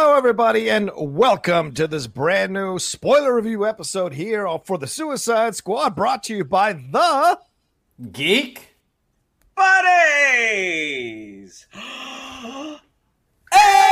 Hello, 0.00 0.14
everybody, 0.16 0.70
and 0.70 0.92
welcome 0.96 1.74
to 1.74 1.88
this 1.88 2.06
brand 2.06 2.52
new 2.52 2.78
spoiler 2.78 3.34
review 3.34 3.66
episode 3.66 4.12
here 4.12 4.46
for 4.64 4.78
the 4.78 4.86
Suicide 4.86 5.56
Squad, 5.56 5.96
brought 5.96 6.22
to 6.22 6.36
you 6.36 6.44
by 6.44 6.74
the 6.74 7.40
Geek 8.12 8.76
Buddies. 9.56 10.46
Hey! 13.52 13.88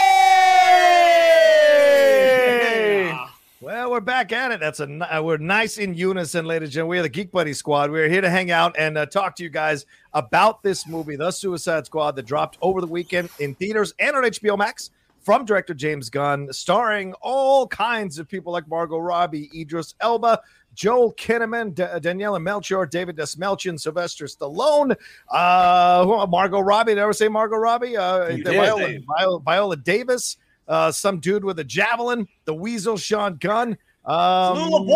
Well, 3.60 3.90
we're 3.90 3.98
back 3.98 4.30
at 4.30 4.52
it. 4.52 4.60
That's 4.60 4.78
a 4.78 5.16
uh, 5.16 5.22
we're 5.22 5.38
nice 5.38 5.76
in 5.76 5.94
unison, 5.94 6.44
ladies 6.44 6.68
and 6.68 6.72
gentlemen. 6.74 6.90
We 6.90 7.00
are 7.00 7.02
the 7.02 7.08
Geek 7.08 7.32
Buddy 7.32 7.52
Squad. 7.52 7.90
We're 7.90 8.08
here 8.08 8.20
to 8.20 8.30
hang 8.30 8.52
out 8.52 8.76
and 8.78 8.96
uh, 8.96 9.06
talk 9.06 9.34
to 9.36 9.42
you 9.42 9.48
guys 9.48 9.86
about 10.12 10.62
this 10.62 10.86
movie, 10.86 11.16
The 11.16 11.32
Suicide 11.32 11.84
Squad, 11.86 12.14
that 12.14 12.26
dropped 12.26 12.58
over 12.62 12.80
the 12.80 12.86
weekend 12.86 13.28
in 13.40 13.56
theaters 13.56 13.92
and 13.98 14.14
on 14.14 14.22
HBO 14.22 14.56
Max 14.56 14.90
from 15.26 15.44
director 15.44 15.74
James 15.74 16.08
Gunn, 16.08 16.52
starring 16.52 17.12
all 17.20 17.66
kinds 17.66 18.20
of 18.20 18.28
people 18.28 18.52
like 18.52 18.68
Margot 18.68 18.98
Robbie, 18.98 19.50
Idris 19.60 19.96
Elba, 20.00 20.40
Joel 20.72 21.14
Kinnaman, 21.14 21.74
D- 21.74 21.82
Daniela 21.82 22.40
Melchior, 22.40 22.86
David 22.86 23.16
Dastmalchian, 23.16 23.80
Sylvester 23.80 24.26
Stallone, 24.26 24.94
uh, 25.32 26.26
Margot 26.28 26.60
Robbie. 26.60 26.92
Did 26.92 27.00
I 27.00 27.02
ever 27.02 27.12
say 27.12 27.26
Margot 27.26 27.56
Robbie? 27.56 27.96
Uh, 27.96 28.26
did, 28.28 28.44
Viola, 28.44 28.98
Viola, 29.04 29.40
Viola 29.40 29.76
Davis, 29.76 30.36
uh, 30.68 30.92
some 30.92 31.18
dude 31.18 31.44
with 31.44 31.58
a 31.58 31.64
javelin, 31.64 32.28
the 32.44 32.54
Weasel, 32.54 32.96
Sean 32.96 33.34
Gunn, 33.34 33.76
um, 34.04 34.86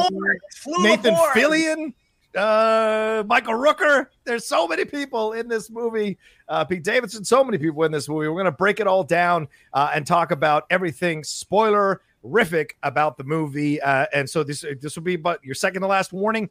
Nathan. 0.78 1.16
Fillion, 1.34 1.92
uh, 2.36 3.24
Michael 3.26 3.54
Rooker. 3.54 4.06
There's 4.24 4.46
so 4.46 4.66
many 4.66 4.84
people 4.84 5.32
in 5.32 5.48
this 5.48 5.70
movie. 5.70 6.18
Uh, 6.48 6.64
Pete 6.64 6.84
Davidson, 6.84 7.24
so 7.24 7.44
many 7.44 7.58
people 7.58 7.82
in 7.84 7.92
this 7.92 8.08
movie. 8.08 8.28
We're 8.28 8.34
going 8.34 8.44
to 8.46 8.52
break 8.52 8.80
it 8.80 8.86
all 8.86 9.04
down 9.04 9.48
uh, 9.72 9.91
and 9.94 10.06
talk 10.06 10.30
about 10.30 10.64
everything 10.70 11.24
spoiler 11.24 12.02
rific 12.25 12.72
about 12.82 13.16
the 13.16 13.25
movie. 13.25 13.81
Uh, 13.81 14.06
and 14.12 14.28
so 14.28 14.42
this 14.42 14.64
this 14.81 14.97
will 14.97 15.03
be 15.03 15.16
but 15.16 15.42
your 15.44 15.54
second 15.54 15.82
to 15.82 15.88
last 15.88 16.12
warning 16.12 16.50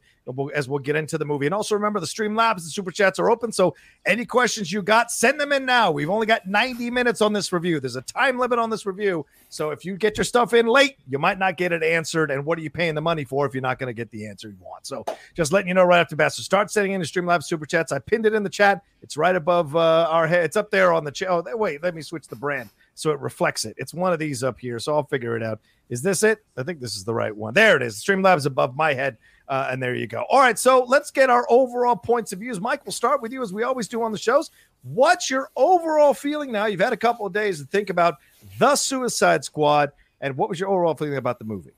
as 0.53 0.67
we'll 0.67 0.79
get 0.79 0.95
into 0.95 1.17
the 1.17 1.25
movie. 1.25 1.45
And 1.45 1.55
also 1.55 1.75
remember 1.75 1.99
the 1.99 2.07
stream 2.07 2.35
labs 2.35 2.63
and 2.63 2.71
super 2.71 2.91
chats 2.91 3.19
are 3.19 3.29
open. 3.29 3.51
So 3.51 3.75
any 4.05 4.25
questions 4.25 4.71
you 4.71 4.81
got, 4.81 5.11
send 5.11 5.39
them 5.39 5.51
in 5.51 5.65
now. 5.65 5.91
We've 5.91 6.09
only 6.09 6.25
got 6.25 6.47
90 6.47 6.89
minutes 6.91 7.21
on 7.21 7.33
this 7.33 7.51
review. 7.51 7.79
There's 7.79 7.95
a 7.95 8.01
time 8.01 8.37
limit 8.37 8.59
on 8.59 8.69
this 8.69 8.85
review. 8.85 9.25
So 9.49 9.71
if 9.71 9.83
you 9.85 9.95
get 9.95 10.17
your 10.17 10.25
stuff 10.25 10.53
in 10.53 10.67
late, 10.67 10.97
you 11.07 11.19
might 11.19 11.39
not 11.39 11.57
get 11.57 11.71
it 11.71 11.83
answered. 11.83 12.31
And 12.31 12.45
what 12.45 12.57
are 12.57 12.61
you 12.61 12.69
paying 12.69 12.95
the 12.95 13.01
money 13.01 13.23
for 13.23 13.45
if 13.45 13.53
you're 13.53 13.61
not 13.61 13.79
going 13.79 13.87
to 13.87 13.93
get 13.93 14.11
the 14.11 14.27
answer 14.27 14.49
you 14.49 14.57
want? 14.61 14.85
So 14.85 15.03
just 15.35 15.51
letting 15.51 15.67
you 15.67 15.73
know 15.73 15.83
right 15.83 15.99
off 15.99 16.09
the 16.09 16.15
bat. 16.15 16.33
So 16.33 16.43
start 16.43 16.71
sending 16.71 16.93
in 16.93 17.01
the 17.01 17.07
Streamlabs 17.07 17.45
super 17.45 17.65
chats. 17.65 17.91
I 17.91 17.99
pinned 17.99 18.25
it 18.25 18.33
in 18.33 18.43
the 18.43 18.49
chat. 18.49 18.83
It's 19.01 19.17
right 19.17 19.35
above 19.35 19.75
uh, 19.75 20.07
our 20.09 20.27
head. 20.27 20.45
It's 20.45 20.57
up 20.57 20.69
there 20.71 20.93
on 20.93 21.03
the 21.03 21.11
chat. 21.11 21.29
Oh, 21.29 21.43
wait, 21.55 21.81
let 21.81 21.95
me 21.95 22.01
switch 22.01 22.27
the 22.27 22.35
brand 22.35 22.69
so 22.99 23.11
it 23.11 23.19
reflects 23.19 23.65
it. 23.65 23.75
It's 23.77 23.93
one 23.93 24.11
of 24.11 24.19
these 24.19 24.43
up 24.43 24.59
here. 24.59 24.77
So 24.77 24.93
I'll 24.93 25.03
figure 25.03 25.37
it 25.37 25.43
out. 25.43 25.61
Is 25.89 26.01
this 26.01 26.21
it? 26.21 26.39
I 26.57 26.63
think 26.63 26.81
this 26.81 26.95
is 26.95 27.05
the 27.05 27.13
right 27.13 27.35
one. 27.35 27.53
There 27.53 27.77
it 27.77 27.81
is. 27.81 27.95
Streamlabs 27.95 28.45
above 28.45 28.75
my 28.75 28.93
head. 28.93 29.17
Uh, 29.47 29.69
and 29.71 29.81
there 29.81 29.95
you 29.95 30.05
go. 30.05 30.25
All 30.29 30.39
right. 30.39 30.59
So 30.59 30.83
let's 30.87 31.09
get 31.09 31.29
our 31.29 31.47
overall 31.49 31.95
points 31.95 32.33
of 32.33 32.39
views. 32.39 32.59
Mike, 32.59 32.85
we'll 32.85 32.91
start 32.91 33.21
with 33.21 33.31
you 33.31 33.41
as 33.41 33.53
we 33.53 33.63
always 33.63 33.87
do 33.87 34.03
on 34.03 34.11
the 34.11 34.17
shows. 34.17 34.51
What's 34.83 35.29
your 35.29 35.49
overall 35.55 36.13
feeling 36.13 36.51
now? 36.51 36.65
You've 36.65 36.81
had 36.81 36.93
a 36.93 36.97
couple 36.97 37.25
of 37.25 37.33
days 37.33 37.59
to 37.59 37.65
think 37.65 37.89
about 37.89 38.15
the 38.59 38.75
Suicide 38.75 39.43
Squad. 39.43 39.91
And 40.21 40.35
what 40.35 40.49
was 40.49 40.59
your 40.59 40.69
overall 40.69 40.93
feeling 40.93 41.15
about 41.15 41.39
the 41.39 41.45
movie? 41.45 41.71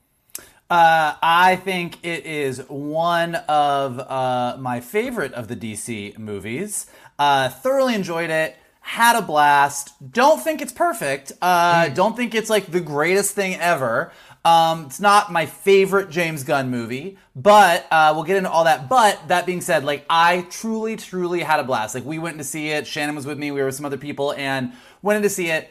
Uh, 0.68 1.14
I 1.22 1.56
think 1.56 2.04
it 2.04 2.26
is 2.26 2.58
one 2.68 3.34
of 3.36 4.00
uh, 4.00 4.56
my 4.58 4.80
favorite 4.80 5.34
of 5.34 5.46
the 5.46 5.56
DC 5.56 6.18
movies. 6.18 6.86
Uh, 7.18 7.48
thoroughly 7.48 7.94
enjoyed 7.94 8.30
it. 8.30 8.56
Had 8.82 9.16
a 9.16 9.22
blast. 9.22 9.94
Don't 10.12 10.42
think 10.42 10.60
it's 10.60 10.72
perfect. 10.72 11.32
Uh, 11.40 11.88
Don't 11.88 12.16
think 12.16 12.34
it's 12.34 12.50
like 12.50 12.66
the 12.66 12.80
greatest 12.80 13.34
thing 13.34 13.56
ever. 13.56 14.12
Um, 14.44 14.86
it's 14.86 15.00
not 15.00 15.30
my 15.30 15.46
favorite 15.46 16.10
James 16.10 16.42
Gunn 16.42 16.68
movie, 16.68 17.16
but 17.36 17.86
uh, 17.92 18.12
we'll 18.14 18.24
get 18.24 18.36
into 18.36 18.50
all 18.50 18.64
that. 18.64 18.88
But 18.88 19.28
that 19.28 19.46
being 19.46 19.60
said, 19.60 19.84
like 19.84 20.04
I 20.10 20.42
truly, 20.50 20.96
truly 20.96 21.40
had 21.40 21.60
a 21.60 21.64
blast. 21.64 21.94
Like 21.94 22.04
we 22.04 22.18
went 22.18 22.38
to 22.38 22.44
see 22.44 22.70
it. 22.70 22.86
Shannon 22.86 23.14
was 23.14 23.24
with 23.24 23.38
me. 23.38 23.52
We 23.52 23.60
were 23.60 23.66
with 23.66 23.76
some 23.76 23.86
other 23.86 23.96
people 23.96 24.32
and 24.32 24.72
went 25.00 25.16
in 25.16 25.22
to 25.22 25.30
see 25.30 25.48
it 25.48 25.70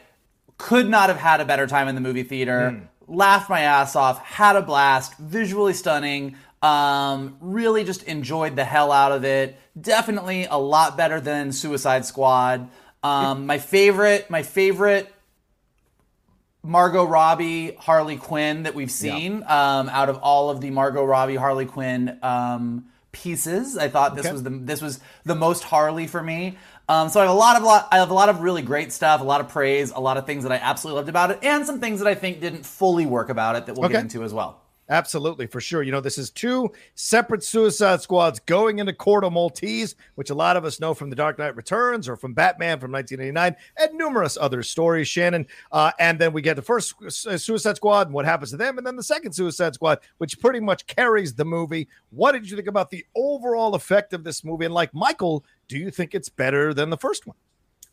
could 0.58 0.88
not 0.88 1.10
have 1.10 1.18
had 1.18 1.42
a 1.42 1.46
better 1.46 1.66
time 1.68 1.88
in 1.88 1.96
the 1.96 2.02
movie 2.02 2.24
theater. 2.24 2.88
Laughed 3.08 3.50
my 3.50 3.62
ass 3.62 3.96
off, 3.96 4.24
had 4.24 4.56
a 4.56 4.62
blast, 4.62 5.18
visually 5.18 5.74
stunning. 5.74 6.38
Um, 6.62 7.36
really 7.42 7.84
just 7.84 8.04
enjoyed 8.04 8.56
the 8.56 8.64
hell 8.64 8.92
out 8.92 9.12
of 9.12 9.26
it. 9.26 9.60
Definitely 9.80 10.46
a 10.46 10.58
lot 10.58 10.96
better 10.96 11.20
than 11.20 11.52
Suicide 11.52 12.06
Squad. 12.06 12.70
Um, 13.04 13.46
my 13.48 13.58
favorite, 13.58 14.30
my 14.30 14.44
favorite 14.44 15.12
Margot 16.64 17.04
Robbie 17.06 17.74
Harley 17.80 18.18
Quinn 18.18 18.64
that 18.64 18.76
we've 18.76 18.92
seen 18.92 19.44
um, 19.48 19.90
out 19.90 20.10
of 20.10 20.18
all 20.18 20.50
of 20.52 20.62
the 20.62 20.70
Margot 20.70 21.04
Robbie 21.04 21.36
Harley 21.36 21.66
Quinn 21.66 22.20
um, 22.22 22.86
pieces. 23.12 23.78
I 23.78 23.88
thought 23.88 24.16
this 24.16 24.26
Okay. 24.28 24.34
was 24.34 24.44
the 24.44 24.52
this 24.52 24.82
was 24.82 25.00
the 25.26 25.34
most 25.34 25.64
Harley 25.64 26.06
for 26.06 26.22
me. 26.22 26.58
Um, 26.88 27.10
so 27.10 27.20
I 27.20 27.24
have 27.24 27.32
a 27.32 27.38
lot 27.38 27.56
of 27.58 27.64
lot 27.64 27.88
I 27.92 27.98
have 27.98 28.12
a 28.12 28.14
lot 28.14 28.30
of 28.30 28.42
really 28.42 28.62
great 28.62 28.92
stuff, 28.92 29.22
a 29.22 29.24
lot 29.24 29.42
of 29.42 29.50
praise, 29.50 29.90
a 29.92 30.00
lot 30.00 30.18
of 30.18 30.28
things 30.28 30.44
that 30.44 30.52
I 30.52 30.58
absolutely 30.58 30.98
loved 30.98 31.10
about 31.10 31.32
it, 31.32 31.40
and 31.42 31.66
some 31.66 31.80
things 31.80 32.00
that 32.00 32.08
I 32.08 32.14
think 32.14 32.40
didn't 32.42 32.66
fully 32.66 33.08
work 33.08 33.30
about 33.30 33.56
it 33.56 33.66
that 33.66 33.74
we'll 33.76 33.86
Okay. 33.86 33.94
get 33.94 34.02
into 34.04 34.24
as 34.24 34.34
well. 34.34 34.61
Absolutely, 34.92 35.48
for 35.48 35.62
sure. 35.62 35.84
You 35.84 35.94
know, 35.94 36.02
this 36.02 36.18
is 36.18 36.30
two 36.30 36.70
separate 36.96 37.46
Suicide 37.46 38.02
Squads 38.02 38.42
going 38.42 38.80
into 38.80 38.92
Corto 38.92 39.32
Maltese, 39.32 39.96
which 40.16 40.30
a 40.30 40.36
lot 40.36 40.58
of 40.58 40.66
us 40.66 40.82
know 40.82 40.94
from 40.94 41.10
The 41.10 41.16
Dark 41.16 41.40
Knight 41.40 41.56
Returns 41.56 42.10
or 42.10 42.18
from 42.18 42.34
Batman 42.34 42.78
from 42.78 42.92
1989 42.92 43.56
and 43.78 43.98
numerous 43.98 44.38
other 44.40 44.62
stories, 44.62 45.08
Shannon. 45.08 45.48
Uh, 45.72 45.94
and 45.98 46.20
then 46.20 46.34
we 46.34 46.42
get 46.42 46.58
the 46.58 46.62
first 46.62 46.94
Suicide 47.10 47.78
Squad 47.78 48.08
and 48.08 48.14
what 48.14 48.26
happens 48.26 48.52
to 48.52 48.58
them, 48.58 48.78
and 48.78 48.86
then 48.86 48.98
the 48.98 49.04
second 49.04 49.32
Suicide 49.32 49.76
Squad, 49.76 50.00
which 50.18 50.38
pretty 50.42 50.60
much 50.60 50.86
carries 50.88 51.34
the 51.34 51.46
movie. 51.46 51.88
What 52.10 52.34
did 52.34 52.50
you 52.50 52.58
think 52.58 52.68
about 52.68 52.90
the 52.90 53.06
overall 53.16 53.76
effect 53.76 54.12
of 54.12 54.26
this 54.26 54.44
movie? 54.44 54.66
And 54.66 54.74
like 54.74 54.94
Michael, 54.94 55.46
do 55.70 55.78
you 55.78 55.90
think 55.90 56.14
it's 56.14 56.28
better 56.28 56.74
than 56.74 56.90
the 56.90 56.98
first 56.98 57.26
one? 57.26 57.38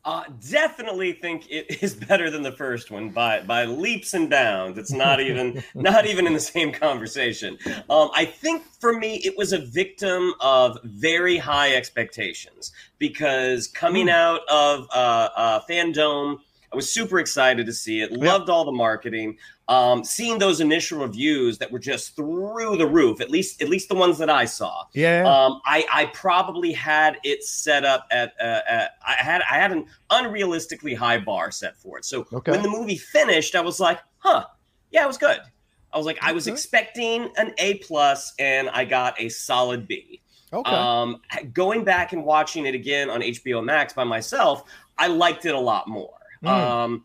Uh, 0.05 0.25
definitely 0.51 1.13
think 1.13 1.47
it 1.51 1.83
is 1.83 1.95
better 1.95 2.31
than 2.31 2.43
the 2.43 2.53
first 2.53 2.91
one 2.91 3.11
by 3.11 3.41
by 3.43 3.65
leaps 3.65 4.15
and 4.15 4.31
bounds. 4.31 4.79
It's 4.79 4.93
not 4.93 5.21
even 5.21 5.63
not 5.75 6.07
even 6.07 6.27
in 6.27 6.33
the 6.33 6.41
same 6.41 6.73
conversation. 6.73 7.59
Um, 7.91 8.11
I 8.15 8.25
think 8.25 8.63
for 8.81 8.93
me, 8.99 9.17
it 9.17 9.37
was 9.37 9.53
a 9.53 9.59
victim 9.59 10.33
of 10.41 10.79
very 10.85 11.37
high 11.37 11.75
expectations 11.75 12.73
because 12.99 13.67
coming 13.69 14.07
Hmm. 14.07 14.11
out 14.11 14.41
of 14.49 14.89
uh, 14.95 15.29
uh, 15.37 15.61
Fandom, 15.69 16.39
I 16.73 16.77
was 16.77 16.91
super 16.91 17.19
excited 17.19 17.67
to 17.67 17.73
see 17.73 18.01
it. 18.01 18.13
Loved 18.13 18.49
all 18.49 18.65
the 18.65 18.73
marketing. 18.73 19.37
Um, 19.69 20.03
seeing 20.03 20.39
those 20.39 20.61
initial 20.61 20.99
reviews 21.01 21.59
that 21.59 21.71
were 21.71 21.79
just 21.79 22.17
through 22.17 22.79
the 22.79 22.87
roof, 22.87 23.21
at 23.21 23.31
least 23.31 23.61
at 23.61 23.69
least 23.69 23.91
the 23.91 23.95
ones 23.95 24.17
that 24.17 24.31
I 24.31 24.47
saw. 24.47 24.85
Yeah. 24.95 25.25
Um, 25.27 25.61
I, 25.67 25.85
I 25.93 26.07
probably 26.07 26.73
had 26.73 27.19
it 27.23 27.45
set 27.45 27.85
up 27.85 28.07
at, 28.11 28.33
uh, 28.41 28.61
at 28.67 28.93
I 29.07 29.13
had 29.13 29.43
I 29.51 29.57
had 29.57 29.73
an 29.73 29.85
unrealistically 30.11 30.97
high 30.97 31.19
bar 31.19 31.51
set 31.51 31.77
for 31.77 31.99
it. 31.99 32.05
So 32.07 32.27
Okay. 32.33 32.53
when 32.53 32.63
the 32.63 32.71
movie 32.71 32.97
finished, 32.97 33.55
I 33.55 33.61
was 33.61 33.79
like, 33.79 34.01
huh, 34.19 34.45
yeah, 34.91 35.05
it 35.05 35.07
was 35.07 35.19
good. 35.19 35.39
I 35.93 35.97
was 35.99 36.07
like, 36.07 36.19
I 36.23 36.33
was 36.33 36.47
Okay. 36.47 36.53
expecting 36.55 37.31
an 37.37 37.53
A 37.59 37.75
plus, 37.79 38.33
and 38.39 38.71
I 38.71 38.85
got 38.87 39.21
a 39.21 39.29
solid 39.29 39.87
B. 39.87 40.23
okay. 40.53 40.71
Um, 40.71 41.21
going 41.53 41.85
back 41.85 42.13
and 42.15 42.25
watching 42.25 42.65
it 42.67 42.75
again 42.75 43.11
on 43.11 43.21
HBO 43.21 43.63
Max 43.63 43.93
by 43.93 44.05
myself, 44.05 44.65
I 44.97 45.09
liked 45.09 45.45
it 45.45 45.55
a 45.55 45.61
lot 45.61 45.89
more. 45.89 46.15
Mm. 46.43 46.49
Um, 46.49 47.05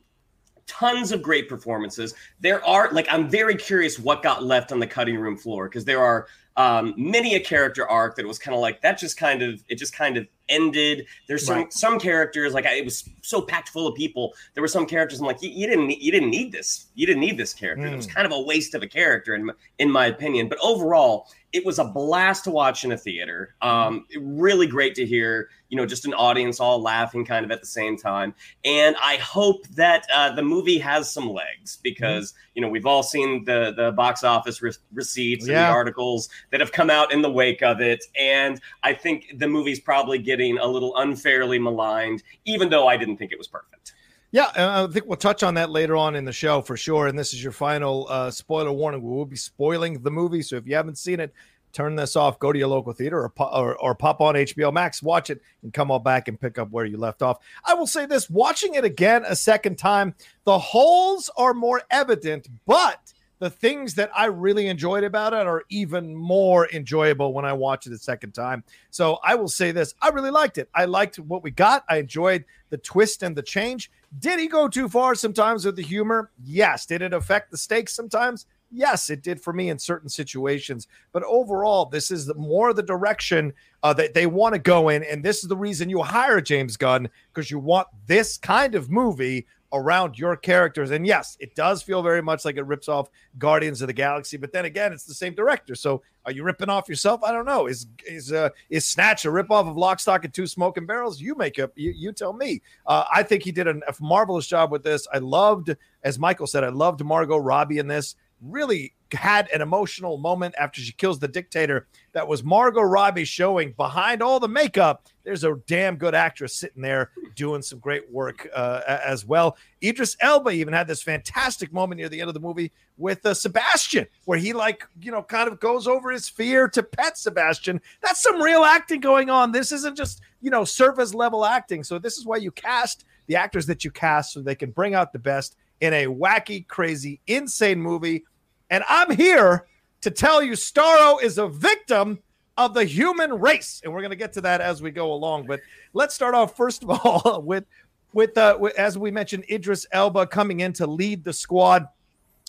tons 0.80 1.12
of 1.12 1.22
great 1.22 1.48
performances. 1.50 2.14
There 2.40 2.64
are 2.66 2.90
like 2.92 3.08
I'm 3.12 3.30
very 3.30 3.56
curious 3.56 4.00
what 4.00 4.24
got 4.24 4.44
left 4.44 4.72
on 4.72 4.80
the 4.80 4.88
cutting 4.88 5.18
room 5.18 5.38
floor 5.38 5.68
because 5.70 5.86
there 5.86 6.02
are 6.04 6.28
um, 6.56 6.94
many 6.98 7.34
a 7.36 7.40
character 7.40 7.88
arc 7.88 8.16
that 8.16 8.28
was 8.28 8.38
kind 8.38 8.54
of 8.54 8.62
like 8.62 8.82
that. 8.82 8.98
Just 9.00 9.18
kind 9.18 9.42
of 9.42 9.64
it 9.70 9.76
just 9.78 9.94
kind 9.96 10.18
of 10.18 10.28
ended. 10.50 11.06
There's 11.28 11.46
some 11.46 11.58
Right. 11.58 11.74
some 11.74 12.00
characters 12.00 12.54
like 12.54 12.66
I, 12.66 12.76
it 12.76 12.86
was 12.86 13.10
so 13.22 13.42
packed 13.42 13.70
full 13.70 13.88
of 13.88 13.96
people. 13.96 14.34
There 14.54 14.62
were 14.62 14.68
some 14.68 14.86
characters 14.86 15.20
I'm 15.20 15.26
like 15.28 15.42
you, 15.42 15.50
you 15.50 15.68
didn't 15.68 15.88
need, 15.88 16.02
you 16.02 16.12
didn't 16.12 16.30
need 16.30 16.52
this. 16.52 16.88
You 16.96 17.06
didn't 17.08 17.22
need 17.22 17.38
this 17.38 17.54
character. 17.54 17.86
It 17.88 17.96
was 17.96 18.08
Mm. 18.08 18.14
kind 18.16 18.26
of 18.28 18.34
a 18.34 18.42
waste 18.42 18.76
of 18.76 18.84
a 18.84 18.88
character 18.88 19.34
in 19.36 19.50
in 19.80 19.90
my 19.92 20.06
opinion. 20.08 20.48
But 20.48 20.60
overall, 20.62 21.28
it 21.54 21.64
was 21.64 21.78
a 21.78 21.86
blast 21.86 22.44
to 22.46 22.52
watch 22.52 22.84
in 22.84 22.92
a 22.92 22.98
theater. 22.98 23.56
Um, 23.62 24.06
really 24.20 24.66
great 24.66 24.96
to 24.96 25.06
hear, 25.06 25.50
you 25.70 25.78
know, 25.78 25.86
just 25.86 26.04
an 26.06 26.14
audience 26.16 26.60
all 26.60 26.82
laughing 26.82 27.24
kind 27.26 27.46
of 27.46 27.52
at 27.52 27.62
the 27.62 27.68
same 27.68 27.96
time. 27.96 28.34
And 28.66 28.96
I 29.00 29.18
hope 29.18 29.68
that 29.70 30.08
uh, 30.12 30.34
the 30.34 30.42
movie 30.42 30.80
has 30.80 31.12
some 31.12 31.30
legs 31.30 31.78
because, 31.84 32.34
you 32.56 32.62
know, 32.62 32.68
we've 32.68 32.88
all 32.88 33.04
seen 33.04 33.46
the 33.46 33.74
the 33.78 33.92
box 33.92 34.24
office 34.24 34.64
re- 34.64 34.72
receipts 34.92 35.46
and 35.48 35.56
the 35.56 35.62
articles 35.68 36.28
that 36.52 36.60
have 36.60 36.72
come 36.72 36.90
out 36.90 37.14
in 37.14 37.22
the 37.22 37.32
wake 37.32 37.62
of 37.62 37.80
it. 37.80 38.04
And 38.20 38.60
I 38.82 38.94
think 38.94 39.34
the 39.38 39.48
movie's 39.48 39.80
probably 39.80 40.18
getting 40.18 40.58
a 40.58 40.66
little 40.66 40.98
unfairly 40.98 41.60
maligned, 41.60 42.24
even 42.46 42.70
though 42.70 42.88
I 42.88 42.98
didn't 42.98 43.18
think 43.18 43.32
it 43.32 43.38
was 43.38 43.48
perfect. 43.48 43.94
Yeah, 44.34 44.50
I 44.56 44.88
think 44.88 45.06
we'll 45.06 45.16
touch 45.18 45.44
on 45.44 45.54
that 45.54 45.70
later 45.70 45.96
on 45.96 46.16
in 46.16 46.26
the 46.26 46.34
show 46.34 46.64
for 46.64 46.76
sure. 46.76 47.06
And 47.06 47.18
this 47.18 47.36
is 47.36 47.44
your 47.44 47.52
final 47.52 48.08
uh, 48.10 48.32
spoiler 48.32 48.72
warning. 48.72 49.04
We 49.04 49.16
will 49.16 49.28
be 49.28 49.36
spoiling 49.36 50.02
the 50.02 50.10
movie, 50.10 50.42
so 50.42 50.56
if 50.56 50.66
you 50.66 50.74
haven't 50.74 50.98
seen 50.98 51.20
it, 51.20 51.32
turn 51.72 51.96
this 51.96 52.16
off. 52.16 52.40
Go 52.40 52.52
to 52.52 52.58
your 52.58 52.68
local 52.68 52.94
theater 52.94 53.22
or 53.22 53.32
or, 53.38 53.76
or 53.76 53.94
pop 53.94 54.22
on 54.22 54.34
HBO 54.34 54.74
Max, 54.74 55.04
watch 55.04 55.30
it, 55.30 55.40
and 55.62 55.72
come 55.72 55.92
on 55.92 56.02
back 56.02 56.28
and 56.28 56.42
pick 56.42 56.58
up 56.58 56.72
where 56.72 56.84
you 56.84 56.98
left 56.98 57.22
off. 57.22 57.38
I 57.64 57.76
will 57.76 57.86
say 57.86 58.08
this: 58.08 58.28
watching 58.28 58.74
it 58.74 58.84
again 58.84 59.24
a 59.24 59.36
second 59.36 59.78
time, 59.78 60.16
the 60.46 60.58
holes 60.58 61.30
are 61.38 61.54
more 61.54 61.84
evident, 61.92 62.48
but 62.66 63.13
the 63.44 63.50
things 63.50 63.94
that 63.96 64.10
I 64.16 64.26
really 64.26 64.68
enjoyed 64.68 65.04
about 65.04 65.34
it 65.34 65.46
are 65.46 65.64
even 65.68 66.16
more 66.16 66.70
enjoyable 66.72 67.34
when 67.34 67.44
I 67.44 67.52
watch 67.52 67.86
it 67.86 67.92
a 67.92 67.98
second 67.98 68.32
time. 68.32 68.64
So 68.90 69.20
I 69.22 69.36
will 69.36 69.50
say 69.50 69.74
this: 69.74 69.94
I 70.02 70.10
really 70.10 70.32
liked 70.32 70.58
it. 70.58 70.70
I 70.74 70.86
liked 70.86 71.20
what 71.20 71.44
we 71.44 71.52
got. 71.52 71.84
I 71.90 71.98
enjoyed 71.98 72.46
the 72.70 72.78
twist 72.78 73.22
and 73.22 73.36
the 73.36 73.42
change. 73.42 73.92
Did 74.20 74.40
he 74.40 74.48
go 74.48 74.70
too 74.70 74.88
far 74.88 75.14
sometimes 75.14 75.66
with 75.66 75.76
the 75.76 75.84
humor? 75.84 76.32
Yes. 76.42 76.86
Did 76.86 77.02
it 77.02 77.14
affect 77.14 77.52
the 77.52 77.58
stakes 77.58 77.94
sometimes? 77.94 78.46
Yes, 78.72 79.10
it 79.10 79.22
did 79.22 79.42
for 79.42 79.54
me 79.54 79.70
in 79.70 79.78
certain 79.78 80.10
situations. 80.10 80.88
But 81.12 81.24
overall, 81.24 81.86
this 81.86 82.10
is 82.10 82.26
the, 82.26 82.34
more 82.34 82.74
the 82.74 82.82
direction 82.82 83.54
uh, 83.84 83.94
that 83.94 84.14
they 84.16 84.26
want 84.26 84.54
to 84.54 84.60
go 84.60 84.90
in. 84.90 85.04
And 85.04 85.24
this 85.24 85.44
is 85.44 85.50
the 85.50 85.58
reason 85.58 85.90
you 85.90 86.02
hire 86.02 86.42
James 86.42 86.78
Gunn 86.78 87.10
because 87.32 87.52
you 87.52 87.60
want 87.60 87.88
this 88.08 88.38
kind 88.38 88.74
of 88.74 88.90
movie 88.90 89.46
around 89.74 90.18
your 90.18 90.38
characters. 90.38 90.92
And 90.92 91.06
yes, 91.06 91.36
it 91.40 91.56
does 91.56 91.82
feel 91.82 92.02
very 92.02 92.22
much 92.22 92.46
like 92.46 92.58
it 92.58 92.66
rips 92.66 92.88
off 92.88 93.10
Guardians 93.38 93.82
of 93.82 93.88
the 93.88 93.94
Galaxy. 93.94 94.38
But 94.38 94.54
then 94.54 94.66
again, 94.66 94.94
it's 94.94 95.06
the 95.06 95.14
same 95.14 95.34
director. 95.34 95.76
So 95.76 96.04
are 96.26 96.32
you 96.32 96.44
ripping 96.44 96.70
off 96.70 96.88
yourself? 96.88 97.24
I 97.24 97.32
don't 97.32 97.46
know. 97.46 97.66
Is 97.68 97.88
is 98.08 98.32
uh, 98.32 98.50
is 98.70 98.88
Snatch 98.88 99.26
a 99.26 99.30
ripoff 99.30 99.68
of 99.68 99.76
Lock, 99.76 100.00
Stock, 100.00 100.24
and 100.24 100.34
Two 100.34 100.48
Smoking 100.48 100.86
Barrels? 100.86 101.20
You 101.20 101.36
make 101.36 101.60
up. 101.60 101.72
You, 101.76 101.92
you 101.92 102.14
tell 102.14 102.34
me. 102.34 102.62
Uh, 102.86 103.04
I 103.14 103.24
think 103.24 103.44
he 103.44 103.52
did 103.52 103.68
a 103.68 103.82
marvelous 104.00 104.48
job 104.48 104.72
with 104.72 104.84
this. 104.84 105.08
I 105.12 105.18
loved, 105.18 105.76
as 106.04 106.18
Michael 106.18 106.48
said, 106.48 106.64
I 106.64 106.70
loved 106.70 107.04
Margot 107.04 107.38
Robbie 107.38 107.80
in 107.80 107.88
this. 107.88 108.16
Really 108.42 108.94
had 109.12 109.50
an 109.50 109.62
emotional 109.62 110.18
moment 110.18 110.56
after 110.58 110.82
she 110.82 110.92
kills 110.94 111.20
the 111.20 111.28
dictator. 111.28 111.88
That 112.14 112.28
was 112.28 112.44
Margot 112.44 112.82
Robbie 112.82 113.26
showing 113.26 113.74
behind 113.74 114.22
all 114.22 114.40
the 114.40 114.48
makeup. 114.48 115.08
There's 115.24 115.44
a 115.44 115.56
damn 115.68 115.96
good 115.96 116.16
actress 116.16 116.56
sitting 116.56 116.82
there 116.82 117.12
doing 117.36 117.62
some 117.62 117.80
great 117.80 118.12
work 118.12 118.48
uh, 118.54 118.82
as 118.88 119.26
well. 119.26 119.58
Idris 119.82 120.18
Elba 120.20 120.52
even 120.52 120.74
had 120.74 120.88
this 120.88 121.02
fantastic 121.02 121.72
moment 121.72 122.00
near 122.00 122.10
the 122.10 122.20
end 122.20 122.30
of 122.30 122.34
the 122.34 122.40
movie 122.40 122.72
with 122.98 123.26
uh, 123.26 123.34
Sebastian, 123.34 124.06
where 124.26 124.38
he 124.38 124.54
like 124.54 124.84
you 125.02 125.12
know 125.12 125.24
kind 125.24 125.48
of 125.48 125.60
goes 125.60 125.88
over 125.88 126.12
his 126.12 126.28
fear 126.28 126.68
to 126.70 126.84
pet 126.84 127.18
Sebastian. 127.18 127.80
That's 128.02 128.22
some 128.22 128.42
real 128.42 128.64
acting 128.64 129.00
going 129.00 129.30
on. 129.30 129.52
This 129.52 129.72
isn't 129.72 129.96
just 129.96 130.22
you 130.42 130.50
know 130.50 130.66
surface 130.66 131.14
level 131.14 131.46
acting. 131.46 131.84
So 131.84 132.00
this 132.00 132.18
is 132.18 132.26
why 132.26 132.38
you 132.38 132.52
cast 132.52 133.06
the 133.28 133.36
actors 133.36 133.66
that 133.68 133.86
you 133.86 133.92
cast 133.92 134.34
so 134.34 134.42
they 134.42 134.56
can 134.56 134.72
bring 134.72 134.96
out 134.96 135.14
the 135.14 135.20
best 135.20 135.56
in 135.80 135.94
a 135.94 136.08
wacky, 136.08 136.68
crazy, 136.68 137.20
insane 137.28 137.82
movie. 137.82 138.26
And 138.70 138.84
I'm 138.90 139.16
here 139.16 139.68
to 140.02 140.12
tell 140.12 140.44
you 140.44 140.54
Starro 140.54 141.22
is 141.22 141.38
a 141.38 141.48
victim 141.48 142.20
of 142.58 142.74
the 142.74 142.86
human 142.86 143.40
race. 143.40 143.82
And 143.84 143.94
we're 143.94 144.02
going 144.02 144.12
to 144.12 144.16
get 144.16 144.34
to 144.34 144.42
that 144.42 144.62
as 144.62 144.82
we 144.82 144.92
go 144.92 145.14
along. 145.14 145.48
But 145.48 145.62
let's 145.94 146.14
start 146.14 146.36
off, 146.36 146.56
first 146.56 146.84
of 146.84 146.90
all, 146.90 147.42
with, 147.46 147.66
with, 148.14 148.38
uh, 148.38 148.58
with, 148.60 148.78
as 148.78 148.98
we 148.98 149.12
mentioned, 149.12 149.46
Idris 149.50 149.86
Elba 149.92 150.28
coming 150.28 150.62
in 150.62 150.74
to 150.74 150.88
lead 150.88 151.24
the 151.24 151.34
squad. 151.34 151.88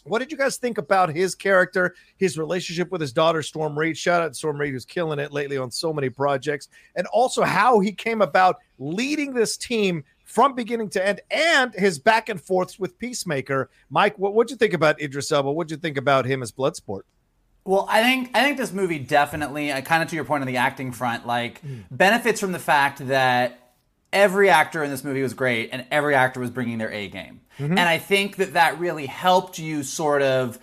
What 0.04 0.18
did 0.18 0.30
you 0.30 0.36
guys 0.36 0.58
think 0.58 0.76
about 0.76 1.14
his 1.14 1.34
character, 1.34 1.94
his 2.18 2.36
relationship 2.36 2.90
with 2.92 3.00
his 3.00 3.12
daughter, 3.12 3.42
Storm 3.42 3.78
Reed? 3.78 3.96
Shout 3.96 4.20
out 4.20 4.28
to 4.28 4.34
Storm 4.34 4.58
Reed, 4.58 4.74
who's 4.74 4.84
killing 4.84 5.18
it 5.18 5.32
lately 5.32 5.56
on 5.56 5.70
so 5.70 5.94
many 5.94 6.10
projects. 6.10 6.68
And 6.94 7.06
also 7.06 7.42
how 7.42 7.80
he 7.80 7.90
came 7.90 8.20
about 8.20 8.58
leading 8.78 9.32
this 9.32 9.56
team 9.56 10.04
from 10.24 10.54
beginning 10.54 10.90
to 10.90 11.06
end 11.06 11.22
and 11.30 11.72
his 11.74 11.98
back 11.98 12.28
and 12.28 12.40
forths 12.40 12.78
with 12.78 12.98
Peacemaker. 12.98 13.70
Mike, 13.88 14.18
what 14.18 14.34
would 14.34 14.50
you 14.50 14.56
think 14.56 14.74
about 14.74 15.00
Idris 15.00 15.32
Elba? 15.32 15.50
What'd 15.50 15.70
you 15.70 15.78
think 15.78 15.96
about 15.96 16.26
him 16.26 16.42
as 16.42 16.52
Bloodsport? 16.52 17.02
Well, 17.64 17.86
I 17.88 18.02
think 18.02 18.30
I 18.34 18.42
think 18.42 18.58
this 18.58 18.72
movie 18.72 18.98
definitely, 18.98 19.72
uh, 19.72 19.80
kind 19.80 20.02
of 20.02 20.08
to 20.10 20.16
your 20.16 20.24
point 20.24 20.42
on 20.42 20.46
the 20.46 20.58
acting 20.58 20.92
front, 20.92 21.26
like 21.26 21.62
benefits 21.90 22.40
from 22.40 22.52
the 22.52 22.58
fact 22.58 23.06
that 23.08 23.72
every 24.12 24.48
actor 24.50 24.84
in 24.84 24.90
this 24.90 25.02
movie 25.02 25.22
was 25.22 25.34
great 25.34 25.70
and 25.72 25.86
every 25.90 26.14
actor 26.14 26.40
was 26.40 26.50
bringing 26.50 26.78
their 26.78 26.92
A 26.92 27.08
game. 27.08 27.40
And 27.58 27.78
I 27.80 27.98
think 27.98 28.36
that 28.36 28.54
that 28.54 28.80
really 28.80 29.06
helped 29.06 29.58
you 29.60 29.82
sort 29.84 30.22
of 30.22 30.58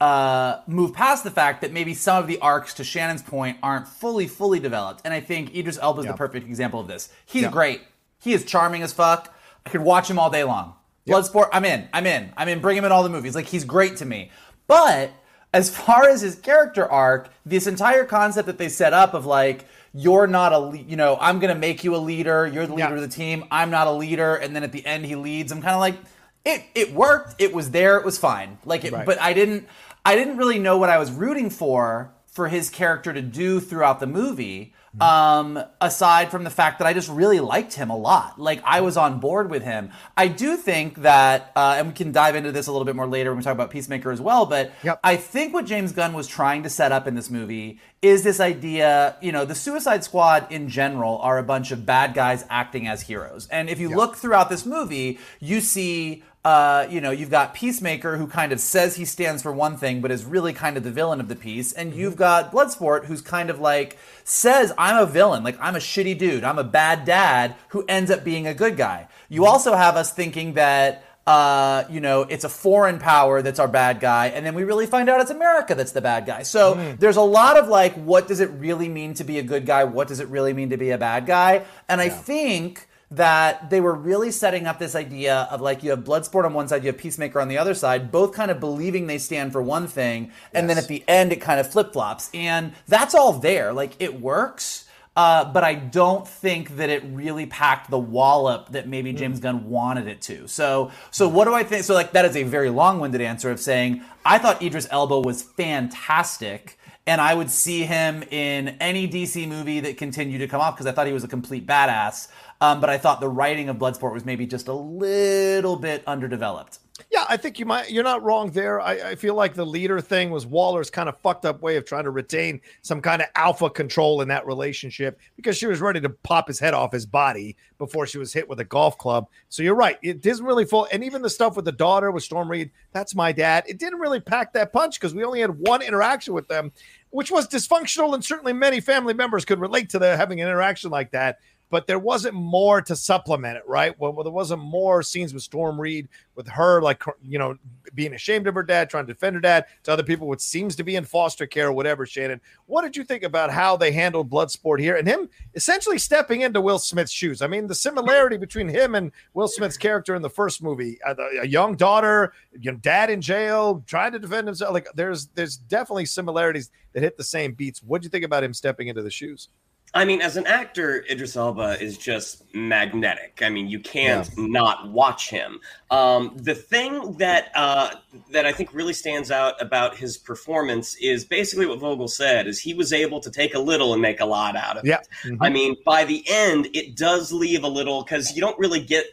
uh, 0.00 0.58
move 0.66 0.92
past 0.92 1.22
the 1.22 1.30
fact 1.30 1.60
that 1.60 1.72
maybe 1.72 1.94
some 1.94 2.20
of 2.20 2.26
the 2.26 2.38
arcs, 2.40 2.74
to 2.74 2.84
Shannon's 2.84 3.22
point, 3.22 3.56
aren't 3.62 3.86
fully, 3.86 4.26
fully 4.26 4.58
developed. 4.58 5.02
And 5.04 5.14
I 5.14 5.20
think 5.20 5.54
Idris 5.54 5.78
Elba 5.80 6.00
is 6.00 6.06
the 6.06 6.14
perfect 6.14 6.46
example 6.46 6.80
of 6.80 6.88
this. 6.88 7.08
He's 7.24 7.46
great. 7.48 7.82
He 8.20 8.32
is 8.32 8.44
charming 8.44 8.82
as 8.82 8.92
fuck. 8.92 9.32
I 9.64 9.70
could 9.70 9.80
watch 9.80 10.10
him 10.10 10.18
all 10.18 10.28
day 10.28 10.42
long. 10.44 10.74
Bloodsport, 11.06 11.50
I'm 11.52 11.64
in. 11.64 11.88
I'm 11.92 12.06
in. 12.06 12.32
I'm 12.36 12.48
in. 12.48 12.60
Bring 12.60 12.76
him 12.76 12.84
in 12.84 12.90
all 12.92 13.02
the 13.02 13.10
movies. 13.10 13.34
Like 13.34 13.46
he's 13.46 13.64
great 13.64 13.96
to 13.98 14.04
me. 14.04 14.30
But 14.66 15.12
as 15.54 15.70
far 15.74 16.08
as 16.08 16.20
his 16.20 16.34
character 16.34 16.84
arc, 16.90 17.30
this 17.46 17.66
entire 17.66 18.04
concept 18.04 18.46
that 18.46 18.58
they 18.58 18.68
set 18.68 18.92
up 18.92 19.14
of 19.14 19.24
like 19.24 19.66
you're 19.94 20.26
not 20.26 20.52
a 20.52 20.58
le- 20.58 20.76
you 20.76 20.96
know 20.96 21.16
I'm 21.20 21.38
gonna 21.38 21.54
make 21.54 21.84
you 21.84 21.94
a 21.94 21.98
leader. 21.98 22.46
You're 22.46 22.66
the 22.66 22.74
leader 22.74 22.88
Yeah. 22.90 22.94
of 22.96 23.00
the 23.00 23.08
team. 23.08 23.44
I'm 23.50 23.70
not 23.70 23.86
a 23.86 23.92
leader. 23.92 24.34
And 24.34 24.54
then 24.54 24.64
at 24.64 24.72
the 24.72 24.84
end 24.84 25.06
he 25.06 25.14
leads. 25.16 25.52
I'm 25.52 25.62
kind 25.62 25.74
of 25.74 25.80
like 25.80 25.96
it. 26.44 26.64
It 26.74 26.92
worked. 26.92 27.40
It 27.40 27.54
was 27.54 27.70
there. 27.70 27.96
It 27.96 28.04
was 28.04 28.18
fine. 28.18 28.58
Like 28.64 28.84
it. 28.84 28.92
Right. 28.92 29.06
But 29.06 29.20
I 29.20 29.32
didn't. 29.32 29.66
I 30.04 30.16
didn't 30.16 30.36
really 30.36 30.58
know 30.58 30.76
what 30.76 30.90
I 30.90 30.98
was 30.98 31.10
rooting 31.10 31.48
for 31.48 32.12
for 32.26 32.48
his 32.48 32.68
character 32.68 33.12
to 33.12 33.22
do 33.22 33.60
throughout 33.60 34.00
the 34.00 34.06
movie. 34.08 34.74
Um, 35.00 35.60
aside 35.80 36.30
from 36.30 36.44
the 36.44 36.50
fact 36.50 36.78
that 36.78 36.86
I 36.86 36.92
just 36.92 37.08
really 37.08 37.40
liked 37.40 37.74
him 37.74 37.90
a 37.90 37.96
lot, 37.96 38.40
like 38.40 38.62
I 38.64 38.80
was 38.80 38.96
on 38.96 39.18
board 39.18 39.50
with 39.50 39.62
him. 39.64 39.90
I 40.16 40.28
do 40.28 40.56
think 40.56 41.02
that, 41.02 41.50
uh, 41.56 41.74
and 41.78 41.88
we 41.88 41.94
can 41.94 42.12
dive 42.12 42.36
into 42.36 42.52
this 42.52 42.68
a 42.68 42.72
little 42.72 42.84
bit 42.84 42.94
more 42.94 43.06
later 43.08 43.30
when 43.30 43.38
we 43.38 43.42
talk 43.44 43.54
about 43.54 43.70
Peacemaker 43.70 44.12
as 44.12 44.20
well. 44.20 44.46
But 44.46 44.70
Yep. 44.84 45.00
I 45.02 45.16
think 45.16 45.52
what 45.52 45.66
James 45.66 45.92
Gunn 45.92 46.12
was 46.12 46.28
trying 46.28 46.62
to 46.62 46.70
set 46.70 46.92
up 46.92 47.06
in 47.08 47.14
this 47.16 47.28
movie 47.28 47.80
is 48.02 48.22
this 48.22 48.38
idea. 48.38 49.16
You 49.20 49.32
know, 49.32 49.44
the 49.44 49.54
Suicide 49.56 50.04
Squad 50.04 50.46
in 50.52 50.68
general 50.68 51.18
are 51.18 51.38
a 51.38 51.42
bunch 51.42 51.72
of 51.72 51.84
bad 51.84 52.14
guys 52.14 52.44
acting 52.48 52.86
as 52.86 53.02
heroes, 53.02 53.48
and 53.50 53.68
if 53.68 53.80
you 53.80 53.88
look 53.88 54.14
throughout 54.16 54.48
this 54.48 54.64
movie, 54.64 55.18
you 55.40 55.60
see 55.60 56.22
uh, 56.44 56.86
you 56.90 57.00
know, 57.00 57.10
you've 57.10 57.30
got 57.30 57.54
Peacemaker 57.54 58.18
who 58.18 58.26
kind 58.26 58.52
of 58.52 58.60
says 58.60 58.96
he 58.96 59.06
stands 59.06 59.42
for 59.42 59.50
one 59.50 59.78
thing, 59.78 60.02
but 60.02 60.10
is 60.10 60.26
really 60.26 60.52
kind 60.52 60.76
of 60.76 60.82
the 60.84 60.90
villain 60.90 61.18
of 61.18 61.28
the 61.28 61.34
piece, 61.34 61.72
and 61.72 61.92
Mm-hmm. 61.92 62.00
you've 62.00 62.16
got 62.16 62.52
Bloodsport 62.52 63.06
who's 63.06 63.22
kind 63.22 63.48
of 63.48 63.60
like 63.60 63.96
says 64.24 64.72
I'm 64.78 64.96
a 64.96 65.06
villain, 65.06 65.44
like 65.44 65.56
I'm 65.60 65.76
a 65.76 65.78
shitty 65.80 66.18
dude, 66.18 66.44
I'm 66.44 66.58
a 66.58 66.64
bad 66.64 67.04
dad 67.04 67.54
who 67.68 67.84
ends 67.88 68.10
up 68.10 68.24
being 68.24 68.46
a 68.46 68.54
good 68.54 68.76
guy. 68.76 69.08
You 69.28 69.42
Mm-hmm. 69.42 69.50
also 69.52 69.74
have 69.74 69.96
us 69.96 70.12
thinking 70.12 70.54
that 70.54 71.04
uh, 71.26 71.84
you 71.88 72.00
know, 72.00 72.20
it's 72.28 72.44
a 72.44 72.50
foreign 72.50 72.98
power 72.98 73.40
that's 73.40 73.58
our 73.58 73.66
bad 73.66 73.98
guy, 73.98 74.26
and 74.26 74.44
then 74.44 74.54
we 74.54 74.62
really 74.62 74.84
find 74.84 75.08
out 75.08 75.22
it's 75.22 75.30
America 75.30 75.74
that's 75.74 75.92
the 75.92 76.02
bad 76.02 76.26
guy. 76.26 76.42
So 76.42 76.74
Mm. 76.74 76.98
there's 77.00 77.16
a 77.16 77.22
lot 77.22 77.56
of 77.56 77.66
like, 77.68 77.94
what 77.94 78.28
does 78.28 78.40
it 78.40 78.50
really 78.50 78.90
mean 78.90 79.14
to 79.14 79.24
be 79.24 79.38
a 79.38 79.42
good 79.42 79.64
guy? 79.64 79.84
What 79.84 80.06
does 80.08 80.20
it 80.20 80.28
really 80.28 80.52
mean 80.52 80.68
to 80.68 80.76
be 80.76 80.90
a 80.90 80.98
bad 80.98 81.24
guy? 81.24 81.64
And 81.88 82.02
I 82.02 82.10
think 82.10 82.86
that 83.16 83.70
they 83.70 83.80
were 83.80 83.94
really 83.94 84.30
setting 84.30 84.66
up 84.66 84.78
this 84.78 84.94
idea 84.94 85.48
of 85.50 85.60
like 85.60 85.82
you 85.82 85.90
have 85.90 86.00
Bloodsport 86.00 86.44
on 86.44 86.54
one 86.54 86.68
side, 86.68 86.82
you 86.82 86.88
have 86.88 86.98
Peacemaker 86.98 87.40
on 87.40 87.48
the 87.48 87.58
other 87.58 87.74
side, 87.74 88.10
both 88.10 88.32
kind 88.32 88.50
of 88.50 88.60
believing 88.60 89.06
they 89.06 89.18
stand 89.18 89.52
for 89.52 89.62
one 89.62 89.86
thing, 89.86 90.30
and 90.52 90.68
then 90.68 90.78
at 90.78 90.88
the 90.88 91.04
end 91.06 91.32
it 91.32 91.40
kind 91.40 91.60
of 91.60 91.70
flip 91.70 91.92
flops, 91.92 92.30
and 92.34 92.72
that's 92.86 93.14
all 93.14 93.32
there. 93.32 93.72
Like 93.72 93.92
it 94.00 94.20
works. 94.20 94.82
Uh, 95.16 95.44
but 95.52 95.62
I 95.62 95.74
don't 95.76 96.26
think 96.26 96.76
that 96.76 96.90
it 96.90 97.04
really 97.06 97.46
packed 97.46 97.88
the 97.88 97.98
wallop 97.98 98.70
that 98.70 98.88
maybe 98.88 99.12
James 99.12 99.38
Gunn 99.38 99.70
wanted 99.70 100.08
it 100.08 100.20
to. 100.22 100.48
So, 100.48 100.90
so 101.12 101.28
what 101.28 101.44
do 101.44 101.54
I 101.54 101.62
think? 101.62 101.84
So, 101.84 101.94
like 101.94 102.10
that 102.12 102.24
is 102.24 102.34
a 102.34 102.42
very 102.42 102.68
long-winded 102.68 103.20
answer 103.20 103.48
of 103.52 103.60
saying 103.60 104.02
I 104.24 104.38
thought 104.38 104.60
Idris 104.60 104.88
Elba 104.90 105.20
was 105.20 105.40
fantastic, 105.40 106.76
and 107.06 107.20
I 107.20 107.32
would 107.34 107.50
see 107.50 107.84
him 107.84 108.24
in 108.24 108.70
any 108.80 109.06
DC 109.06 109.46
movie 109.46 109.78
that 109.80 109.98
continued 109.98 110.38
to 110.38 110.48
come 110.48 110.60
off 110.60 110.74
because 110.74 110.86
I 110.86 110.92
thought 110.92 111.06
he 111.06 111.12
was 111.12 111.22
a 111.22 111.28
complete 111.28 111.64
badass. 111.64 112.26
Um, 112.60 112.80
but 112.80 112.90
I 112.90 112.98
thought 112.98 113.20
the 113.20 113.28
writing 113.28 113.68
of 113.68 113.76
Bloodsport 113.76 114.12
was 114.12 114.24
maybe 114.24 114.46
just 114.46 114.68
a 114.68 114.72
little 114.72 115.76
bit 115.76 116.02
underdeveloped. 116.06 116.78
Yeah, 117.10 117.24
I 117.28 117.36
think 117.36 117.58
you 117.58 117.66
might. 117.66 117.90
You're 117.90 118.04
not 118.04 118.22
wrong 118.22 118.50
there. 118.52 118.80
I, 118.80 118.92
I 118.92 119.14
feel 119.16 119.34
like 119.34 119.54
the 119.54 119.66
leader 119.66 120.00
thing 120.00 120.30
was 120.30 120.46
Waller's 120.46 120.90
kind 120.90 121.08
of 121.08 121.18
fucked 121.18 121.44
up 121.44 121.60
way 121.60 121.74
of 121.74 121.84
trying 121.84 122.04
to 122.04 122.10
retain 122.10 122.60
some 122.82 123.00
kind 123.00 123.20
of 123.20 123.26
alpha 123.34 123.68
control 123.68 124.20
in 124.20 124.28
that 124.28 124.46
relationship 124.46 125.18
because 125.34 125.56
she 125.56 125.66
was 125.66 125.80
ready 125.80 126.00
to 126.00 126.08
pop 126.08 126.46
his 126.46 126.60
head 126.60 126.72
off 126.72 126.92
his 126.92 127.04
body 127.04 127.56
before 127.78 128.06
she 128.06 128.18
was 128.18 128.32
hit 128.32 128.48
with 128.48 128.60
a 128.60 128.64
golf 128.64 128.96
club. 128.96 129.26
So 129.48 129.64
you're 129.64 129.74
right. 129.74 129.98
It 130.02 130.22
doesn't 130.22 130.46
really 130.46 130.64
fall. 130.64 130.86
And 130.92 131.02
even 131.02 131.20
the 131.20 131.30
stuff 131.30 131.56
with 131.56 131.64
the 131.64 131.72
daughter 131.72 132.12
with 132.12 132.22
Storm 132.22 132.48
Reed, 132.48 132.70
that's 132.92 133.16
my 133.16 133.32
dad. 133.32 133.64
It 133.66 133.78
didn't 133.78 133.98
really 133.98 134.20
pack 134.20 134.52
that 134.52 134.72
punch 134.72 135.00
because 135.00 135.14
we 135.14 135.24
only 135.24 135.40
had 135.40 135.58
one 135.58 135.82
interaction 135.82 136.32
with 136.32 136.46
them, 136.46 136.70
which 137.10 137.30
was 137.30 137.48
dysfunctional, 137.48 138.14
and 138.14 138.24
certainly 138.24 138.52
many 138.52 138.80
family 138.80 139.14
members 139.14 139.44
could 139.44 139.58
relate 139.58 139.90
to 139.90 139.98
the 139.98 140.16
having 140.16 140.40
an 140.40 140.46
interaction 140.46 140.92
like 140.92 141.10
that 141.10 141.38
but 141.74 141.88
there 141.88 141.98
wasn't 141.98 142.36
more 142.36 142.80
to 142.80 142.94
supplement 142.94 143.56
it, 143.56 143.64
right? 143.66 143.98
Well, 143.98 144.12
well, 144.12 144.22
there 144.22 144.32
wasn't 144.32 144.62
more 144.62 145.02
scenes 145.02 145.34
with 145.34 145.42
Storm 145.42 145.80
Reed 145.80 146.08
with 146.36 146.46
her, 146.46 146.80
like 146.80 147.02
you 147.20 147.36
know, 147.36 147.58
being 147.96 148.14
ashamed 148.14 148.46
of 148.46 148.54
her 148.54 148.62
dad, 148.62 148.88
trying 148.88 149.08
to 149.08 149.12
defend 149.12 149.34
her 149.34 149.40
dad 149.40 149.64
to 149.82 149.92
other 149.92 150.04
people, 150.04 150.28
which 150.28 150.40
seems 150.40 150.76
to 150.76 150.84
be 150.84 150.94
in 150.94 151.02
foster 151.02 151.48
care 151.48 151.66
or 151.66 151.72
whatever. 151.72 152.06
Shannon, 152.06 152.40
what 152.66 152.82
did 152.82 152.96
you 152.96 153.02
think 153.02 153.24
about 153.24 153.50
how 153.50 153.76
they 153.76 153.90
handled 153.90 154.30
Bloodsport 154.30 154.78
here 154.78 154.94
and 154.94 155.08
him 155.08 155.28
essentially 155.56 155.98
stepping 155.98 156.42
into 156.42 156.60
Will 156.60 156.78
Smith's 156.78 157.10
shoes? 157.10 157.42
I 157.42 157.48
mean, 157.48 157.66
the 157.66 157.74
similarity 157.74 158.36
between 158.36 158.68
him 158.68 158.94
and 158.94 159.10
Will 159.32 159.48
Smith's 159.48 159.76
character 159.76 160.14
in 160.14 160.22
the 160.22 160.30
first 160.30 160.62
movie, 160.62 161.02
uh, 161.04 161.14
the- 161.14 161.40
a 161.42 161.46
young 161.48 161.74
daughter, 161.74 162.34
you 162.52 162.70
know, 162.70 162.78
dad 162.78 163.10
in 163.10 163.20
jail, 163.20 163.82
trying 163.88 164.12
to 164.12 164.20
defend 164.20 164.46
himself. 164.46 164.72
Like, 164.72 164.86
there's 164.94 165.26
there's 165.34 165.56
definitely 165.56 166.06
similarities 166.06 166.70
that 166.92 167.02
hit 167.02 167.16
the 167.16 167.24
same 167.24 167.52
beats. 167.52 167.82
What 167.82 168.00
do 168.00 168.06
you 168.06 168.10
think 168.10 168.24
about 168.24 168.44
him 168.44 168.54
stepping 168.54 168.86
into 168.86 169.02
the 169.02 169.10
shoes? 169.10 169.48
I 169.96 170.04
mean, 170.04 170.20
as 170.20 170.36
an 170.36 170.46
actor, 170.48 171.04
Idris 171.08 171.36
Elba 171.36 171.80
is 171.80 171.96
just 171.96 172.42
magnetic. 172.52 173.40
I 173.42 173.48
mean, 173.48 173.68
you 173.68 173.78
can't 173.78 174.28
not 174.36 174.90
watch 174.90 175.30
him. 175.30 175.60
Um, 175.90 176.32
the 176.34 176.54
thing 176.54 177.12
that 177.18 177.52
uh, 177.54 177.90
that 178.30 178.44
I 178.44 178.52
think 178.52 178.74
really 178.74 178.92
stands 178.92 179.30
out 179.30 179.60
about 179.62 179.96
his 179.96 180.18
performance 180.18 180.96
is 180.96 181.24
basically 181.24 181.66
what 181.66 181.78
Vogel 181.78 182.08
said: 182.08 182.48
is 182.48 182.58
he 182.58 182.74
was 182.74 182.92
able 182.92 183.20
to 183.20 183.30
take 183.30 183.54
a 183.54 183.58
little 183.60 183.92
and 183.92 184.02
make 184.02 184.20
a 184.20 184.26
lot 184.26 184.56
out 184.56 184.76
of 184.76 184.84
Yeah. 184.84 184.98
it. 185.24 185.38
I 185.40 185.48
mean, 185.48 185.76
by 185.86 186.04
the 186.04 186.24
end, 186.28 186.68
it 186.74 186.96
does 186.96 187.32
leave 187.32 187.62
a 187.62 187.68
little 187.68 188.02
because 188.02 188.34
you 188.34 188.40
don't 188.40 188.58
really 188.58 188.80
get 188.80 189.06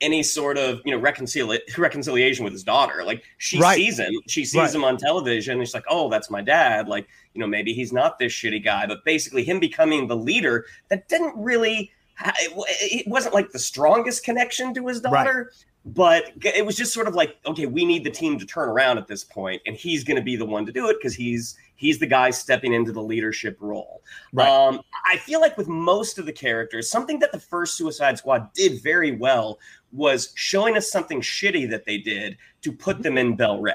any 0.00 0.22
sort 0.22 0.58
of 0.58 0.80
you 0.84 0.92
know 0.92 1.00
reconcili- 1.00 1.60
reconciliation 1.78 2.44
with 2.44 2.52
his 2.52 2.64
daughter. 2.64 3.04
Like 3.04 3.22
she 3.38 3.58
Right. 3.58 3.76
sees 3.76 3.98
him, 3.98 4.12
she 4.28 4.44
sees 4.44 4.58
Right. 4.60 4.74
him 4.74 4.84
on 4.84 4.96
television, 4.96 5.58
and 5.58 5.66
she's 5.66 5.74
like, 5.74 5.84
"Oh, 5.88 6.08
that's 6.10 6.30
my 6.30 6.42
dad." 6.42 6.88
Like 6.88 7.06
you 7.34 7.40
know, 7.40 7.46
maybe 7.46 7.72
he's 7.72 7.92
not 7.92 8.18
this 8.18 8.32
shitty 8.32 8.64
guy, 8.64 8.86
but 8.86 9.04
basically 9.04 9.44
him 9.44 9.60
becoming 9.60 10.06
the 10.06 10.16
leader 10.16 10.66
that 10.88 11.08
didn't 11.08 11.34
really. 11.36 11.90
It 12.80 13.06
wasn't 13.06 13.34
like 13.34 13.50
the 13.52 13.58
strongest 13.58 14.24
connection 14.24 14.72
to 14.74 14.86
his 14.86 15.00
daughter. 15.02 15.52
But 15.88 16.32
it 16.42 16.66
was 16.66 16.74
just 16.76 16.92
sort 16.92 17.06
of 17.06 17.14
like, 17.14 17.36
okay, 17.46 17.66
we 17.66 17.84
need 17.84 18.02
the 18.02 18.10
team 18.10 18.40
to 18.40 18.44
turn 18.46 18.68
around 18.68 18.98
at 18.98 19.06
this 19.06 19.22
point, 19.22 19.62
and 19.66 19.76
he's 19.76 20.02
going 20.02 20.16
to 20.16 20.22
be 20.22 20.34
the 20.34 20.44
one 20.44 20.66
to 20.66 20.72
do 20.72 20.88
it 20.88 20.96
because 20.98 21.14
he's 21.14 21.56
he's 21.76 22.00
the 22.00 22.06
guy 22.06 22.30
stepping 22.30 22.72
into 22.72 22.90
the 22.90 23.02
leadership 23.02 23.56
role. 23.60 24.02
Right. 24.32 24.48
Um, 24.48 24.80
I 25.08 25.16
feel 25.18 25.40
like 25.40 25.56
with 25.56 25.68
most 25.68 26.18
of 26.18 26.26
the 26.26 26.32
characters, 26.32 26.90
something 26.90 27.20
that 27.20 27.30
the 27.30 27.38
first 27.38 27.76
Suicide 27.76 28.18
Squad 28.18 28.52
did 28.54 28.82
very 28.82 29.12
well 29.12 29.60
was 29.96 30.32
showing 30.36 30.76
us 30.76 30.90
something 30.90 31.20
shitty 31.20 31.68
that 31.70 31.84
they 31.86 31.98
did 31.98 32.36
to 32.62 32.70
put 32.70 33.02
them 33.02 33.16
in 33.18 33.34
Belle 33.34 33.58
Reve. 33.60 33.74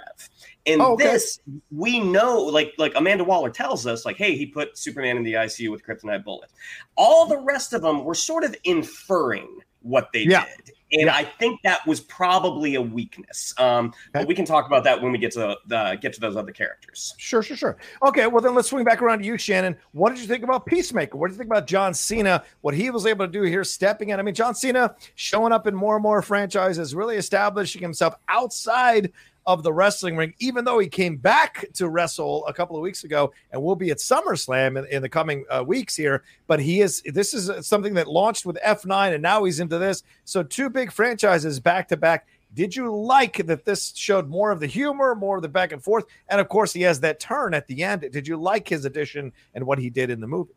And 0.67 0.79
Oh, 0.81 0.93
okay. 0.93 1.05
this, 1.05 1.39
we 1.71 1.99
know, 1.99 2.39
like 2.39 2.73
like 2.77 2.93
Amanda 2.95 3.23
Waller 3.23 3.49
tells 3.49 3.87
us, 3.87 4.05
like, 4.05 4.17
hey, 4.17 4.35
he 4.35 4.45
put 4.45 4.77
Superman 4.77 5.17
in 5.17 5.23
the 5.23 5.33
ICU 5.33 5.71
with 5.71 5.83
kryptonite 5.83 6.23
bullet. 6.23 6.51
All 6.95 7.25
the 7.25 7.39
rest 7.39 7.73
of 7.73 7.81
them 7.81 8.03
were 8.05 8.13
sort 8.13 8.43
of 8.43 8.55
inferring 8.63 9.57
what 9.81 10.09
they 10.13 10.23
Yeah. 10.23 10.45
did. 10.45 10.75
And 10.93 11.03
Yeah. 11.03 11.15
I 11.15 11.24
think 11.24 11.62
that 11.63 11.86
was 11.88 12.01
probably 12.01 12.75
a 12.75 12.81
weakness. 12.81 13.53
Um, 13.57 13.88
Okay. 13.88 13.93
But 14.13 14.27
we 14.27 14.36
can 14.36 14.45
talk 14.45 14.65
about 14.67 14.83
that 14.83 15.01
when 15.01 15.12
we 15.12 15.17
get 15.17 15.31
to 15.33 15.57
the, 15.67 15.98
get 16.01 16.13
to 16.13 16.19
those 16.19 16.36
other 16.36 16.51
characters. 16.51 17.13
Sure, 17.17 17.41
sure, 17.41 17.57
sure. 17.57 17.77
Okay, 18.03 18.27
well 18.27 18.41
then 18.41 18.53
let's 18.55 18.69
swing 18.69 18.83
back 18.83 19.01
around 19.01 19.19
to 19.19 19.25
you, 19.25 19.38
Shannon. 19.38 19.75
What 19.93 20.10
did 20.10 20.19
you 20.19 20.27
think 20.27 20.43
about 20.43 20.65
Peacemaker? 20.65 21.17
What 21.17 21.27
did 21.27 21.33
you 21.33 21.38
think 21.39 21.50
about 21.50 21.67
John 21.67 21.93
Cena? 21.93 22.43
What 22.62 22.74
he 22.74 22.89
was 22.89 23.05
able 23.05 23.25
to 23.25 23.31
do 23.31 23.43
here, 23.43 23.63
stepping 23.63 24.10
in. 24.10 24.19
I 24.19 24.24
mean, 24.24 24.36
John 24.36 24.53
Cena 24.55 24.95
showing 25.15 25.51
up 25.53 25.67
in 25.67 25.75
more 25.75 25.95
and 25.95 26.03
more 26.03 26.21
franchises, 26.21 26.93
really 26.93 27.15
establishing 27.17 27.81
himself 27.81 28.15
outside 28.27 29.12
of 29.45 29.63
the 29.63 29.74
wrestling 29.74 30.15
ring, 30.15 30.33
even 30.39 30.65
though 30.65 30.79
he 30.79 30.88
came 30.88 31.17
back 31.17 31.65
to 31.74 31.89
wrestle 31.89 32.45
a 32.48 32.53
couple 32.53 32.75
of 32.75 32.81
weeks 32.81 33.03
ago 33.03 33.33
and 33.51 33.62
will 33.62 33.75
be 33.75 33.89
at 33.89 33.98
SummerSlam 33.98 34.77
in, 34.77 34.86
in 34.86 35.01
the 35.01 35.10
coming 35.10 35.45
uh, 35.50 35.63
weeks 35.65 35.95
here. 35.95 36.24
But 36.48 36.60
he 36.60 36.81
is, 36.81 37.01
this 37.05 37.33
is 37.33 37.65
something 37.65 37.95
that 37.95 38.07
launched 38.07 38.45
with 38.45 38.57
F9 38.65 39.13
and 39.13 39.24
now 39.24 39.43
he's 39.43 39.60
into 39.60 39.77
this. 39.77 40.03
So, 40.25 40.43
two 40.43 40.69
big 40.69 40.91
franchises 40.91 41.60
back 41.60 41.88
to 41.89 41.98
back. 41.98 42.27
Did 42.53 42.75
you 42.75 42.93
like 42.93 43.45
that 43.48 43.63
this 43.63 43.93
showed 43.95 44.27
more 44.27 44.51
of 44.51 44.60
the 44.60 44.67
humor, 44.67 45.15
more 45.15 45.38
of 45.38 45.41
the 45.41 45.48
back 45.48 45.71
and 45.71 45.81
forth? 45.81 46.05
And 46.27 46.41
of 46.41 46.50
course, 46.50 46.74
he 46.74 46.81
has 46.81 47.00
that 47.00 47.19
turn 47.19 47.53
at 47.53 47.65
the 47.67 47.81
end. 47.83 48.01
Did 48.12 48.27
you 48.27 48.36
like 48.36 48.67
his 48.67 48.83
addition 48.83 49.31
and 49.53 49.65
what 49.65 49.79
he 49.79 49.89
did 49.89 50.10
in 50.10 50.19
the 50.19 50.27
movie? 50.27 50.53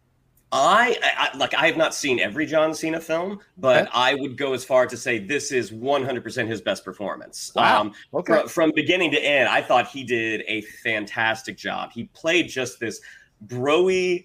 I, 0.56 0.96
I 1.02 1.36
like 1.36 1.52
I 1.54 1.66
have 1.66 1.76
not 1.76 1.94
seen 1.94 2.20
every 2.20 2.46
John 2.46 2.72
Cena 2.74 3.00
film, 3.00 3.40
but 3.58 3.82
Okay. 3.82 3.90
I 3.92 4.14
would 4.14 4.36
go 4.36 4.52
as 4.52 4.64
far 4.64 4.86
to 4.86 4.96
say 4.96 5.18
this 5.18 5.50
is 5.50 5.72
100% 5.72 6.46
his 6.46 6.60
best 6.60 6.84
performance. 6.84 7.50
Wow. 7.56 7.80
Um, 7.82 7.92
Okay. 8.14 8.42
fr- 8.42 8.48
from 8.48 8.72
beginning 8.74 9.10
to 9.12 9.18
end, 9.18 9.48
I 9.48 9.60
thought 9.62 9.88
he 9.88 10.04
did 10.04 10.44
a 10.46 10.60
fantastic 10.84 11.56
job. 11.56 11.90
He 11.92 12.04
played 12.14 12.48
just 12.48 12.78
this 12.78 13.00
broy, 13.46 14.24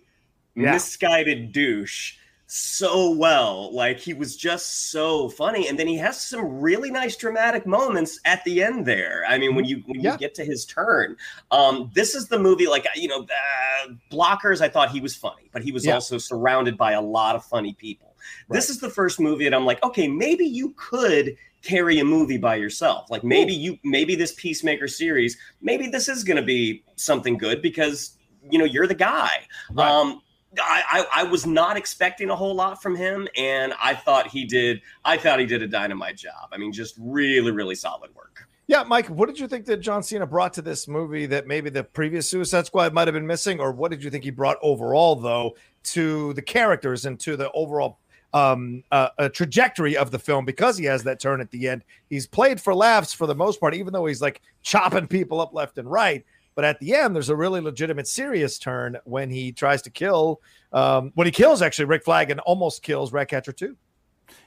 Yeah. 0.56 0.72
misguided 0.74 1.52
douche 1.52 2.18
so 2.52 3.12
well. 3.12 3.72
Like 3.74 4.00
he 4.00 4.14
was 4.16 4.36
just 4.36 4.90
so 4.92 5.30
funny, 5.30 5.68
and 5.68 5.78
then 5.78 5.88
he 5.88 5.98
has 5.98 6.20
some 6.20 6.60
really 6.60 6.90
nice 6.90 7.16
dramatic 7.16 7.68
moments 7.68 8.20
at 8.26 8.44
the 8.44 8.64
end. 8.64 8.88
There, 8.88 9.24
I 9.28 9.38
mean, 9.38 9.54
when 9.56 9.66
you 9.66 9.84
when 9.86 10.02
Yeah. 10.02 10.14
you 10.14 10.18
get 10.18 10.34
to 10.36 10.44
his 10.44 10.66
turn, 10.66 11.16
um, 11.52 11.92
this 11.94 12.16
is 12.16 12.28
the 12.28 12.40
movie. 12.40 12.68
Like 12.68 12.88
you 12.96 13.08
know, 13.08 13.22
uh, 13.22 13.90
blockers. 14.12 14.62
I 14.62 14.68
thought 14.70 14.90
he 14.90 15.00
was 15.00 15.16
funny, 15.16 15.50
but 15.52 15.62
he 15.64 15.72
was 15.72 15.86
Yeah. 15.86 15.94
also 15.94 16.18
surrounded 16.18 16.76
by 16.76 16.94
a 16.94 17.02
lot 17.02 17.36
of 17.36 17.46
funny 17.46 17.74
people. 17.74 18.16
This 18.50 18.70
is 18.70 18.80
the 18.80 18.90
first 18.90 19.20
movie 19.20 19.44
that 19.46 19.54
I'm 19.54 19.66
like, 19.66 19.82
okay, 19.84 20.08
maybe 20.08 20.44
you 20.46 20.74
could 20.76 21.38
carry 21.62 22.00
a 22.00 22.06
movie 22.06 22.38
by 22.38 22.56
yourself. 22.56 23.10
Like 23.12 23.24
maybe 23.24 23.54
you, 23.54 23.78
maybe 23.84 24.16
this 24.16 24.34
Peacemaker 24.34 24.88
series, 24.88 25.38
maybe 25.62 25.88
this 25.88 26.10
is 26.10 26.24
going 26.24 26.38
to 26.38 26.44
be 26.44 26.84
something 26.96 27.38
good 27.38 27.62
because 27.62 28.18
you 28.50 28.58
know 28.58 28.66
you're 28.66 28.88
the 28.88 28.96
guy. 28.96 29.42
Right. 29.72 29.88
Um, 29.90 30.22
I, 30.58 30.84
I 30.92 31.22
I 31.22 31.24
was 31.24 31.46
not 31.46 31.78
expecting 31.78 32.30
a 32.30 32.36
whole 32.36 32.56
lot 32.56 32.82
from 32.82 32.96
him, 32.96 33.28
and 33.36 33.74
I 33.80 33.94
thought 33.94 34.28
he 34.28 34.46
did. 34.46 34.82
I 35.06 35.18
thought 35.18 35.40
he 35.40 35.46
did 35.46 35.62
a 35.62 35.68
dynamite 35.68 36.18
job. 36.18 36.50
I 36.52 36.58
mean, 36.58 36.72
just 36.72 36.96
really, 37.00 37.52
really 37.52 37.76
solid 37.76 38.14
work. 38.16 38.48
Yeah, 38.70 38.84
Mike, 38.84 39.08
what 39.08 39.28
did 39.28 39.40
you 39.40 39.48
think 39.48 39.66
that 39.66 39.78
John 39.78 40.04
Cena 40.04 40.28
brought 40.28 40.54
to 40.54 40.62
this 40.62 40.88
movie 40.88 41.26
that 41.26 41.48
maybe 41.48 41.72
the 41.72 41.84
previous 41.84 42.30
Suicide 42.30 42.68
Squad 42.68 42.94
might 42.94 43.08
have 43.08 43.16
been 43.16 43.26
missing? 43.26 43.60
Or 43.60 43.72
what 43.72 43.90
did 43.90 44.04
you 44.04 44.12
think 44.12 44.24
he 44.24 44.30
brought 44.30 44.58
overall, 44.62 45.16
though, 45.16 45.56
to 45.86 46.34
the 46.34 46.42
characters 46.44 47.06
and 47.06 47.20
to 47.22 47.36
the 47.36 47.52
overall 47.54 47.98
um, 48.32 48.84
uh, 48.92 49.10
uh, 49.18 49.30
trajectory 49.30 49.98
of 49.98 50.12
the 50.12 50.20
film 50.20 50.46
because 50.46 50.78
he 50.78 50.86
has 50.86 51.02
that 51.06 51.20
turn 51.20 51.42
at 51.42 51.50
the 51.50 51.68
end? 51.68 51.84
He's 52.12 52.28
played 52.28 52.62
for 52.62 52.76
laughs 52.76 53.12
for 53.12 53.26
the 53.26 53.34
most 53.34 53.60
part, 53.60 53.74
even 53.74 53.92
though 53.92 54.06
he's 54.06 54.22
like 54.22 54.40
chopping 54.62 55.08
people 55.08 55.42
up 55.42 55.52
left 55.52 55.80
and 55.80 55.90
right. 55.90 56.24
But 56.60 56.66
at 56.66 56.82
the 56.82 56.94
end, 56.94 57.16
there's 57.16 57.30
a 57.30 57.38
really 57.38 57.62
legitimate, 57.62 58.06
serious 58.06 58.60
turn 58.60 58.98
when 59.06 59.30
he 59.30 59.54
tries 59.54 59.82
to 59.84 59.90
kill, 59.90 60.42
um, 60.74 61.14
when 61.16 61.26
he 61.26 61.32
kills 61.32 61.62
actually 61.62 61.86
Rick 61.86 62.04
Flag 62.04 62.32
and 62.32 62.42
almost 62.42 62.84
kills 62.84 63.14
Ratcatcher 63.14 63.54
2. 63.54 63.78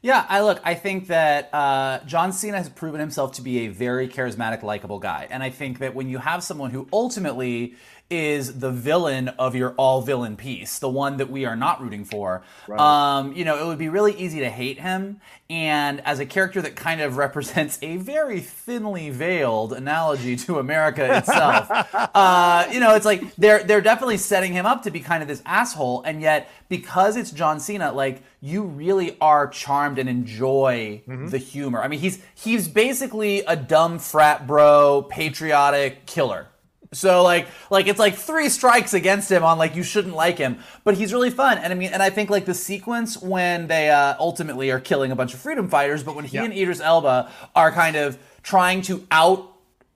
Yeah, 0.02 0.26
I 0.28 0.42
look. 0.42 0.60
I 0.62 0.74
think 0.74 1.06
that 1.06 1.48
uh, 1.54 2.00
John 2.04 2.34
Cena 2.34 2.58
has 2.58 2.68
proven 2.68 3.00
himself 3.00 3.32
to 3.36 3.42
be 3.42 3.60
a 3.60 3.68
very 3.68 4.08
charismatic, 4.08 4.62
likable 4.62 4.98
guy, 4.98 5.26
and 5.30 5.42
I 5.42 5.48
think 5.48 5.78
that 5.78 5.94
when 5.94 6.06
you 6.10 6.18
have 6.18 6.42
someone 6.44 6.70
who 6.70 6.86
ultimately 6.92 7.76
is 8.12 8.58
the 8.58 8.70
villain 8.70 9.28
of 9.38 9.56
your 9.56 9.72
all 9.78 10.02
villain 10.02 10.36
piece, 10.36 10.78
the 10.78 10.88
one 10.88 11.16
that 11.16 11.30
we 11.30 11.46
are 11.46 11.56
not 11.56 11.80
rooting 11.80 12.04
for. 12.04 12.42
Right. 12.68 12.78
Um, 12.78 13.32
you 13.32 13.46
know, 13.46 13.58
it 13.58 13.66
would 13.66 13.78
be 13.78 13.88
really 13.88 14.12
easy 14.12 14.40
to 14.40 14.50
hate 14.50 14.78
him. 14.78 15.22
And 15.48 16.00
as 16.00 16.20
a 16.20 16.26
character 16.26 16.60
that 16.60 16.76
kind 16.76 17.00
of 17.00 17.16
represents 17.16 17.78
a 17.80 17.96
very 17.96 18.40
thinly 18.40 19.08
veiled 19.08 19.72
analogy 19.72 20.36
to 20.36 20.58
America 20.58 21.16
itself, 21.16 21.68
uh, 22.14 22.68
you 22.70 22.80
know, 22.80 22.94
it's 22.94 23.06
like 23.06 23.34
they're 23.36 23.64
they're 23.64 23.80
definitely 23.80 24.18
setting 24.18 24.52
him 24.52 24.66
up 24.66 24.82
to 24.82 24.90
be 24.90 25.00
kind 25.00 25.22
of 25.22 25.28
this 25.28 25.42
asshole. 25.46 26.02
And 26.02 26.20
yet, 26.20 26.50
because 26.68 27.16
it's 27.16 27.30
John 27.30 27.60
Cena, 27.60 27.92
like 27.92 28.22
you 28.42 28.64
really 28.64 29.16
are 29.22 29.48
charmed 29.48 29.98
and 29.98 30.08
enjoy 30.08 31.00
mm-hmm. 31.08 31.28
the 31.28 31.38
humor. 31.38 31.80
I 31.80 31.88
mean, 31.88 32.00
he's 32.00 32.22
he's 32.34 32.68
basically 32.68 33.40
a 33.40 33.56
dumb 33.56 33.98
frat 33.98 34.46
bro, 34.46 35.06
patriotic 35.08 36.04
killer 36.04 36.48
so 36.92 37.22
like 37.22 37.48
like 37.70 37.86
it's 37.86 37.98
like 37.98 38.16
three 38.16 38.48
strikes 38.48 38.94
against 38.94 39.30
him 39.30 39.42
on 39.42 39.58
like 39.58 39.74
you 39.74 39.82
shouldn't 39.82 40.14
like 40.14 40.38
him, 40.38 40.58
but 40.84 40.94
he's 40.94 41.12
really 41.12 41.30
fun. 41.30 41.58
And 41.58 41.72
I 41.72 41.76
mean, 41.76 41.92
and 41.92 42.02
I 42.02 42.10
think 42.10 42.30
like 42.30 42.44
the 42.44 42.54
sequence 42.54 43.20
when 43.20 43.66
they 43.66 43.90
uh, 43.90 44.14
ultimately 44.18 44.70
are 44.70 44.80
killing 44.80 45.10
a 45.10 45.16
bunch 45.16 45.34
of 45.34 45.40
freedom 45.40 45.68
fighters, 45.68 46.02
but 46.02 46.14
when 46.14 46.24
he 46.24 46.36
yeah. 46.36 46.44
and 46.44 46.52
Idris 46.52 46.80
Elba 46.80 47.30
are 47.56 47.72
kind 47.72 47.96
of 47.96 48.18
trying 48.42 48.82
to 48.82 49.06
out 49.10 49.50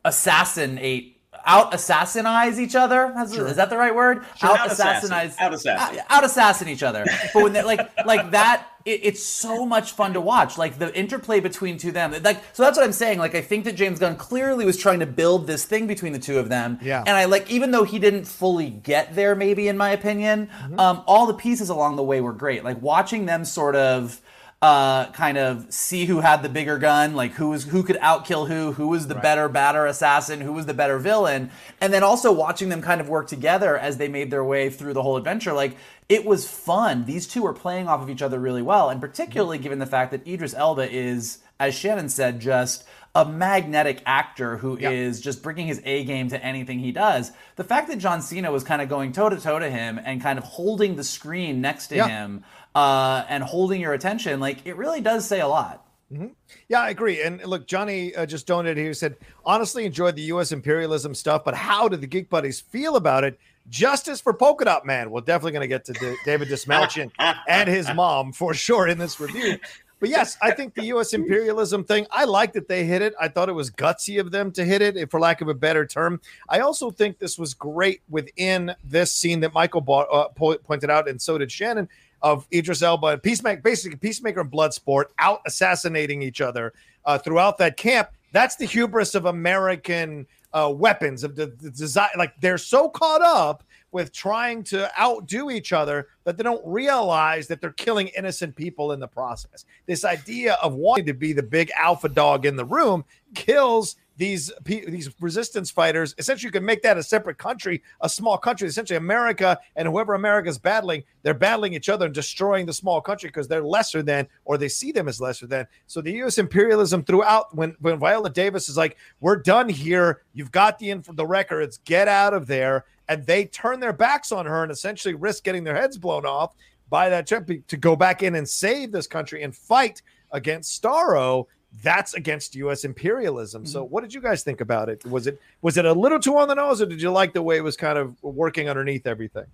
assassinate 0.04 1.16
out 1.44 1.72
assassinize 1.72 2.58
each 2.58 2.74
other. 2.74 3.12
Sure. 3.32 3.46
Is 3.46 3.56
that 3.56 3.70
the 3.70 3.76
right 3.76 3.94
word? 3.94 4.24
Sure. 4.36 4.50
Out 4.50 4.68
assassinize. 4.68 5.38
Out 5.38 5.54
assassin. 5.54 6.00
Out 6.08 6.24
assassin 6.24 6.68
each 6.68 6.82
other. 6.82 7.04
But 7.32 7.42
when 7.42 7.52
they 7.52 7.62
like 7.62 7.90
like 8.04 8.30
that, 8.32 8.66
it, 8.86 9.00
it's 9.02 9.22
so 9.22 9.66
much 9.66 9.92
fun 9.92 10.14
to 10.14 10.20
watch. 10.20 10.56
Like 10.56 10.78
the 10.78 10.96
interplay 10.96 11.40
between 11.40 11.76
two 11.76 11.88
of 11.88 11.94
them. 11.94 12.14
Like 12.22 12.42
so 12.54 12.62
that's 12.62 12.78
what 12.78 12.84
I'm 12.84 12.92
saying. 12.92 13.18
Like 13.18 13.34
I 13.34 13.42
think 13.42 13.64
that 13.64 13.74
James 13.74 13.98
Gunn 13.98 14.16
clearly 14.16 14.64
was 14.64 14.78
trying 14.78 15.00
to 15.00 15.06
build 15.06 15.46
this 15.46 15.64
thing 15.64 15.86
between 15.86 16.12
the 16.12 16.18
two 16.18 16.38
of 16.38 16.48
them. 16.48 16.78
Yeah. 16.80 17.00
And 17.00 17.16
I 17.16 17.26
like 17.26 17.50
even 17.50 17.72
though 17.72 17.84
he 17.84 17.98
didn't 17.98 18.24
fully 18.24 18.70
get 18.70 19.14
there, 19.14 19.34
maybe 19.34 19.68
in 19.68 19.76
my 19.76 19.90
opinion, 19.90 20.46
mm-hmm. 20.46 20.80
um, 20.80 21.02
all 21.06 21.26
the 21.26 21.34
pieces 21.34 21.68
along 21.68 21.96
the 21.96 22.04
way 22.04 22.20
were 22.20 22.32
great. 22.32 22.64
Like 22.64 22.80
watching 22.80 23.26
them 23.26 23.44
sort 23.44 23.76
of 23.76 24.22
uh, 24.62 25.12
kind 25.12 25.36
of 25.36 25.70
see 25.72 26.06
who 26.06 26.20
had 26.20 26.42
the 26.42 26.48
bigger 26.48 26.78
gun, 26.78 27.14
like 27.14 27.32
who 27.32 27.50
was 27.50 27.64
who 27.64 27.82
could 27.82 27.96
outkill 27.96 28.48
who, 28.48 28.72
who 28.72 28.88
was 28.88 29.06
the 29.06 29.14
right. 29.14 29.22
better 29.22 29.48
batter 29.48 29.84
assassin, 29.84 30.40
who 30.40 30.52
was 30.52 30.64
the 30.64 30.72
better 30.72 30.98
villain, 30.98 31.50
and 31.80 31.92
then 31.92 32.02
also 32.02 32.32
watching 32.32 32.70
them 32.70 32.80
kind 32.80 33.00
of 33.00 33.08
work 33.08 33.28
together 33.28 33.76
as 33.76 33.98
they 33.98 34.08
made 34.08 34.30
their 34.30 34.44
way 34.44 34.70
through 34.70 34.94
the 34.94 35.02
whole 35.02 35.18
adventure. 35.18 35.52
Like 35.52 35.76
it 36.08 36.24
was 36.24 36.48
fun. 36.48 37.04
These 37.04 37.26
two 37.26 37.42
were 37.42 37.52
playing 37.52 37.88
off 37.88 38.00
of 38.00 38.10
each 38.10 38.22
other 38.22 38.38
really 38.38 38.62
well, 38.62 38.90
and 38.90 39.00
particularly 39.00 39.58
given 39.58 39.78
the 39.78 39.86
fact 39.86 40.12
that 40.12 40.26
Idris 40.26 40.54
Elba 40.54 40.90
is, 40.90 41.38
as 41.58 41.74
Shannon 41.74 42.08
said, 42.08 42.40
just 42.40 42.84
a 43.14 43.24
magnetic 43.24 44.02
actor 44.04 44.58
who 44.58 44.78
yep. 44.78 44.92
is 44.92 45.20
just 45.20 45.42
bringing 45.42 45.66
his 45.66 45.80
A 45.84 46.04
game 46.04 46.28
to 46.28 46.44
anything 46.44 46.78
he 46.78 46.92
does. 46.92 47.32
The 47.56 47.64
fact 47.64 47.88
that 47.88 47.98
John 47.98 48.20
Cena 48.20 48.52
was 48.52 48.62
kind 48.62 48.82
of 48.82 48.88
going 48.88 49.12
toe 49.12 49.30
to 49.30 49.40
toe 49.40 49.58
to 49.58 49.70
him 49.70 49.98
and 50.04 50.22
kind 50.22 50.38
of 50.38 50.44
holding 50.44 50.96
the 50.96 51.04
screen 51.04 51.60
next 51.60 51.88
to 51.88 51.96
yep. 51.96 52.08
him 52.08 52.44
uh, 52.74 53.24
and 53.28 53.42
holding 53.42 53.80
your 53.80 53.94
attention, 53.94 54.38
like 54.38 54.66
it 54.66 54.76
really 54.76 55.00
does 55.00 55.26
say 55.26 55.40
a 55.40 55.48
lot. 55.48 55.86
Mm-hmm. 56.12 56.26
Yeah, 56.68 56.82
I 56.82 56.90
agree. 56.90 57.22
And 57.22 57.44
look, 57.44 57.66
Johnny 57.66 58.14
uh, 58.14 58.26
just 58.26 58.46
donated 58.46 58.76
here. 58.76 58.94
Said 58.94 59.16
honestly 59.44 59.86
enjoyed 59.86 60.14
the 60.14 60.22
U.S. 60.22 60.52
imperialism 60.52 61.14
stuff, 61.14 61.42
but 61.42 61.54
how 61.54 61.88
did 61.88 62.00
the 62.00 62.06
Geek 62.06 62.30
Buddies 62.30 62.60
feel 62.60 62.96
about 62.96 63.24
it? 63.24 63.40
Justice 63.68 64.20
for 64.20 64.32
Polka 64.32 64.64
Dot 64.64 64.86
Man. 64.86 65.10
We're 65.10 65.20
definitely 65.20 65.52
going 65.52 65.62
to 65.62 65.68
get 65.68 65.84
to 65.86 65.92
D- 65.92 66.16
David 66.24 66.48
Dastmalchian 66.48 67.10
and 67.48 67.68
his 67.68 67.92
mom 67.94 68.32
for 68.32 68.54
sure 68.54 68.88
in 68.88 68.98
this 68.98 69.18
review. 69.20 69.58
But 69.98 70.10
yes, 70.10 70.36
I 70.42 70.50
think 70.50 70.74
the 70.74 70.84
U.S. 70.86 71.14
imperialism 71.14 71.82
thing. 71.82 72.06
I 72.10 72.24
like 72.24 72.52
that 72.52 72.68
they 72.68 72.84
hit 72.84 73.00
it. 73.00 73.14
I 73.18 73.28
thought 73.28 73.48
it 73.48 73.52
was 73.52 73.70
gutsy 73.70 74.20
of 74.20 74.30
them 74.30 74.52
to 74.52 74.64
hit 74.64 74.82
it, 74.82 75.10
for 75.10 75.18
lack 75.18 75.40
of 75.40 75.48
a 75.48 75.54
better 75.54 75.86
term. 75.86 76.20
I 76.50 76.60
also 76.60 76.90
think 76.90 77.18
this 77.18 77.38
was 77.38 77.54
great 77.54 78.02
within 78.10 78.74
this 78.84 79.14
scene 79.14 79.40
that 79.40 79.54
Michael 79.54 79.80
bought, 79.80 80.06
uh, 80.12 80.28
pointed 80.28 80.90
out, 80.90 81.08
and 81.08 81.20
so 81.20 81.38
did 81.38 81.50
Shannon 81.50 81.88
of 82.20 82.46
Idris 82.52 82.82
Elba 82.82 83.18
Peacemaker, 83.18 83.62
basically 83.62 83.96
Peacemaker 83.96 84.40
and 84.40 84.50
Bloodsport 84.50 85.06
out 85.18 85.40
assassinating 85.46 86.20
each 86.22 86.40
other 86.40 86.74
uh, 87.06 87.16
throughout 87.16 87.56
that 87.58 87.78
camp. 87.78 88.10
That's 88.32 88.56
the 88.56 88.66
hubris 88.66 89.14
of 89.14 89.24
American 89.24 90.26
uh, 90.56 90.70
weapons 90.70 91.22
of 91.22 91.36
the, 91.36 91.54
the 91.60 91.70
design. 91.70 92.08
Like 92.16 92.40
they're 92.40 92.56
so 92.56 92.88
caught 92.88 93.20
up 93.20 93.62
with 93.92 94.10
trying 94.12 94.62
to 94.64 94.90
outdo 95.00 95.50
each 95.50 95.72
other 95.72 96.08
that 96.24 96.38
they 96.38 96.42
don't 96.42 96.66
realize 96.66 97.46
that 97.48 97.60
they're 97.60 97.72
killing 97.72 98.08
innocent 98.08 98.56
people 98.56 98.92
in 98.92 99.00
the 99.00 99.06
process. 99.06 99.66
This 99.84 100.04
idea 100.04 100.54
of 100.62 100.74
wanting 100.74 101.06
to 101.06 101.14
be 101.14 101.34
the 101.34 101.42
big 101.42 101.70
alpha 101.78 102.08
dog 102.08 102.46
in 102.46 102.56
the 102.56 102.64
room 102.64 103.04
kills 103.34 103.96
these 104.16 104.52
these 104.64 105.10
resistance 105.20 105.70
fighters 105.70 106.14
essentially 106.18 106.48
you 106.48 106.52
can 106.52 106.64
make 106.64 106.82
that 106.82 106.96
a 106.96 107.02
separate 107.02 107.38
country 107.38 107.82
a 108.00 108.08
small 108.08 108.38
country. 108.38 108.66
Essentially 108.68 108.96
america 108.96 109.58
and 109.76 109.86
whoever 109.86 110.14
america's 110.14 110.58
battling 110.58 111.02
they're 111.22 111.34
battling 111.34 111.74
each 111.74 111.88
other 111.88 112.06
and 112.06 112.14
destroying 112.14 112.66
the 112.66 112.72
small 112.72 113.00
country 113.00 113.28
because 113.28 113.48
they're 113.48 113.62
lesser 113.62 114.02
than 114.02 114.26
or 114.44 114.56
they 114.56 114.68
see 114.68 114.92
them 114.92 115.08
as 115.08 115.20
lesser 115.20 115.46
than. 115.46 115.66
So 115.86 116.00
the 116.00 116.22
us 116.22 116.38
imperialism 116.38 117.04
throughout 117.04 117.54
when 117.54 117.76
when 117.80 117.98
viola 117.98 118.30
davis 118.30 118.68
is 118.68 118.76
like 118.76 118.96
we're 119.20 119.36
done 119.36 119.68
here. 119.68 120.22
You've 120.32 120.52
got 120.52 120.78
the 120.78 120.90
info 120.90 121.12
the 121.12 121.26
records. 121.26 121.78
Get 121.84 122.08
out 122.08 122.34
of 122.34 122.46
there. 122.46 122.84
And 123.08 123.24
they 123.24 123.44
turn 123.44 123.78
their 123.78 123.92
backs 123.92 124.32
on 124.32 124.46
her 124.46 124.62
and 124.62 124.72
essentially 124.72 125.14
risk 125.14 125.44
getting 125.44 125.62
their 125.62 125.76
heads 125.76 125.96
blown 125.96 126.26
off 126.26 126.54
by 126.88 127.08
that 127.08 127.26
champion 127.26 127.62
to 127.68 127.76
go 127.76 127.96
back 127.96 128.22
in 128.22 128.34
and 128.34 128.48
save 128.48 128.92
this 128.92 129.06
country 129.06 129.42
and 129.42 129.54
fight 129.54 130.02
against 130.32 130.82
starro 130.82 131.46
that's 131.82 132.14
against 132.14 132.54
U.S. 132.56 132.84
imperialism. 132.84 133.62
Mm-hmm. 133.62 133.70
So, 133.70 133.84
what 133.84 134.02
did 134.02 134.14
you 134.14 134.20
guys 134.20 134.42
think 134.42 134.60
about 134.60 134.88
it? 134.88 135.04
Was 135.06 135.26
it 135.26 135.40
was 135.62 135.76
it 135.76 135.84
a 135.84 135.92
little 135.92 136.18
too 136.18 136.36
on 136.38 136.48
the 136.48 136.54
nose, 136.54 136.80
or 136.80 136.86
did 136.86 137.02
you 137.02 137.10
like 137.10 137.32
the 137.32 137.42
way 137.42 137.56
it 137.56 137.64
was 137.64 137.76
kind 137.76 137.98
of 137.98 138.22
working 138.22 138.68
underneath 138.68 139.06
everything? 139.06 139.46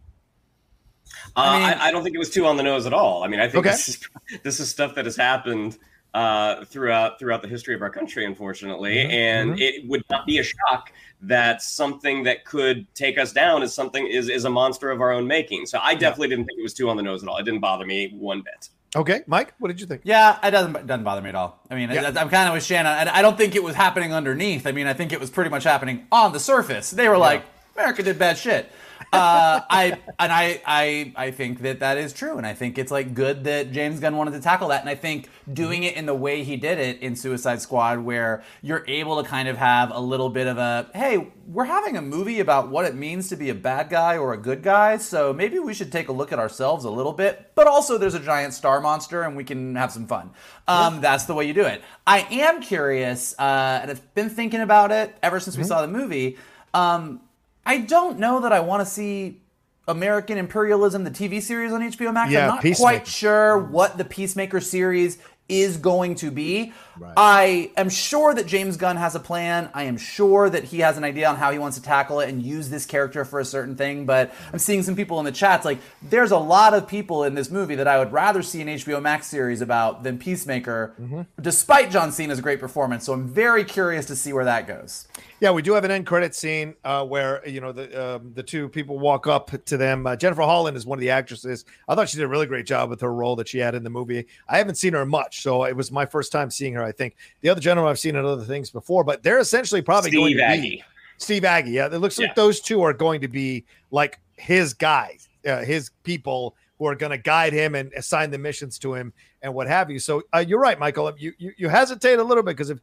Uh, 1.36 1.40
I, 1.40 1.58
mean, 1.58 1.68
I, 1.68 1.84
I, 1.86 1.90
don't 1.90 2.02
think 2.02 2.14
it 2.14 2.18
was 2.18 2.30
too 2.30 2.46
on 2.46 2.56
the 2.56 2.62
nose 2.62 2.86
at 2.86 2.92
all. 2.92 3.22
I 3.22 3.28
mean, 3.28 3.40
I 3.40 3.48
think 3.48 3.66
okay. 3.66 3.70
this 3.70 3.88
is 3.88 4.08
this 4.42 4.60
is 4.60 4.70
stuff 4.70 4.94
that 4.94 5.04
has 5.04 5.16
happened 5.16 5.78
uh, 6.14 6.64
throughout 6.64 7.18
throughout 7.18 7.42
the 7.42 7.48
history 7.48 7.74
of 7.74 7.82
our 7.82 7.90
country, 7.90 8.24
unfortunately, 8.24 8.96
mm-hmm. 8.96 9.10
and 9.10 9.50
mm-hmm. 9.50 9.60
it 9.60 9.88
would 9.88 10.04
not 10.10 10.26
be 10.26 10.38
a 10.38 10.42
shock 10.42 10.92
that 11.22 11.62
something 11.62 12.24
that 12.24 12.44
could 12.44 12.92
take 12.94 13.18
us 13.18 13.32
down 13.32 13.62
is 13.62 13.74
something 13.74 14.06
is 14.06 14.28
is 14.28 14.44
a 14.44 14.50
monster 14.50 14.90
of 14.90 15.00
our 15.00 15.12
own 15.12 15.26
making. 15.26 15.66
So, 15.66 15.78
I 15.82 15.94
definitely 15.94 16.28
yeah. 16.28 16.36
didn't 16.36 16.46
think 16.48 16.58
it 16.58 16.62
was 16.62 16.74
too 16.74 16.88
on 16.88 16.96
the 16.96 17.02
nose 17.02 17.22
at 17.22 17.28
all. 17.28 17.38
It 17.38 17.44
didn't 17.44 17.60
bother 17.60 17.86
me 17.86 18.12
one 18.14 18.42
bit. 18.42 18.68
Okay, 18.94 19.22
Mike, 19.26 19.54
what 19.58 19.68
did 19.68 19.80
you 19.80 19.86
think? 19.86 20.02
Yeah, 20.04 20.38
it 20.46 20.50
doesn't 20.50 20.76
it 20.76 20.86
doesn't 20.86 21.04
bother 21.04 21.22
me 21.22 21.30
at 21.30 21.34
all. 21.34 21.60
I 21.70 21.76
mean, 21.76 21.90
yeah. 21.90 22.12
I, 22.14 22.20
am 22.20 22.28
kind 22.28 22.48
of 22.48 22.54
with 22.54 22.64
Shannon. 22.64 23.08
I 23.08 23.22
don't 23.22 23.38
think 23.38 23.54
it 23.54 23.62
was 23.62 23.74
happening 23.74 24.12
underneath. 24.12 24.66
I 24.66 24.72
mean, 24.72 24.86
I 24.86 24.92
think 24.92 25.12
it 25.12 25.20
was 25.20 25.30
pretty 25.30 25.48
much 25.48 25.64
happening 25.64 26.06
on 26.12 26.32
the 26.32 26.40
surface. 26.40 26.90
They 26.90 27.08
were 27.08 27.14
yeah. 27.14 27.20
like, 27.20 27.44
America 27.74 28.02
did 28.02 28.18
bad 28.18 28.36
shit 28.36 28.70
uh, 29.12 29.60
I 29.68 29.98
and 30.18 30.32
I, 30.32 30.60
I 30.66 31.12
I 31.16 31.30
think 31.30 31.60
that 31.62 31.80
that 31.80 31.98
is 31.98 32.12
true, 32.12 32.36
and 32.36 32.46
I 32.46 32.54
think 32.54 32.78
it's 32.78 32.90
like 32.90 33.14
good 33.14 33.44
that 33.44 33.72
James 33.72 34.00
Gunn 34.00 34.16
wanted 34.16 34.32
to 34.32 34.40
tackle 34.40 34.68
that, 34.68 34.80
and 34.80 34.88
I 34.88 34.94
think 34.94 35.28
doing 35.52 35.82
it 35.82 35.96
in 35.96 36.06
the 36.06 36.14
way 36.14 36.44
he 36.44 36.56
did 36.56 36.78
it 36.78 37.00
in 37.00 37.16
Suicide 37.16 37.60
Squad, 37.60 38.00
where 38.00 38.42
you're 38.62 38.84
able 38.88 39.22
to 39.22 39.28
kind 39.28 39.48
of 39.48 39.56
have 39.56 39.90
a 39.92 40.00
little 40.00 40.30
bit 40.30 40.46
of 40.46 40.58
a 40.58 40.90
hey, 40.94 41.32
we're 41.46 41.64
having 41.64 41.96
a 41.96 42.02
movie 42.02 42.40
about 42.40 42.68
what 42.68 42.84
it 42.84 42.94
means 42.94 43.28
to 43.30 43.36
be 43.36 43.50
a 43.50 43.54
bad 43.54 43.90
guy 43.90 44.16
or 44.16 44.32
a 44.32 44.38
good 44.38 44.62
guy, 44.62 44.96
so 44.98 45.32
maybe 45.32 45.58
we 45.58 45.74
should 45.74 45.90
take 45.92 46.08
a 46.08 46.12
look 46.12 46.32
at 46.32 46.38
ourselves 46.38 46.84
a 46.84 46.90
little 46.90 47.12
bit, 47.12 47.52
but 47.54 47.66
also 47.66 47.98
there's 47.98 48.14
a 48.14 48.20
giant 48.20 48.54
star 48.54 48.80
monster, 48.80 49.22
and 49.22 49.36
we 49.36 49.44
can 49.44 49.74
have 49.76 49.92
some 49.92 50.06
fun. 50.06 50.30
Um. 50.68 51.00
That's 51.02 51.24
the 51.24 51.34
way 51.34 51.46
you 51.46 51.52
do 51.54 51.64
it. 51.64 51.82
I 52.06 52.20
am 52.30 52.62
curious, 52.62 53.34
uh, 53.38 53.80
and 53.82 53.90
I've 53.90 54.14
been 54.14 54.30
thinking 54.30 54.60
about 54.60 54.92
it 54.92 55.14
ever 55.22 55.40
since 55.40 55.56
we 55.56 55.62
mm-hmm. 55.62 55.68
saw 55.68 55.82
the 55.82 55.88
movie. 55.88 56.38
Um, 56.72 57.20
I 57.64 57.78
don't 57.78 58.18
know 58.18 58.40
that 58.40 58.52
I 58.52 58.60
want 58.60 58.80
to 58.80 58.86
see 58.86 59.40
American 59.88 60.38
Imperialism, 60.38 61.04
the 61.04 61.10
TV 61.10 61.40
series 61.40 61.72
on 61.72 61.80
HBO 61.80 62.12
Max. 62.12 62.30
Yeah, 62.30 62.42
I'm 62.42 62.48
not 62.48 62.62
Peacemaker. 62.62 62.98
quite 62.98 63.06
sure 63.06 63.58
what 63.58 63.98
the 63.98 64.04
Peacemaker 64.04 64.60
series 64.60 65.18
is 65.48 65.76
going 65.76 66.14
to 66.16 66.30
be. 66.30 66.72
Right. 67.02 67.14
I 67.16 67.70
am 67.76 67.88
sure 67.88 68.32
that 68.32 68.46
James 68.46 68.76
Gunn 68.76 68.96
has 68.96 69.16
a 69.16 69.20
plan. 69.20 69.70
I 69.74 69.84
am 69.84 69.98
sure 69.98 70.48
that 70.48 70.64
he 70.64 70.78
has 70.80 70.96
an 70.96 71.02
idea 71.02 71.28
on 71.28 71.36
how 71.36 71.50
he 71.50 71.58
wants 71.58 71.76
to 71.76 71.82
tackle 71.82 72.20
it 72.20 72.28
and 72.28 72.40
use 72.40 72.70
this 72.70 72.86
character 72.86 73.24
for 73.24 73.40
a 73.40 73.44
certain 73.44 73.74
thing. 73.74 74.06
But 74.06 74.32
I'm 74.52 74.60
seeing 74.60 74.84
some 74.84 74.94
people 74.94 75.18
in 75.18 75.24
the 75.24 75.32
chats 75.32 75.64
like, 75.64 75.78
there's 76.00 76.30
a 76.30 76.38
lot 76.38 76.74
of 76.74 76.86
people 76.86 77.24
in 77.24 77.34
this 77.34 77.50
movie 77.50 77.74
that 77.74 77.88
I 77.88 77.98
would 77.98 78.12
rather 78.12 78.40
see 78.40 78.60
an 78.60 78.68
HBO 78.68 79.02
Max 79.02 79.26
series 79.26 79.60
about 79.60 80.04
than 80.04 80.16
Peacemaker, 80.16 80.94
mm-hmm. 81.00 81.22
despite 81.40 81.90
John 81.90 82.12
Cena's 82.12 82.40
great 82.40 82.60
performance. 82.60 83.04
So 83.04 83.12
I'm 83.12 83.26
very 83.26 83.64
curious 83.64 84.06
to 84.06 84.16
see 84.16 84.32
where 84.32 84.44
that 84.44 84.68
goes. 84.68 85.08
Yeah, 85.42 85.50
we 85.50 85.62
do 85.62 85.72
have 85.72 85.82
an 85.82 85.90
end 85.90 86.06
credit 86.06 86.36
scene 86.36 86.76
uh, 86.84 87.04
where 87.04 87.44
you 87.48 87.60
know 87.60 87.72
the 87.72 88.14
um, 88.14 88.32
the 88.32 88.44
two 88.44 88.68
people 88.68 89.00
walk 89.00 89.26
up 89.26 89.50
to 89.64 89.76
them. 89.76 90.06
Uh, 90.06 90.14
Jennifer 90.14 90.42
Holland 90.42 90.76
is 90.76 90.86
one 90.86 90.98
of 90.98 91.00
the 91.00 91.10
actresses. 91.10 91.64
I 91.88 91.96
thought 91.96 92.08
she 92.08 92.16
did 92.16 92.22
a 92.22 92.28
really 92.28 92.46
great 92.46 92.64
job 92.64 92.90
with 92.90 93.00
her 93.00 93.12
role 93.12 93.34
that 93.34 93.48
she 93.48 93.58
had 93.58 93.74
in 93.74 93.82
the 93.82 93.90
movie. 93.90 94.26
I 94.48 94.58
haven't 94.58 94.76
seen 94.76 94.92
her 94.92 95.04
much, 95.04 95.42
so 95.42 95.64
it 95.64 95.74
was 95.74 95.90
my 95.90 96.06
first 96.06 96.30
time 96.30 96.48
seeing 96.48 96.74
her. 96.74 96.91
I 96.92 96.96
think 96.96 97.16
the 97.40 97.48
other 97.48 97.60
gentleman 97.60 97.90
I've 97.90 97.98
seen 97.98 98.16
in 98.16 98.24
other 98.24 98.44
things 98.44 98.70
before, 98.70 99.02
but 99.04 99.22
they're 99.22 99.38
essentially 99.38 99.82
probably 99.82 100.10
Steve 100.10 100.20
going 100.20 100.36
to 100.36 100.42
Agee. 100.42 100.62
be 100.62 100.84
Steve 101.16 101.42
Agee. 101.42 101.72
Yeah, 101.72 101.86
it 101.86 101.98
looks 101.98 102.18
yeah. 102.18 102.26
like 102.26 102.36
those 102.36 102.60
two 102.60 102.82
are 102.82 102.92
going 102.92 103.20
to 103.22 103.28
be 103.28 103.64
like 103.90 104.20
his 104.36 104.74
guys, 104.74 105.28
uh, 105.46 105.62
his 105.62 105.90
people 106.02 106.54
who 106.78 106.86
are 106.86 106.94
going 106.94 107.10
to 107.10 107.18
guide 107.18 107.52
him 107.52 107.74
and 107.74 107.92
assign 107.94 108.30
the 108.30 108.38
missions 108.38 108.78
to 108.80 108.94
him 108.94 109.12
and 109.40 109.54
what 109.54 109.66
have 109.68 109.90
you. 109.90 109.98
So 109.98 110.22
uh, 110.34 110.44
you're 110.46 110.60
right, 110.60 110.78
Michael. 110.78 111.12
You, 111.16 111.32
you 111.38 111.52
you 111.56 111.68
hesitate 111.68 112.18
a 112.18 112.24
little 112.24 112.42
bit 112.42 112.56
because 112.56 112.70
if 112.70 112.78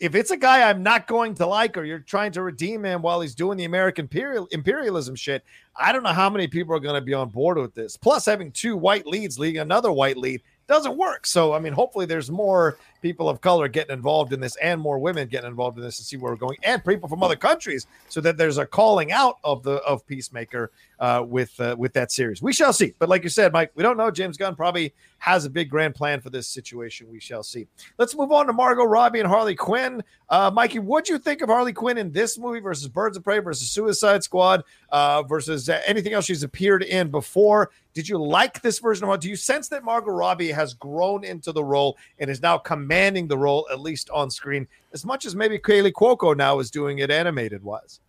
if 0.00 0.14
it's 0.14 0.30
a 0.30 0.36
guy 0.36 0.68
I'm 0.68 0.82
not 0.82 1.06
going 1.06 1.34
to 1.34 1.46
like, 1.46 1.76
or 1.76 1.84
you're 1.84 1.98
trying 1.98 2.32
to 2.32 2.42
redeem 2.42 2.84
him 2.84 3.02
while 3.02 3.20
he's 3.20 3.34
doing 3.34 3.58
the 3.58 3.64
American 3.64 4.04
imperial, 4.04 4.46
imperialism 4.52 5.14
shit, 5.16 5.44
I 5.76 5.92
don't 5.92 6.02
know 6.02 6.12
how 6.12 6.30
many 6.30 6.46
people 6.46 6.74
are 6.74 6.80
going 6.80 6.94
to 6.94 7.00
be 7.00 7.14
on 7.14 7.30
board 7.30 7.58
with 7.58 7.74
this. 7.74 7.96
Plus, 7.96 8.24
having 8.24 8.52
two 8.52 8.76
white 8.76 9.06
leads 9.06 9.38
leading 9.38 9.60
another 9.60 9.92
white 9.92 10.16
lead 10.16 10.42
doesn't 10.66 10.96
work. 10.96 11.26
So, 11.26 11.52
I 11.52 11.58
mean, 11.58 11.72
hopefully, 11.72 12.06
there's 12.06 12.30
more 12.30 12.78
people 13.02 13.28
of 13.28 13.40
color 13.40 13.68
getting 13.68 13.92
involved 13.92 14.32
in 14.32 14.40
this 14.40 14.56
and 14.56 14.80
more 14.80 14.98
women 14.98 15.28
getting 15.28 15.50
involved 15.50 15.76
in 15.76 15.84
this 15.84 15.96
to 15.98 16.04
see 16.04 16.16
where 16.16 16.32
we're 16.32 16.36
going 16.36 16.56
and 16.62 16.84
people 16.84 17.08
from 17.08 17.22
other 17.22 17.36
countries 17.36 17.86
so 18.08 18.20
that 18.20 18.36
there's 18.36 18.58
a 18.58 18.64
calling 18.64 19.12
out 19.12 19.38
of 19.44 19.62
the 19.62 19.74
of 19.82 20.06
peacemaker 20.06 20.70
uh, 21.00 21.22
with 21.26 21.58
uh, 21.60 21.74
with 21.78 21.92
that 21.92 22.12
series. 22.12 22.40
We 22.40 22.52
shall 22.52 22.72
see. 22.72 22.94
But 22.98 23.08
like 23.08 23.24
you 23.24 23.28
said 23.28 23.52
mike 23.52 23.72
we 23.74 23.82
don't 23.82 23.96
know. 23.96 24.10
James 24.10 24.36
gunn 24.36 24.54
probably 24.54 24.94
has 25.18 25.44
a 25.44 25.50
big 25.50 25.68
grand 25.68 25.94
plan 25.94 26.20
for 26.20 26.30
this 26.30 26.46
situation. 26.46 27.08
We 27.10 27.20
shall 27.20 27.42
see. 27.42 27.66
Let's 27.98 28.16
move 28.16 28.32
on 28.32 28.46
to 28.46 28.52
margot 28.52 28.84
robbie 28.84 29.20
and 29.20 29.28
harley 29.28 29.56
quinn. 29.56 30.02
Uh, 30.28 30.50
mikey 30.50 30.78
what 30.78 31.04
do 31.04 31.12
you 31.12 31.18
think 31.18 31.42
of 31.42 31.48
harley 31.48 31.72
quinn 31.72 31.98
in 31.98 32.12
this 32.12 32.38
movie 32.38 32.60
versus 32.60 32.88
birds 32.88 33.16
of 33.16 33.24
prey 33.24 33.40
versus 33.40 33.70
suicide 33.70 34.22
squad 34.22 34.62
uh, 34.90 35.22
versus 35.24 35.68
anything 35.68 36.12
else 36.12 36.24
she's 36.24 36.42
appeared 36.44 36.82
in 36.82 37.10
before? 37.10 37.70
Did 37.94 38.08
you 38.08 38.16
like 38.16 38.62
this 38.62 38.78
version 38.78 39.04
of 39.04 39.10
her? 39.10 39.18
Do 39.18 39.28
you 39.28 39.36
sense 39.36 39.68
that 39.68 39.84
Margot 39.84 40.10
Robbie 40.10 40.50
has 40.50 40.72
grown 40.72 41.24
into 41.24 41.52
the 41.52 41.62
role 41.62 41.98
and 42.18 42.30
is 42.30 42.40
now 42.40 42.56
commanding 42.56 42.91
the 43.28 43.38
role, 43.38 43.66
at 43.70 43.80
least 43.80 44.10
on 44.10 44.30
screen, 44.30 44.68
as 44.92 45.04
much 45.04 45.24
as 45.24 45.34
maybe 45.34 45.58
Kaley 45.58 45.92
Cuoco 45.92 46.36
now 46.36 46.58
is 46.58 46.70
doing 46.70 46.98
it 46.98 47.10
animated 47.10 47.62
wise? 47.62 48.00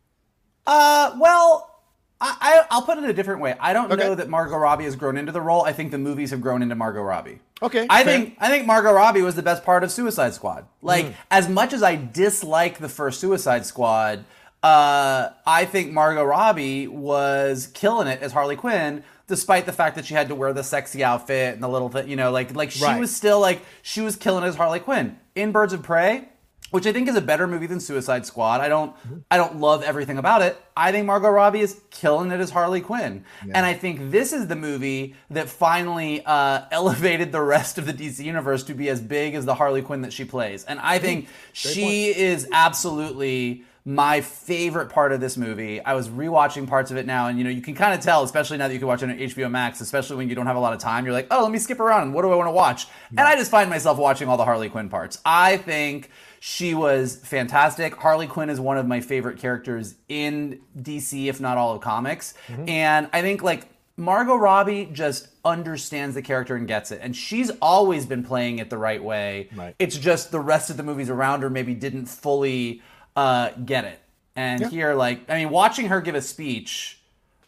Uh, 0.66 1.16
well, 1.20 1.74
I, 2.22 2.66
I 2.70 2.78
will 2.78 2.86
put 2.86 2.98
it 2.98 3.04
a 3.04 3.14
different 3.14 3.42
way. 3.42 3.56
I 3.60 3.74
don't 3.74 3.92
okay. 3.92 4.02
know 4.02 4.16
that 4.16 4.30
Margot 4.30 4.58
Robbie 4.58 4.86
has 4.86 4.96
grown 4.96 5.18
into 5.18 5.32
the 5.32 5.42
role. 5.42 5.64
I 5.64 5.74
think 5.74 5.92
the 5.92 5.98
movies 5.98 6.32
have 6.32 6.42
grown 6.42 6.62
into 6.62 6.76
Margot 6.76 7.02
Robbie. 7.02 7.40
Okay. 7.62 7.86
I 7.90 8.04
fair. 8.04 8.14
think 8.14 8.38
I 8.40 8.48
think 8.50 8.66
Margot 8.66 8.94
Robbie 8.94 9.22
was 9.22 9.36
the 9.36 9.42
best 9.42 9.64
part 9.64 9.84
of 9.84 9.92
Suicide 9.92 10.34
Squad. 10.34 10.66
Like 10.82 11.06
mm. 11.08 11.14
as 11.32 11.50
much 11.50 11.74
as 11.74 11.84
I 11.84 11.96
dislike 11.96 12.78
the 12.78 12.88
first 12.88 13.20
Suicide 13.20 13.66
Squad, 13.66 14.24
uh, 14.62 15.30
I 15.46 15.66
think 15.66 15.92
Margot 15.92 16.24
Robbie 16.24 16.88
was 16.88 17.68
killing 17.68 18.08
it 18.08 18.22
as 18.22 18.32
Harley 18.32 18.56
Quinn 18.56 19.04
despite 19.28 19.66
the 19.66 19.74
fact 19.74 19.96
that 19.96 20.06
she 20.06 20.14
had 20.14 20.28
to 20.28 20.36
wear 20.36 20.54
the 20.54 20.64
sexy 20.64 21.04
outfit 21.04 21.54
and 21.54 21.64
the 21.64 21.70
little 21.70 21.90
thing, 21.90 22.10
you 22.10 22.16
know, 22.16 22.32
like 22.32 22.56
like 22.56 22.72
she 22.72 22.84
right. 22.84 23.00
was 23.00 23.16
still 23.16 23.40
like 23.40 23.62
she 23.82 24.02
was 24.02 24.16
killing 24.16 24.44
as 24.44 24.56
Harley 24.56 24.80
Quinn 24.80 25.18
in 25.36 25.52
Birds 25.52 25.74
of 25.74 25.84
Prey, 25.84 26.28
which 26.72 26.86
I 26.86 26.92
think 26.92 27.08
is 27.08 27.16
a 27.16 27.22
better 27.22 27.48
movie 27.48 27.68
than 27.68 27.80
Suicide 27.80 28.26
Squad. 28.26 28.60
I 28.60 28.68
don't 28.68 28.96
mm-hmm. 28.98 29.20
I 29.32 29.38
don't 29.38 29.58
love 29.58 29.84
everything 29.84 30.18
about 30.18 30.42
it. 30.42 30.58
I 30.76 30.92
think 30.92 31.06
Margot 31.06 31.30
Robbie 31.30 31.62
is 31.62 31.80
killing 31.92 32.32
it 32.32 32.40
as 32.40 32.50
Harley 32.50 32.82
Quinn, 32.82 33.24
yeah. 33.46 33.54
and 33.56 33.66
I 33.66 33.74
think 33.74 34.12
this 34.12 34.34
is 34.34 34.48
the 34.48 34.56
movie 34.56 35.16
that 35.30 35.50
finally 35.50 36.24
uh, 36.26 36.64
elevated 36.72 37.32
the 37.32 37.42
rest 37.42 37.78
of 37.78 37.86
the 37.86 37.94
DC 37.94 38.24
universe 38.24 38.64
to 38.64 38.74
be 38.74 38.90
as 38.90 39.00
big 39.00 39.36
as 39.36 39.46
the 39.46 39.56
Harley 39.56 39.82
Quinn 39.82 40.02
that 40.02 40.12
she 40.12 40.26
plays, 40.26 40.64
and 40.66 40.80
I 40.80 41.00
think 41.00 41.28
she 41.54 42.06
point. 42.12 42.18
is 42.18 42.48
absolutely 42.52 43.64
my 43.86 44.22
favorite 44.22 44.90
part 44.90 45.12
of 45.12 45.20
this 45.20 45.36
movie. 45.36 45.84
I 45.84 45.94
was 45.94 46.08
rewatching 46.08 46.68
parts 46.68 46.90
of 46.90 46.98
it 46.98 47.06
now, 47.06 47.28
and 47.28 47.38
you 47.38 47.44
know, 47.44 47.50
you 47.50 47.62
can 47.62 47.76
kind 47.76 47.94
of 47.94 48.00
tell, 48.00 48.24
especially 48.24 48.58
now 48.58 48.68
that 48.68 48.74
you 48.74 48.80
can 48.80 48.88
watch 48.88 49.04
it 49.04 49.10
on 49.10 49.18
HBO 49.18 49.52
Max, 49.52 49.82
especially 49.82 50.16
when 50.16 50.30
you 50.30 50.36
don't 50.36 50.48
have 50.48 50.56
a 50.56 50.60
lot 50.60 50.74
of 50.74 50.80
time. 50.80 51.06
You're 51.06 51.14
like, 51.14 51.28
oh, 51.32 51.44
let 51.44 51.52
me 51.52 51.60
skip 51.60 51.80
around. 51.80 52.14
What 52.14 52.22
do 52.22 52.32
I 52.32 52.36
want 52.36 52.48
to 52.48 52.54
watch? 52.54 52.88
And 53.10 53.20
I 53.20 53.36
just 53.36 53.52
find 53.52 53.70
myself 53.70 53.98
watching 53.98 54.30
all 54.30 54.38
the 54.38 54.46
Harley 54.46 54.70
Quinn 54.70 54.90
parts. 54.90 55.20
I 55.26 55.58
think 55.58 56.10
she 56.40 56.74
was 56.74 57.18
fantastic. 57.18 57.96
Harley 57.96 58.28
Quinn 58.28 58.50
is 58.50 58.60
one 58.60 58.78
of 58.78 58.88
my 58.88 59.02
favorite 59.02 59.38
characters 59.38 59.96
in 60.08 60.62
DC, 60.78 61.28
if 61.28 61.42
not 61.42 61.58
all 61.58 61.76
of 61.76 61.82
comics. 61.82 62.34
Mm-hmm. 62.48 62.70
And 62.70 63.10
I 63.12 63.22
think 63.22 63.44
like 63.44 63.68
Margot 63.96 64.36
Robbie 64.36 64.90
just 64.92 65.28
understands 65.46 66.16
the 66.16 66.22
character 66.22 66.56
and 66.56 66.68
gets 66.68 66.92
it. 66.92 67.00
And 67.02 67.16
she's 67.16 67.52
always 67.62 68.06
been 68.06 68.24
playing 68.24 68.60
it 68.60 68.70
the 68.70 68.78
right 68.78 69.04
way. 69.04 69.50
Right. 69.56 69.76
It's 69.78 69.98
just 69.98 70.32
the 70.32 70.40
rest 70.40 70.70
of 70.70 70.78
the 70.78 70.84
movies 70.84 71.10
around 71.10 71.42
her 71.42 71.50
maybe 71.50 71.76
didn't 71.76 72.08
fully 72.08 72.82
uh, 73.16 73.52
get 73.52 73.86
it. 73.86 74.00
And 74.36 74.62
yeah. 74.62 74.70
here, 74.70 74.94
like, 74.94 75.30
I 75.30 75.40
mean, 75.40 75.50
watching 75.50 75.88
her 75.88 76.02
give 76.02 76.16
a 76.16 76.22
speech 76.22 77.00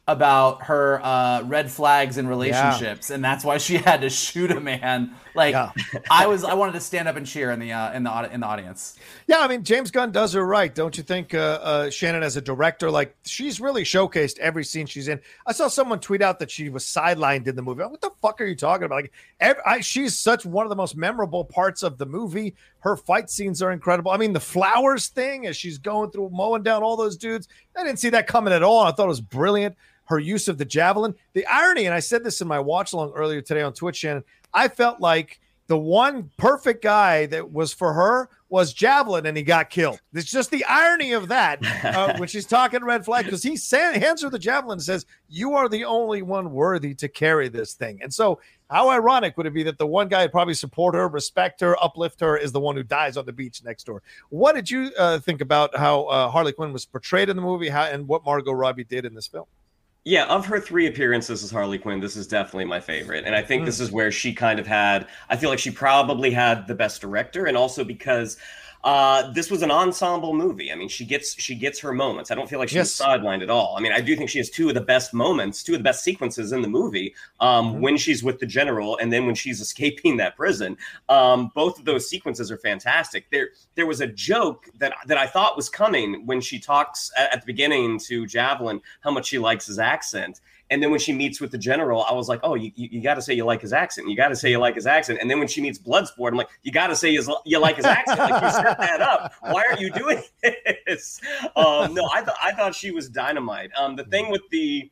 about 0.08 0.66
her 0.66 1.02
uh, 1.04 1.42
red 1.44 1.72
flags 1.72 2.18
in 2.18 2.28
relationships, 2.28 3.10
yeah. 3.10 3.16
and 3.16 3.26
that's 3.26 3.44
why 3.44 3.58
she 3.58 3.78
had 3.78 4.02
to 4.02 4.10
shoot 4.10 4.52
a 4.52 4.60
man. 4.60 5.16
Like 5.36 5.54
yeah. 5.54 5.72
I 6.10 6.28
was, 6.28 6.44
I 6.44 6.54
wanted 6.54 6.74
to 6.74 6.80
stand 6.80 7.08
up 7.08 7.16
and 7.16 7.26
cheer 7.26 7.52
in 7.52 7.60
the 7.60 7.72
uh, 7.72 7.94
in 7.94 8.04
the 8.04 8.34
in 8.34 8.40
the 8.40 8.48
audience. 8.48 8.98
Yeah, 9.28 9.40
I 9.40 9.48
mean 9.48 9.64
James 9.64 9.92
Gunn 9.92 10.12
does 10.12 10.34
her 10.34 10.46
right, 10.46 10.74
don't 10.74 10.98
you 10.98 11.04
think? 11.04 11.34
Uh, 11.34 11.60
uh, 11.62 11.90
Shannon, 11.90 12.24
as 12.24 12.38
a 12.38 12.42
director, 12.42 12.90
like 12.90 13.16
she's 13.26 13.60
really 13.60 13.84
showcased 13.84 14.40
every 14.40 14.64
scene 14.64 14.86
she's 14.86 15.08
in. 15.08 15.20
I 15.46 15.52
saw 15.52 15.68
someone 15.68 16.00
tweet 16.00 16.22
out 16.22 16.40
that 16.40 16.50
she 16.50 16.70
was 16.70 16.84
sidelined 16.84 17.48
in 17.48 17.56
the 17.56 17.62
movie. 17.62 17.84
What 17.84 18.02
the 18.02 18.12
fuck 18.22 18.40
are 18.42 18.46
you 18.46 18.56
talking 18.56 18.86
about? 18.86 18.96
Like, 18.96 19.14
every, 19.40 19.62
I, 19.66 19.82
she's 19.82 20.18
such 20.18 20.46
one 20.46 20.66
of 20.66 20.70
the 20.70 20.76
most 20.76 20.96
memorable 20.96 21.44
parts 21.44 21.84
of 21.84 21.98
the 21.98 22.06
movie. 22.06 22.56
Her 22.80 22.96
fight 22.96 23.30
scenes 23.30 23.62
are 23.62 23.72
incredible. 23.72 24.12
I 24.12 24.18
mean, 24.18 24.34
the 24.34 24.40
flowers 24.40 25.08
thing 25.08 25.48
as 25.48 25.58
she's 25.58 25.78
going 25.78 26.12
through 26.12 26.30
mowing 26.30 26.64
down 26.64 26.84
all 26.84 26.96
those 26.96 27.18
dudes. 27.18 27.48
I 27.76 27.84
didn't 27.84 28.00
see 28.00 28.10
that 28.10 28.28
coming 28.28 28.54
at 28.54 28.64
all. 28.64 28.82
I 28.82 28.92
thought 28.92 29.06
it 29.06 29.08
was 29.08 29.22
brilliant 29.22 29.76
her 30.06 30.20
use 30.20 30.48
of 30.48 30.58
the 30.58 30.66
javelin. 30.66 31.16
The 31.34 31.46
irony, 31.48 31.86
and 31.86 31.94
I 31.94 32.00
said 32.00 32.24
this 32.24 32.42
in 32.42 32.48
my 32.48 32.60
watch 32.60 32.94
along 32.94 33.14
earlier 33.14 33.42
today 33.42 33.62
on 33.62 33.74
Twitch, 33.74 33.98
Shannon, 33.98 34.24
I 34.56 34.70
felt 34.70 35.00
like 35.00 35.40
the 35.68 35.78
one 35.78 36.30
perfect 36.38 36.84
guy 36.84 37.26
that 37.28 37.52
was 37.52 37.74
for 37.74 37.94
her 37.94 38.30
was 38.50 38.72
Javelin 38.72 39.26
and 39.26 39.36
he 39.36 39.42
got 39.42 39.70
killed. 39.70 40.00
It's 40.14 40.30
just 40.30 40.52
the 40.52 40.64
irony 40.66 41.14
of 41.14 41.28
that 41.30 41.60
uh, 41.84 42.16
when 42.18 42.28
she's 42.28 42.46
talking 42.46 42.84
red 42.84 43.04
flag 43.04 43.26
because 43.26 43.42
he 43.42 43.58
hands 43.72 44.22
her 44.22 44.30
the 44.30 44.40
javelin 44.40 44.74
and 44.74 44.82
says, 44.82 45.06
You 45.28 45.54
are 45.56 45.68
the 45.68 45.84
only 45.84 46.22
one 46.22 46.52
worthy 46.52 46.94
to 46.96 47.08
carry 47.08 47.50
this 47.50 47.74
thing. 47.74 48.00
And 48.04 48.14
so, 48.14 48.40
how 48.70 48.90
ironic 48.90 49.38
would 49.38 49.46
it 49.46 49.54
be 49.54 49.64
that 49.64 49.78
the 49.78 49.86
one 49.86 50.08
guy 50.08 50.24
would 50.24 50.32
probably 50.32 50.54
support 50.54 50.96
her, 50.96 51.08
respect 51.08 51.62
her, 51.62 51.82
uplift 51.84 52.20
her 52.20 52.38
is 52.38 52.52
the 52.52 52.60
one 52.60 52.76
who 52.76 52.84
dies 52.84 53.18
on 53.18 53.26
the 53.26 53.34
beach 53.34 53.64
next 53.64 53.86
door? 53.86 54.02
What 54.30 54.56
did 54.56 54.70
you 54.70 54.92
uh, 54.98 55.20
think 55.20 55.42
about 55.42 55.76
how 55.76 56.06
uh, 56.06 56.30
Harley 56.30 56.52
Quinn 56.52 56.74
was 56.74 56.86
portrayed 56.86 57.30
in 57.30 57.36
the 57.36 57.44
movie 57.44 57.70
how, 57.70 57.84
and 57.84 58.08
what 58.08 58.26
Margot 58.26 58.54
Robbie 58.54 58.84
did 58.84 59.06
in 59.06 59.14
this 59.14 59.28
film? 59.28 59.46
Yeah, 60.08 60.26
of 60.26 60.46
her 60.46 60.60
three 60.60 60.86
appearances 60.86 61.44
as 61.44 61.50
Harley 61.50 61.80
Quinn, 61.80 62.00
this 62.00 62.16
is 62.16 62.28
definitely 62.28 62.66
my 62.66 62.80
favorite. 62.80 63.26
And 63.26 63.36
I 63.36 63.42
think 63.42 63.64
mm. 63.64 63.66
this 63.66 63.80
is 63.80 63.92
where 63.92 64.12
she 64.12 64.34
kind 64.34 64.60
of 64.60 64.68
had, 64.68 65.08
I 65.30 65.36
feel 65.36 65.50
like 65.50 65.58
she 65.58 65.72
probably 65.72 66.30
had 66.30 66.68
the 66.68 66.76
best 66.76 67.02
director. 67.02 67.48
And 67.48 67.58
also 67.58 67.84
because 67.84 68.38
uh, 68.86 69.32
this 69.32 69.50
was 69.50 69.64
an 69.64 69.72
ensemble 69.72 70.32
movie. 70.32 70.72
I 70.72 70.76
mean, 70.76 70.88
she 70.88 71.06
gets 71.06 71.34
she 71.42 71.56
gets 71.56 71.80
her 71.80 71.92
moments. 71.92 72.30
I 72.30 72.36
don't 72.36 72.48
feel 72.48 72.60
like 72.60 72.70
she's 72.70 72.76
yes. 72.76 73.02
sidelined 73.02 73.42
at 73.42 73.50
all. 73.50 73.76
I 73.76 73.82
mean, 73.82 73.92
I 73.92 74.00
do 74.00 74.16
think 74.16 74.30
she 74.30 74.38
has 74.38 74.52
two 74.52 74.70
of 74.70 74.76
the 74.76 74.82
best 74.82 75.12
moments, 75.12 75.64
two 75.64 75.74
of 75.74 75.80
the 75.80 75.84
best 75.84 76.04
sequences 76.04 76.52
in 76.52 76.62
the 76.62 76.68
movie 76.68 77.16
um, 77.40 77.72
mm-hmm. 77.72 77.82
when 77.82 77.98
she's 77.98 78.24
with 78.24 78.40
the 78.40 78.46
general 78.46 78.96
and 78.98 79.12
then 79.12 79.26
when 79.26 79.34
she's 79.34 79.60
escaping 79.66 80.18
that 80.18 80.36
prison. 80.36 80.78
Um, 81.10 81.52
both 81.56 81.80
of 81.80 81.86
those 81.86 82.08
sequences 82.08 82.52
are 82.52 82.60
fantastic. 82.60 83.26
There 83.32 83.50
there 83.74 83.88
was 83.88 84.02
a 84.02 84.08
joke 84.08 84.70
that 84.78 84.94
that 85.08 85.18
I 85.18 85.26
thought 85.26 85.58
was 85.58 85.68
coming 85.68 86.24
when 86.28 86.40
she 86.40 86.60
talks 86.60 87.12
at, 87.18 87.34
at 87.34 87.42
the 87.42 87.48
beginning 87.48 87.98
to 88.02 88.28
Javelin 88.28 88.82
how 89.02 89.10
much 89.10 89.26
she 89.26 89.40
likes 89.40 89.66
his 89.66 89.80
accent. 89.80 90.42
And 90.72 90.82
then 90.82 90.90
when 90.90 91.00
she 91.00 91.14
meets 91.14 91.40
with 91.40 91.52
the 91.52 91.58
general, 91.58 92.04
I 92.04 92.14
was 92.14 92.28
like, 92.28 92.40
oh, 92.44 92.56
you, 92.56 92.72
you, 92.76 92.90
you 92.94 93.02
got 93.02 93.16
to 93.16 93.22
say 93.22 93.34
you 93.34 93.46
like 93.46 93.62
his 93.62 93.72
accent. 93.72 94.10
You 94.10 94.16
got 94.16 94.30
to 94.30 94.36
say 94.36 94.50
you 94.50 94.58
like 94.58 94.76
his 94.76 94.88
accent. 94.88 95.20
And 95.22 95.30
then 95.30 95.38
when 95.40 95.48
she 95.48 95.62
meets 95.62 95.78
Bloodsport, 95.78 96.30
I'm 96.30 96.36
like, 96.36 96.50
you 96.64 96.72
got 96.72 96.88
to 96.88 96.96
say 96.96 97.12
you, 97.12 97.24
you 97.46 97.60
like 97.60 97.76
his 97.76 97.86
accent. 97.86 98.20
Like 98.20 98.42
you 98.44 98.52
set 98.52 98.78
that 98.80 99.02
up. 99.02 99.34
Why 99.42 99.64
are 99.70 99.80
you 99.80 99.92
doing 99.92 100.24
this? 100.88 101.22
Um, 101.56 101.94
no, 101.94 102.10
I 102.14 102.22
thought 102.22 102.38
I 102.42 102.52
thought 102.54 102.74
she 102.74 102.92
was 102.92 103.10
dynamite. 103.10 103.72
Um, 103.78 103.96
the 103.96 104.06
thing 104.06 104.32
with 104.32 104.42
the 104.50 104.90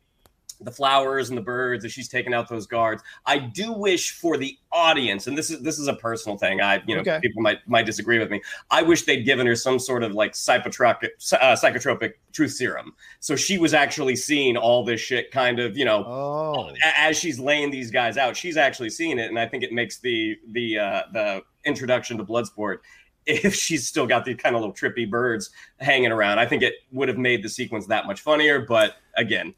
the 0.64 0.72
flowers 0.72 1.30
and 1.30 1.38
the 1.38 1.42
birds 1.42 1.86
as 1.86 1.92
she's 1.92 2.08
taking 2.08 2.34
out 2.34 2.50
those 2.50 2.66
guards. 2.66 3.04
I 3.26 3.40
do 3.40 3.72
wish 3.72 4.12
for 4.12 4.38
the 4.38 4.58
audience, 4.72 5.28
and 5.28 5.38
this 5.38 5.50
is 5.50 5.62
this 5.62 5.80
is 5.80 5.88
a 5.88 5.94
personal 5.94 6.38
thing. 6.38 6.62
I 6.62 6.82
you 6.86 6.96
know 6.96 7.02
okay. 7.02 7.20
people 7.22 7.42
might 7.42 7.68
might 7.68 7.86
disagree 7.86 8.20
with 8.20 8.30
me. 8.30 8.42
I 8.72 8.82
wish 8.82 9.04
they'd 9.04 9.24
given 9.24 9.48
her 9.48 9.56
some 9.56 9.80
sort 9.80 10.04
of 10.04 10.14
like 10.14 10.34
psychotropic 10.34 11.10
uh, 11.34 11.56
psychotropic 11.56 12.14
truth 12.32 12.52
serum, 12.52 12.94
so 13.20 13.36
she 13.36 13.58
was 13.58 13.74
actually 13.74 14.16
seeing 14.16 14.58
all 14.58 14.84
this 14.84 15.02
shit 15.02 15.32
kind 15.32 15.60
of 15.60 15.78
you 15.78 15.86
know 15.86 16.04
oh. 16.06 16.72
as 16.98 17.18
she's 17.18 17.40
laying 17.40 17.72
these 17.72 17.92
guys 17.92 18.18
out. 18.18 18.36
She's 18.36 18.58
actually 18.58 18.90
seeing 18.90 19.20
it, 19.20 19.30
and 19.30 19.40
I 19.40 19.48
think 19.48 19.64
it 19.64 19.72
makes 19.72 20.00
the 20.00 20.38
the 20.52 20.80
uh, 20.80 21.02
the 21.12 21.44
introduction 21.66 22.18
to 22.18 22.24
Bloodsport 22.24 22.80
if 23.26 23.56
she's 23.56 23.88
still 23.88 24.08
got 24.08 24.26
the 24.26 24.36
kind 24.36 24.56
of 24.56 24.62
little 24.62 24.76
trippy 24.76 25.10
birds 25.10 25.52
hanging 25.80 26.12
around. 26.12 26.40
I 26.40 26.46
think 26.46 26.64
it 26.64 26.76
would 26.92 27.08
have 27.08 27.18
made 27.18 27.44
the 27.44 27.50
sequence 27.50 27.88
that 27.88 28.06
much 28.06 28.22
funnier. 28.22 28.62
But 28.62 28.98
again, 29.16 29.54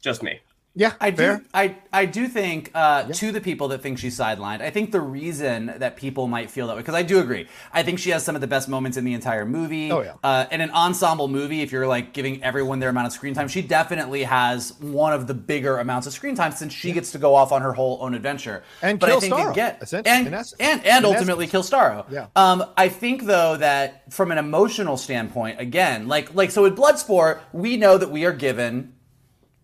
just 0.00 0.22
me. 0.22 0.40
Yeah, 0.74 0.92
I 1.00 1.10
fair. 1.10 1.38
do. 1.38 1.44
I 1.52 1.76
I 1.92 2.04
do 2.04 2.28
think 2.28 2.70
uh, 2.74 3.04
yeah. 3.08 3.12
to 3.12 3.32
the 3.32 3.40
people 3.40 3.68
that 3.68 3.82
think 3.82 3.98
she's 3.98 4.16
sidelined. 4.16 4.60
I 4.60 4.70
think 4.70 4.92
the 4.92 5.00
reason 5.00 5.74
that 5.78 5.96
people 5.96 6.28
might 6.28 6.48
feel 6.48 6.68
that 6.68 6.76
way 6.76 6.82
because 6.82 6.94
I 6.94 7.02
do 7.02 7.18
agree. 7.18 7.48
I 7.72 7.82
think 7.82 7.98
she 7.98 8.10
has 8.10 8.24
some 8.24 8.36
of 8.36 8.40
the 8.40 8.46
best 8.46 8.68
moments 8.68 8.96
in 8.96 9.04
the 9.04 9.12
entire 9.12 9.44
movie. 9.44 9.90
Oh 9.90 10.02
yeah. 10.02 10.14
Uh, 10.22 10.46
in 10.52 10.60
an 10.60 10.70
ensemble 10.70 11.26
movie, 11.26 11.62
if 11.62 11.72
you're 11.72 11.88
like 11.88 12.12
giving 12.12 12.42
everyone 12.44 12.78
their 12.78 12.88
amount 12.88 13.08
of 13.08 13.12
screen 13.12 13.34
time, 13.34 13.48
she 13.48 13.62
definitely 13.62 14.22
has 14.22 14.72
one 14.80 15.12
of 15.12 15.26
the 15.26 15.34
bigger 15.34 15.78
amounts 15.78 16.06
of 16.06 16.12
screen 16.12 16.36
time 16.36 16.52
since 16.52 16.72
she 16.72 16.88
yeah. 16.88 16.94
gets 16.94 17.10
to 17.12 17.18
go 17.18 17.34
off 17.34 17.50
on 17.50 17.62
her 17.62 17.72
whole 17.72 17.98
own 18.00 18.14
adventure. 18.14 18.62
And 18.80 19.00
but 19.00 19.08
kill 19.08 19.16
I 19.16 19.20
think 19.20 19.34
Starro, 19.34 19.54
get 19.54 19.92
and 19.92 20.06
and 20.06 20.54
and, 20.60 20.86
and 20.86 21.04
ultimately 21.04 21.48
kill 21.48 21.64
Starro. 21.64 22.08
Yeah. 22.08 22.28
Um, 22.36 22.64
I 22.76 22.88
think 22.88 23.24
though 23.24 23.56
that 23.56 24.12
from 24.12 24.30
an 24.30 24.38
emotional 24.38 24.96
standpoint, 24.96 25.60
again, 25.60 26.06
like 26.06 26.32
like 26.32 26.52
so 26.52 26.62
with 26.62 26.76
Bloodsport, 26.76 27.40
we 27.52 27.76
know 27.76 27.98
that 27.98 28.12
we 28.12 28.24
are 28.24 28.32
given 28.32 28.92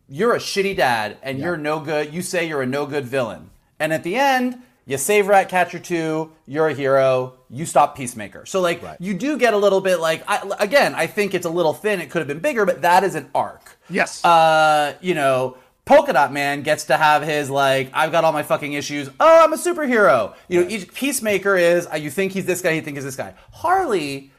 you're 0.09 0.35
a 0.35 0.38
shitty 0.38 0.77
dad 0.77 1.16
and 1.23 1.38
you're 1.38 1.57
no 1.57 1.81
good. 1.81 2.12
You 2.14 2.23
say 2.23 2.47
you're 2.49 2.62
a 2.62 2.66
no 2.66 2.87
good 2.87 3.05
villain. 3.07 3.51
And 3.81 3.92
at 3.92 4.03
the 4.05 4.16
end, 4.16 4.62
you 4.87 4.97
save 4.99 5.27
Ratcatcher 5.27 5.81
2, 5.81 6.31
you're 6.47 6.69
a 6.69 6.73
hero, 6.75 7.35
you 7.51 7.66
stop 7.66 7.97
Peacemaker. 7.97 8.47
So, 8.47 8.61
like, 8.61 8.83
Right. 8.83 8.97
you 9.01 9.14
do 9.14 9.37
get 9.37 9.53
a 9.53 9.57
little 9.57 9.81
bit 9.81 9.99
like, 9.99 10.23
I, 10.29 10.49
again, 10.61 10.95
I 10.95 11.09
think 11.09 11.35
it's 11.35 11.45
a 11.47 11.51
little 11.51 11.75
thin. 11.75 12.01
It 12.01 12.09
could 12.09 12.21
have 12.21 12.29
been 12.29 12.38
bigger, 12.38 12.64
but 12.64 12.83
that 12.83 13.03
is 13.03 13.16
an 13.16 13.29
arc. 13.35 13.77
Yes. 13.90 14.25
Uh, 14.25 14.95
you 15.01 15.14
know, 15.14 15.57
Polka 15.87 16.12
Dot 16.12 16.33
Man 16.33 16.62
gets 16.62 16.85
to 16.85 16.97
have 16.97 17.23
his, 17.23 17.51
like, 17.51 17.90
I've 17.92 18.12
got 18.12 18.23
all 18.25 18.33
my 18.33 18.45
fucking 18.45 18.73
issues. 18.75 19.09
Oh, 19.21 19.45
I'm 19.45 19.53
a 19.53 19.57
superhero. 19.57 20.35
You 20.49 20.62
know, 20.62 20.69
each 20.71 20.92
Peacemaker 20.95 21.57
is, 21.57 21.88
uh, 21.92 21.97
you 21.97 22.11
think 22.11 22.33
he's 22.33 22.47
this 22.47 22.61
guy, 22.62 22.71
you 22.71 22.81
think 22.83 22.97
he's 22.97 23.05
this 23.05 23.16
guy. 23.16 23.35
Harley 23.53 24.31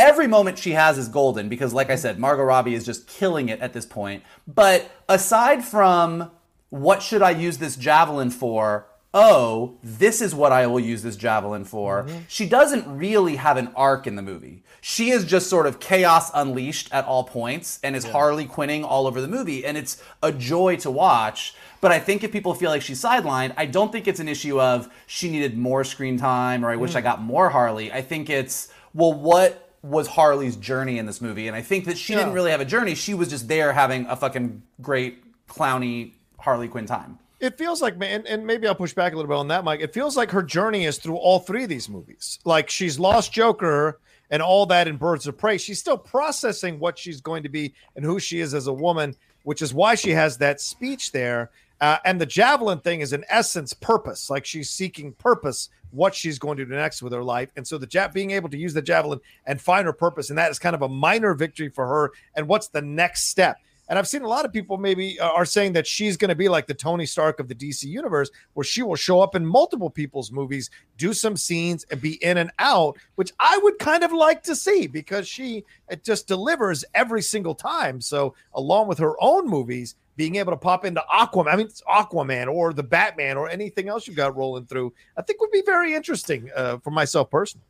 every 0.00 0.26
moment 0.26 0.58
she 0.58 0.72
has 0.72 0.98
is 0.98 1.08
golden 1.08 1.48
because 1.48 1.72
like 1.74 1.90
i 1.90 1.94
said 1.94 2.18
margot 2.18 2.42
robbie 2.42 2.74
is 2.74 2.84
just 2.84 3.06
killing 3.06 3.48
it 3.48 3.60
at 3.60 3.72
this 3.72 3.86
point. 3.86 4.22
But 4.48 4.90
aside 5.08 5.64
from 5.64 6.30
what 6.70 7.02
should 7.02 7.22
i 7.22 7.30
use 7.30 7.58
this 7.58 7.76
javelin 7.76 8.30
for? 8.30 8.86
Oh 9.12 9.78
this 9.82 10.20
is 10.20 10.34
what 10.34 10.52
i 10.52 10.66
will 10.66 10.80
use 10.80 11.02
this 11.02 11.16
javelin 11.16 11.64
for. 11.64 12.04
Mm-hmm. 12.04 12.18
She 12.28 12.48
doesn't 12.48 12.86
really 12.86 13.36
have 13.36 13.56
an 13.58 13.68
arc 13.76 14.06
in 14.06 14.16
the 14.16 14.22
movie. 14.22 14.64
She 14.80 15.10
is 15.10 15.24
just 15.26 15.50
sort 15.50 15.66
of 15.66 15.78
chaos 15.78 16.30
unleashed 16.32 16.88
at 16.92 17.04
all 17.04 17.24
points 17.24 17.78
and 17.82 17.94
is 17.94 18.04
harley 18.04 18.46
quinning 18.46 18.82
all 18.84 19.06
over 19.06 19.20
the 19.20 19.28
movie 19.28 19.66
and 19.66 19.76
it's 19.76 20.02
a 20.22 20.32
joy 20.32 20.76
to 20.76 20.90
watch. 20.90 21.54
But 21.82 21.92
I 21.92 21.98
think 21.98 22.24
if 22.24 22.32
people 22.32 22.54
feel 22.54 22.70
like 22.70 22.82
she's 22.82 23.02
sidelined, 23.02 23.54
I 23.56 23.66
don't 23.66 23.90
think 23.90 24.06
it's 24.06 24.20
an 24.20 24.28
issue 24.28 24.60
of 24.60 24.88
she 25.06 25.30
needed 25.30 25.56
more 25.56 25.84
screen 25.84 26.18
time 26.18 26.64
or 26.64 26.70
I 26.70 26.76
wish 26.76 26.92
mm. 26.92 26.96
I 26.96 27.00
got 27.00 27.22
more 27.22 27.50
Harley. 27.50 27.90
I 27.92 28.02
think 28.02 28.28
it's, 28.28 28.68
well, 28.92 29.12
what 29.12 29.69
was 29.82 30.06
Harley's 30.06 30.56
journey 30.56 30.98
in 30.98 31.06
this 31.06 31.20
movie? 31.20 31.48
And 31.48 31.56
I 31.56 31.62
think 31.62 31.86
that 31.86 31.96
she 31.96 32.14
didn't 32.14 32.32
really 32.32 32.50
have 32.50 32.60
a 32.60 32.66
journey. 32.66 32.94
She 32.94 33.14
was 33.14 33.28
just 33.28 33.48
there 33.48 33.72
having 33.72 34.06
a 34.06 34.16
fucking 34.16 34.62
great 34.80 35.22
clowny 35.48 36.12
Harley 36.38 36.68
Quinn 36.68 36.86
time. 36.86 37.18
It 37.40 37.56
feels 37.56 37.80
like, 37.80 37.96
man, 37.96 38.24
and 38.28 38.46
maybe 38.46 38.66
I'll 38.66 38.74
push 38.74 38.92
back 38.92 39.14
a 39.14 39.16
little 39.16 39.28
bit 39.28 39.38
on 39.38 39.48
that, 39.48 39.64
Mike. 39.64 39.80
It 39.80 39.94
feels 39.94 40.16
like 40.16 40.30
her 40.32 40.42
journey 40.42 40.84
is 40.84 40.98
through 40.98 41.16
all 41.16 41.38
three 41.38 41.62
of 41.62 41.70
these 41.70 41.88
movies. 41.88 42.38
Like 42.44 42.68
she's 42.68 42.98
lost 42.98 43.32
Joker 43.32 43.98
and 44.30 44.42
all 44.42 44.66
that 44.66 44.86
in 44.86 44.98
Birds 44.98 45.26
of 45.26 45.38
Prey. 45.38 45.56
She's 45.56 45.78
still 45.78 45.96
processing 45.96 46.78
what 46.78 46.98
she's 46.98 47.22
going 47.22 47.42
to 47.42 47.48
be 47.48 47.74
and 47.96 48.04
who 48.04 48.20
she 48.20 48.40
is 48.40 48.52
as 48.52 48.66
a 48.66 48.72
woman, 48.72 49.16
which 49.44 49.62
is 49.62 49.72
why 49.72 49.94
she 49.94 50.10
has 50.10 50.36
that 50.38 50.60
speech 50.60 51.12
there. 51.12 51.50
Uh, 51.80 51.96
and 52.04 52.20
the 52.20 52.26
javelin 52.26 52.80
thing 52.80 53.00
is, 53.00 53.14
in 53.14 53.24
essence, 53.30 53.72
purpose. 53.72 54.28
Like 54.28 54.44
she's 54.44 54.68
seeking 54.68 55.14
purpose, 55.14 55.70
what 55.92 56.14
she's 56.14 56.38
going 56.38 56.56
to 56.58 56.64
do 56.64 56.74
next 56.74 57.02
with 57.02 57.12
her 57.12 57.24
life. 57.24 57.50
And 57.56 57.66
so 57.66 57.78
the 57.78 57.86
jab 57.86 58.12
being 58.12 58.30
able 58.32 58.48
to 58.50 58.58
use 58.58 58.74
the 58.74 58.82
javelin 58.82 59.20
and 59.46 59.60
find 59.60 59.86
her 59.86 59.92
purpose, 59.92 60.30
and 60.30 60.38
that 60.38 60.50
is 60.50 60.58
kind 60.58 60.74
of 60.74 60.82
a 60.82 60.88
minor 60.88 61.34
victory 61.34 61.68
for 61.68 61.86
her. 61.86 62.12
And 62.34 62.48
what's 62.48 62.68
the 62.68 62.82
next 62.82 63.28
step? 63.28 63.56
And 63.90 63.98
I've 63.98 64.06
seen 64.06 64.22
a 64.22 64.28
lot 64.28 64.44
of 64.44 64.52
people 64.52 64.78
maybe 64.78 65.18
uh, 65.18 65.28
are 65.30 65.44
saying 65.44 65.72
that 65.72 65.84
she's 65.84 66.16
going 66.16 66.28
to 66.28 66.36
be 66.36 66.48
like 66.48 66.68
the 66.68 66.74
Tony 66.74 67.04
Stark 67.04 67.40
of 67.40 67.48
the 67.48 67.56
DC 67.56 67.82
universe, 67.82 68.30
where 68.54 68.62
she 68.62 68.84
will 68.84 68.94
show 68.94 69.20
up 69.20 69.34
in 69.34 69.44
multiple 69.44 69.90
people's 69.90 70.30
movies, 70.30 70.70
do 70.96 71.12
some 71.12 71.36
scenes, 71.36 71.84
and 71.90 72.00
be 72.00 72.22
in 72.24 72.38
and 72.38 72.52
out, 72.60 72.96
which 73.16 73.32
I 73.40 73.58
would 73.64 73.80
kind 73.80 74.04
of 74.04 74.12
like 74.12 74.44
to 74.44 74.54
see 74.54 74.86
because 74.86 75.26
she 75.26 75.64
it 75.88 76.04
just 76.04 76.28
delivers 76.28 76.84
every 76.94 77.20
single 77.20 77.56
time. 77.56 78.00
So, 78.00 78.36
along 78.54 78.86
with 78.86 78.98
her 78.98 79.16
own 79.20 79.48
movies, 79.48 79.96
being 80.20 80.36
able 80.36 80.52
to 80.52 80.56
pop 80.58 80.84
into 80.84 81.02
Aquaman, 81.10 81.50
I 81.50 81.56
mean, 81.56 81.64
it's 81.64 81.80
Aquaman 81.84 82.46
or 82.46 82.74
the 82.74 82.82
Batman 82.82 83.38
or 83.38 83.48
anything 83.48 83.88
else 83.88 84.06
you've 84.06 84.18
got 84.18 84.36
rolling 84.36 84.66
through, 84.66 84.92
I 85.16 85.22
think 85.22 85.40
would 85.40 85.50
be 85.50 85.62
very 85.64 85.94
interesting 85.94 86.50
uh, 86.54 86.76
for 86.76 86.90
myself 86.90 87.30
personally. 87.30 87.64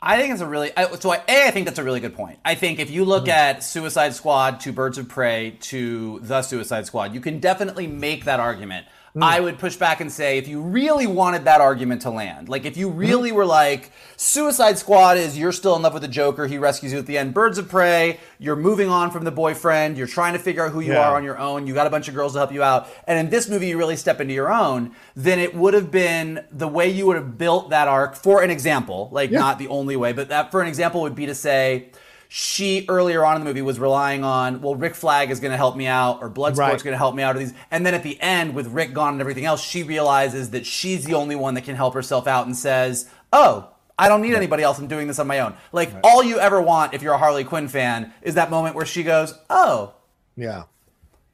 I 0.00 0.16
think 0.16 0.32
it's 0.32 0.40
a 0.40 0.46
really 0.46 0.70
I, 0.76 0.88
so. 1.00 1.10
I, 1.10 1.16
a, 1.26 1.48
I 1.48 1.50
think 1.50 1.66
that's 1.66 1.80
a 1.80 1.82
really 1.82 1.98
good 1.98 2.14
point. 2.14 2.38
I 2.44 2.54
think 2.54 2.78
if 2.78 2.92
you 2.92 3.04
look 3.04 3.26
at 3.26 3.64
Suicide 3.64 4.14
Squad 4.14 4.60
to 4.60 4.72
Birds 4.72 4.98
of 4.98 5.08
Prey 5.08 5.56
to 5.62 6.20
the 6.22 6.42
Suicide 6.42 6.86
Squad, 6.86 7.12
you 7.12 7.20
can 7.20 7.40
definitely 7.40 7.88
make 7.88 8.24
that 8.26 8.38
argument. 8.38 8.86
Hmm. 9.16 9.22
I 9.22 9.40
would 9.40 9.58
push 9.58 9.76
back 9.76 10.02
and 10.02 10.12
say 10.12 10.36
if 10.36 10.46
you 10.46 10.60
really 10.60 11.06
wanted 11.06 11.46
that 11.46 11.62
argument 11.62 12.02
to 12.02 12.10
land, 12.10 12.50
like 12.50 12.66
if 12.66 12.76
you 12.76 12.90
really 12.90 13.30
hmm. 13.30 13.36
were 13.36 13.46
like 13.46 13.90
Suicide 14.18 14.76
Squad 14.76 15.16
is 15.16 15.38
you're 15.38 15.52
still 15.52 15.74
in 15.74 15.80
love 15.80 15.94
with 15.94 16.02
the 16.02 16.08
Joker, 16.08 16.46
he 16.46 16.58
rescues 16.58 16.92
you 16.92 16.98
at 16.98 17.06
the 17.06 17.16
end. 17.16 17.32
Birds 17.32 17.56
of 17.56 17.66
Prey, 17.66 18.20
you're 18.38 18.56
moving 18.56 18.90
on 18.90 19.10
from 19.10 19.24
the 19.24 19.30
boyfriend, 19.30 19.96
you're 19.96 20.06
trying 20.06 20.34
to 20.34 20.38
figure 20.38 20.66
out 20.66 20.72
who 20.72 20.80
you 20.80 20.92
Yeah. 20.92 21.08
are 21.08 21.16
on 21.16 21.24
your 21.24 21.38
own. 21.38 21.66
You 21.66 21.72
got 21.72 21.86
a 21.86 21.90
bunch 21.90 22.08
of 22.08 22.14
girls 22.14 22.34
to 22.34 22.40
help 22.40 22.52
you 22.52 22.62
out, 22.62 22.88
and 23.06 23.18
in 23.18 23.30
this 23.30 23.48
movie 23.48 23.68
you 23.68 23.78
really 23.78 23.96
step 23.96 24.20
into 24.20 24.34
your 24.34 24.52
own. 24.52 24.90
Then 25.14 25.38
it 25.38 25.54
would 25.54 25.72
have 25.72 25.90
been 25.90 26.44
the 26.52 26.68
way 26.68 26.90
you 26.90 27.06
would 27.06 27.16
have 27.16 27.38
built 27.38 27.70
that 27.70 27.88
arc. 27.88 28.16
For 28.16 28.42
an 28.42 28.50
example, 28.50 29.08
like 29.12 29.30
Yeah. 29.30 29.38
not 29.38 29.58
the 29.58 29.68
only 29.68 29.96
way, 29.96 30.12
but 30.12 30.28
that 30.28 30.50
for 30.50 30.60
an 30.60 30.68
example 30.68 31.00
would 31.00 31.14
be 31.14 31.24
to 31.24 31.34
say 31.34 31.86
she 32.28 32.84
earlier 32.88 33.24
on 33.24 33.36
in 33.36 33.40
the 33.42 33.44
movie 33.44 33.62
was 33.62 33.78
relying 33.78 34.24
on 34.24 34.60
well 34.60 34.74
Rick 34.74 34.94
Flag 34.94 35.30
is 35.30 35.40
going 35.40 35.50
to 35.52 35.56
help 35.56 35.76
me 35.76 35.86
out 35.86 36.18
or 36.22 36.28
Bloodsport's 36.30 36.58
Right. 36.58 36.82
going 36.84 36.92
to 36.92 36.98
help 36.98 37.14
me 37.14 37.22
out 37.22 37.36
or 37.36 37.38
these 37.38 37.54
and 37.70 37.86
then 37.86 37.94
at 37.94 38.02
the 38.02 38.20
end 38.20 38.54
with 38.54 38.66
Rick 38.68 38.92
gone 38.94 39.12
and 39.14 39.20
everything 39.20 39.44
else 39.44 39.62
she 39.62 39.82
realizes 39.82 40.50
that 40.50 40.66
she's 40.66 41.04
the 41.04 41.14
only 41.14 41.36
one 41.36 41.54
that 41.54 41.62
can 41.64 41.76
help 41.76 41.94
herself 41.94 42.26
out 42.26 42.46
and 42.46 42.56
says 42.56 43.08
oh 43.32 43.70
I 43.98 44.08
don't 44.08 44.20
need 44.22 44.34
anybody 44.34 44.62
else 44.62 44.78
I'm 44.78 44.88
doing 44.88 45.06
this 45.06 45.18
on 45.18 45.26
my 45.26 45.40
own 45.40 45.54
like 45.72 45.90
all 46.04 46.22
you 46.24 46.38
ever 46.38 46.60
want 46.60 46.94
if 46.94 47.02
you're 47.02 47.14
a 47.14 47.18
Harley 47.18 47.44
Quinn 47.44 47.68
fan 47.68 48.12
is 48.22 48.34
that 48.34 48.50
moment 48.50 48.74
where 48.74 48.86
she 48.86 49.02
goes 49.02 49.34
oh 49.48 49.94
Yeah. 50.36 50.64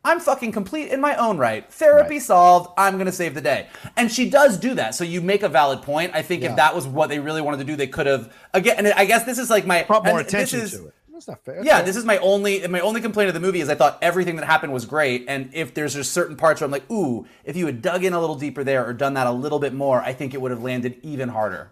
I'm 0.04 0.18
fucking 0.20 0.50
complete 0.52 0.88
in 0.90 1.00
my 1.00 1.14
own 1.16 1.38
right. 1.38 1.70
Therapy 1.72 2.14
Right. 2.14 2.22
solved. 2.22 2.70
I'm 2.76 2.94
going 2.94 3.06
to 3.06 3.12
save 3.12 3.34
the 3.34 3.40
day. 3.40 3.68
And 3.96 4.10
she 4.10 4.28
does 4.28 4.58
do 4.58 4.74
that. 4.74 4.94
So 4.96 5.04
you 5.04 5.20
make 5.20 5.42
a 5.44 5.48
valid 5.48 5.82
point. 5.82 6.12
I 6.14 6.22
think 6.22 6.42
Yeah. 6.42 6.50
if 6.50 6.56
that 6.56 6.74
was 6.74 6.86
what 6.86 7.08
they 7.08 7.20
really 7.20 7.40
wanted 7.40 7.58
to 7.58 7.64
do, 7.64 7.76
they 7.76 7.86
could 7.86 8.06
have 8.06 8.32
again 8.52 8.76
and 8.78 8.88
I 8.94 9.04
guess 9.04 9.24
this 9.24 9.38
is 9.38 9.48
like 9.48 9.64
my 9.66 9.84
Brought 9.84 10.04
more 10.04 10.18
attention 10.20 10.60
is- 10.60 10.72
to 10.72 10.86
it. 10.88 10.94
That's 11.12 11.28
not 11.28 11.44
fair. 11.44 11.62
yeah, 11.62 11.82
this 11.82 11.94
is 11.94 12.04
my 12.04 12.16
only 12.18 12.66
my 12.66 12.80
only 12.80 13.00
complaint 13.00 13.28
of 13.28 13.34
the 13.34 13.38
movie 13.40 13.60
is 13.60 13.68
I 13.68 13.76
thought 13.76 13.96
everything 14.02 14.34
that 14.36 14.44
happened 14.46 14.72
was 14.72 14.86
great, 14.86 15.24
and 15.28 15.50
if 15.52 15.72
there's 15.72 15.94
just 15.94 16.10
certain 16.12 16.34
parts 16.36 16.60
where 16.60 16.64
I'm 16.66 16.72
like, 16.72 16.90
ooh, 16.90 17.26
if 17.44 17.54
you 17.54 17.66
had 17.66 17.80
dug 17.80 18.02
in 18.02 18.12
a 18.12 18.18
little 18.20 18.34
deeper 18.34 18.64
there 18.64 18.84
or 18.84 18.92
done 18.92 19.14
that 19.14 19.28
a 19.28 19.30
little 19.30 19.60
bit 19.60 19.72
more, 19.72 20.00
I 20.00 20.14
think 20.14 20.34
it 20.34 20.40
would 20.40 20.50
have 20.50 20.62
landed 20.64 20.96
even 21.02 21.28
harder. 21.28 21.70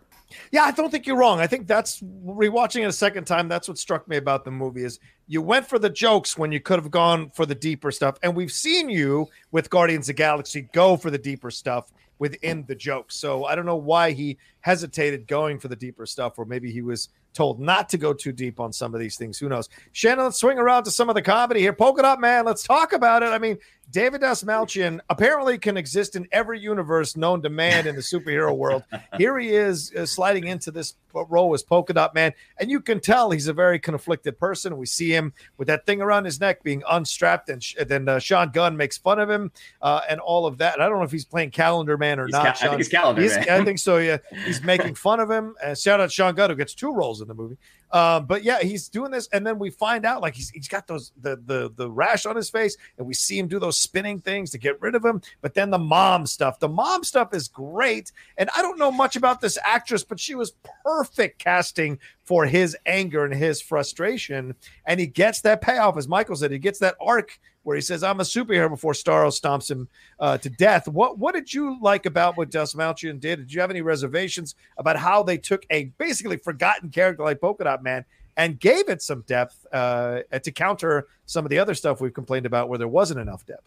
Yeah, 0.52 0.62
I 0.62 0.70
don't 0.70 0.90
think 0.90 1.06
you're 1.06 1.16
wrong. 1.16 1.40
I 1.40 1.46
think 1.46 1.66
that's 1.66 2.00
rewatching 2.00 2.82
it 2.82 2.86
a 2.88 2.92
second 2.92 3.24
time. 3.24 3.48
That's 3.48 3.68
what 3.68 3.78
struck 3.78 4.06
me 4.08 4.16
about 4.16 4.44
the 4.44 4.50
movie 4.50 4.84
is 4.84 5.00
you 5.26 5.42
went 5.42 5.66
for 5.66 5.78
the 5.78 5.90
jokes 5.90 6.36
when 6.38 6.52
you 6.52 6.60
could 6.60 6.78
have 6.78 6.90
gone 6.90 7.30
for 7.30 7.46
the 7.46 7.54
deeper 7.54 7.90
stuff, 7.90 8.16
and 8.22 8.34
we've 8.34 8.52
seen 8.52 8.88
you 8.88 9.26
with 9.52 9.70
Guardians 9.70 10.08
of 10.08 10.16
Galaxy 10.16 10.68
go 10.72 10.96
for 10.96 11.10
the 11.10 11.18
deeper 11.18 11.50
stuff 11.50 11.92
within 12.18 12.64
the 12.68 12.74
jokes. 12.74 13.16
So 13.16 13.46
I 13.46 13.54
don't 13.54 13.66
know 13.66 13.76
why 13.76 14.12
he 14.12 14.38
hesitated 14.60 15.26
going 15.26 15.58
for 15.58 15.68
the 15.68 15.76
deeper 15.76 16.06
stuff, 16.06 16.38
or 16.38 16.44
maybe 16.44 16.70
he 16.70 16.82
was 16.82 17.08
told 17.32 17.60
not 17.60 17.88
to 17.88 17.96
go 17.96 18.12
too 18.12 18.32
deep 18.32 18.60
on 18.60 18.72
some 18.72 18.92
of 18.92 19.00
these 19.00 19.16
things. 19.16 19.38
Who 19.38 19.48
knows? 19.48 19.68
Shannon, 19.92 20.24
let's 20.24 20.38
swing 20.38 20.58
around 20.58 20.84
to 20.84 20.90
some 20.90 21.08
of 21.08 21.14
the 21.14 21.22
comedy 21.22 21.60
here. 21.60 21.72
Polka 21.72 22.02
Dot 22.02 22.20
Man, 22.20 22.44
let's 22.44 22.62
talk 22.62 22.92
about 22.92 23.22
it. 23.22 23.26
I 23.26 23.38
mean, 23.38 23.56
David 23.90 24.20
Dastmalchian 24.20 25.00
apparently 25.10 25.58
can 25.58 25.76
exist 25.76 26.14
in 26.14 26.28
every 26.30 26.60
universe 26.60 27.16
known 27.16 27.42
to 27.42 27.50
man 27.50 27.86
in 27.86 27.96
the 27.96 28.00
superhero 28.00 28.56
world. 28.56 28.84
Here 29.18 29.36
he 29.38 29.48
is 29.50 29.92
uh, 29.94 30.06
sliding 30.06 30.46
into 30.46 30.70
this 30.70 30.94
role 31.12 31.52
as 31.54 31.62
Polka 31.64 31.92
Dot 31.92 32.14
Man, 32.14 32.32
and 32.58 32.70
you 32.70 32.80
can 32.80 33.00
tell 33.00 33.30
he's 33.32 33.48
a 33.48 33.52
very 33.52 33.78
conflicted 33.80 34.38
person. 34.38 34.76
We 34.76 34.86
see 34.86 35.10
him 35.10 35.32
with 35.58 35.66
that 35.68 35.86
thing 35.86 36.00
around 36.00 36.24
his 36.24 36.38
neck 36.40 36.62
being 36.62 36.84
unstrapped, 36.88 37.48
and 37.48 37.62
sh- 37.62 37.74
then 37.86 38.08
uh, 38.08 38.20
Sean 38.20 38.50
Gunn 38.50 38.76
makes 38.76 38.96
fun 38.96 39.18
of 39.18 39.28
him 39.28 39.50
uh, 39.82 40.02
and 40.08 40.20
all 40.20 40.46
of 40.46 40.58
that. 40.58 40.74
And 40.74 40.82
I 40.84 40.88
don't 40.88 40.98
know 40.98 41.04
if 41.04 41.10
he's 41.12 41.24
playing 41.24 41.50
Calendar 41.50 41.98
Man 41.98 42.20
or 42.20 42.26
He's 42.26 42.32
not. 42.32 42.44
ca- 42.58 42.66
I 42.66 42.68
think 42.68 42.76
he's 42.78 42.88
Calendar 42.88 43.22
He's- 43.22 43.34
Man. 43.46 43.60
I 43.60 43.64
think 43.64 43.80
so. 43.80 43.96
Yeah, 43.96 44.18
he's 44.44 44.62
making 44.64 44.94
fun 44.94 45.18
of 45.18 45.28
him. 45.30 45.56
And 45.64 45.76
shout 45.76 45.98
out 46.00 46.12
Sean 46.12 46.34
Gunn 46.36 46.50
who 46.50 46.56
gets 46.56 46.74
two 46.74 46.92
roles 46.92 47.20
in 47.20 47.26
the 47.28 47.34
movie. 47.34 47.56
Um, 47.92 48.26
but 48.26 48.44
yeah, 48.44 48.60
he's 48.60 48.88
doing 48.88 49.10
this, 49.10 49.28
and 49.32 49.46
then 49.46 49.58
we 49.58 49.70
find 49.70 50.06
out 50.06 50.22
like 50.22 50.34
he's 50.34 50.50
he's 50.50 50.68
got 50.68 50.86
those 50.86 51.12
the 51.20 51.40
the 51.44 51.72
the 51.74 51.90
rash 51.90 52.26
on 52.26 52.36
his 52.36 52.50
face, 52.50 52.76
and 52.98 53.06
we 53.06 53.14
see 53.14 53.38
him 53.38 53.48
do 53.48 53.58
those 53.58 53.78
spinning 53.78 54.20
things 54.20 54.50
to 54.52 54.58
get 54.58 54.80
rid 54.80 54.94
of 54.94 55.04
him. 55.04 55.20
But 55.40 55.54
then 55.54 55.70
the 55.70 55.78
mom 55.78 56.26
stuff, 56.26 56.60
the 56.60 56.68
mom 56.68 57.02
stuff 57.04 57.34
is 57.34 57.48
great, 57.48 58.12
and 58.36 58.48
I 58.56 58.62
don't 58.62 58.78
know 58.78 58.92
much 58.92 59.16
about 59.16 59.40
this 59.40 59.58
actress, 59.64 60.04
but 60.04 60.20
she 60.20 60.34
was 60.34 60.52
perfect 60.84 61.38
casting 61.38 61.98
for 62.24 62.46
his 62.46 62.76
anger 62.86 63.24
and 63.24 63.34
his 63.34 63.60
frustration, 63.60 64.54
and 64.86 65.00
he 65.00 65.06
gets 65.06 65.40
that 65.40 65.60
payoff, 65.60 65.96
as 65.96 66.06
Michael 66.06 66.36
said, 66.36 66.52
he 66.52 66.58
gets 66.58 66.78
that 66.78 66.94
arc 67.00 67.40
where 67.62 67.76
he 67.76 67.82
says, 67.82 68.02
"I'm 68.02 68.20
a 68.20 68.24
superhero" 68.24 68.68
before 68.68 68.92
Starro 68.92 69.28
stomps 69.28 69.70
him 69.70 69.88
uh, 70.18 70.38
to 70.38 70.50
death. 70.50 70.88
What 70.88 71.18
what 71.18 71.34
did 71.34 71.52
you 71.52 71.78
like 71.80 72.06
about 72.06 72.36
what 72.36 72.50
Dastmalchian 72.50 73.20
did? 73.20 73.40
Did 73.40 73.52
you 73.52 73.60
have 73.60 73.70
any 73.70 73.82
reservations 73.82 74.54
about 74.76 74.96
how 74.96 75.22
they 75.22 75.38
took 75.38 75.64
a 75.70 75.84
basically 75.98 76.36
forgotten 76.36 76.90
character 76.90 77.22
like 77.22 77.40
Polka 77.40 77.64
Dot 77.64 77.82
Man 77.82 78.04
and 78.36 78.58
gave 78.58 78.88
it 78.88 79.02
some 79.02 79.22
depth 79.26 79.66
uh, 79.72 80.20
to 80.42 80.50
counter 80.50 81.08
some 81.26 81.44
of 81.44 81.50
the 81.50 81.58
other 81.58 81.74
stuff 81.74 82.00
we've 82.00 82.14
complained 82.14 82.46
about 82.46 82.68
where 82.68 82.78
there 82.78 82.88
wasn't 82.88 83.20
enough 83.20 83.44
depth? 83.44 83.66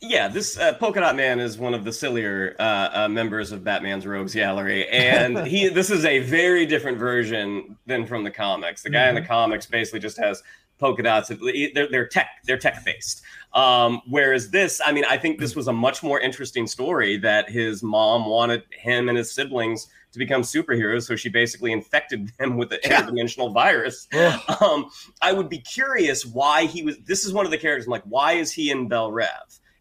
Yeah, 0.00 0.28
this 0.28 0.58
uh, 0.58 0.74
Polka 0.74 1.00
Dot 1.00 1.16
Man 1.16 1.40
is 1.40 1.56
one 1.56 1.72
of 1.72 1.84
the 1.84 1.92
sillier 1.92 2.56
uh, 2.58 2.90
uh, 2.92 3.08
members 3.08 3.52
of 3.52 3.64
Batman's 3.64 4.06
Rogues 4.06 4.34
Gallery, 4.34 4.88
and 4.88 5.46
he 5.46 5.68
this 5.80 5.90
is 5.90 6.04
a 6.04 6.18
very 6.20 6.66
different 6.66 6.98
version 6.98 7.76
than 7.86 8.06
from 8.06 8.24
the 8.24 8.30
comics. 8.30 8.82
The 8.82 8.90
guy 8.90 9.08
in 9.08 9.14
the 9.14 9.22
comics 9.22 9.66
basically 9.66 10.00
just 10.00 10.18
has 10.18 10.42
polka 10.78 11.02
dots. 11.02 11.28
They're, 11.28 11.88
they're 11.88 12.06
tech 12.06 12.28
they're 12.44 12.58
tech 12.58 12.84
based. 12.84 13.22
Um, 13.52 14.02
whereas 14.08 14.50
this, 14.50 14.80
I 14.84 14.92
mean, 14.92 15.04
I 15.04 15.16
think 15.16 15.38
this 15.38 15.54
was 15.54 15.68
a 15.68 15.72
much 15.72 16.02
more 16.02 16.18
interesting 16.20 16.66
story 16.66 17.16
that 17.18 17.48
his 17.48 17.82
mom 17.82 18.26
wanted 18.26 18.64
him 18.70 19.08
and 19.08 19.16
his 19.16 19.32
siblings 19.32 19.88
to 20.12 20.18
become 20.18 20.42
superheroes, 20.42 21.02
so 21.04 21.16
she 21.16 21.28
basically 21.28 21.72
infected 21.72 22.32
them 22.38 22.56
with 22.56 22.70
the 22.70 22.78
interdimensional 22.78 23.52
virus. 23.52 24.08
Um, 24.60 24.90
I 25.20 25.32
would 25.32 25.48
be 25.48 25.58
curious 25.58 26.24
why 26.24 26.66
he 26.66 26.82
was. 26.82 26.98
This 26.98 27.24
is 27.24 27.32
one 27.32 27.44
of 27.44 27.50
the 27.50 27.58
characters. 27.58 27.86
I'm 27.86 27.90
like, 27.90 28.04
why 28.04 28.32
is 28.32 28.52
he 28.52 28.70
in 28.70 28.88
Belle 28.88 29.12
Reve? 29.12 29.28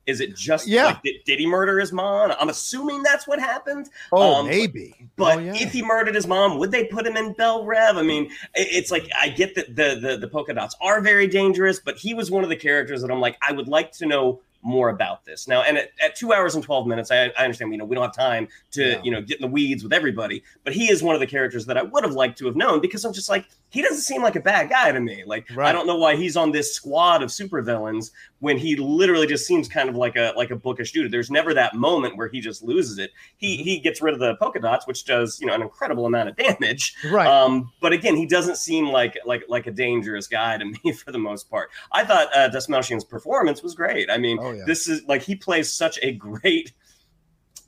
Is 0.06 0.20
it 0.20 0.36
just 0.36 0.68
Yeah. 0.68 0.86
like 0.88 1.02
did, 1.04 1.16
did 1.26 1.39
he 1.39 1.46
murder 1.48 1.80
his 1.80 1.92
mom? 1.94 2.34
I'm 2.39 2.50
assuming 2.50 3.04
that's 3.04 3.28
what 3.28 3.39
happened. 3.39 3.89
Oh, 4.12 4.36
Um, 4.42 4.48
maybe. 4.48 4.96
But 5.16 5.38
Oh, 5.38 5.39
yeah. 5.39 5.54
if 5.56 5.72
he 5.72 5.82
murdered 5.82 6.16
his 6.16 6.28
mom, 6.28 6.58
would 6.60 6.72
they 6.72 6.86
put 6.86 7.08
him 7.08 7.16
in 7.16 7.34
Belle 7.34 7.63
Reve? 7.66 7.98
I 7.98 8.02
mean, 8.02 8.30
it's 8.54 8.92
like 8.92 9.10
I 9.18 9.30
get 9.30 9.56
that 9.56 9.76
the, 9.76 9.98
the 10.02 10.18
the 10.18 10.28
polka 10.28 10.54
dots 10.54 10.76
are 10.82 11.00
very 11.02 11.28
dangerous, 11.28 11.80
but 11.80 11.98
he 11.98 12.13
was 12.13 12.30
one 12.30 12.44
of 12.44 12.50
the 12.50 12.56
characters 12.56 13.02
that 13.02 13.12
I'm 13.12 13.22
like, 13.22 13.38
I 13.42 13.54
would 13.54 13.68
like 13.68 13.92
to 13.94 14.06
know 14.06 14.42
more 14.66 14.88
about 14.89 15.26
this 15.26 15.46
now. 15.48 15.62
And 15.62 15.78
at, 15.78 15.92
at 16.02 16.16
two 16.16 16.32
hours 16.34 16.56
and 16.56 16.63
twelve 16.63 16.88
minutes, 16.88 17.12
I, 17.12 17.26
I 17.38 17.44
understand 17.44 17.72
you 17.72 17.78
know 17.78 17.86
we 17.86 17.96
don't 17.96 18.04
have 18.06 18.16
time 18.16 18.48
to 18.72 18.92
Yeah. 18.92 19.02
you 19.04 19.12
know 19.12 19.22
get 19.22 19.38
in 19.38 19.42
the 19.42 19.48
weeds 19.52 19.84
with 19.84 19.94
everybody, 19.94 20.44
but 20.63 20.74
he 20.74 20.89
is 20.92 21.02
one 21.04 21.16
of 21.16 21.22
the 21.22 21.28
characters 21.28 21.66
that 21.68 21.78
I 21.78 21.82
would 21.84 22.04
have 22.04 22.13
liked 22.13 22.38
to 22.39 22.46
have 22.48 22.56
known 22.56 22.80
because 22.82 23.04
I'm 23.06 23.13
just 23.13 23.30
like 23.30 23.46
he 23.73 23.81
doesn't 23.81 24.01
seem 24.03 24.21
like 24.21 24.36
a 24.36 24.39
bad 24.39 24.69
guy 24.69 24.91
to 24.91 24.99
me. 24.99 25.23
Like 25.25 25.47
Right. 25.53 25.67
I 25.67 25.71
don't 25.71 25.88
know 25.88 25.95
why 25.97 26.15
he's 26.15 26.38
on 26.38 26.51
this 26.51 26.73
squad 26.75 27.23
of 27.23 27.29
supervillains 27.29 28.12
when 28.39 28.57
he 28.57 28.75
literally 28.75 29.25
just 29.25 29.47
seems 29.47 29.67
kind 29.67 29.89
of 29.89 29.95
like 29.95 30.15
a 30.15 30.31
like 30.38 30.51
a 30.51 30.55
bookish 30.55 30.91
dude. 30.91 31.12
There's 31.12 31.31
never 31.31 31.53
that 31.55 31.73
moment 31.75 32.15
where 32.15 32.27
he 32.27 32.39
just 32.39 32.62
loses 32.63 32.99
it. 32.99 33.12
He 33.38 33.55
Mm-hmm. 33.55 33.63
he 33.63 33.79
gets 33.79 34.01
rid 34.01 34.13
of 34.13 34.19
the 34.19 34.36
polka 34.36 34.59
dots, 34.59 34.86
which 34.88 35.05
does 35.05 35.39
you 35.41 35.47
know 35.47 35.53
an 35.55 35.62
incredible 35.62 36.05
amount 36.05 36.29
of 36.29 36.36
damage. 36.36 36.95
Right. 37.12 37.27
Um, 37.27 37.71
but 37.81 37.93
again, 37.93 38.15
he 38.15 38.25
doesn't 38.25 38.57
seem 38.57 38.88
like 38.88 39.17
like 39.25 39.43
like 39.49 39.67
a 39.67 39.71
dangerous 39.71 40.27
guy 40.27 40.57
to 40.57 40.65
me 40.83 40.91
for 40.93 41.12
the 41.12 41.17
most 41.19 41.49
part. 41.49 41.69
I 41.91 42.05
thought 42.05 42.27
uh, 42.36 42.49
Dastmalchian's 42.49 43.03
performance 43.03 43.63
was 43.63 43.73
great. 43.75 44.09
I 44.09 44.17
mean, 44.17 44.38
Oh, 44.39 44.51
yeah. 44.51 44.63
this 44.67 44.88
is 44.88 45.03
like 45.07 45.23
he 45.23 45.36
plays 45.36 45.71
such 45.71 45.97
a 46.03 46.12
great 46.13 46.73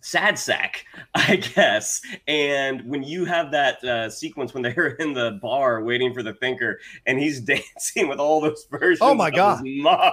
sad 0.06 0.38
sack, 0.38 0.86
I 1.16 1.38
guess. 1.38 2.00
And 2.28 2.86
when 2.86 3.02
you 3.02 3.26
have 3.26 3.52
that 3.52 3.84
uh, 3.84 4.10
sequence 4.10 4.54
when 4.54 4.62
they're 4.62 4.88
in 5.00 5.14
the 5.14 5.40
bar 5.42 5.84
waiting 5.84 6.14
for 6.14 6.22
the 6.22 6.34
thinker 6.34 6.80
and 7.08 7.20
he's 7.20 7.42
dancing 7.54 8.08
with 8.08 8.20
all 8.20 8.40
those 8.40 8.66
versions 8.70 9.00
Oh, 9.02 9.16
my 9.16 9.30
of 9.30 9.34
God. 9.34 9.66
his 9.66 9.84
mom, 9.84 10.12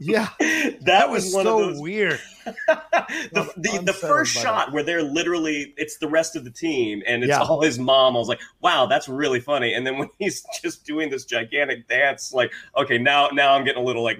yeah. 0.00 0.28
that, 0.40 0.78
That 0.82 1.10
was, 1.10 1.24
was 1.26 1.34
one 1.34 1.44
so 1.44 1.60
of 1.60 1.66
those 1.74 1.80
weird. 1.82 2.20
the, 2.44 3.52
the, 3.56 3.82
the 3.84 3.92
first 3.92 4.32
shot 4.32 4.72
where 4.72 4.82
they're 4.82 5.02
literally 5.02 5.72
it's 5.76 5.98
the 5.98 6.08
rest 6.08 6.36
of 6.36 6.44
the 6.44 6.50
team 6.50 7.02
and 7.06 7.22
it's 7.22 7.28
Yeah. 7.30 7.40
all 7.40 7.62
his 7.62 7.78
mom 7.78 8.14
i 8.16 8.18
was 8.18 8.28
like 8.28 8.40
wow 8.60 8.84
that's 8.84 9.08
really 9.08 9.40
funny 9.40 9.72
and 9.72 9.86
then 9.86 9.96
when 9.96 10.10
he's 10.18 10.44
just 10.62 10.84
doing 10.84 11.08
this 11.08 11.24
gigantic 11.24 11.88
dance 11.88 12.34
like 12.34 12.52
okay 12.76 12.98
now 12.98 13.28
now 13.32 13.54
i'm 13.54 13.64
getting 13.64 13.82
a 13.82 13.84
little 13.86 14.02
like 14.04 14.18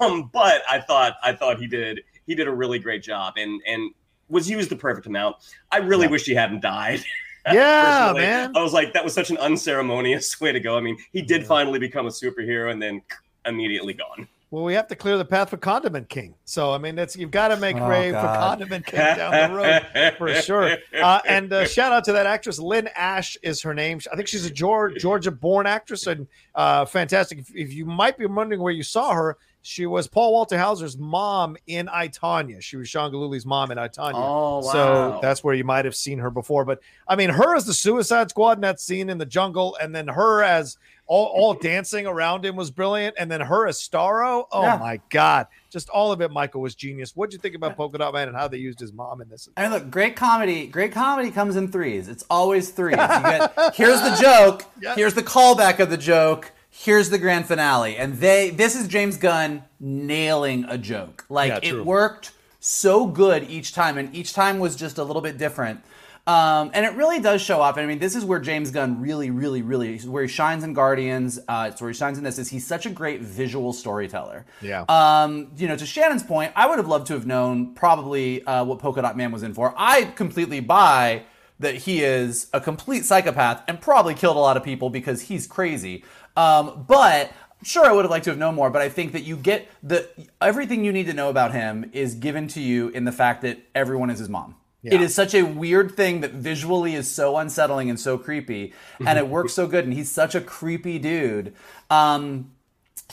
um, 0.00 0.28
but 0.32 0.62
i 0.68 0.80
thought 0.80 1.14
i 1.22 1.32
thought 1.32 1.58
he 1.60 1.66
did 1.68 2.00
he 2.26 2.34
did 2.34 2.46
a 2.48 2.52
really 2.52 2.78
great 2.78 3.02
job 3.02 3.34
and 3.36 3.60
and 3.66 3.92
was 4.28 4.48
used 4.48 4.70
the 4.70 4.76
perfect 4.76 5.06
amount 5.06 5.36
i 5.70 5.78
really 5.78 6.04
Yeah. 6.06 6.10
wish 6.10 6.24
he 6.24 6.34
hadn't 6.34 6.60
died 6.62 7.00
Yeah, 7.46 8.12
man. 8.14 8.52
i 8.56 8.62
was 8.62 8.72
like 8.72 8.92
that 8.92 9.02
was 9.04 9.12
such 9.14 9.30
an 9.30 9.36
unceremonious 9.38 10.40
way 10.40 10.52
to 10.52 10.60
go 10.60 10.76
i 10.76 10.80
mean 10.80 10.96
he 11.12 11.22
did 11.22 11.42
Yeah. 11.42 11.48
finally 11.48 11.78
become 11.78 12.06
a 12.06 12.10
superhero 12.10 12.70
and 12.70 12.80
then 12.80 13.02
immediately 13.46 13.94
gone 13.94 14.28
Well, 14.52 14.64
we 14.64 14.74
have 14.74 14.86
to 14.88 14.94
clear 14.94 15.16
the 15.18 15.24
path 15.24 15.48
for 15.50 15.56
Condiment 15.56 16.08
King. 16.10 16.34
So, 16.44 16.72
I 16.72 16.78
mean, 16.78 16.94
that's 16.94 17.16
you've 17.16 17.30
got 17.30 17.48
to 17.48 17.56
make 17.56 17.74
Oh, 17.76 17.88
way 17.88 18.10
for 18.12 18.18
Condiment 18.20 18.84
King 18.84 19.00
down 19.16 19.32
the 19.50 19.56
road 19.56 20.14
for 20.18 20.28
sure. 20.34 20.76
Uh, 20.94 21.20
and 21.26 21.50
uh, 21.52 21.64
shout 21.66 21.90
out 21.90 22.04
to 22.04 22.12
that 22.12 22.26
actress, 22.26 22.58
Lynne 22.58 22.88
Ashe 22.94 23.38
is 23.42 23.62
her 23.62 23.72
name. 23.72 23.98
I 24.12 24.14
think 24.16 24.28
she's 24.28 24.44
a 24.44 24.50
Georgia, 24.50 24.98
Georgia-born 25.00 25.66
actress 25.66 26.06
and 26.06 26.28
uh, 26.54 26.84
fantastic. 26.84 27.38
If, 27.38 27.50
if 27.56 27.72
you 27.72 27.86
might 27.86 28.18
be 28.18 28.26
wondering 28.26 28.60
where 28.60 28.74
you 28.74 28.82
saw 28.84 29.14
her, 29.14 29.38
she 29.62 29.86
was 29.86 30.08
Paul 30.08 30.32
Walter 30.32 30.58
Hauser's 30.58 30.98
mom 30.98 31.56
in 31.66 31.88
I 31.88 32.08
Tonya. 32.08 32.60
She 32.60 32.76
was 32.76 32.88
Sean 32.88 33.10
Galooly's 33.12 33.46
mom 33.46 33.70
in 33.70 33.78
I 33.78 33.88
Tonya. 33.88 34.12
oh 34.16 34.56
wow 34.56 34.72
So 34.72 35.18
that's 35.22 35.44
where 35.44 35.54
you 35.54 35.64
might 35.64 35.84
have 35.84 35.94
seen 35.96 36.18
her 36.18 36.30
before. 36.30 36.64
But 36.64 36.80
I 37.06 37.16
mean, 37.16 37.30
her 37.30 37.54
as 37.56 37.64
the 37.64 37.74
Suicide 37.74 38.30
Squad 38.30 38.58
in 38.58 38.62
that 38.62 38.80
scene 38.80 39.08
in 39.08 39.18
the 39.18 39.26
jungle, 39.26 39.76
and 39.80 39.94
then 39.94 40.08
her 40.08 40.42
as 40.42 40.78
all, 41.06 41.26
all 41.26 41.54
dancing 41.54 42.06
around 42.06 42.44
him 42.44 42.56
was 42.56 42.70
brilliant. 42.70 43.14
And 43.18 43.30
then 43.30 43.40
her 43.40 43.66
as 43.68 43.78
Starro. 43.78 44.46
Oh 44.50 44.62
Yeah. 44.62 44.76
my 44.78 45.00
God. 45.10 45.46
Just 45.70 45.88
all 45.90 46.10
of 46.12 46.20
it, 46.20 46.30
Michael, 46.30 46.60
was 46.60 46.74
genius. 46.74 47.14
What'd 47.14 47.32
you 47.32 47.38
think 47.38 47.54
about 47.54 47.76
Polka 47.76 47.98
Dot 47.98 48.12
Man 48.14 48.28
and 48.28 48.36
how 48.36 48.48
they 48.48 48.58
used 48.58 48.78
his 48.80 48.92
mom 48.92 49.20
in 49.20 49.28
this? 49.28 49.48
I 49.56 49.62
mean, 49.62 49.72
look, 49.72 49.90
great 49.90 50.16
comedy. 50.16 50.66
Great 50.66 50.92
comedy 50.92 51.30
comes 51.30 51.56
in 51.56 51.68
threes. 51.70 52.08
It's 52.08 52.24
always 52.30 52.70
threes. 52.70 52.92
You 52.92 52.96
get 52.96 53.52
here's 53.74 54.00
the 54.00 54.16
joke. 54.20 54.64
Here's 54.96 55.14
the 55.14 55.22
callback 55.22 55.78
of 55.80 55.88
the 55.90 55.96
joke. 55.96 56.50
Here's 56.74 57.10
the 57.10 57.18
grand 57.18 57.46
finale. 57.46 57.98
And 57.98 58.14
they 58.14 58.48
this 58.48 58.74
is 58.74 58.88
James 58.88 59.18
Gunn 59.18 59.62
nailing 59.78 60.64
a 60.64 60.78
joke. 60.78 61.26
Like 61.28 61.62
Yeah, 61.62 61.74
it 61.74 61.84
worked 61.84 62.32
so 62.60 63.06
good 63.06 63.48
each 63.50 63.74
time, 63.74 63.98
and 63.98 64.14
each 64.14 64.32
time 64.32 64.58
was 64.58 64.74
just 64.74 64.96
a 64.96 65.04
little 65.04 65.20
bit 65.20 65.36
different. 65.36 65.82
Um, 66.26 66.70
and 66.72 66.86
it 66.86 66.94
really 66.94 67.20
does 67.20 67.42
show 67.42 67.60
off. 67.60 67.76
And 67.76 67.84
I 67.84 67.86
mean, 67.86 67.98
this 67.98 68.16
is 68.16 68.24
where 68.24 68.38
James 68.38 68.70
Gunn 68.70 69.00
really, 69.02 69.30
really, 69.30 69.60
really 69.60 69.98
where 69.98 70.22
he 70.22 70.28
shines 70.28 70.64
in 70.64 70.72
Guardians. 70.72 71.38
Uh, 71.46 71.68
it's 71.70 71.80
where 71.80 71.90
he 71.90 71.94
shines 71.94 72.16
in 72.16 72.24
this. 72.24 72.38
Is 72.38 72.48
he's 72.48 72.66
such 72.66 72.86
a 72.86 72.90
great 72.90 73.20
visual 73.20 73.74
storyteller. 73.74 74.46
Yeah. 74.62 74.84
Um, 74.88 75.50
you 75.58 75.68
know, 75.68 75.76
to 75.76 75.84
Shannon's 75.84 76.22
point, 76.22 76.52
I 76.56 76.68
would 76.68 76.78
have 76.78 76.88
loved 76.88 77.08
to 77.08 77.12
have 77.12 77.26
known 77.26 77.74
probably 77.74 78.42
uh, 78.44 78.64
what 78.64 78.78
Polka 78.78 79.02
Dot 79.02 79.14
Man 79.14 79.30
was 79.30 79.42
in 79.42 79.52
for. 79.52 79.74
I 79.76 80.04
completely 80.04 80.60
buy 80.60 81.24
that 81.62 81.74
he 81.76 82.02
is 82.02 82.48
a 82.52 82.60
complete 82.60 83.04
psychopath 83.04 83.62
and 83.66 83.80
probably 83.80 84.14
killed 84.14 84.36
a 84.36 84.40
lot 84.40 84.56
of 84.56 84.62
people 84.62 84.90
because 84.90 85.22
he's 85.22 85.46
crazy. 85.46 86.04
Um, 86.36 86.84
but 86.86 87.32
sure, 87.62 87.84
I 87.86 87.92
would 87.92 88.04
have 88.04 88.10
liked 88.10 88.24
to 88.24 88.30
have 88.30 88.38
known 88.38 88.54
more. 88.54 88.70
But 88.70 88.82
I 88.82 88.88
think 88.88 89.12
that 89.12 89.22
you 89.22 89.36
get 89.36 89.68
the 89.82 90.08
everything 90.40 90.84
you 90.84 90.92
need 90.92 91.06
to 91.06 91.14
know 91.14 91.28
about 91.28 91.52
him 91.52 91.90
is 91.92 92.14
given 92.14 92.48
to 92.48 92.60
you 92.60 92.88
in 92.88 93.04
the 93.04 93.12
fact 93.12 93.42
that 93.42 93.58
everyone 93.74 94.10
is 94.10 94.18
his 94.18 94.28
mom. 94.28 94.56
It 94.84 95.00
is 95.00 95.14
such 95.14 95.32
a 95.32 95.42
weird 95.42 95.94
thing 95.94 96.22
that 96.22 96.32
visually 96.32 96.96
is 96.96 97.08
so 97.08 97.36
unsettling 97.36 97.88
and 97.88 98.00
so 98.00 98.18
creepy, 98.18 98.72
and 98.98 99.16
it 99.16 99.28
works 99.36 99.52
so 99.52 99.68
good. 99.68 99.84
And 99.84 99.94
he's 99.94 100.10
such 100.10 100.34
a 100.34 100.40
creepy 100.40 100.98
dude. 100.98 101.54
Um, 101.88 102.50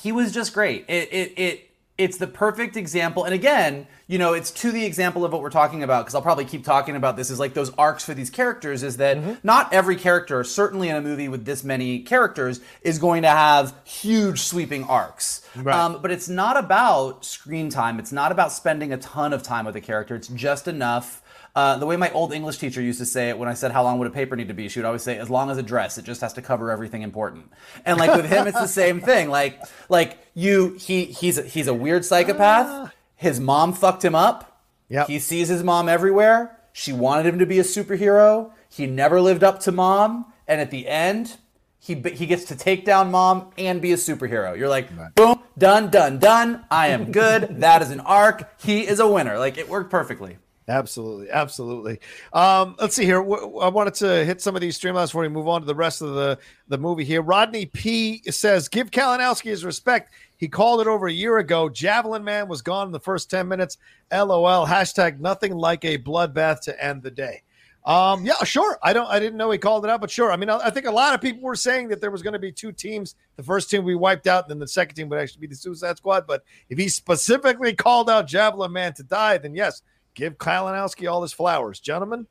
he 0.02 0.12
was 0.12 0.32
just 0.32 0.54
great. 0.54 0.86
It 0.88 1.14
it 1.14 1.34
it 1.38 1.69
it's 2.00 2.18
the 2.18 2.28
perfect 2.28 2.78
example. 2.78 3.26
And 3.26 3.34
again, 3.34 3.86
you 4.08 4.18
know, 4.18 4.32
it's 4.32 4.52
to 4.52 4.72
the 4.72 4.86
example 4.86 5.26
of 5.26 5.34
what 5.34 5.42
we're 5.42 5.50
talking 5.50 5.84
about 5.84 6.06
because 6.06 6.16
I'll 6.16 6.22
probably 6.22 6.46
keep 6.46 6.64
talking 6.64 6.96
about 6.96 7.18
this. 7.18 7.30
Is 7.30 7.40
like 7.40 7.54
those 7.54 7.72
arcs 7.78 8.06
for 8.06 8.14
these 8.14 8.30
characters. 8.30 8.84
Is 8.84 8.98
that 8.98 9.44
not 9.44 9.72
every 9.74 9.98
character, 9.98 10.44
certainly 10.46 10.88
in 10.88 10.96
a 10.96 11.02
movie 11.02 11.28
with 11.28 11.44
this 11.44 11.62
many 11.62 12.00
characters, 12.00 12.62
is 12.84 13.00
going 13.00 13.24
to 13.24 13.30
have 13.30 13.76
huge 13.84 14.40
sweeping 14.40 14.86
arcs. 14.86 15.42
Right. 15.58 15.76
Um, 15.76 16.02
but 16.02 16.10
it's 16.10 16.30
not 16.30 16.56
about 16.56 17.26
screen 17.26 17.70
time. 17.70 18.00
It's 18.00 18.14
not 18.14 18.32
about 18.32 18.54
spending 18.54 18.94
a 18.94 18.98
ton 18.98 19.34
of 19.34 19.44
time 19.44 19.66
with 19.66 19.76
a 19.76 19.82
character. 19.82 20.16
It's 20.16 20.30
just 20.30 20.70
enough. 20.70 21.22
Uh, 21.56 21.78
the 21.78 21.86
way 21.86 21.98
my 21.98 22.12
old 22.12 22.32
English 22.32 22.58
teacher 22.58 22.82
used 22.82 23.00
to 23.00 23.06
say 23.06 23.30
it 23.30 23.38
when 23.38 23.50
I 23.50 23.54
said, 23.54 23.72
How 23.72 23.84
long 23.84 23.98
would 24.00 24.08
a 24.08 24.12
paper 24.12 24.36
need 24.36 24.48
to 24.50 24.54
be? 24.54 24.70
She 24.70 24.80
would 24.80 24.86
always 24.86 25.04
say, 25.04 25.18
As 25.18 25.30
long 25.30 25.50
as 25.50 25.58
a 25.58 25.64
dress, 25.64 25.98
it 25.98 26.06
just 26.06 26.22
has 26.22 26.34
to 26.34 26.42
cover 26.42 26.72
everything 26.72 27.02
important. 27.02 27.52
And 27.86 27.98
like 27.98 28.16
with 28.16 28.26
him, 28.26 28.48
it's 28.48 28.60
the 28.60 28.68
same 28.68 29.02
thing. 29.02 29.30
Like, 29.30 29.60
like 29.90 30.20
you, 30.34 30.76
he, 30.80 31.06
he's, 31.06 31.38
a, 31.38 31.44
he's 31.44 31.68
a 31.68 31.74
weird 31.74 32.06
psychopath. 32.06 32.94
His 33.16 33.40
mom 33.40 33.74
fucked 33.74 34.06
him 34.06 34.16
up. 34.16 34.64
Yep. 34.90 35.08
He 35.08 35.20
sees 35.20 35.48
his 35.50 35.64
mom 35.64 35.90
everywhere. 35.90 36.58
She 36.72 36.94
wanted 36.94 37.26
him 37.26 37.40
to 37.40 37.46
be 37.46 37.60
a 37.60 37.64
superhero. 37.64 38.52
He 38.70 38.86
never 38.86 39.20
lived 39.20 39.44
up 39.44 39.60
to 39.62 39.72
mom. 39.72 40.32
And 40.48 40.62
at 40.62 40.72
the 40.72 40.88
end, 40.88 41.38
he, 41.80 41.96
he 41.96 42.26
gets 42.26 42.46
to 42.46 42.56
take 42.56 42.86
down 42.86 43.12
mom 43.12 43.52
and 43.58 43.82
be 43.82 43.92
a 43.92 43.96
superhero. 43.96 44.58
You're 44.58 44.70
like, 44.70 44.90
boom, 45.16 45.40
done, 45.58 45.90
done, 45.90 46.20
done. 46.20 46.66
I 46.72 46.88
am 46.88 47.12
good. 47.12 47.62
that 47.62 47.82
is 47.82 47.92
an 47.92 48.00
arc. 48.02 48.62
He 48.62 48.88
is 48.88 49.00
a 49.00 49.08
winner. 49.08 49.38
Like, 49.38 49.58
it 49.58 49.70
worked 49.70 49.90
perfectly. 49.90 50.38
Absolutely, 50.70 51.32
absolutely. 51.32 52.00
Um, 52.32 52.76
let's 52.80 52.96
see 52.96 53.04
here. 53.04 53.22
I 53.22 53.70
wanted 53.70 53.96
to 53.96 54.24
hit 54.24 54.40
some 54.40 54.56
of 54.56 54.62
these 54.62 54.80
Streamlabs 54.80 55.08
before 55.08 55.24
we 55.24 55.28
move 55.28 55.48
on 55.48 55.62
to 55.62 55.66
the 55.66 55.74
rest 55.74 56.04
of 56.04 56.14
the, 56.14 56.38
the 56.68 56.78
movie 56.78 57.04
here. 57.04 57.24
Rodney 57.24 57.66
P 57.66 58.22
says, 58.30 58.68
"Give 58.68 58.92
Kalinowski 58.92 59.46
his 59.46 59.66
respect. 59.66 60.14
He 60.38 60.48
called 60.48 60.80
it 60.80 60.86
over 60.86 61.08
a 61.08 61.12
year 61.12 61.40
ago. 61.40 61.70
Javelin 61.70 62.24
Man 62.24 62.48
was 62.48 62.62
gone 62.62 62.86
in 62.86 62.92
the 62.92 63.00
first 63.00 63.32
ten 63.32 63.48
minutes. 63.48 63.80
LOL. 64.12 64.68
Hashtag 64.68 65.20
nothing 65.20 65.56
like 65.56 65.84
a 65.86 65.98
bloodbath 65.98 66.62
to 66.62 66.84
end 66.84 67.02
the 67.02 67.12
day." 67.12 67.42
Um, 67.84 68.24
yeah, 68.24 68.36
sure. 68.44 68.78
I 68.84 68.94
don't. 68.94 69.08
I 69.08 69.18
didn't 69.18 69.38
know 69.38 69.50
he 69.50 69.58
called 69.58 69.86
it 69.86 69.90
out, 69.90 70.02
but 70.02 70.12
sure. 70.12 70.32
I 70.32 70.36
mean, 70.36 70.52
I, 70.52 70.58
I 70.58 70.70
think 70.70 70.86
a 70.86 70.92
lot 70.92 71.16
of 71.16 71.22
people 71.22 71.42
were 71.42 71.56
saying 71.56 71.88
that 71.88 72.00
there 72.00 72.12
was 72.12 72.22
going 72.22 72.34
to 72.34 72.40
be 72.40 72.52
two 72.52 72.72
teams. 72.72 73.16
The 73.38 73.44
first 73.44 73.72
team 73.72 73.84
we 73.84 73.96
wiped 73.96 74.28
out, 74.28 74.44
and 74.44 74.52
then 74.52 74.60
the 74.60 74.68
second 74.68 74.94
team 74.94 75.10
would 75.10 75.18
actually 75.18 75.42
be 75.42 75.48
the 75.48 75.56
Suicide 75.56 75.98
Squad. 75.98 76.28
But 76.28 76.44
if 76.70 76.78
he 76.78 76.90
specifically 76.90 77.74
called 77.74 78.08
out 78.08 78.28
Javelin 78.28 78.72
Man 78.72 78.94
to 78.94 79.04
die, 79.04 79.40
then 79.40 79.56
yes, 79.56 79.82
give 80.20 80.38
Kalinowski 80.38 81.10
all 81.10 81.22
his 81.22 81.32
flowers, 81.34 81.80
gentlemen. 81.80 82.28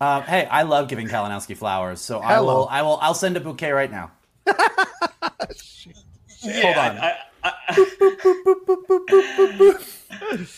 Um, 0.00 0.22
hey, 0.24 0.44
I 0.46 0.62
love 0.64 0.88
giving 0.88 1.06
Kalinowski 1.08 1.56
flowers, 1.56 2.00
so 2.00 2.18
I 2.18 2.40
will. 2.40 2.66
I 2.70 2.82
will. 2.82 2.98
I'll 3.00 3.14
send 3.14 3.36
a 3.36 3.40
bouquet 3.40 3.70
right 3.70 3.90
now. 3.90 4.10
Hold 6.42 6.76
on. 6.76 6.98
I, 6.98 7.16
I, 7.42 7.52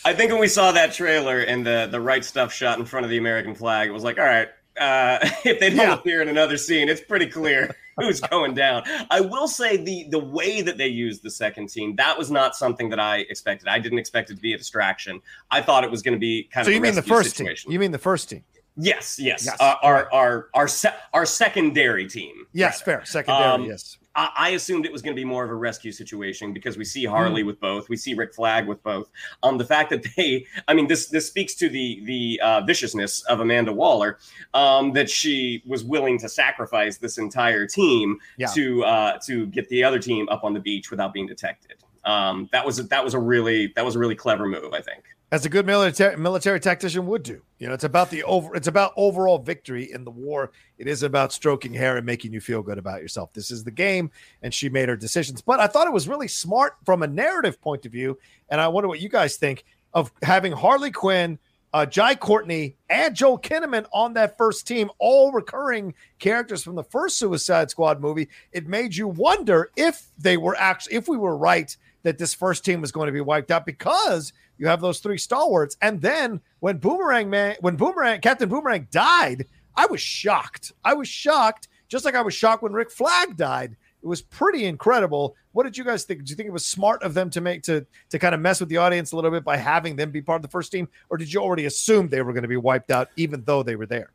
I 0.04 0.12
think 0.14 0.30
when 0.32 0.40
we 0.40 0.48
saw 0.48 0.72
that 0.72 0.92
trailer 0.92 1.38
and 1.40 1.64
the 1.66 1.88
the 1.90 2.00
right 2.00 2.24
stuff 2.24 2.52
shot 2.52 2.78
in 2.78 2.84
front 2.86 3.04
of 3.04 3.10
the 3.10 3.18
American 3.18 3.54
flag, 3.54 3.88
it 3.88 3.92
was 3.92 4.02
like, 4.02 4.18
all 4.18 4.24
right, 4.24 4.48
uh, 4.80 5.18
if 5.44 5.60
they 5.60 5.68
don't 5.70 5.78
Yeah. 5.78 5.94
appear 5.94 6.22
in 6.22 6.28
another 6.28 6.56
scene, 6.56 6.88
it's 6.88 7.00
pretty 7.02 7.26
clear 7.26 7.74
who's 7.98 8.20
going 8.20 8.54
down. 8.54 8.82
I 9.10 9.20
will 9.20 9.48
say 9.48 9.76
the 9.76 10.06
the 10.10 10.18
way 10.18 10.60
that 10.62 10.78
they 10.78 10.88
used 10.88 11.22
the 11.22 11.30
second 11.30 11.68
team, 11.68 11.96
that 11.96 12.16
was 12.16 12.30
not 12.30 12.56
something 12.56 12.88
that 12.90 13.00
I 13.00 13.18
expected. 13.28 13.68
I 13.68 13.78
didn't 13.78 13.98
expect 13.98 14.30
it 14.30 14.34
to 14.36 14.40
be 14.40 14.54
a 14.54 14.58
distraction. 14.58 15.20
I 15.50 15.60
thought 15.62 15.84
it 15.84 15.90
was 15.90 16.02
going 16.02 16.14
to 16.14 16.18
be 16.20 16.44
kind 16.52 16.64
So 16.64 16.70
of 16.70 16.74
you 16.74 16.80
mean 16.80 16.94
the 16.94 17.02
first 17.02 17.36
situation. 17.36 17.68
team? 17.68 17.72
You 17.72 17.78
mean 17.80 17.92
the 17.92 17.98
first 17.98 18.30
team? 18.30 18.44
yes, 18.80 19.18
yes, 19.18 19.44
Yes. 19.44 19.56
Uh, 19.60 19.74
our 19.82 20.12
our 20.12 20.48
our 20.54 20.68
se- 20.68 20.94
our 21.12 21.26
secondary 21.26 22.06
team. 22.08 22.46
Yes, 22.52 22.80
rather. 22.86 22.98
fair. 23.00 23.06
Secondary, 23.06 23.44
Um, 23.50 23.64
yes. 23.64 23.98
I, 24.18 24.30
I 24.34 24.48
assumed 24.50 24.84
it 24.84 24.92
was 24.92 25.00
going 25.00 25.14
to 25.14 25.20
be 25.20 25.24
more 25.24 25.44
of 25.44 25.50
a 25.50 25.54
rescue 25.54 25.92
situation 25.92 26.52
because 26.52 26.76
we 26.76 26.84
see 26.84 27.04
Harley 27.04 27.44
mm. 27.44 27.46
with 27.46 27.60
both, 27.60 27.88
we 27.88 27.96
see 27.96 28.14
Rick 28.14 28.34
Flag 28.34 28.66
with 28.66 28.82
both. 28.82 29.10
Um, 29.44 29.58
the 29.58 29.64
fact 29.64 29.90
that 29.90 30.04
they, 30.16 30.44
I 30.66 30.74
mean, 30.74 30.88
this 30.88 31.08
this 31.08 31.28
speaks 31.28 31.54
to 31.54 31.68
the 31.68 32.02
the 32.04 32.40
uh, 32.42 32.60
viciousness 32.62 33.22
of 33.22 33.40
Amanda 33.40 33.72
Waller, 33.72 34.18
um, 34.54 34.92
that 34.92 35.08
she 35.08 35.62
was 35.64 35.84
willing 35.84 36.18
to 36.18 36.28
sacrifice 36.28 36.98
this 36.98 37.18
entire 37.18 37.66
team 37.66 38.18
yeah. 38.36 38.48
to 38.48 38.84
uh, 38.84 39.18
to 39.26 39.46
get 39.46 39.68
the 39.68 39.84
other 39.84 40.00
team 40.00 40.28
up 40.28 40.42
on 40.42 40.52
the 40.52 40.60
beach 40.60 40.90
without 40.90 41.12
being 41.12 41.26
detected. 41.26 41.76
Um, 42.04 42.48
that 42.52 42.66
was 42.66 42.76
that 42.88 43.04
was 43.04 43.14
a 43.14 43.20
really 43.20 43.72
that 43.76 43.84
was 43.84 43.94
a 43.94 43.98
really 44.00 44.16
clever 44.16 44.46
move, 44.46 44.72
I 44.74 44.80
think 44.80 45.04
as 45.30 45.44
a 45.44 45.48
good 45.48 45.66
military 45.66 46.16
military 46.16 46.58
tactician 46.58 47.06
would 47.06 47.22
do. 47.22 47.42
You 47.58 47.68
know, 47.68 47.74
it's 47.74 47.84
about 47.84 48.10
the 48.10 48.22
over 48.24 48.54
it's 48.54 48.68
about 48.68 48.92
overall 48.96 49.38
victory 49.38 49.92
in 49.92 50.04
the 50.04 50.10
war. 50.10 50.52
It 50.78 50.86
is 50.86 51.02
about 51.02 51.32
stroking 51.32 51.74
hair 51.74 51.96
and 51.96 52.06
making 52.06 52.32
you 52.32 52.40
feel 52.40 52.62
good 52.62 52.78
about 52.78 53.02
yourself. 53.02 53.32
This 53.32 53.50
is 53.50 53.64
the 53.64 53.70
game, 53.70 54.10
and 54.42 54.52
she 54.52 54.68
made 54.68 54.88
her 54.88 54.96
decisions. 54.96 55.42
But 55.42 55.60
I 55.60 55.66
thought 55.66 55.86
it 55.86 55.92
was 55.92 56.08
really 56.08 56.28
smart 56.28 56.76
from 56.84 57.02
a 57.02 57.06
narrative 57.06 57.60
point 57.60 57.84
of 57.84 57.92
view, 57.92 58.18
and 58.48 58.60
I 58.60 58.68
wonder 58.68 58.88
what 58.88 59.00
you 59.00 59.08
guys 59.08 59.36
think 59.36 59.64
of 59.92 60.12
having 60.22 60.52
Harley 60.52 60.90
Quinn, 60.90 61.38
uh, 61.74 61.84
Jai 61.84 62.14
Courtney, 62.14 62.76
and 62.88 63.14
Joel 63.14 63.38
Kinnaman 63.38 63.86
on 63.92 64.14
that 64.14 64.38
first 64.38 64.66
team, 64.66 64.90
all 64.98 65.32
recurring 65.32 65.94
characters 66.18 66.62
from 66.62 66.74
the 66.74 66.84
first 66.84 67.18
Suicide 67.18 67.70
Squad 67.70 68.00
movie. 68.00 68.28
It 68.52 68.66
made 68.66 68.96
you 68.96 69.08
wonder 69.08 69.70
if 69.76 70.06
they 70.16 70.38
were 70.38 70.56
actually 70.56 70.96
if 70.96 71.06
we 71.06 71.18
were 71.18 71.36
right 71.36 71.76
that 72.02 72.16
this 72.16 72.32
first 72.32 72.64
team 72.64 72.80
was 72.80 72.92
going 72.92 73.06
to 73.06 73.12
be 73.12 73.20
wiped 73.20 73.50
out 73.50 73.66
because 73.66 74.32
you 74.58 74.66
have 74.66 74.80
those 74.80 75.00
three 75.00 75.18
stalwarts. 75.18 75.76
And 75.80 76.00
then 76.00 76.40
when 76.60 76.78
Boomerang 76.78 77.30
Man, 77.30 77.56
when 77.60 77.76
Boomerang 77.76 78.20
Captain 78.20 78.48
Boomerang 78.48 78.88
died, 78.90 79.46
I 79.76 79.86
was 79.86 80.00
shocked. 80.00 80.72
I 80.84 80.94
was 80.94 81.08
shocked, 81.08 81.68
just 81.88 82.04
like 82.04 82.14
I 82.14 82.22
was 82.22 82.34
shocked 82.34 82.62
when 82.62 82.72
Rick 82.72 82.90
Flag 82.90 83.36
died. 83.36 83.76
It 84.02 84.06
was 84.06 84.22
pretty 84.22 84.64
incredible. 84.64 85.36
What 85.52 85.64
did 85.64 85.76
you 85.76 85.84
guys 85.84 86.04
think? 86.04 86.20
Did 86.20 86.30
you 86.30 86.36
think 86.36 86.48
it 86.48 86.52
was 86.52 86.66
smart 86.66 87.02
of 87.02 87.14
them 87.14 87.30
to 87.30 87.40
make 87.40 87.62
to 87.64 87.86
to 88.10 88.18
kind 88.18 88.34
of 88.34 88.40
mess 88.40 88.60
with 88.60 88.68
the 88.68 88.76
audience 88.76 89.12
a 89.12 89.16
little 89.16 89.30
bit 89.30 89.44
by 89.44 89.56
having 89.56 89.96
them 89.96 90.10
be 90.10 90.22
part 90.22 90.36
of 90.36 90.42
the 90.42 90.48
first 90.48 90.70
team, 90.70 90.88
or 91.10 91.16
did 91.16 91.32
you 91.32 91.40
already 91.40 91.64
assume 91.66 92.08
they 92.08 92.22
were 92.22 92.32
going 92.32 92.42
to 92.42 92.48
be 92.48 92.56
wiped 92.56 92.90
out 92.90 93.08
even 93.16 93.42
though 93.44 93.62
they 93.62 93.76
were 93.76 93.86
there? 93.86 94.10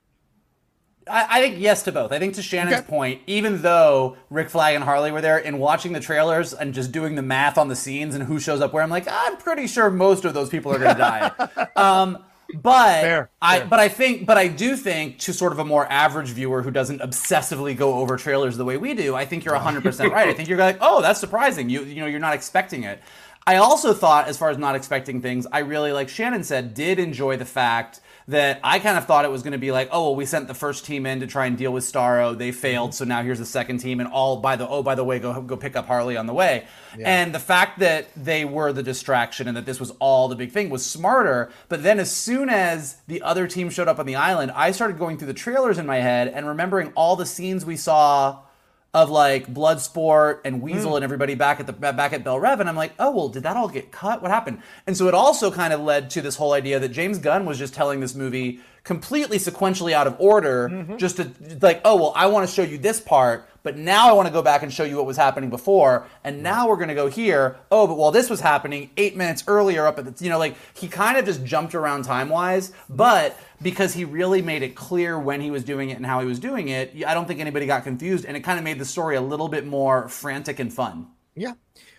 I, 1.09 1.27
I, 1.29 1.41
think 1.41 1.59
yes 1.59 1.83
to 1.83 1.91
both. 1.91 2.11
I 2.11 2.19
think 2.19 2.35
to 2.35 2.41
Shannon's 2.41 2.77
okay. 2.77 2.87
point, 2.87 3.21
even 3.27 3.61
though 3.61 4.17
Rick 4.29 4.49
Flag 4.49 4.75
and 4.75 4.83
Harley 4.83 5.11
were 5.11 5.21
there, 5.21 5.37
in 5.37 5.59
watching 5.59 5.93
the 5.93 5.99
trailers 5.99 6.53
and 6.53 6.73
just 6.73 6.91
doing 6.91 7.15
the 7.15 7.21
math 7.21 7.57
on 7.57 7.67
the 7.67 7.75
scenes 7.75 8.15
and 8.15 8.23
who 8.23 8.39
shows 8.39 8.61
up 8.61 8.73
where, 8.73 8.83
I'm 8.83 8.89
like, 8.89 9.07
I'm 9.09 9.37
pretty 9.37 9.67
sure 9.67 9.89
most 9.89 10.25
of 10.25 10.33
those 10.33 10.49
people 10.49 10.73
are 10.73 10.79
going 10.79 10.95
to 10.95 11.01
die. 11.01 11.67
um, 11.75 12.23
but 12.53 13.01
fair, 13.01 13.29
I, 13.41 13.59
fair. 13.59 13.67
but 13.67 13.79
I 13.79 13.89
think, 13.89 14.25
but 14.25 14.37
I 14.37 14.47
do 14.47 14.75
think 14.75 15.19
to 15.19 15.33
sort 15.33 15.53
of 15.53 15.59
a 15.59 15.65
more 15.65 15.91
average 15.91 16.29
viewer 16.29 16.61
who 16.61 16.71
doesn't 16.71 17.01
obsessively 17.01 17.75
go 17.75 17.95
over 17.95 18.15
trailers 18.17 18.57
the 18.57 18.65
way 18.65 18.77
we 18.77 18.93
do, 18.93 19.15
I 19.15 19.25
think 19.25 19.45
you're 19.45 19.55
100 19.55 19.83
percent 19.83 20.11
right. 20.11 20.29
I 20.29 20.33
think 20.33 20.49
you're 20.49 20.57
like, 20.57 20.77
oh, 20.81 21.01
that's 21.01 21.19
surprising. 21.19 21.69
You, 21.69 21.83
you 21.83 22.01
know, 22.01 22.07
you're 22.07 22.19
not 22.19 22.33
expecting 22.33 22.83
it. 22.83 23.01
I 23.45 23.57
also 23.57 23.93
thought, 23.93 24.27
as 24.27 24.37
far 24.37 24.49
as 24.49 24.57
not 24.57 24.75
expecting 24.75 25.21
things, 25.21 25.45
I 25.51 25.59
really, 25.59 25.91
like 25.91 26.07
Shannon 26.07 26.43
said, 26.43 26.73
did 26.73 26.97
enjoy 26.97 27.35
the 27.35 27.45
fact 27.45 27.99
that 28.27 28.59
I 28.63 28.79
kind 28.79 28.97
of 28.97 29.05
thought 29.05 29.25
it 29.25 29.31
was 29.31 29.43
going 29.43 29.53
to 29.53 29.57
be 29.57 29.71
like, 29.71 29.89
oh, 29.91 30.03
well, 30.03 30.15
we 30.15 30.25
sent 30.25 30.47
the 30.47 30.53
first 30.53 30.85
team 30.85 31.05
in 31.05 31.19
to 31.19 31.27
try 31.27 31.45
and 31.45 31.57
deal 31.57 31.73
with 31.73 31.83
Starro. 31.83 32.37
They 32.37 32.51
failed, 32.51 32.91
mm-hmm. 32.91 32.95
so 32.95 33.05
now 33.05 33.23
here's 33.23 33.39
the 33.39 33.45
second 33.45 33.79
team, 33.79 33.99
and 33.99 34.09
all 34.09 34.37
by 34.37 34.55
the 34.55 34.67
oh, 34.67 34.83
by 34.83 34.95
the 34.95 35.03
way, 35.03 35.19
go 35.19 35.41
go 35.41 35.57
pick 35.57 35.75
up 35.75 35.87
Harley 35.87 36.17
on 36.17 36.27
the 36.27 36.33
way. 36.33 36.65
Yeah. 36.97 37.21
And 37.23 37.33
the 37.33 37.39
fact 37.39 37.79
that 37.79 38.07
they 38.15 38.45
were 38.45 38.71
the 38.71 38.83
distraction 38.83 39.47
and 39.47 39.57
that 39.57 39.65
this 39.65 39.79
was 39.79 39.91
all 39.99 40.27
the 40.27 40.35
big 40.35 40.51
thing 40.51 40.69
was 40.69 40.85
smarter. 40.85 41.51
But 41.69 41.83
then 41.83 41.99
as 41.99 42.11
soon 42.11 42.49
as 42.49 42.97
the 43.07 43.21
other 43.21 43.47
team 43.47 43.69
showed 43.69 43.87
up 43.87 43.99
on 43.99 44.05
the 44.05 44.15
island, 44.15 44.51
I 44.51 44.71
started 44.71 44.97
going 44.97 45.17
through 45.17 45.27
the 45.27 45.33
trailers 45.33 45.77
in 45.77 45.85
my 45.85 45.97
head 45.97 46.27
and 46.27 46.47
remembering 46.47 46.91
all 46.95 47.15
the 47.15 47.25
scenes 47.25 47.65
we 47.65 47.77
saw 47.77 48.39
of 48.93 49.09
like 49.09 49.51
Bloodsport 49.51 50.41
and 50.45 50.61
Weasel 50.61 50.91
mm. 50.91 50.95
and 50.97 51.03
everybody 51.03 51.33
back 51.35 51.59
at 51.59 51.65
the 51.65 51.73
back 51.73 52.13
at 52.13 52.23
Belle 52.23 52.39
Reve, 52.39 52.59
and 52.59 52.69
I'm 52.69 52.75
like, 52.75 52.93
oh 52.99 53.11
well, 53.11 53.29
did 53.29 53.43
that 53.43 53.57
all 53.57 53.67
get 53.67 53.91
cut? 53.91 54.21
What 54.21 54.31
happened? 54.31 54.61
And 54.85 54.95
so 54.95 55.07
it 55.07 55.13
also 55.13 55.51
kind 55.51 55.73
of 55.73 55.81
led 55.81 56.09
to 56.11 56.21
this 56.21 56.35
whole 56.35 56.53
idea 56.53 56.79
that 56.79 56.89
James 56.89 57.17
Gunn 57.17 57.45
was 57.45 57.57
just 57.57 57.73
telling 57.73 57.99
this 57.99 58.13
movie 58.13 58.59
completely 58.83 59.37
sequentially 59.37 59.93
out 59.93 60.07
of 60.07 60.15
order, 60.19 60.69
mm-hmm. 60.69 60.97
just 60.97 61.17
to 61.17 61.31
like, 61.61 61.81
oh 61.85 61.95
well, 61.95 62.13
I 62.15 62.27
want 62.27 62.47
to 62.47 62.53
show 62.53 62.63
you 62.63 62.77
this 62.77 62.99
part, 62.99 63.47
but 63.63 63.77
now 63.77 64.09
I 64.09 64.11
want 64.11 64.27
to 64.27 64.33
go 64.33 64.41
back 64.41 64.61
and 64.61 64.73
show 64.73 64.83
you 64.83 64.97
what 64.97 65.05
was 65.05 65.15
happening 65.15 65.49
before, 65.49 66.05
and 66.23 66.43
now 66.43 66.67
we're 66.67 66.75
going 66.75 66.89
to 66.89 66.95
go 66.95 67.07
here. 67.07 67.57
Oh, 67.71 67.87
but 67.87 67.95
while 67.95 68.11
this 68.11 68.29
was 68.29 68.41
happening 68.41 68.89
eight 68.97 69.15
minutes 69.15 69.43
earlier, 69.47 69.87
up 69.87 69.99
at 69.99 70.17
the, 70.17 70.23
you 70.23 70.29
know, 70.29 70.37
like 70.37 70.57
he 70.73 70.89
kind 70.89 71.17
of 71.17 71.25
just 71.25 71.45
jumped 71.45 71.73
around 71.73 72.03
time 72.03 72.27
wise, 72.27 72.73
but 72.89 73.39
because 73.61 73.93
he 73.93 74.03
really 74.03 74.41
made 74.41 74.63
it 74.63 74.75
clear 74.75 75.17
when 75.17 75.39
he 75.39 75.49
was 75.49 75.63
doing 75.63 75.89
it 75.89 75.95
and 75.95 76.05
how 76.05 76.19
he 76.19 76.25
was 76.25 76.39
doing 76.39 76.67
it, 76.67 76.93
I 77.07 77.13
don't 77.13 77.25
think 77.25 77.39
anybody 77.39 77.65
got 77.65 77.83
confused, 77.83 78.25
and 78.25 78.35
it 78.35 78.41
kind 78.41 78.57
of 78.59 78.65
made 78.65 78.79
the 78.79 78.85
story 78.85 79.15
a 79.15 79.21
little 79.21 79.47
bit 79.47 79.65
more 79.65 80.09
frantic 80.09 80.59
and 80.59 80.73
fun. 80.73 81.07
Yeah. 81.35 81.53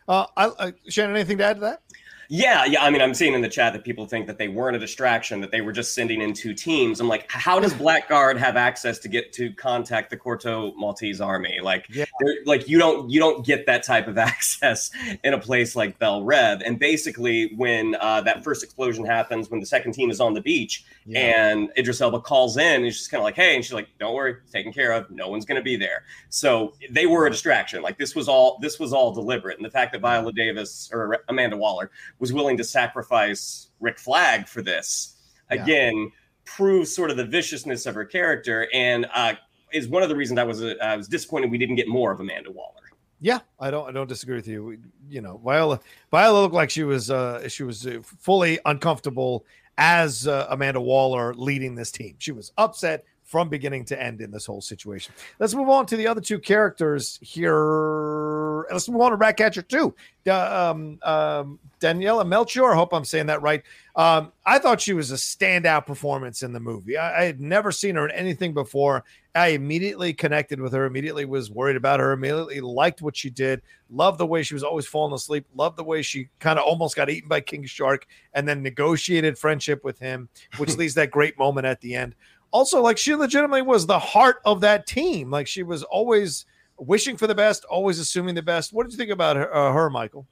Uh, 0.07 0.27
I, 0.37 0.45
uh, 0.45 0.73
Shannon, 0.87 1.17
anything 1.17 1.39
to 1.39 1.45
add 1.45 1.55
to 1.55 1.61
that? 1.61 1.83
Yeah, 2.29 2.65
yeah. 2.65 2.83
I 2.83 2.91
mean, 2.91 3.01
I'm 3.01 3.15
seeing 3.15 3.35
in 3.35 3.41
the 3.41 3.49
chat 3.49 3.73
that 3.73 3.85
people 3.85 4.07
think 4.07 4.27
that 4.27 4.39
they 4.39 4.49
weren't 4.49 4.77
a 4.77 4.79
distraction, 4.79 5.41
that 5.41 5.51
they 5.51 5.61
were 5.61 5.73
just 5.73 5.95
sending 5.95 6.21
in 6.21 6.33
two 6.33 6.55
teams. 6.55 7.01
I'm 7.01 7.09
like, 7.09 7.31
how 7.31 7.61
does 7.61 7.75
Blackguard 7.85 8.39
have 8.39 8.57
access 8.57 8.99
to 9.01 9.09
get 9.09 9.33
to 9.35 9.53
contact 9.53 10.11
the 10.11 10.17
Corto 10.17 10.75
Maltese 10.77 11.21
army? 11.21 11.61
Like, 11.63 11.87
yeah. 11.91 12.05
like 12.47 12.69
you 12.69 12.79
don't 12.79 13.11
you 13.11 13.21
don't 13.21 13.45
get 13.45 13.67
that 13.67 13.83
type 13.83 14.09
of 14.09 14.19
access 14.25 14.91
in 15.23 15.35
a 15.35 15.39
place 15.39 15.77
like 15.77 15.99
Belle 15.99 16.25
Reve. 16.25 16.63
And 16.65 16.79
basically, 16.79 17.53
when 17.57 17.97
uh, 18.01 18.21
that 18.23 18.45
first 18.45 18.63
explosion 18.63 19.05
happens, 19.05 19.51
when 19.51 19.61
the 19.61 19.67
second 19.67 19.93
team 19.93 20.11
is 20.11 20.21
on 20.21 20.35
the 20.35 20.41
beach, 20.41 20.85
yeah. 21.07 21.49
and 21.49 21.71
Idris 21.77 22.01
Elba 22.01 22.21
calls 22.21 22.57
in, 22.57 22.85
and 22.85 22.93
she's 22.93 23.09
kind 23.09 23.21
of 23.21 23.25
like, 23.25 23.37
"Hey," 23.37 23.55
and 23.55 23.65
she's 23.65 23.73
like, 23.73 23.89
"Don't 23.99 24.15
worry, 24.15 24.37
taken 24.51 24.73
care 24.73 24.93
of. 24.93 25.11
No 25.11 25.29
one's 25.29 25.45
going 25.45 25.57
to 25.57 25.63
be 25.63 25.77
there." 25.77 26.05
So 26.31 26.75
they 26.91 27.07
were 27.07 27.27
a 27.27 27.31
distraction. 27.31 27.83
Like 27.83 27.99
this 27.99 28.15
was 28.15 28.29
all 28.29 28.59
this 28.61 28.79
was 28.79 28.93
all 28.93 29.13
deliberate. 29.13 29.59
And 29.59 29.65
the 29.65 29.71
fact 29.71 29.93
that 29.93 30.01
Viola 30.01 30.33
Davis 30.33 30.91
or 30.93 31.19
Amanda 31.29 31.57
Waller 31.57 31.91
was 32.19 32.33
willing 32.33 32.57
to 32.57 32.65
sacrifice 32.65 33.69
Rick 33.81 33.99
Flag 33.99 34.49
for 34.49 34.63
this 34.63 35.17
again 35.51 35.97
yeah. 35.97 36.07
proves 36.45 36.95
sort 36.95 37.11
of 37.11 37.17
the 37.17 37.25
viciousness 37.25 37.87
of 37.87 37.95
her 37.95 38.05
character 38.05 38.69
and 38.73 39.07
uh, 39.15 39.35
is 39.73 39.89
one 39.89 40.03
of 40.03 40.09
the 40.09 40.17
reasons 40.17 40.39
I 40.39 40.45
was 40.45 40.63
uh, 40.63 40.75
I 40.83 40.97
was 40.97 41.09
disappointed 41.09 41.51
we 41.51 41.59
didn't 41.59 41.77
get 41.77 41.89
more 41.89 42.13
of 42.13 42.21
Amanda 42.21 42.51
Waller. 42.51 42.81
Yeah, 43.21 43.41
I 43.59 43.71
don't 43.71 43.89
I 43.89 43.93
don't 43.93 44.09
disagree 44.09 44.37
with 44.37 44.49
you. 44.49 44.79
You 45.09 45.21
know, 45.21 45.41
Viola 45.45 45.81
Viola 46.11 46.41
looked 46.41 46.55
like 46.55 46.71
she 46.71 46.85
was 46.85 47.11
uh, 47.11 47.49
she 47.49 47.63
was 47.63 47.87
uh, 47.87 48.01
fully 48.03 48.59
uncomfortable 48.65 49.47
as 49.79 50.27
uh, 50.27 50.47
Amanda 50.51 50.81
Waller 50.81 51.35
leading 51.35 51.75
this 51.75 51.91
team. 51.91 52.17
She 52.19 52.33
was 52.33 52.53
upset 52.57 53.05
from 53.23 53.49
beginning 53.49 53.85
to 53.87 54.01
end 54.01 54.21
in 54.21 54.31
this 54.31 54.47
whole 54.47 54.61
situation. 54.61 55.15
Let's 55.39 55.55
move 55.55 55.69
on 55.69 55.87
to 55.87 55.97
the 55.97 56.07
other 56.07 56.21
two 56.21 56.39
characters 56.39 57.19
here. 57.23 58.54
Let's 58.71 58.89
move 58.89 59.01
on 59.01 59.11
to 59.11 59.17
Ratcatcher 59.17 59.63
2. 59.63 59.95
Uh, 60.27 60.71
um, 60.71 60.99
um, 61.03 61.59
Daniela 61.81 62.27
Melchior, 62.27 62.73
I 62.73 62.77
hope 62.77 62.93
I'm 62.93 63.05
saying 63.05 63.27
that 63.27 63.43
right. 63.43 63.63
Um, 63.95 64.33
I 64.47 64.59
thought 64.59 64.81
she 64.81 64.95
was 64.95 65.11
a 65.11 65.17
standout 65.17 65.87
performance 65.87 66.43
in 66.43 66.53
the 66.53 66.61
movie. 66.61 66.97
I, 66.97 67.21
I, 67.21 67.25
had 67.25 67.41
never 67.41 67.71
seen 67.71 67.95
her 67.97 68.09
in 68.09 68.15
anything 68.15 68.55
before. 68.55 69.05
I 69.35 69.49
immediately 69.49 70.13
connected 70.15 70.61
with 70.61 70.73
her, 70.73 70.87
immediately 70.87 71.27
was 71.27 71.51
worried 71.51 71.77
about 71.77 72.01
her, 72.01 72.13
immediately 72.13 72.61
liked 72.61 73.03
what 73.03 73.17
she 73.17 73.31
did, 73.31 73.61
loved 73.91 74.19
the 74.19 74.27
way 74.27 74.43
she 74.43 74.55
was 74.55 74.63
always 74.63 74.87
falling 74.87 75.13
asleep, 75.13 75.47
loved 75.55 75.77
the 75.77 75.85
way 75.85 76.03
she 76.03 76.29
kind 76.41 76.59
of 76.59 76.65
almost 76.65 76.97
got 76.97 77.11
eaten 77.11 77.29
by 77.29 77.41
King 77.41 77.65
Shark 77.67 78.07
and 78.33 78.49
then 78.49 78.63
negotiated 78.63 79.39
friendship 79.39 79.85
with 79.85 79.99
him, 79.99 80.29
which 80.57 80.77
leads 80.79 80.95
that 80.95 81.11
great 81.11 81.39
moment 81.39 81.67
at 81.67 81.81
the 81.81 81.95
end 81.95 82.15
also 82.55 82.81
like 82.81 82.97
she 82.97 83.17
legitimately 83.17 83.63
was 83.63 83.85
the 83.85 83.99
heart 83.99 84.41
of 84.45 84.61
that 84.61 84.87
team. 84.87 85.29
Like 85.29 85.49
she 85.49 85.65
was 85.65 85.83
always 85.83 86.47
wishing 86.79 87.17
for 87.17 87.27
the 87.27 87.35
best, 87.35 87.65
always 87.65 87.99
assuming 87.99 88.35
the 88.35 88.43
best. 88.43 88.73
What 88.73 88.85
did 88.85 88.93
you 88.93 88.99
think 88.99 89.11
about 89.11 89.37
her, 89.37 89.55
uh, 89.55 89.73
her 89.73 89.91
Michael? 89.91 90.27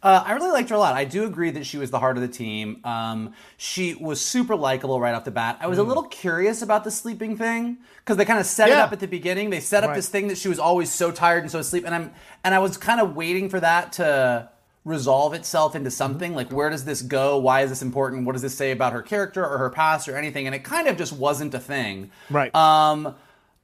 Uh, 0.00 0.22
I 0.24 0.32
really 0.32 0.52
liked 0.52 0.68
her 0.70 0.76
a 0.76 0.78
lot. 0.78 0.94
I 0.94 1.04
do 1.04 1.24
agree 1.24 1.50
that 1.50 1.66
she 1.66 1.76
was 1.76 1.90
the 1.90 1.98
heart 1.98 2.16
of 2.16 2.22
the 2.22 2.28
team. 2.28 2.80
Um, 2.84 3.34
she 3.56 3.94
was 3.94 4.20
super 4.20 4.54
likable 4.54 5.00
right 5.00 5.12
off 5.12 5.24
the 5.24 5.32
bat. 5.32 5.58
I 5.60 5.66
was 5.66 5.78
mm. 5.78 5.82
a 5.82 5.84
little 5.84 6.04
curious 6.04 6.62
about 6.62 6.84
the 6.84 6.90
sleeping 6.90 7.36
thing 7.36 7.78
because 7.96 8.16
they 8.16 8.24
kind 8.24 8.38
of 8.38 8.46
set 8.46 8.68
yeah. 8.68 8.78
it 8.78 8.80
up 8.82 8.92
at 8.92 9.00
the 9.00 9.08
beginning. 9.08 9.50
They 9.50 9.58
set 9.58 9.82
up 9.82 9.88
right. 9.88 9.96
this 9.96 10.08
thing 10.08 10.28
that 10.28 10.38
she 10.38 10.48
was 10.48 10.60
always 10.60 10.92
so 10.92 11.10
tired 11.10 11.42
and 11.42 11.50
so 11.50 11.58
asleep, 11.58 11.84
and 11.84 11.94
I'm 11.94 12.12
and 12.44 12.54
I 12.54 12.60
was 12.60 12.76
kind 12.76 13.00
of 13.00 13.16
waiting 13.16 13.48
for 13.50 13.58
that 13.58 13.92
to 13.94 14.50
resolve 14.84 15.34
itself 15.34 15.74
into 15.74 15.90
something 15.90 16.34
like 16.34 16.50
where 16.50 16.70
does 16.70 16.84
this 16.86 17.02
go 17.02 17.36
why 17.36 17.60
is 17.60 17.68
this 17.68 17.82
important 17.82 18.24
what 18.24 18.32
does 18.32 18.40
this 18.40 18.56
say 18.56 18.70
about 18.70 18.94
her 18.94 19.02
character 19.02 19.44
or 19.44 19.58
her 19.58 19.68
past 19.68 20.08
or 20.08 20.16
anything 20.16 20.46
and 20.46 20.54
it 20.54 20.64
kind 20.64 20.88
of 20.88 20.96
just 20.96 21.12
wasn't 21.12 21.52
a 21.52 21.58
thing 21.58 22.10
right 22.30 22.54
um 22.54 23.14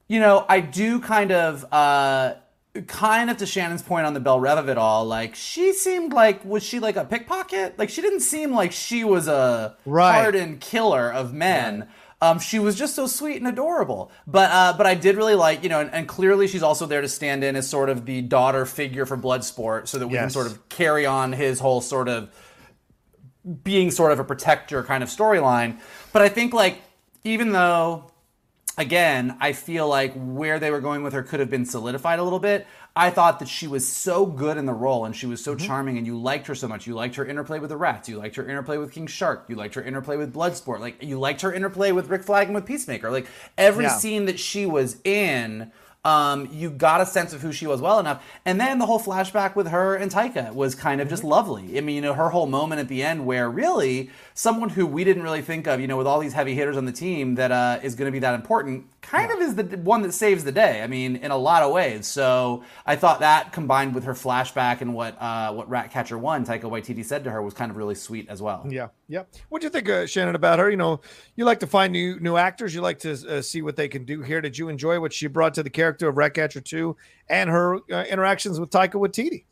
you 0.07 0.19
know 0.19 0.45
i 0.49 0.59
do 0.59 0.99
kind 0.99 1.31
of 1.31 1.65
uh 1.71 2.33
kind 2.87 3.29
of 3.29 3.37
to 3.37 3.45
shannon's 3.45 3.81
point 3.81 4.05
on 4.05 4.13
the 4.13 4.19
belle 4.19 4.39
reve 4.39 4.57
of 4.57 4.67
it 4.67 4.77
all 4.77 5.05
like 5.05 5.33
she 5.33 5.71
seemed 5.73 6.11
like 6.11 6.43
was 6.43 6.61
she 6.61 6.79
like 6.79 6.95
a 6.95 7.05
pickpocket 7.05 7.77
like 7.79 7.89
she 7.89 8.01
didn't 8.01 8.19
seem 8.19 8.51
like 8.51 8.71
she 8.71 9.03
was 9.03 9.27
a 9.27 9.75
right. 9.85 10.13
hardened 10.13 10.59
killer 10.59 11.11
of 11.11 11.33
men 11.33 11.79
right. 11.79 11.89
Um, 12.21 12.39
she 12.39 12.59
was 12.59 12.75
just 12.75 12.95
so 12.95 13.07
sweet 13.07 13.37
and 13.37 13.47
adorable. 13.47 14.11
But 14.25 14.49
uh, 14.51 14.73
but 14.77 14.87
I 14.87 14.95
did 14.95 15.15
really 15.17 15.35
like 15.35 15.63
you 15.63 15.69
know, 15.69 15.81
and, 15.81 15.93
and, 15.93 16.07
clearly 16.07 16.47
she's 16.47 16.63
also 16.63 16.85
there 16.85 17.01
to 17.01 17.09
stand 17.09 17.43
in 17.43 17.55
as 17.55 17.69
sort 17.69 17.89
of 17.89 18.05
the 18.05 18.21
daughter 18.21 18.65
figure 18.65 19.05
for 19.05 19.17
Bloodsport, 19.17 19.87
so 19.87 19.99
that 19.99 20.07
we 20.07 20.13
yes. 20.13 20.23
can 20.23 20.29
sort 20.29 20.47
of 20.47 20.67
carry 20.69 21.05
on 21.05 21.33
his 21.33 21.59
whole 21.59 21.81
sort 21.81 22.07
of 22.07 22.29
being 23.63 23.91
sort 23.91 24.11
of 24.11 24.19
a 24.19 24.23
protector 24.23 24.81
kind 24.83 25.03
of 25.03 25.09
storyline. 25.09 25.79
But 26.13 26.21
I 26.21 26.29
think 26.29 26.53
like 26.53 26.81
even 27.23 27.51
though 27.51 28.11
again, 28.77 29.37
I 29.39 29.53
feel 29.53 29.87
like 29.87 30.13
where 30.15 30.59
they 30.59 30.71
were 30.71 30.81
going 30.81 31.03
with 31.03 31.13
her 31.13 31.23
could 31.23 31.39
have 31.39 31.49
been 31.49 31.65
solidified 31.65 32.19
a 32.19 32.23
little 32.23 32.39
bit. 32.39 32.67
I 32.97 33.09
thought 33.09 33.39
that 33.39 33.49
she 33.49 33.67
was 33.67 33.85
so 33.87 34.25
good 34.25 34.55
in 34.57 34.65
the 34.65 34.73
role 34.73 35.03
and 35.05 35.15
she 35.15 35.25
was 35.25 35.43
so 35.43 35.55
Mm-hmm. 35.55 35.65
charming 35.65 35.97
and 35.97 36.07
you 36.07 36.17
liked 36.17 36.47
her 36.47 36.55
so 36.55 36.67
much. 36.67 36.87
You 36.87 36.93
liked 36.95 37.15
her 37.15 37.25
interplay 37.25 37.59
with 37.59 37.69
the 37.69 37.77
rats. 37.77 38.07
You 38.07 38.17
liked 38.17 38.35
her 38.37 38.47
interplay 38.47 38.77
with 38.77 38.91
King 38.93 39.07
Shark. 39.07 39.45
You 39.49 39.55
liked 39.55 39.75
her 39.75 39.81
interplay 39.83 40.15
with 40.17 40.33
Bloodsport. 40.33 40.79
Like 40.79 41.03
you 41.03 41.19
liked 41.19 41.41
her 41.41 41.51
interplay 41.53 41.91
with 41.91 42.07
Rick 42.09 42.23
Flag 42.23 42.47
and 42.47 42.55
with 42.55 42.65
Peacemaker. 42.65 43.11
Like 43.11 43.27
every 43.57 43.85
Yeah. 43.85 43.97
scene 43.97 44.25
that 44.25 44.39
she 44.39 44.65
was 44.65 44.97
in, 45.03 45.71
um, 46.05 46.47
you 46.53 46.69
got 46.69 47.01
a 47.01 47.05
sense 47.05 47.33
of 47.33 47.41
who 47.41 47.51
she 47.51 47.65
was 47.67 47.81
well 47.81 47.99
enough. 47.99 48.23
And 48.45 48.61
then 48.61 48.77
the 48.79 48.85
whole 48.85 48.99
flashback 48.99 49.55
with 49.55 49.67
her 49.69 49.95
and 49.95 50.11
Taika 50.11 50.53
was 50.53 50.75
kind 50.75 51.01
of 51.01 51.09
just 51.09 51.23
Mm-hmm. 51.23 51.31
lovely. 51.31 51.77
I 51.77 51.81
mean, 51.81 51.95
you 51.95 52.01
know, 52.01 52.13
her 52.13 52.29
whole 52.29 52.45
moment 52.45 52.79
at 52.79 52.87
the 52.87 53.01
end 53.03 53.25
where 53.25 53.49
really 53.49 54.09
someone 54.37 54.67
who 54.67 54.85
we 54.85 55.05
didn't 55.05 55.23
really 55.23 55.41
think 55.41 55.65
of, 55.65 55.79
you 55.79 55.87
know, 55.87 55.95
with 55.95 56.05
all 56.05 56.19
these 56.19 56.33
heavy 56.33 56.53
hitters 56.53 56.75
on 56.75 56.83
the 56.83 56.91
team 56.91 57.35
that 57.35 57.53
uh, 57.53 57.79
is 57.81 57.95
going 57.95 58.05
to 58.05 58.11
be 58.11 58.19
that 58.19 58.35
important, 58.35 58.85
kind 59.01 59.31
of 59.31 59.39
is 59.39 59.55
the 59.55 59.63
one 59.77 60.01
that 60.01 60.11
saves 60.11 60.43
the 60.43 60.51
day. 60.51 60.83
I 60.83 60.87
mean, 60.87 61.15
in 61.15 61.31
a 61.31 61.37
lot 61.37 61.63
of 61.63 61.71
ways. 61.71 62.05
So 62.05 62.61
I 62.85 62.97
thought 62.97 63.21
that 63.21 63.53
combined 63.53 63.95
with 63.95 64.03
her 64.03 64.13
flashback 64.13 64.81
and 64.81 64.93
what 64.93 65.19
uh, 65.21 65.53
what 65.53 65.69
Ratcatcher 65.69 66.17
One, 66.17 66.45
Taika 66.45 66.63
Waititi 66.63 67.03
said 67.03 67.23
to 67.23 67.31
her 67.31 67.41
was 67.41 67.53
kind 67.53 67.71
of 67.71 67.77
really 67.77 67.95
sweet 67.95 68.27
as 68.27 68.41
well. 68.41 68.67
Yeah, 68.69 68.89
yeah. 69.07 69.23
What 69.47 69.61
do 69.61 69.67
you 69.67 69.71
think, 69.71 69.87
uh, 69.87 70.05
Shannon, 70.05 70.35
about 70.35 70.59
her? 70.59 70.69
You 70.69 70.77
know, 70.77 70.99
you 71.37 71.45
like 71.45 71.61
to 71.61 71.67
find 71.67 71.93
new 71.93 72.19
new 72.19 72.35
actors. 72.35 72.75
You 72.75 72.81
like 72.81 72.99
to 72.99 73.13
uh, 73.13 73.41
see 73.41 73.61
what 73.61 73.77
they 73.77 73.87
can 73.87 74.03
do 74.03 74.21
here. 74.21 74.41
Did 74.41 74.57
you 74.57 74.67
enjoy 74.67 74.99
what 74.99 75.13
she 75.13 75.27
brought 75.27 75.53
to 75.53 75.63
the 75.63 75.69
character 75.69 76.09
of 76.09 76.17
Ratcatcher 76.17 76.59
Two 76.59 76.97
and 77.29 77.49
her 77.49 77.77
uh, 77.89 78.03
interactions 78.09 78.59
with 78.59 78.69
Taika 78.69 78.95
Waititi? 78.95 79.45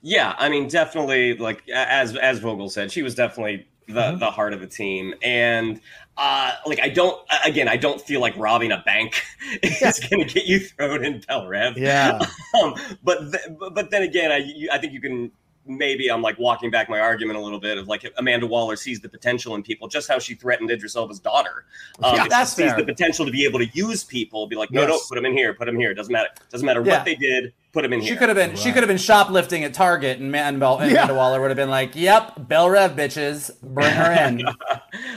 Yeah, 0.00 0.34
I 0.38 0.48
mean, 0.48 0.68
definitely. 0.68 1.36
Like 1.36 1.68
as 1.68 2.16
as 2.16 2.38
Vogel 2.38 2.70
said, 2.70 2.90
she 2.90 3.02
was 3.02 3.14
definitely 3.14 3.68
the 3.86 3.92
Mm-hmm. 3.92 4.18
the 4.18 4.30
heart 4.30 4.52
of 4.54 4.60
the 4.60 4.66
team, 4.66 5.14
and 5.22 5.80
uh, 6.16 6.52
like 6.66 6.80
I 6.80 6.88
don't 6.88 7.20
again, 7.44 7.68
I 7.68 7.76
don't 7.76 8.00
feel 8.00 8.20
like 8.20 8.34
robbing 8.36 8.72
a 8.72 8.82
bank 8.86 9.22
is 9.62 10.00
going 10.00 10.26
to 10.26 10.32
get 10.34 10.46
you 10.46 10.58
thrown 10.60 11.04
in 11.04 11.20
Belle 11.26 11.46
Reve. 11.46 11.76
Yeah. 11.76 12.18
um, 12.62 12.74
but 13.02 13.18
th- 13.32 13.44
but 13.72 13.90
then 13.90 14.02
again, 14.02 14.32
I 14.32 14.38
you, 14.38 14.68
I 14.72 14.78
think 14.78 14.92
you 14.92 15.00
can 15.00 15.30
maybe 15.66 16.08
I'm 16.10 16.20
like 16.22 16.38
walking 16.38 16.70
back 16.70 16.88
my 16.90 17.00
argument 17.00 17.38
a 17.38 17.42
little 17.42 17.58
bit 17.60 17.78
of 17.78 17.88
like 17.88 18.10
Amanda 18.18 18.46
Waller 18.46 18.76
sees 18.76 19.00
the 19.00 19.08
potential 19.08 19.54
in 19.54 19.62
people, 19.62 19.88
just 19.88 20.08
how 20.08 20.18
she 20.18 20.34
threatened 20.34 20.70
Idris 20.70 20.94
Elba's 20.94 21.18
daughter. 21.20 21.64
Um, 22.02 22.14
Yeah, 22.16 22.26
that's 22.28 22.50
she 22.54 22.62
sees 22.62 22.70
fair. 22.72 22.76
the 22.78 22.84
potential 22.84 23.24
to 23.24 23.32
be 23.32 23.44
able 23.46 23.58
to 23.60 23.66
use 23.72 24.04
people, 24.04 24.46
be 24.46 24.56
like, 24.56 24.70
no, 24.70 24.82
no, 24.86 24.92
Yes. 24.94 25.08
put 25.08 25.14
them 25.14 25.24
in 25.24 25.32
here, 25.32 25.54
put 25.54 25.64
them 25.66 25.78
here. 25.78 25.94
Doesn't 25.94 26.12
matter. 26.12 26.28
Doesn't 26.50 26.66
matter 26.66 26.82
Yeah. 26.84 26.96
what 26.96 27.04
they 27.06 27.14
did. 27.14 27.54
Put 27.74 27.82
them 27.82 27.92
in 27.92 28.00
here. 28.00 28.12
She 28.14 28.16
could 28.16 28.28
have 28.28 28.36
been 28.36 28.54
she 28.56 28.70
could 28.72 28.82
have 28.84 28.88
been 28.88 28.96
shoplifting 28.98 29.64
at 29.64 29.74
Target 29.74 30.20
and 30.20 30.30
Man 30.32 30.58
Bell 30.60 30.78
and 30.78 30.90
Yeah. 30.90 30.98
Amanda 31.02 31.14
Waller 31.16 31.40
would 31.40 31.50
have 31.50 31.56
been 31.56 31.68
like, 31.70 31.94
"Yep, 31.96 32.46
Belle 32.48 32.70
Reve 32.70 32.92
bitches, 32.92 33.50
bring 33.62 33.90
her 33.90 34.12
in." 34.28 34.42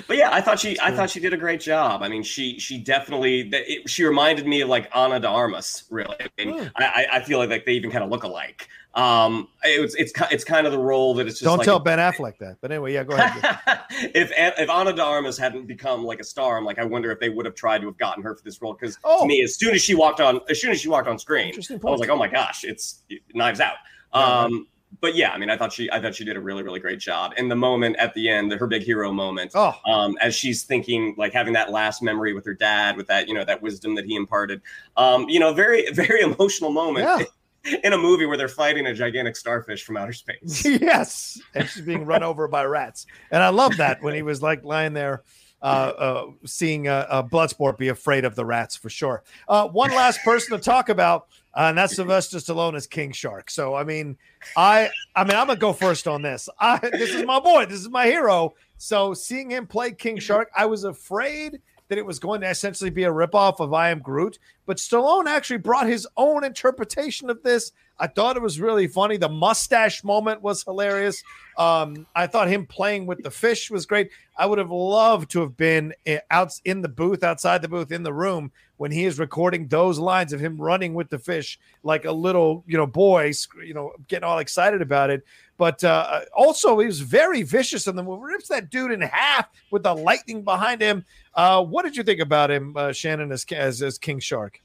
but 0.08 0.18
yeah, 0.18 0.30
I 0.34 0.42
thought 0.42 0.60
she 0.60 0.78
I 0.82 0.92
thought 0.92 1.10
she 1.12 1.20
did 1.20 1.34
a 1.34 1.38
great 1.38 1.62
job. 1.62 2.02
I 2.02 2.08
mean, 2.10 2.24
she 2.24 2.58
she 2.60 2.80
definitely 2.80 3.44
that- 3.50 3.72
it, 3.72 3.88
she 3.90 4.04
reminded 4.04 4.48
me 4.48 4.62
of 4.62 4.70
like 4.70 4.90
Ana 4.94 5.20
de 5.20 5.28
Armas. 5.28 5.84
Really, 5.92 6.16
I, 6.20 6.30
mean. 6.46 6.72
I, 6.76 6.84
I- 6.84 7.08
I 7.18 7.22
feel 7.24 7.38
like, 7.38 7.50
like 7.52 7.66
they 7.66 7.74
even 7.74 7.92
kind 7.92 8.04
of 8.04 8.10
look 8.10 8.24
alike. 8.24 8.68
Um, 8.98 9.48
it 9.64 9.80
was 9.80 9.94
it's 9.94 10.12
it's 10.32 10.44
kind 10.44 10.66
of 10.66 10.72
the 10.74 10.80
role 10.80 11.14
that 11.14 11.28
it's 11.28 11.36
just 11.36 11.44
Don't 11.44 11.60
like 11.60 11.66
tell 11.66 11.78
Ben 11.78 12.00
Affleck 12.00 12.40
that. 12.40 12.58
But 12.62 12.72
anyway, 12.72 12.94
yeah, 12.94 13.04
go 13.04 13.16
ahead. 13.16 13.60
if 14.16 14.32
if 14.36 14.70
Ana 14.72 14.92
de 14.92 15.04
Armas 15.04 15.38
hadn't 15.38 15.68
become 15.68 16.04
like 16.04 16.20
a 16.20 16.24
star, 16.24 16.58
I'm 16.58 16.66
like 16.66 16.80
I 16.80 16.84
wonder 16.84 17.12
if 17.12 17.20
they 17.20 17.30
would 17.30 17.46
have 17.46 17.54
tried 17.54 17.82
to 17.82 17.88
have 17.88 17.98
gotten 18.00 18.24
her 18.24 18.36
for 18.36 18.44
this 18.44 18.60
role 18.60 18.74
because 18.74 18.98
Oh. 19.04 19.22
to 19.22 19.28
me, 19.28 19.44
as 19.44 19.56
soon 19.56 19.76
as 19.76 19.84
she 19.84 19.94
walked 19.94 20.20
on, 20.20 20.40
as 20.50 20.60
soon 20.60 20.72
as 20.72 20.82
she 20.82 20.90
walked 20.90 21.08
on 21.08 21.20
screen, 21.20 21.54
I 21.54 21.76
was 21.92 22.00
like, 22.00 22.10
oh 22.10 22.16
my 22.18 22.28
gosh, 22.28 22.64
it's 22.64 23.04
Knives 23.36 23.60
Out. 23.60 23.76
Yeah, 24.16 24.22
right. 24.22 24.44
Um, 24.46 24.68
but 25.00 25.16
yeah, 25.16 25.32
I 25.32 25.38
mean, 25.38 25.52
I 25.52 25.58
thought 25.58 25.72
she 25.74 25.92
I 25.92 26.02
thought 26.02 26.16
she 26.16 26.26
did 26.26 26.36
a 26.36 26.42
really 26.42 26.64
really 26.64 26.80
great 26.80 26.98
job. 27.00 27.34
And 27.38 27.52
the 27.52 27.56
moment 27.56 27.98
at 27.98 28.16
the 28.16 28.28
end, 28.30 28.52
her 28.52 28.66
big 28.66 28.82
hero 28.82 29.12
moment, 29.12 29.52
Oh, 29.54 29.76
um, 29.86 30.18
as 30.22 30.34
she's 30.34 30.64
thinking, 30.64 31.14
like 31.20 31.34
having 31.34 31.54
that 31.54 31.70
last 31.72 32.02
memory 32.02 32.34
with 32.34 32.46
her 32.46 32.56
dad, 32.56 32.98
with 32.98 33.06
that, 33.08 33.28
you 33.28 33.36
know, 33.36 33.46
that 33.46 33.62
wisdom 33.62 33.94
that 33.94 34.06
he 34.06 34.16
imparted. 34.16 34.60
Um, 34.96 35.30
you 35.30 35.40
know, 35.40 35.54
very, 35.54 35.86
very 35.94 36.22
emotional 36.22 36.72
moment 36.72 37.06
Yeah. 37.06 37.26
in 37.84 37.94
a 37.94 37.98
movie 37.98 38.26
where 38.26 38.38
they're 38.38 38.48
fighting 38.48 38.88
a 38.88 38.94
gigantic 38.94 39.36
starfish 39.36 39.84
from 39.84 39.98
outer 39.98 40.14
space. 40.14 40.66
yes. 40.66 41.42
And 41.54 41.68
she's 41.68 41.84
being 41.84 42.06
run 42.06 42.24
over 42.24 42.48
by 42.48 42.66
rats. 42.66 43.06
And 43.32 43.44
I 43.44 43.50
love 43.50 43.78
that 43.78 44.02
when 44.02 44.14
he 44.14 44.22
was 44.22 44.42
like 44.42 44.64
lying 44.64 44.94
there, 44.94 45.24
uh, 45.62 45.66
uh, 45.66 46.26
seeing 46.46 46.88
uh, 46.88 47.06
uh, 47.10 47.24
Bloodsport 47.24 47.78
be 47.78 47.88
afraid 47.88 48.26
of 48.26 48.36
the 48.36 48.46
rats 48.46 48.76
for 48.76 48.90
sure. 48.90 49.24
Uh, 49.48 49.68
one 49.68 49.92
last 49.92 50.22
person 50.24 50.56
to 50.56 50.64
talk 50.64 50.90
about, 50.90 51.28
uh, 51.56 51.70
and 51.70 51.78
that's 51.78 51.96
Sylvester 51.96 52.38
Stallone 52.38 52.76
as 52.76 52.86
King 52.86 53.12
Shark. 53.12 53.50
So, 53.50 53.74
I 53.74 53.84
mean, 53.84 54.18
I, 54.56 54.90
I 55.16 55.24
mean, 55.24 55.36
I'm 55.36 55.48
gonna 55.48 55.60
go 55.60 55.74
first 55.74 56.08
on 56.08 56.22
this. 56.22 56.48
I, 56.60 56.78
this 56.78 57.14
is 57.14 57.26
my 57.26 57.40
boy. 57.40 57.66
This 57.66 57.80
is 57.80 57.90
my 57.90 58.06
hero. 58.06 58.54
So, 58.78 59.16
seeing 59.16 59.50
him 59.50 59.66
play 59.66 59.92
King 59.92 60.20
Shark, 60.20 60.52
I 60.56 60.68
was 60.68 60.84
afraid 60.84 61.60
that 61.90 61.98
it 61.98 62.06
was 62.06 62.20
going 62.20 62.42
to 62.42 62.50
essentially 62.50 62.90
be 62.90 63.04
a 63.04 63.12
ripoff 63.12 63.60
of 63.60 63.74
I 63.74 63.90
Am 63.90 64.00
Groot, 64.00 64.40
but 64.66 64.78
Stallone 64.78 65.28
actually 65.28 65.58
brought 65.58 65.88
his 65.88 66.08
own 66.18 66.44
interpretation 66.44 67.30
of 67.30 67.44
this. 67.44 67.72
I 68.00 68.08
thought 68.08 68.38
it 68.38 68.42
was 68.42 68.60
really 68.60 68.88
funny. 68.88 69.18
The 69.18 69.30
mustache 69.30 70.04
moment 70.04 70.42
was 70.42 70.64
hilarious. 70.64 71.24
Um, 71.58 72.06
I 72.16 72.28
thought 72.28 72.48
him 72.48 72.66
playing 72.66 73.08
with 73.08 73.24
the 73.24 73.32
fish 73.32 73.72
was 73.72 73.88
great. 73.88 74.12
I 74.38 74.46
would 74.46 74.60
have 74.60 74.70
loved 74.70 75.32
to 75.32 75.42
have 75.42 75.58
been 75.58 75.94
out 76.30 76.52
in 76.64 76.82
the 76.82 76.90
booth, 76.90 77.24
outside 77.24 77.62
the 77.62 77.68
booth, 77.68 77.92
in 77.92 78.04
the 78.04 78.14
room 78.14 78.52
when 78.78 78.92
he 78.92 79.06
is 79.06 79.18
recording 79.18 79.68
those 79.68 79.98
lines 79.98 80.32
of 80.32 80.40
him 80.40 80.62
running 80.62 80.94
with 80.94 81.10
the 81.10 81.18
fish 81.18 81.60
like 81.82 82.06
a 82.06 82.12
little, 82.12 82.64
you 82.68 82.78
know, 82.78 82.86
boy, 82.86 83.32
you 83.66 83.74
know, 83.74 83.94
getting 84.08 84.24
all 84.24 84.38
excited 84.38 84.84
about 84.84 85.10
it. 85.10 85.24
But 85.58 85.84
uh, 85.84 86.22
also, 86.36 86.80
he 86.80 86.86
was 86.86 87.00
very 87.00 87.42
vicious 87.44 87.88
in 87.88 87.96
the 87.96 88.04
movie. 88.04 88.22
Rips 88.24 88.48
that 88.50 88.70
dude 88.70 88.92
in 88.92 89.02
half 89.02 89.48
with 89.72 89.84
the 89.84 89.96
lightning 89.96 90.44
behind 90.44 90.82
him. 90.82 91.04
Uh, 91.34 91.64
what 91.64 91.84
did 91.84 91.98
you 91.98 92.04
think 92.04 92.20
about 92.20 92.52
him, 92.52 92.76
uh, 92.78 92.92
Shannon, 92.92 93.32
as, 93.32 93.46
as 93.52 93.82
as 93.82 93.98
King 93.98 94.20
Shark? 94.20 94.62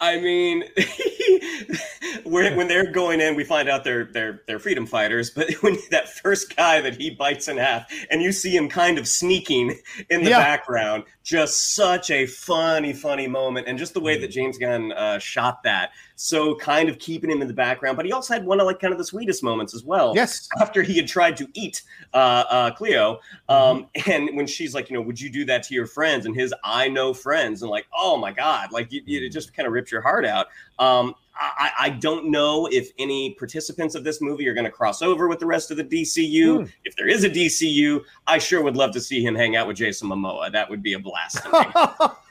I 0.00 0.18
mean, 0.18 0.64
when, 2.24 2.68
they're 2.68 2.90
going 2.90 3.20
in, 3.20 3.36
we 3.36 3.44
find 3.44 3.68
out 3.68 3.84
they're 3.84 4.06
they're 4.06 4.42
they're 4.46 4.58
freedom 4.58 4.86
fighters. 4.86 5.30
But 5.30 5.52
when 5.60 5.76
that 5.90 6.08
first 6.08 6.56
guy 6.56 6.80
that 6.80 6.96
he 6.96 7.10
bites 7.10 7.48
in 7.48 7.56
half, 7.56 7.90
and 8.10 8.20
you 8.22 8.32
see 8.32 8.56
him 8.56 8.68
kind 8.68 8.98
of 8.98 9.06
sneaking 9.06 9.78
in 10.10 10.24
the 10.24 10.30
Yeah. 10.30 10.38
background, 10.40 11.04
just 11.22 11.74
such 11.74 12.10
a 12.10 12.26
funny, 12.26 12.92
funny 12.92 13.28
moment, 13.28 13.68
and 13.68 13.78
just 13.78 13.94
the 13.94 14.00
way 14.00 14.18
that 14.20 14.28
James 14.30 14.58
Gunn 14.58 14.92
uh, 14.92 15.18
shot 15.18 15.62
that, 15.62 15.90
so 16.16 16.54
kind 16.56 16.88
of 16.88 16.98
keeping 16.98 17.30
him 17.30 17.42
in 17.42 17.48
the 17.48 17.54
background. 17.54 17.96
But 17.96 18.06
he 18.06 18.12
also 18.12 18.34
had 18.34 18.44
one 18.44 18.60
of 18.60 18.66
like 18.66 18.80
kind 18.80 18.92
of 18.92 18.98
the 18.98 19.04
sweetest 19.04 19.42
moments 19.42 19.74
as 19.74 19.84
well. 19.84 20.12
Yes. 20.14 20.48
after 20.60 20.82
he 20.82 20.96
had 20.96 21.08
tried 21.08 21.36
to 21.38 21.48
eat 21.54 21.82
uh, 22.12 22.44
uh, 22.48 22.70
Cleo, 22.72 23.20
um, 23.48 23.88
and 24.06 24.30
when 24.34 24.46
she's 24.46 24.74
like, 24.74 24.90
you 24.90 24.96
know, 24.96 25.02
would 25.02 25.20
you 25.20 25.30
do 25.30 25.44
that 25.46 25.62
to 25.64 25.74
your 25.74 25.86
friends? 25.86 26.26
And 26.26 26.34
his, 26.34 26.54
I 26.62 26.88
know 26.88 27.14
friends, 27.14 27.62
and 27.62 27.70
like, 27.70 27.86
oh 27.96 28.16
my 28.16 28.32
god, 28.32 28.72
like 28.72 28.92
you, 28.92 29.02
it 29.06 29.30
just 29.30 29.54
kind 29.54 29.66
of 29.66 29.72
ripped 29.72 29.90
your 29.90 30.00
heart 30.00 30.24
out. 30.24 30.46
Um, 30.78 31.14
I, 31.36 31.70
I 31.80 31.90
don't 31.90 32.30
know 32.30 32.68
if 32.70 32.90
any 32.96 33.34
participants 33.34 33.96
of 33.96 34.04
this 34.04 34.20
movie 34.20 34.46
are 34.46 34.54
going 34.54 34.66
to 34.66 34.70
cross 34.70 35.02
over 35.02 35.26
with 35.26 35.40
the 35.40 35.46
rest 35.46 35.72
of 35.72 35.76
the 35.76 35.84
DCU. 35.84 36.60
Hmm. 36.60 36.70
If 36.84 36.94
there 36.94 37.08
is 37.08 37.24
a 37.24 37.30
DCU, 37.30 38.02
I 38.28 38.38
sure 38.38 38.62
would 38.62 38.76
love 38.76 38.92
to 38.92 39.00
see 39.00 39.24
him 39.24 39.34
hang 39.34 39.56
out 39.56 39.66
with 39.66 39.76
Jason 39.76 40.08
Momoa. 40.08 40.52
That 40.52 40.70
would 40.70 40.82
be 40.82 40.92
a 40.92 40.98
blast. 40.98 41.42
to 41.42 41.50
me. 41.50 42.06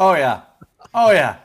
Oh 0.00 0.14
yeah, 0.14 0.42
oh 0.94 1.10
yeah. 1.10 1.38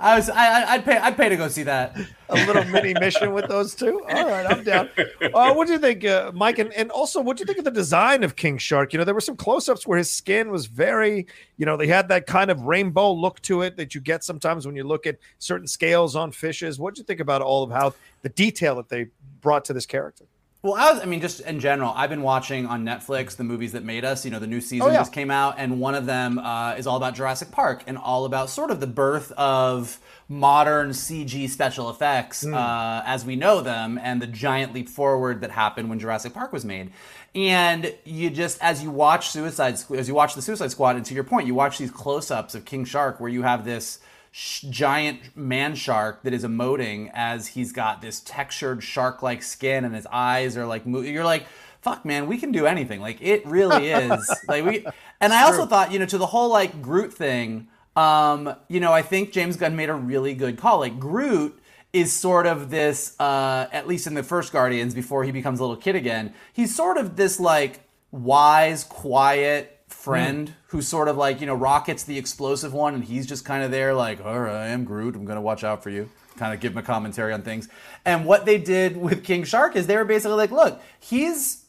I 0.00 0.16
was 0.16 0.30
I 0.30 0.64
I'd 0.72 0.84
pay 0.84 0.96
I'd 0.96 1.16
pay 1.16 1.28
to 1.28 1.36
go 1.36 1.48
see 1.48 1.62
that. 1.64 1.96
a 2.30 2.46
little 2.46 2.64
mini 2.64 2.94
mission 2.94 3.32
with 3.32 3.48
those 3.48 3.74
two. 3.74 4.02
All 4.08 4.28
right, 4.28 4.46
I'm 4.46 4.64
down. 4.64 4.88
Uh, 5.34 5.52
what 5.52 5.66
do 5.66 5.72
you 5.72 5.78
think, 5.78 6.04
uh, 6.04 6.32
Mike? 6.34 6.58
And, 6.58 6.72
and 6.72 6.90
also, 6.90 7.20
what 7.20 7.36
do 7.36 7.42
you 7.42 7.46
think 7.46 7.58
of 7.58 7.64
the 7.64 7.70
design 7.70 8.22
of 8.22 8.36
King 8.36 8.58
Shark? 8.58 8.92
You 8.92 8.98
know, 8.98 9.04
there 9.04 9.14
were 9.14 9.20
some 9.20 9.36
close-ups 9.36 9.86
where 9.86 9.98
his 9.98 10.10
skin 10.10 10.50
was 10.50 10.66
very, 10.66 11.26
you 11.56 11.66
know, 11.66 11.76
they 11.76 11.86
had 11.86 12.08
that 12.08 12.26
kind 12.26 12.50
of 12.50 12.62
rainbow 12.62 13.12
look 13.12 13.40
to 13.42 13.62
it 13.62 13.76
that 13.76 13.94
you 13.94 14.00
get 14.00 14.24
sometimes 14.24 14.66
when 14.66 14.76
you 14.76 14.84
look 14.84 15.06
at 15.06 15.18
certain 15.38 15.66
scales 15.66 16.16
on 16.16 16.32
fishes. 16.32 16.78
What 16.78 16.94
do 16.94 17.00
you 17.00 17.04
think 17.04 17.20
about 17.20 17.42
all 17.42 17.62
of 17.62 17.70
how 17.70 17.94
the 18.22 18.28
detail 18.28 18.76
that 18.76 18.88
they 18.88 19.08
brought 19.40 19.64
to 19.66 19.72
this 19.72 19.86
character? 19.86 20.24
Well, 20.62 20.74
I, 20.74 20.92
was, 20.92 21.00
I 21.00 21.06
mean, 21.06 21.22
just 21.22 21.40
in 21.40 21.58
general, 21.58 21.90
I've 21.96 22.10
been 22.10 22.20
watching 22.20 22.66
on 22.66 22.84
Netflix 22.84 23.34
the 23.36 23.44
movies 23.44 23.72
that 23.72 23.82
made 23.82 24.04
us. 24.04 24.26
You 24.26 24.30
know, 24.30 24.38
the 24.38 24.46
new 24.46 24.60
season 24.60 24.86
Oh, 24.88 24.90
yeah. 24.90 24.98
just 24.98 25.12
came 25.12 25.30
out, 25.30 25.54
and 25.56 25.80
one 25.80 25.94
of 25.94 26.04
them 26.04 26.38
uh, 26.38 26.74
is 26.74 26.86
all 26.86 26.98
about 26.98 27.14
Jurassic 27.14 27.50
Park 27.50 27.82
and 27.86 27.96
all 27.96 28.26
about 28.26 28.50
sort 28.50 28.70
of 28.70 28.78
the 28.78 28.86
birth 28.86 29.32
of 29.38 29.98
modern 30.28 30.90
CG 30.90 31.48
special 31.48 31.88
effects 31.88 32.42
Hmm. 32.42 32.52
uh, 32.54 33.02
as 33.06 33.24
we 33.24 33.36
know 33.36 33.62
them, 33.62 33.98
and 34.02 34.20
the 34.20 34.26
giant 34.26 34.74
leap 34.74 34.90
forward 34.90 35.40
that 35.40 35.50
happened 35.50 35.88
when 35.88 35.98
Jurassic 35.98 36.34
Park 36.34 36.52
was 36.52 36.64
made. 36.66 36.90
And 37.34 37.94
you 38.04 38.28
just, 38.28 38.62
as 38.62 38.82
you 38.82 38.90
watch 38.90 39.30
Suicide, 39.30 39.78
as 39.96 40.08
you 40.08 40.14
watch 40.14 40.34
the 40.34 40.42
Suicide 40.42 40.70
Squad, 40.72 40.96
and 40.96 41.06
to 41.06 41.14
your 41.14 41.24
point, 41.24 41.46
you 41.46 41.54
watch 41.54 41.78
these 41.78 41.90
close-ups 41.90 42.54
of 42.54 42.66
King 42.66 42.84
Shark, 42.84 43.18
where 43.18 43.30
you 43.30 43.42
have 43.42 43.64
this 43.64 43.98
sh- 44.30 44.62
giant 44.70 45.36
man 45.36 45.74
shark 45.74 46.22
that 46.22 46.32
is 46.32 46.44
emoting 46.44 47.10
as 47.14 47.48
he's 47.48 47.72
got 47.72 48.00
this 48.00 48.20
textured 48.20 48.82
shark-like 48.82 49.42
skin 49.42 49.84
and 49.84 49.94
his 49.94 50.06
eyes 50.12 50.56
are 50.56 50.66
like 50.66 50.86
mo- 50.86 51.00
you're 51.00 51.24
like 51.24 51.46
fuck 51.80 52.04
man 52.04 52.26
we 52.26 52.36
can 52.38 52.52
do 52.52 52.66
anything. 52.66 53.00
Like 53.00 53.20
it 53.22 53.44
really 53.46 53.88
is. 53.90 54.30
Like 54.48 54.64
we 54.64 54.86
and 55.20 55.32
i 55.32 55.42
also 55.44 55.66
thought 55.66 55.92
you 55.92 55.98
know 55.98 56.06
to 56.06 56.18
the 56.18 56.26
whole 56.26 56.50
like 56.50 56.82
groot 56.82 57.12
thing 57.12 57.68
um 57.96 58.54
you 58.68 58.80
know 58.80 58.92
i 58.92 59.02
think 59.02 59.32
james 59.32 59.56
gunn 59.56 59.76
made 59.76 59.88
a 59.88 59.94
really 59.94 60.34
good 60.34 60.58
call. 60.58 60.80
Like 60.80 60.98
groot 60.98 61.58
is 61.92 62.12
sort 62.12 62.46
of 62.46 62.70
this 62.70 63.18
uh 63.18 63.66
at 63.72 63.86
least 63.88 64.06
in 64.06 64.14
the 64.14 64.22
first 64.22 64.52
guardians 64.52 64.94
before 64.94 65.24
he 65.24 65.32
becomes 65.32 65.58
a 65.58 65.62
little 65.62 65.76
kid 65.76 65.96
again 65.96 66.32
he's 66.52 66.74
sort 66.74 66.96
of 66.98 67.16
this 67.16 67.40
like 67.40 67.80
wise 68.12 68.84
quiet 68.84 69.79
friend 70.00 70.54
who's 70.68 70.88
sort 70.88 71.08
of 71.08 71.16
like 71.16 71.40
you 71.40 71.46
know 71.46 71.54
Rocket's 71.54 72.04
the 72.04 72.18
explosive 72.18 72.72
one, 72.72 72.94
and 72.94 73.04
he's 73.04 73.26
just 73.26 73.44
kind 73.44 73.62
of 73.62 73.70
there 73.70 73.94
like, 73.94 74.24
all 74.24 74.40
right, 74.40 74.54
I 74.54 74.66
am 74.68 74.84
Groot. 74.84 75.14
I'm 75.14 75.24
gonna 75.24 75.40
watch 75.40 75.62
out 75.64 75.82
for 75.82 75.90
you. 75.90 76.08
Kind 76.36 76.54
of 76.54 76.60
give 76.60 76.72
him 76.72 76.78
a 76.78 76.82
commentary 76.82 77.32
on 77.32 77.42
things. 77.42 77.68
And 78.04 78.24
what 78.24 78.46
they 78.46 78.56
did 78.58 78.96
with 79.06 79.24
King 79.24 79.44
Shark 79.44 79.76
is 79.76 79.86
they 79.86 79.96
were 79.96 80.04
basically 80.04 80.36
like, 80.36 80.50
look, 80.50 80.80
he's 80.98 81.64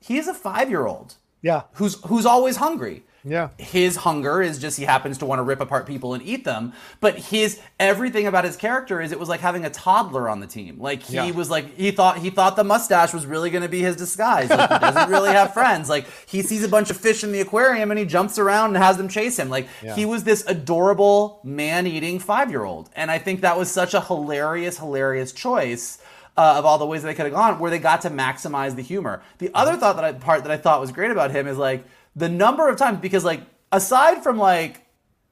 he's 0.00 0.28
a 0.28 0.34
five 0.34 0.70
year 0.70 0.86
old 0.86 1.16
Yeah. 1.42 1.62
who's 1.74 2.02
who's 2.04 2.24
always 2.26 2.56
hungry. 2.56 3.02
Yeah. 3.28 3.48
His 3.58 3.96
hunger 3.96 4.40
is 4.42 4.58
just 4.58 4.78
he 4.78 4.84
happens 4.84 5.18
to 5.18 5.26
want 5.26 5.38
to 5.38 5.42
rip 5.42 5.60
apart 5.60 5.86
people 5.86 6.14
and 6.14 6.22
eat 6.22 6.44
them. 6.44 6.72
But 7.00 7.18
his 7.18 7.60
everything 7.78 8.26
about 8.26 8.44
his 8.44 8.56
character 8.56 9.00
is 9.00 9.12
it 9.12 9.20
was 9.20 9.28
like 9.28 9.40
having 9.40 9.64
a 9.64 9.70
toddler 9.70 10.28
on 10.28 10.40
the 10.40 10.46
team. 10.46 10.78
Like 10.80 11.02
he 11.02 11.16
Yeah. 11.16 11.30
was 11.32 11.50
like 11.50 11.76
he 11.76 11.90
thought 11.90 12.18
he 12.18 12.30
thought 12.30 12.56
the 12.56 12.64
mustache 12.64 13.12
was 13.12 13.26
really 13.26 13.50
going 13.50 13.62
to 13.62 13.68
be 13.68 13.80
his 13.80 13.96
disguise. 13.96 14.48
Like 14.50 14.70
he 14.72 14.78
doesn't 14.78 15.10
really 15.10 15.30
have 15.30 15.52
friends. 15.52 15.88
Like 15.88 16.06
he 16.26 16.42
sees 16.42 16.64
a 16.64 16.68
bunch 16.68 16.90
of 16.90 16.96
fish 16.96 17.22
in 17.22 17.32
the 17.32 17.40
aquarium 17.40 17.90
and 17.90 17.98
he 17.98 18.06
jumps 18.06 18.38
around 18.38 18.74
and 18.74 18.82
has 18.82 18.96
them 18.96 19.08
chase 19.08 19.38
him. 19.38 19.48
Like 19.50 19.68
Yeah. 19.82 19.94
he 19.94 20.04
was 20.06 20.24
this 20.24 20.44
adorable 20.46 21.40
man-eating 21.44 22.20
5-year-old. 22.20 22.90
And 22.96 23.10
I 23.10 23.18
think 23.18 23.40
that 23.42 23.58
was 23.58 23.70
such 23.70 23.94
a 23.94 24.00
hilarious 24.00 24.78
hilarious 24.78 25.32
choice. 25.32 25.98
Uh, 26.36 26.54
of 26.56 26.64
all 26.64 26.78
the 26.78 26.86
ways 26.86 27.02
that 27.02 27.08
they 27.08 27.14
could 27.14 27.24
have 27.24 27.34
gone, 27.34 27.58
where 27.58 27.68
they 27.68 27.80
got 27.80 28.02
to 28.02 28.10
maximize 28.10 28.76
the 28.76 28.82
humor. 28.82 29.20
The 29.38 29.50
other 29.54 29.76
thought 29.76 29.96
that 29.96 30.04
I 30.04 30.12
part 30.12 30.44
that 30.44 30.52
I 30.52 30.56
thought 30.56 30.80
was 30.80 30.92
great 30.92 31.10
about 31.10 31.32
him 31.32 31.48
is 31.48 31.58
like 31.58 31.84
the 32.16 32.28
number 32.28 32.68
of 32.68 32.76
times 32.76 32.98
because 33.00 33.24
like 33.24 33.40
aside 33.72 34.22
from 34.22 34.38
like 34.38 34.82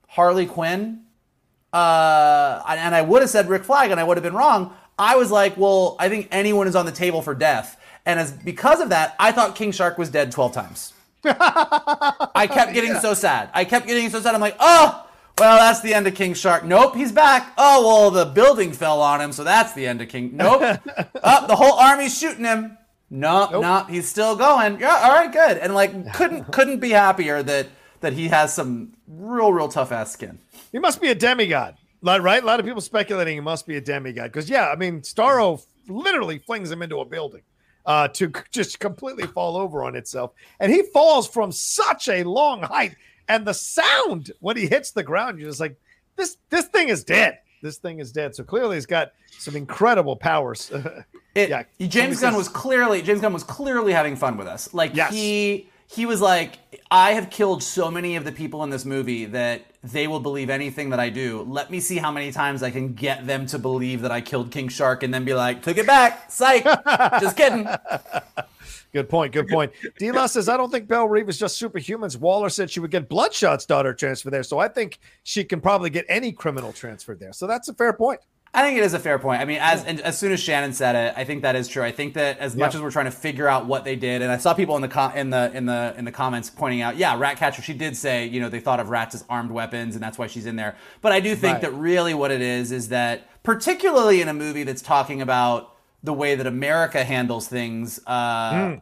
Harley 0.09 0.47
Quinn, 0.47 1.03
uh, 1.73 2.63
and 2.69 2.95
I 2.95 3.03
would 3.03 3.23
have 3.23 3.31
said 3.31 3.49
Rick 3.49 3.65
Flag 3.65 3.91
and 3.91 4.01
I 4.01 4.05
would 4.05 4.17
have 4.17 4.25
been 4.25 4.35
wrong. 4.35 4.75
I 4.99 5.17
was 5.17 5.31
like, 5.31 5.57
well, 5.57 5.97
I 5.99 6.09
think 6.09 6.29
anyone 6.31 6.67
is 6.67 6.75
on 6.75 6.87
the 6.87 6.93
table 6.93 7.21
for 7.23 7.35
death, 7.35 7.81
and 8.07 8.19
as 8.19 8.33
because 8.33 8.81
of 8.81 8.91
that, 8.91 9.15
I 9.19 9.33
thought 9.33 9.55
King 9.55 9.73
Shark 9.73 9.99
was 9.99 10.09
dead 10.09 10.33
twelve 10.33 10.53
times. 10.53 10.93
I 11.25 12.49
kept 12.51 12.73
getting 12.73 12.95
so 12.97 13.15
sad. 13.15 13.51
I 13.53 13.65
kept 13.65 13.87
getting 13.87 14.09
so 14.11 14.21
sad. 14.21 14.35
I'm 14.35 14.41
like, 14.41 14.57
oh. 14.61 15.03
Well, 15.39 15.59
that's 15.59 15.83
the 15.83 15.93
end 15.93 16.07
of 16.07 16.15
King 16.15 16.33
Shark. 16.33 16.65
Nope, 16.65 16.97
he's 16.97 17.13
back. 17.13 17.53
Oh, 17.59 17.87
well, 17.87 18.11
the 18.11 18.25
building 18.25 18.73
fell 18.73 19.03
on 19.03 19.21
him, 19.21 19.33
so 19.33 19.45
that's 19.45 19.75
the 19.75 19.87
end 19.87 20.01
of 20.01 20.09
King. 20.09 20.35
Nope. 20.35 20.63
oh, 21.23 21.47
the 21.47 21.57
whole 21.57 21.75
army's 21.75 22.17
shooting 22.19 22.47
him. 22.47 22.79
Nope, 23.09 23.53
nope, 23.53 23.89
he's 23.89 24.09
still 24.09 24.35
going. 24.35 24.81
Yeah, 24.81 25.01
all 25.03 25.13
right, 25.13 25.33
good. 25.33 25.59
And 25.59 25.75
like, 25.75 26.13
couldn't 26.15 26.53
couldn't 26.53 26.81
be 26.81 26.91
happier 26.91 27.43
that 27.43 27.69
that 28.01 28.13
he 28.13 28.29
has 28.29 28.55
some 28.55 28.93
real, 29.07 29.53
real 29.53 29.69
tough 29.69 29.93
ass 29.93 30.13
skin. 30.13 30.39
He 30.73 30.79
must 30.79 31.01
be 31.01 31.09
a 31.09 31.15
demigod, 31.15 31.77
right? 32.03 32.43
A 32.43 32.47
lot 32.47 32.61
of 32.61 32.67
people 32.67 32.81
speculating 32.81 33.35
he 33.35 33.41
must 33.41 33.67
be 33.67 33.77
a 33.77 33.81
demigod 33.81 34.33
because, 34.33 34.51
yeah, 34.51 34.69
I 34.69 34.77
mean, 34.77 35.01
Starro 35.01 35.65
literally 35.89 36.39
flings 36.39 36.71
him 36.71 36.83
into 36.83 36.99
a 37.01 37.05
building 37.05 37.43
uh, 37.87 38.09
to 38.09 38.33
just 38.51 38.81
completely 38.81 39.27
fall 39.27 39.57
over 39.57 39.85
on 39.85 39.97
itself, 39.97 40.33
and 40.61 40.73
he 40.73 40.83
falls 40.93 41.29
from 41.29 41.53
such 41.53 42.09
a 42.09 42.25
long 42.25 42.63
height, 42.63 42.97
and 43.29 43.47
the 43.47 43.55
sound 43.55 44.33
when 44.41 44.57
he 44.57 44.67
hits 44.67 44.91
the 44.91 45.03
ground, 45.03 45.39
you're 45.39 45.49
just 45.49 45.61
like, 45.61 45.79
this 46.17 46.37
this 46.51 46.67
thing 46.67 46.89
is 46.89 47.05
dead. 47.05 47.39
This 47.63 47.79
thing 47.79 48.01
is 48.01 48.13
dead. 48.13 48.35
So 48.35 48.45
clearly, 48.45 48.77
he's 48.77 48.87
got 48.87 49.13
some 49.39 49.57
incredible 49.57 50.17
powers. 50.17 50.71
It, 51.37 51.51
Yeah, 51.51 51.65
James 51.87 52.21
Gunn 52.21 52.35
was 52.35 52.49
clearly 52.49 53.03
James 53.03 53.21
Gunn 53.21 53.33
was 53.33 53.45
clearly 53.45 53.93
having 53.93 54.17
fun 54.17 54.37
with 54.37 54.47
us. 54.49 54.73
Like 54.75 54.95
Yes. 54.95 55.13
he 55.13 55.69
he 55.89 56.05
was 56.05 56.21
like, 56.21 56.59
I 56.91 57.13
have 57.13 57.31
killed 57.31 57.63
so 57.63 57.91
many 57.91 58.17
of 58.17 58.25
the 58.25 58.33
people 58.33 58.65
in 58.65 58.71
this 58.71 58.85
movie 58.85 59.27
that 59.27 59.63
they 59.85 60.09
will 60.09 60.19
believe 60.19 60.51
anything 60.51 60.91
that 60.91 60.99
I 60.99 61.11
do. 61.11 61.43
Let 61.43 61.71
me 61.71 61.79
see 61.79 61.99
how 61.99 62.11
many 62.11 62.33
times 62.33 62.65
I 62.65 62.73
can 62.73 62.95
get 62.95 63.25
them 63.27 63.47
to 63.47 63.59
believe 63.59 64.03
that 64.03 64.11
I 64.11 64.21
killed 64.21 64.51
King 64.51 64.69
Shark 64.69 65.05
and 65.05 65.15
then 65.15 65.25
be 65.25 65.33
like, 65.33 65.63
took 65.63 65.77
it 65.79 65.87
back, 65.87 66.31
psych, 66.33 66.65
just 67.21 67.37
kidding. 67.37 67.69
Good 68.93 69.09
point. 69.09 69.33
Good 69.33 69.47
point. 69.49 69.73
D-La 69.99 70.27
says, 70.27 70.49
I 70.49 70.57
don't 70.57 70.71
think 70.71 70.89
Belle 70.89 71.07
Reve 71.07 71.29
is 71.29 71.39
just 71.39 71.61
superhumans. 71.61 72.19
Waller 72.19 72.49
said 72.49 72.71
she 72.71 72.81
would 72.81 72.91
get 72.91 73.09
Bloodshot's 73.09 73.67
daughter 73.67 73.93
transferred 73.95 74.31
there. 74.33 74.43
So 74.43 74.59
I 74.59 74.69
think 74.69 74.99
she 75.23 75.45
can 75.45 75.61
probably 75.61 75.91
get 75.91 76.05
any 76.09 76.33
criminal 76.33 76.73
transferred 76.73 77.21
there. 77.21 77.33
So 77.33 77.47
that's 77.47 77.69
a 77.69 77.75
fair 77.75 77.93
point. 77.93 78.21
I 78.55 78.63
think 78.63 78.79
it 78.79 78.85
is 78.85 78.95
a 78.95 78.99
fair 78.99 79.19
point. 79.19 79.43
I 79.43 79.45
mean, 79.45 79.59
as 79.61 79.85
and 79.85 80.01
as 80.01 80.19
soon 80.19 80.33
as 80.33 80.41
Shannon 80.41 80.73
said 80.73 80.95
it, 80.97 81.15
I 81.15 81.25
think 81.25 81.43
that 81.43 81.57
is 81.57 81.69
true. 81.69 81.83
I 81.83 81.93
think 81.93 82.15
that 82.15 82.39
as 82.39 82.57
much 82.57 82.75
as 82.75 82.81
we're 82.81 82.91
trying 82.91 83.05
to 83.05 83.11
figure 83.11 83.47
out 83.47 83.67
what 83.67 83.85
they 83.85 83.97
did, 83.97 84.23
and 84.23 84.33
I 84.33 84.39
saw 84.39 84.55
people 84.55 84.77
in 84.77 84.83
the 84.83 85.13
in 85.15 85.29
the 85.31 85.51
in 85.55 85.67
the 85.67 85.95
in 85.99 86.05
the 86.07 86.13
comments 86.13 86.49
pointing 86.49 86.81
out, 86.81 86.97
yeah, 86.97 87.19
Ratcatcher. 87.19 87.61
She 87.61 87.75
did 87.75 87.97
say, 87.99 88.27
you 88.27 88.41
know, 88.41 88.49
they 88.49 88.61
thought 88.61 88.81
of 88.81 88.89
rats 88.89 89.15
as 89.15 89.25
armed 89.29 89.51
weapons, 89.51 89.95
and 89.95 90.03
that's 90.03 90.17
why 90.17 90.27
she's 90.27 90.47
in 90.47 90.57
there. 90.57 90.75
But 91.03 91.13
I 91.13 91.21
do 91.21 91.35
think 91.37 91.55
Right. 91.55 91.61
that 91.63 91.73
really 91.75 92.15
what 92.15 92.31
it 92.31 92.41
is 92.41 92.73
is 92.73 92.89
that, 92.89 93.29
particularly 93.43 94.23
in 94.23 94.29
a 94.29 94.35
movie 94.35 94.63
that's 94.63 94.81
talking 94.83 95.21
about 95.21 95.75
the 96.03 96.15
way 96.15 96.35
that 96.35 96.47
America 96.47 97.05
handles 97.05 97.49
things. 97.49 98.01
Uh, 98.07 98.77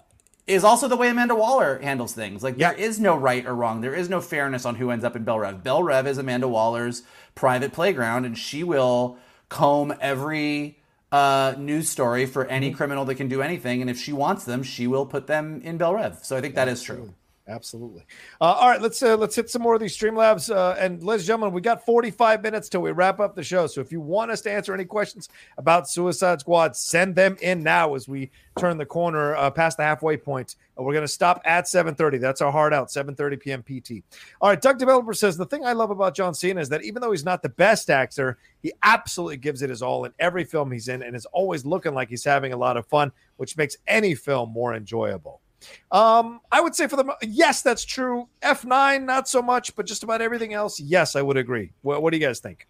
Is 0.46 0.62
also 0.62 0.88
the 0.88 0.96
way 0.96 1.08
Amanda 1.08 1.34
Waller 1.34 1.78
handles 1.82 2.12
things. 2.12 2.42
Like 2.42 2.56
Yeah. 2.58 2.72
there 2.74 2.78
is 2.78 3.00
no 3.00 3.16
right 3.16 3.46
or 3.46 3.54
wrong. 3.54 3.80
There 3.80 3.94
is 3.94 4.10
no 4.10 4.20
fairness 4.20 4.66
on 4.66 4.74
who 4.74 4.90
ends 4.90 5.02
up 5.02 5.16
in 5.16 5.24
Belle 5.24 5.38
Reve. 5.38 5.62
Belle 5.64 5.82
Reve 5.82 6.06
is 6.06 6.18
Amanda 6.18 6.46
Waller's 6.46 7.02
private 7.34 7.72
playground, 7.72 8.26
and 8.26 8.36
she 8.36 8.62
will 8.62 9.16
comb 9.54 9.94
every 10.00 10.76
uh, 11.12 11.54
news 11.56 11.88
story 11.88 12.26
for 12.26 12.44
any 12.46 12.72
criminal 12.72 13.04
that 13.04 13.14
can 13.14 13.28
do 13.28 13.40
anything. 13.40 13.80
And 13.80 13.88
if 13.88 13.98
she 13.98 14.12
wants 14.12 14.44
them, 14.44 14.64
she 14.64 14.88
will 14.88 15.06
put 15.06 15.28
them 15.28 15.60
in 15.62 15.78
Belle 15.78 15.94
Reve. 15.94 16.18
So 16.22 16.36
I 16.36 16.40
think 16.40 16.56
that 16.56 16.66
is 16.66 16.82
true. 16.82 17.14
Absolutely. 17.46 18.06
Uh, 18.40 18.44
all 18.44 18.70
right, 18.70 18.80
let's 18.80 19.02
uh, 19.02 19.18
let's 19.18 19.36
hit 19.36 19.50
some 19.50 19.60
more 19.60 19.74
of 19.74 19.80
these 19.80 19.96
Streamlabs. 19.96 20.54
Uh, 20.54 20.76
and 20.78 21.02
ladies 21.02 21.22
and 21.22 21.26
gentlemen, 21.26 21.52
we 21.52 21.60
got 21.60 21.84
45 21.84 22.42
minutes 22.42 22.70
till 22.70 22.80
we 22.80 22.90
wrap 22.90 23.20
up 23.20 23.34
the 23.34 23.42
show. 23.42 23.66
So 23.66 23.82
if 23.82 23.92
you 23.92 24.00
want 24.00 24.30
us 24.30 24.40
to 24.42 24.50
answer 24.50 24.72
any 24.72 24.86
questions 24.86 25.28
about 25.58 25.86
Suicide 25.86 26.40
Squad, 26.40 26.74
send 26.74 27.14
them 27.14 27.36
in 27.42 27.62
now 27.62 27.94
as 27.94 28.08
we 28.08 28.30
turn 28.56 28.78
the 28.78 28.86
corner 28.86 29.36
uh, 29.36 29.50
past 29.50 29.76
the 29.76 29.82
halfway 29.82 30.16
point. 30.16 30.56
Uh, 30.78 30.84
we're 30.84 30.94
going 30.94 31.04
to 31.04 31.08
stop 31.08 31.42
at 31.44 31.66
7:30. 31.66 32.18
That's 32.18 32.40
our 32.40 32.50
hard 32.50 32.72
out. 32.72 32.88
7:30 32.88 33.38
p.m. 33.38 33.62
PT. 33.62 34.02
All 34.40 34.48
right, 34.48 34.60
Doug 34.60 34.78
Developer 34.78 35.12
says 35.12 35.36
the 35.36 35.44
thing 35.44 35.66
I 35.66 35.72
love 35.72 35.90
about 35.90 36.16
John 36.16 36.32
Cena 36.32 36.62
is 36.62 36.70
that 36.70 36.82
even 36.82 37.02
though 37.02 37.10
he's 37.10 37.26
not 37.26 37.42
the 37.42 37.50
best 37.50 37.90
actor, 37.90 38.38
he 38.62 38.72
absolutely 38.82 39.36
gives 39.36 39.60
it 39.60 39.68
his 39.68 39.82
all 39.82 40.06
in 40.06 40.14
every 40.18 40.44
film 40.44 40.72
he's 40.72 40.88
in, 40.88 41.02
and 41.02 41.14
is 41.14 41.26
always 41.26 41.66
looking 41.66 41.92
like 41.92 42.08
he's 42.08 42.24
having 42.24 42.54
a 42.54 42.56
lot 42.56 42.78
of 42.78 42.86
fun, 42.86 43.12
which 43.36 43.54
makes 43.58 43.76
any 43.86 44.14
film 44.14 44.50
more 44.50 44.74
enjoyable. 44.74 45.42
Um, 45.92 46.40
I 46.50 46.60
would 46.60 46.74
say 46.74 46.86
for 46.88 46.96
the 46.96 47.16
yes, 47.22 47.62
that's 47.62 47.84
true. 47.84 48.28
F 48.42 48.64
nine, 48.64 49.06
not 49.06 49.28
so 49.28 49.42
much, 49.42 49.74
but 49.76 49.86
just 49.86 50.02
about 50.02 50.20
everything 50.22 50.54
else, 50.54 50.80
yes, 50.80 51.16
I 51.16 51.22
would 51.22 51.36
agree. 51.36 51.72
What, 51.82 52.02
what 52.02 52.12
do 52.12 52.18
you 52.18 52.26
guys 52.26 52.40
think? 52.40 52.66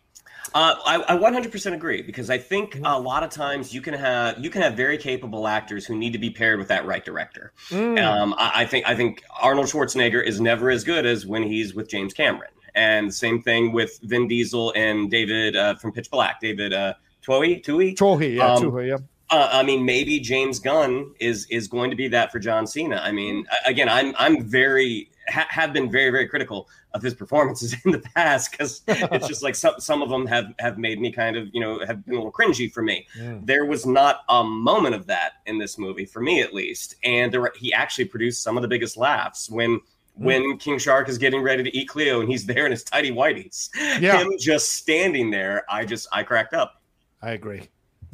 Uh, 0.55 0.75
I, 0.85 1.15
I 1.15 1.17
100% 1.17 1.73
agree 1.73 2.03
because 2.03 2.29
I 2.29 2.37
think 2.37 2.79
a 2.85 3.01
lot 3.01 3.23
of 3.23 3.31
times 3.31 3.73
you 3.73 3.81
can 3.81 3.95
have 3.95 4.39
you 4.39 4.51
can 4.51 4.61
have 4.61 4.75
very 4.75 4.99
capable 4.99 5.49
actors 5.49 5.87
who 5.87 5.97
need 5.97 6.13
to 6.13 6.19
be 6.19 6.31
paired 6.31 6.59
with 6.59 6.69
that 6.69 6.85
right 6.85 7.05
director. 7.05 7.53
Um, 7.73 8.35
I, 8.37 8.53
I 8.57 8.67
think 8.67 8.87
I 8.87 8.95
think 8.95 9.25
Arnold 9.41 9.67
Schwarzenegger 9.67 10.25
is 10.25 10.41
never 10.41 10.71
as 10.71 10.85
good 10.85 11.07
as 11.07 11.27
when 11.27 11.43
he's 11.43 11.75
with 11.75 11.89
James 11.89 12.13
Cameron, 12.13 12.51
and 12.75 13.13
same 13.13 13.41
thing 13.43 13.73
with 13.73 13.99
Vin 14.03 14.29
Diesel 14.29 14.73
and 14.77 15.11
David 15.11 15.57
uh, 15.57 15.77
from 15.77 15.93
Pitch 15.93 16.11
Black, 16.11 16.41
David 16.41 16.73
uh, 16.75 16.95
Twohy, 17.27 17.63
Tui. 17.65 17.95
Trohi, 17.95 18.37
yeah, 18.37 18.53
Um, 18.53 18.87
yeah. 18.87 18.99
Uh, 19.35 19.49
I 19.53 19.63
mean, 19.65 19.85
maybe 19.85 20.21
James 20.21 20.59
Gunn 20.61 21.13
is 21.19 21.47
is 21.51 21.67
going 21.69 21.91
to 21.91 21.97
be 21.97 22.09
that 22.09 22.31
for 22.31 22.39
John 22.39 22.67
Cena. 22.67 23.01
I 23.03 23.11
mean, 23.11 23.47
again, 23.67 23.89
I'm 23.89 24.15
I'm 24.17 24.45
very 24.45 25.11
ha- 25.29 25.47
have 25.51 25.73
been 25.73 25.91
very 25.91 26.11
very 26.11 26.29
critical 26.29 26.69
of 26.93 27.03
his 27.03 27.15
performances 27.15 27.75
in 27.85 27.91
the 27.91 27.99
past 27.99 28.53
because 28.53 28.83
it's 28.87 29.27
just 29.27 29.43
like 29.43 29.57
some 29.57 29.75
some 29.79 30.03
of 30.03 30.09
them 30.09 30.25
have 30.27 30.47
have 30.61 30.79
made 30.79 31.01
me 31.01 31.11
kind 31.11 31.37
of 31.37 31.49
you 31.53 31.61
know 31.61 31.85
have 31.85 32.05
been 32.05 32.15
a 32.15 32.19
little 32.19 32.31
cringy 32.31 32.71
for 32.73 32.83
me. 32.83 33.07
Mm. 33.19 33.45
There 33.45 33.65
was 33.65 33.85
not 33.87 34.21
a 34.29 34.45
moment 34.45 34.95
of 34.95 35.07
that 35.09 35.33
in 35.47 35.59
this 35.59 35.79
movie 35.79 36.05
for 36.05 36.21
me 36.23 36.41
at 36.41 36.55
least, 36.55 36.95
and 37.03 37.33
there, 37.33 37.41
were- 37.41 37.55
he 37.57 37.73
actually 37.73 38.05
produced 38.05 38.43
some 38.43 38.57
of 38.57 38.63
the 38.63 38.69
biggest 38.69 38.97
laughs 38.97 39.51
when. 39.51 39.81
When 40.17 40.59
King 40.59 40.79
Shark 40.79 41.09
is 41.09 41.19
getting 41.19 41.43
ready 41.43 41.65
to 41.65 41.77
eat 41.77 41.89
Cleo 41.89 42.21
and 42.21 42.29
he's 42.29 42.47
there 42.53 42.67
in 42.67 42.71
his 42.71 42.85
tidy 42.85 43.11
whities, 43.11 43.69
Yeah. 44.01 44.21
him 44.21 44.31
just 44.39 44.75
standing 44.75 45.33
there, 45.33 45.65
I 45.69 45.85
just 45.85 46.07
I 46.13 46.23
cracked 46.23 46.55
up. 46.55 46.81
I 47.21 47.33
agree. 47.33 47.63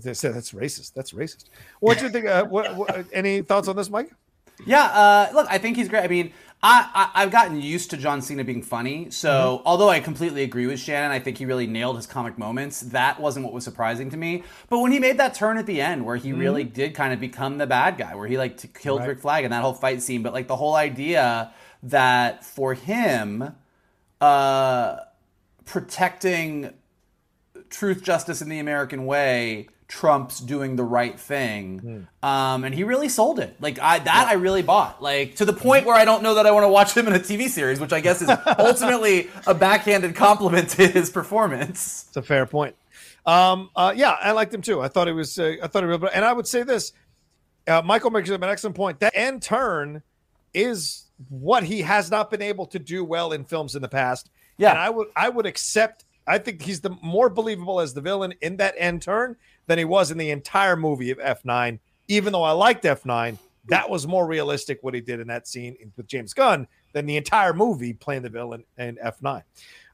They 0.02 0.14
said 0.14 0.34
That's 0.34 0.52
racist. 0.52 0.94
That's 0.94 1.12
racist. 1.12 1.44
What 1.80 1.98
do 1.98 2.04
you 2.04 2.10
think? 2.10 2.26
Uh, 2.26 2.44
what, 2.46 2.74
what, 2.76 3.06
any 3.12 3.42
thoughts 3.42 3.68
on 3.68 3.76
this, 3.76 3.90
Mike? 3.90 4.10
Yeah, 4.66 4.84
uh, 4.84 5.30
look, 5.32 5.46
I 5.48 5.58
think 5.58 5.76
he's 5.76 5.88
great. 5.88 6.04
I 6.04 6.08
mean, 6.08 6.32
I, 6.62 7.10
I 7.14 7.22
I've 7.22 7.30
gotten 7.30 7.60
used 7.60 7.90
to 7.90 7.96
John 7.96 8.20
Cena 8.20 8.44
being 8.44 8.62
funny. 8.62 9.10
So 9.10 9.62
although 9.64 9.88
I 9.88 10.00
completely 10.00 10.42
agree 10.42 10.66
with 10.66 10.78
Shannon, 10.78 11.10
I 11.10 11.18
think 11.18 11.38
he 11.38 11.46
really 11.46 11.66
nailed 11.66 11.96
his 11.96 12.06
comic 12.06 12.36
moments. 12.36 12.80
That 12.80 13.18
wasn't 13.18 13.46
what 13.46 13.54
was 13.54 13.64
surprising 13.64 14.10
to 14.10 14.16
me. 14.16 14.44
But 14.68 14.80
when 14.80 14.92
he 14.92 14.98
made 14.98 15.18
that 15.18 15.34
turn 15.34 15.56
at 15.56 15.66
the 15.66 15.80
end, 15.80 16.04
where 16.04 16.16
he 16.16 16.32
really 16.32 16.64
did 16.64 16.94
kind 16.94 17.14
of 17.14 17.20
become 17.20 17.58
the 17.58 17.66
bad 17.66 17.96
guy, 17.96 18.14
where 18.14 18.28
he 18.28 18.36
like 18.36 18.58
t- 18.58 18.68
killed 18.68 19.00
Right. 19.00 19.08
Rick 19.08 19.20
Flag 19.20 19.44
and 19.44 19.52
that 19.52 19.62
whole 19.62 19.72
fight 19.72 20.02
scene, 20.02 20.22
but 20.22 20.34
like 20.34 20.48
the 20.48 20.56
whole 20.56 20.74
idea 20.74 21.52
that 21.82 22.44
for 22.44 22.74
him, 22.74 23.54
uh, 24.20 24.96
protecting 25.64 26.74
truth, 27.70 28.02
justice, 28.02 28.42
in 28.42 28.50
the 28.50 28.58
American 28.58 29.06
way 29.06 29.68
trumps 29.90 30.38
doing 30.38 30.76
the 30.76 30.84
right 30.84 31.18
thing. 31.18 32.06
Um, 32.22 32.64
and 32.64 32.74
he 32.74 32.84
really 32.84 33.08
sold 33.08 33.40
it. 33.40 33.56
Like 33.60 33.78
I 33.78 33.98
that 33.98 34.28
I 34.28 34.34
really 34.34 34.62
bought. 34.62 35.02
Like 35.02 35.36
to 35.36 35.44
the 35.44 35.52
point 35.52 35.84
where 35.84 35.96
I 35.96 36.04
don't 36.04 36.22
know 36.22 36.34
that 36.34 36.46
I 36.46 36.52
want 36.52 36.64
to 36.64 36.68
watch 36.68 36.96
him 36.96 37.08
in 37.08 37.12
a 37.12 37.18
TV 37.18 37.48
series, 37.48 37.80
which 37.80 37.92
I 37.92 38.00
guess 38.00 38.22
is 38.22 38.30
ultimately 38.58 39.28
a 39.46 39.52
backhanded 39.52 40.14
compliment 40.14 40.70
to 40.70 40.86
his 40.86 41.10
performance. 41.10 42.06
It's 42.08 42.16
a 42.16 42.22
fair 42.22 42.46
point. 42.46 42.76
Um, 43.26 43.70
uh, 43.76 43.92
yeah, 43.94 44.12
I 44.12 44.32
liked 44.32 44.54
him 44.54 44.62
too. 44.62 44.80
I 44.80 44.88
thought 44.88 45.08
it 45.08 45.12
was. 45.12 45.38
Uh, 45.38 45.56
I 45.62 45.66
thought 45.66 45.84
it 45.84 45.86
was. 45.86 46.10
And 46.14 46.24
I 46.24 46.32
would 46.32 46.46
say 46.46 46.62
this. 46.62 46.92
Uh, 47.66 47.82
Michael 47.84 48.10
makes 48.10 48.30
an 48.30 48.42
excellent 48.42 48.76
point. 48.76 49.00
That 49.00 49.12
end 49.14 49.42
turn 49.42 50.02
is 50.54 51.04
what 51.28 51.64
he 51.64 51.82
has 51.82 52.10
not 52.10 52.30
been 52.30 52.42
able 52.42 52.66
to 52.66 52.78
do 52.78 53.04
well 53.04 53.32
in 53.32 53.44
films 53.44 53.74
in 53.74 53.82
the 53.82 53.88
past. 53.88 54.30
Yeah. 54.56 54.70
And 54.70 54.78
I 54.78 54.90
would 54.90 55.08
I 55.16 55.28
would 55.28 55.46
accept 55.46 56.04
I 56.30 56.38
think 56.38 56.62
he's 56.62 56.80
the 56.80 56.96
more 57.02 57.28
believable 57.28 57.80
as 57.80 57.92
the 57.92 58.00
villain 58.00 58.34
in 58.40 58.56
that 58.58 58.74
end 58.78 59.02
turn 59.02 59.34
than 59.66 59.78
he 59.78 59.84
was 59.84 60.12
in 60.12 60.18
the 60.18 60.30
entire 60.30 60.76
movie 60.76 61.10
of 61.10 61.18
F9. 61.18 61.80
Even 62.06 62.32
though 62.32 62.44
I 62.44 62.52
liked 62.52 62.84
F9, 62.84 63.36
that 63.66 63.90
was 63.90 64.06
more 64.06 64.28
realistic 64.28 64.78
what 64.82 64.94
he 64.94 65.00
did 65.00 65.18
in 65.18 65.26
that 65.26 65.48
scene 65.48 65.76
with 65.96 66.06
James 66.06 66.32
Gunn 66.32 66.68
than 66.92 67.06
the 67.06 67.16
entire 67.16 67.52
movie 67.52 67.92
playing 67.94 68.22
the 68.22 68.28
villain 68.28 68.62
in 68.78 68.96
F9. 69.04 69.42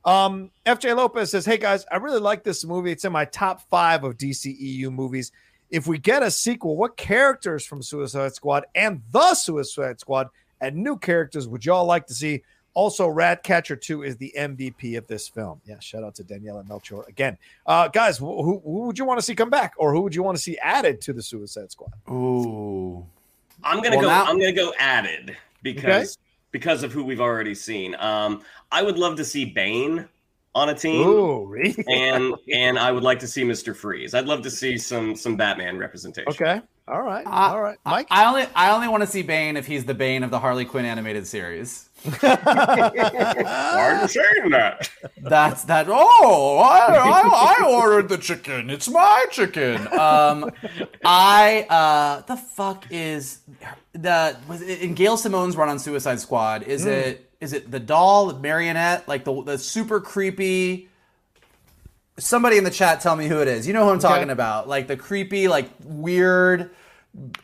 Um, 0.05 0.51
FJ 0.67 0.95
Lopez 0.95 1.31
says, 1.31 1.47
Hey 1.47 1.57
guys, 1.57 1.87
I 1.91 1.97
really 1.97 2.21
like 2.21 2.45
this 2.45 2.67
movie. 2.67 2.93
It's 2.93 3.07
in 3.07 3.13
my 3.13 3.25
top 3.25 3.63
five 3.71 4.05
of 4.05 4.19
DCEU 4.19 4.93
movies. 4.93 5.33
If 5.71 5.87
we 5.87 5.97
get 5.97 6.23
a 6.23 6.31
sequel, 6.31 6.77
what 6.77 6.99
characters 6.99 7.65
from 7.65 7.83
Suicide 7.83 8.35
Squad 8.35 8.67
and 8.75 9.01
the 9.11 9.35
Suicide 9.35 10.01
Squad 10.01 10.29
and 10.61 10.77
new 10.77 10.99
characters 10.99 11.49
would 11.49 11.65
y'all 11.65 11.87
like 11.87 12.07
to 12.09 12.15
see? 12.15 12.43
Also, 12.77 13.09
Ratcatcher 13.09 13.75
2 13.75 14.03
is 14.03 14.19
the 14.19 14.31
MVP 14.37 14.99
of 14.99 15.07
this 15.07 15.27
film. 15.27 15.63
Yeah, 15.65 15.79
shout 15.81 16.05
out 16.05 16.15
to 16.17 16.23
Daniela 16.23 16.63
Melchior 16.69 17.05
again. 17.09 17.39
Uh, 17.65 17.89
guys, 17.89 18.19
who, 18.19 18.43
who 18.43 18.61
would 18.85 18.99
you 18.99 19.07
want 19.07 19.19
to 19.19 19.23
see 19.25 19.35
come 19.35 19.49
back 19.49 19.73
or 19.79 19.95
who 19.95 20.03
would 20.03 20.15
you 20.15 20.23
want 20.23 20.37
to 20.37 20.43
see 20.43 20.59
added 20.59 21.01
to 21.01 21.15
the 21.15 21.23
Suicide 21.23 21.71
Squad? 21.73 21.93
Ooh. 22.11 23.07
I'm 23.65 23.81
gonna 23.83 23.97
Well, 23.97 24.03
go. 24.05 24.09
now- 24.09 24.27
I'm 24.27 24.39
gonna 24.39 24.53
go 24.53 24.75
added 24.79 25.35
because 25.63 26.19
because 26.51 26.83
of 26.83 26.93
who 26.93 27.03
we've 27.03 27.21
already 27.23 27.55
seen. 27.55 27.95
Um, 27.99 28.43
I 28.71 28.83
would 28.83 28.99
love 28.99 29.17
to 29.17 29.25
see 29.25 29.47
Bane 29.47 30.07
on 30.55 30.69
a 30.69 30.75
team. 30.75 31.01
Ooh, 31.07 31.47
really? 31.47 31.83
and 31.89 32.35
and 32.53 32.79
I 32.79 32.93
would 32.93 33.03
like 33.03 33.21
to 33.21 33.27
see 33.27 33.43
Mister 33.43 33.73
Freeze. 33.73 34.13
I'd 34.13 34.27
love 34.27 34.43
to 34.43 34.51
see 34.51 34.77
some 34.77 35.17
some 35.17 35.35
Batman 35.35 35.79
representation. 35.79 36.29
Okay. 36.31 36.61
All 36.89 37.01
right. 37.03 37.27
I- 37.27 37.49
All 37.49 37.63
right. 37.63 37.79
Mike? 37.87 38.07
I 38.11 38.27
only 38.27 38.45
I 38.55 38.71
only 38.73 38.89
want 38.89 39.03
to 39.03 39.07
see 39.07 39.23
Bane 39.23 39.57
if 39.57 39.67
he's 39.67 39.87
the 39.87 39.95
Bane 39.95 40.23
of 40.23 40.31
the 40.31 40.39
Harley 40.39 40.67
Quinn 40.67 40.85
animated 40.85 41.27
series. 41.27 41.89
Why 42.21 43.73
are 43.75 44.03
you 44.03 44.09
saying 44.09 44.51
that? 44.51 44.91
That's 45.19 45.65
that. 45.65 45.87
Oh, 45.89 46.59
I, 46.59 46.95
I, 46.95 47.57
I 47.61 47.65
ordered 47.69 48.09
the 48.09 48.19
chicken. 48.19 48.71
It's 48.71 48.89
my 48.89 49.27
chicken. 49.31 49.87
Um, 49.93 50.51
I 51.05 51.67
uh, 51.69 52.21
the 52.23 52.37
fuck 52.37 52.87
is 52.91 53.41
the 53.93 54.37
was 54.49 54.63
it, 54.63 54.81
in 54.81 54.95
Gail 54.95 55.17
Simone's 55.17 55.57
run 55.57 55.69
on 55.69 55.79
Suicide 55.79 56.21
Squad? 56.21 56.63
Is 56.65 56.83
Hmm. 56.85 56.91
it 56.91 57.31
is 57.41 57.53
it 57.53 57.71
the 57.71 57.81
doll 57.81 58.27
the 58.27 58.39
marionette 58.39 59.07
like 59.09 59.25
the 59.25 59.43
the 59.43 59.59
super 59.59 60.01
creepy? 60.01 60.89
Somebody 62.19 62.57
in 62.57 62.65
the 62.65 62.71
chat 62.71 63.01
tell 63.03 63.15
me 63.15 63.27
who 63.29 63.41
it 63.41 63.49
is. 63.49 63.67
You 63.67 63.75
know 63.75 63.85
who 63.85 63.91
I'm 63.91 63.99
talking 63.99 64.31
about? 64.31 64.69
Like 64.69 64.87
the 64.87 64.97
creepy, 64.97 65.49
like 65.49 65.69
weird, 65.85 66.71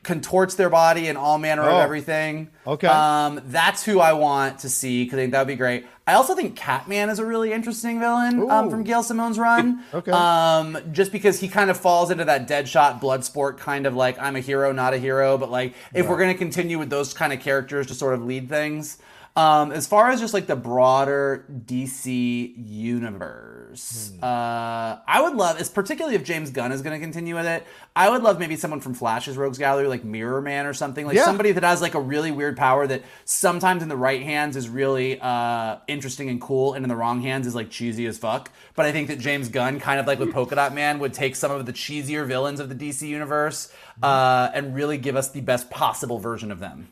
contorts 0.02 0.54
their 0.54 0.68
body 0.70 1.08
and 1.08 1.16
all 1.16 1.38
manner 1.38 1.62
Oh. 1.62 1.76
of 1.76 1.82
everything. 1.84 2.48
Okay. 2.66 2.86
Um, 2.86 3.40
that's 3.46 3.82
who 3.84 4.00
I 4.00 4.12
want 4.12 4.60
to 4.60 4.68
see 4.68 5.04
because 5.04 5.18
I 5.18 5.22
think 5.22 5.32
that 5.32 5.40
would 5.40 5.48
be 5.48 5.56
great. 5.56 5.86
I 6.06 6.14
also 6.14 6.34
think 6.34 6.56
Catman 6.56 7.08
is 7.10 7.18
a 7.18 7.24
really 7.24 7.52
interesting 7.52 8.00
villain 8.00 8.50
um, 8.50 8.70
from 8.70 8.82
Gail 8.84 9.02
Simone's 9.02 9.38
run. 9.38 9.82
Okay. 9.94 10.10
Um, 10.10 10.78
just 10.92 11.12
because 11.12 11.40
he 11.40 11.48
kind 11.48 11.70
of 11.70 11.76
falls 11.78 12.10
into 12.10 12.24
that 12.24 12.48
Deadshot, 12.48 13.00
Bloodsport 13.00 13.58
kind 13.58 13.86
of 13.86 13.94
like 13.94 14.18
I'm 14.20 14.36
a 14.36 14.40
hero, 14.40 14.72
not 14.72 14.94
a 14.94 14.98
hero. 14.98 15.38
But 15.38 15.50
like 15.50 15.74
if 15.94 16.08
we're 16.08 16.18
gonna 16.18 16.34
continue 16.34 16.78
with 16.78 16.90
those 16.90 17.14
kind 17.14 17.32
of 17.32 17.40
characters 17.40 17.86
to 17.88 17.94
sort 17.94 18.14
of 18.14 18.24
lead 18.24 18.48
things. 18.48 18.98
Um, 19.34 19.72
as 19.72 19.86
far 19.86 20.10
as 20.10 20.20
just 20.20 20.34
like 20.34 20.46
the 20.46 20.56
broader 20.56 21.46
DC 21.50 22.54
universe, 22.68 24.12
Hmm. 24.18 24.22
uh, 24.24 24.96
I 25.06 25.20
would 25.22 25.34
love, 25.34 25.58
is 25.58 25.70
particularly 25.70 26.14
if 26.16 26.22
James 26.24 26.50
Gunn 26.50 26.70
is 26.72 26.82
going 26.82 26.94
to 26.98 27.02
continue 27.02 27.34
with 27.34 27.46
it. 27.46 27.66
I 27.96 28.10
would 28.10 28.22
love 28.22 28.38
maybe 28.38 28.56
someone 28.56 28.80
from 28.80 28.92
Flash's 28.92 29.38
Rogues 29.38 29.56
Gallery, 29.56 29.86
like 29.88 30.04
Mirror 30.04 30.42
Man 30.42 30.66
or 30.66 30.74
something, 30.74 31.06
like 31.06 31.16
Yeah. 31.16 31.24
somebody 31.24 31.52
that 31.52 31.62
has 31.62 31.80
like 31.80 31.94
a 31.94 32.00
really 32.00 32.30
weird 32.30 32.58
power 32.58 32.86
that 32.86 33.02
sometimes 33.24 33.82
in 33.82 33.88
the 33.88 33.96
right 33.96 34.22
hands 34.22 34.54
is 34.54 34.68
really 34.68 35.18
uh, 35.18 35.76
interesting 35.88 36.28
and 36.28 36.38
cool, 36.38 36.74
and 36.74 36.84
in 36.84 36.90
the 36.90 36.96
wrong 36.96 37.22
hands 37.22 37.46
is 37.46 37.54
like 37.54 37.70
cheesy 37.70 38.04
as 38.04 38.18
fuck. 38.18 38.50
But 38.74 38.84
I 38.84 38.92
think 38.92 39.08
that 39.08 39.18
James 39.18 39.48
Gunn, 39.48 39.80
kind 39.80 39.98
of 39.98 40.06
like 40.06 40.18
with 40.18 40.32
Polka 40.34 40.54
Dot 40.56 40.74
Man, 40.74 40.98
would 40.98 41.14
take 41.14 41.36
some 41.36 41.50
of 41.50 41.64
the 41.64 41.72
cheesier 41.72 42.26
villains 42.26 42.60
of 42.60 42.68
the 42.68 42.74
DC 42.74 43.08
universe 43.08 43.72
uh, 44.02 44.50
and 44.52 44.74
really 44.74 44.98
give 44.98 45.16
us 45.16 45.30
the 45.30 45.40
best 45.40 45.70
possible 45.70 46.18
version 46.18 46.52
of 46.52 46.60
them. 46.60 46.88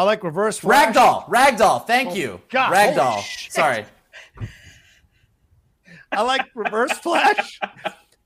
I 0.00 0.02
like 0.04 0.24
reverse 0.24 0.58
flash. 0.58 0.94
Ragdoll, 0.94 1.28
Ragdoll, 1.28 1.86
thank 1.86 2.16
you. 2.16 2.40
God, 2.48 2.72
Ragdoll. 2.72 3.22
Sorry. 3.50 3.84
I 6.10 6.22
like 6.22 6.46
Reverse 6.54 6.92
Flash. 6.92 7.60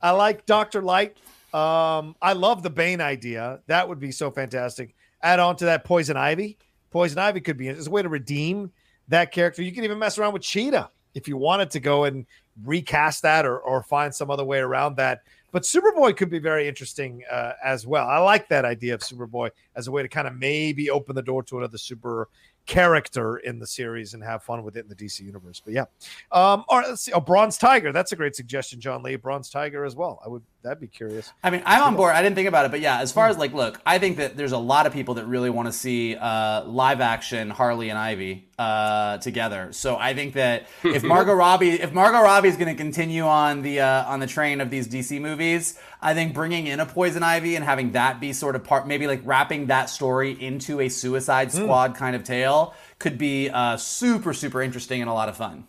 I 0.01 0.13
like 0.13 0.47
Doctor 0.47 0.81
Light. 0.81 1.17
Um, 1.53 2.15
I 2.23 2.35
love 2.35 2.63
the 2.63 2.71
Bane 2.71 3.01
idea. 3.01 3.59
That 3.67 3.89
would 3.89 3.99
be 3.99 4.13
so 4.13 4.31
fantastic. 4.31 4.95
Add 5.21 5.41
on 5.41 5.57
to 5.57 5.65
that 5.65 5.83
Poison 5.83 6.17
Ivy. 6.17 6.59
Poison 6.93 7.19
Ivy 7.19 7.41
could 7.41 7.57
be 7.57 7.67
it's 7.67 7.89
a 7.89 7.91
way 7.91 8.03
to 8.03 8.09
redeem 8.09 8.71
that 9.09 9.33
character. 9.33 9.61
You 9.61 9.73
can 9.73 9.83
even 9.83 9.99
mess 9.99 10.17
around 10.17 10.33
with 10.33 10.43
Cheetah 10.43 10.91
if 11.17 11.27
you 11.27 11.37
wanted 11.37 11.73
to 11.73 11.81
go 11.81 12.05
and 12.05 12.25
recast 12.65 13.23
that 13.23 13.45
or, 13.45 13.59
or 13.59 13.83
find 13.83 14.15
some 14.15 14.31
other 14.31 14.45
way 14.45 14.61
around 14.61 14.99
that. 14.99 15.23
But 15.55 15.63
Superboy 15.63 16.17
could 16.17 16.31
be 16.31 16.41
very 16.41 16.67
interesting 16.67 17.23
uh, 17.31 17.53
as 17.63 17.87
well. 17.87 18.09
I 18.09 18.19
like 18.19 18.49
that 18.49 18.65
idea 18.65 18.93
of 18.93 19.03
Superboy 19.03 19.51
as 19.77 19.87
a 19.87 19.93
way 19.93 20.03
to 20.03 20.09
kind 20.09 20.27
of 20.27 20.35
maybe 20.35 20.91
open 20.91 21.15
the 21.15 21.23
door 21.23 21.45
to 21.45 21.59
another 21.59 21.79
super 21.79 22.29
character 22.67 23.37
in 23.37 23.61
the 23.61 23.67
series 23.69 24.15
and 24.15 24.25
have 24.25 24.43
fun 24.43 24.65
with 24.65 24.77
it 24.77 24.81
in 24.81 24.89
the 24.89 24.97
DC 24.97 25.21
universe. 25.21 25.63
But 25.65 25.75
yeah, 25.75 25.85
um, 26.33 26.65
all 26.69 26.81
right, 26.81 26.89
let's 26.89 27.03
see. 27.03 27.13
Oh, 27.13 27.21
Bronze 27.21 27.57
Tiger. 27.57 27.93
That's 27.93 28.11
a 28.11 28.17
great 28.17 28.35
suggestion, 28.35 28.81
John 28.81 29.05
Lee. 29.05 29.15
Bronze 29.15 29.49
Tiger 29.49 29.85
as 29.85 29.95
well. 29.95 30.21
I 30.25 30.29
would. 30.29 30.43
That'd 30.65 30.81
be 30.81 30.87
curious. 30.87 31.31
I 31.43 31.51
mean, 31.51 31.63
I'm 31.67 31.83
on 31.83 31.95
board. 31.95 32.15
I 32.15 32.23
didn't 32.23 32.37
think 32.37 32.49
about 32.49 32.65
it, 32.65 32.71
but 32.71 32.81
yeah, 32.81 32.99
as 33.01 33.13
far 33.13 33.29
as 33.29 33.37
like, 33.37 33.53
look, 33.53 33.83
I 33.85 33.99
think 33.99 34.17
that 34.17 34.35
there's 34.35 34.53
a 34.53 34.59
lot 34.59 34.87
of 34.87 34.95
people 34.95 35.17
that 35.17 35.27
really 35.27 35.51
want 35.51 35.69
to 35.69 35.73
see 35.73 36.17
uh, 36.17 36.65
live 36.65 37.03
action 37.03 37.51
Harley 37.51 37.91
and 37.91 37.99
Ivy 37.99 38.49
uh, 38.59 39.19
together. 39.19 39.75
So 39.75 39.99
I 39.99 40.15
think 40.15 40.33
that 40.35 40.67
if 40.83 41.03
Margot 41.05 41.35
Robbie, 41.35 41.73
if 41.73 41.93
Margot 41.93 42.23
Robbie 42.23 42.49
is 42.49 42.57
going 42.57 42.75
to 42.75 42.83
continue 42.83 43.25
on 43.25 43.61
the 43.61 43.81
uh, 43.81 44.11
on 44.11 44.21
the 44.21 44.27
train 44.27 44.63
of 44.63 44.71
these 44.71 44.89
DC 44.89 45.21
movies, 45.21 45.79
I 46.01 46.15
think 46.15 46.33
bringing 46.33 46.67
in 46.67 46.81
a 46.81 46.87
Poison 46.87 47.23
Ivy 47.23 47.57
and 47.57 47.65
having 47.65 47.93
that 47.93 48.19
be 48.19 48.33
sort 48.33 48.57
of 48.57 48.65
part, 48.65 48.89
maybe 48.89 49.07
like 49.07 49.21
wrapping 49.23 49.67
that 49.67 49.91
story 49.91 50.33
into 50.33 50.81
a 50.81 50.89
Suicide 50.89 51.53
Squad 51.53 51.95
kind 51.95 52.17
of 52.17 52.25
tale, 52.25 52.73
could 52.99 53.19
be 53.19 53.51
uh, 53.51 53.77
super 53.77 54.33
super 54.33 54.63
interesting 54.63 55.03
and 55.03 55.11
a 55.11 55.15
lot 55.15 55.29
of 55.29 55.37
fun 55.37 55.67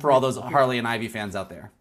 for 0.00 0.12
all 0.12 0.20
those 0.20 0.36
Harley 0.36 0.78
and 0.78 0.86
Ivy 0.86 1.08
fans 1.08 1.34
out 1.34 1.50
there. 1.50 1.72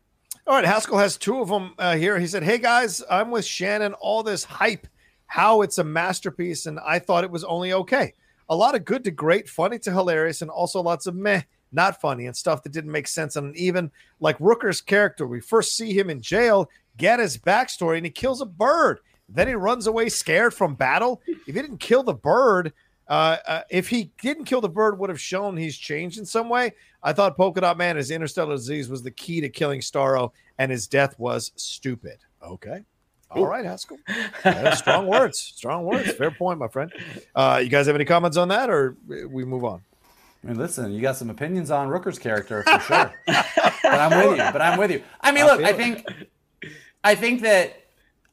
All 0.48 0.54
right, 0.54 0.64
Haskell 0.64 1.00
has 1.00 1.18
two 1.18 1.42
of 1.42 1.48
them 1.50 1.74
uh, 1.80 1.96
here. 1.96 2.20
He 2.20 2.28
said, 2.28 2.44
"Hey 2.44 2.60
guys, 2.60 3.02
I'm 3.10 3.32
with 3.32 3.46
Shannon. 3.46 3.94
All 3.96 4.22
this 4.22 4.44
hype, 4.44 4.86
how 5.26 5.64
it's 5.64 5.80
a 5.80 5.84
masterpiece, 5.84 6.68
and 6.68 6.80
I 6.82 7.00
thought 7.00 7.24
it 7.24 7.32
was 7.32 7.44
only 7.44 7.74
okay. 7.74 8.14
A 8.50 8.56
lot 8.56 8.76
of 8.76 8.86
good 8.86 9.04
to 9.06 9.12
great, 9.12 9.50
funny 9.50 9.80
to 9.80 9.92
hilarious, 9.92 10.44
and 10.44 10.52
also 10.52 10.84
lots 10.84 11.08
of 11.08 11.16
meh, 11.16 11.42
not 11.72 12.00
funny, 12.00 12.28
and 12.28 12.38
stuff 12.38 12.62
that 12.62 12.74
didn't 12.74 12.92
make 12.92 13.08
sense. 13.08 13.38
And 13.38 13.58
even 13.58 13.90
like 14.20 14.38
Rooker's 14.38 14.82
character, 14.82 15.26
we 15.26 15.42
first 15.42 15.76
see 15.76 15.98
him 15.98 16.12
in 16.12 16.22
jail, 16.22 16.70
get 16.96 17.20
his 17.20 17.40
backstory, 17.40 17.98
and 17.98 18.06
he 18.06 18.12
kills 18.12 18.40
a 18.40 18.46
bird. 18.46 19.00
Then 19.28 19.48
he 19.48 19.56
runs 19.56 19.88
away 19.88 20.10
scared 20.10 20.54
from 20.54 20.76
battle. 20.76 21.24
If 21.26 21.46
he 21.48 21.54
didn't 21.54 21.80
kill 21.80 22.04
the 22.04 22.14
bird." 22.14 22.72
Uh, 23.08 23.38
uh, 23.48 23.62
if 23.70 23.88
he 23.88 24.12
didn't 24.22 24.46
kill 24.46 24.62
the 24.62 24.70
bird, 24.70 24.98
would 25.00 25.10
have 25.10 25.22
shown 25.22 25.56
he's 25.56 25.78
changed 25.78 26.18
in 26.18 26.26
some 26.26 26.50
way. 26.50 26.74
I 27.04 27.14
thought 27.14 27.38
Polka 27.38 27.62
Dot 27.62 27.78
Man, 27.78 27.96
his 27.98 28.12
interstellar 28.12 28.56
disease, 28.56 28.90
was 28.90 29.04
the 29.04 29.12
key 29.12 29.42
to 29.42 29.50
killing 29.50 29.80
Starro, 29.82 30.32
and 30.58 30.72
his 30.72 30.88
death 30.88 31.18
was 31.20 31.52
stupid. 31.56 32.18
Okay. 32.44 32.84
All 33.32 33.48
right, 33.48 33.66
Haskell. 33.66 33.98
Yeah, 34.46 34.74
strong 34.76 35.08
words. 35.08 35.38
Strong 35.40 35.86
words. 35.86 36.14
Fair 36.14 36.32
point, 36.32 36.58
my 36.58 36.68
friend. 36.68 36.92
Uh, 37.36 37.60
you 37.62 37.70
guys 37.70 37.86
have 37.88 37.96
any 37.96 38.06
comments 38.06 38.38
on 38.38 38.48
that, 38.48 38.70
or 38.70 38.96
we 39.08 39.44
move 39.44 39.66
on? 39.66 39.82
I 40.44 40.48
mean, 40.48 40.58
listen, 40.58 40.92
you 40.94 41.02
got 41.02 41.18
some 41.18 41.30
opinions 41.30 41.72
on 41.72 41.90
Rooker's 41.90 42.20
character 42.20 42.64
for 42.64 42.80
sure. 42.80 43.14
but 43.26 43.84
I'm 43.84 44.12
with 44.12 44.38
you. 44.38 44.52
But 44.54 44.62
I'm 44.62 44.80
with 44.80 44.92
you. 44.92 45.04
I 45.22 45.32
mean, 45.32 45.44
I 45.44 45.48
look, 45.48 45.58
feel 45.58 45.68
I 45.68 45.70
it. 45.72 45.76
think, 45.76 46.06
I 47.04 47.16
think 47.16 47.42
that, 47.42 47.85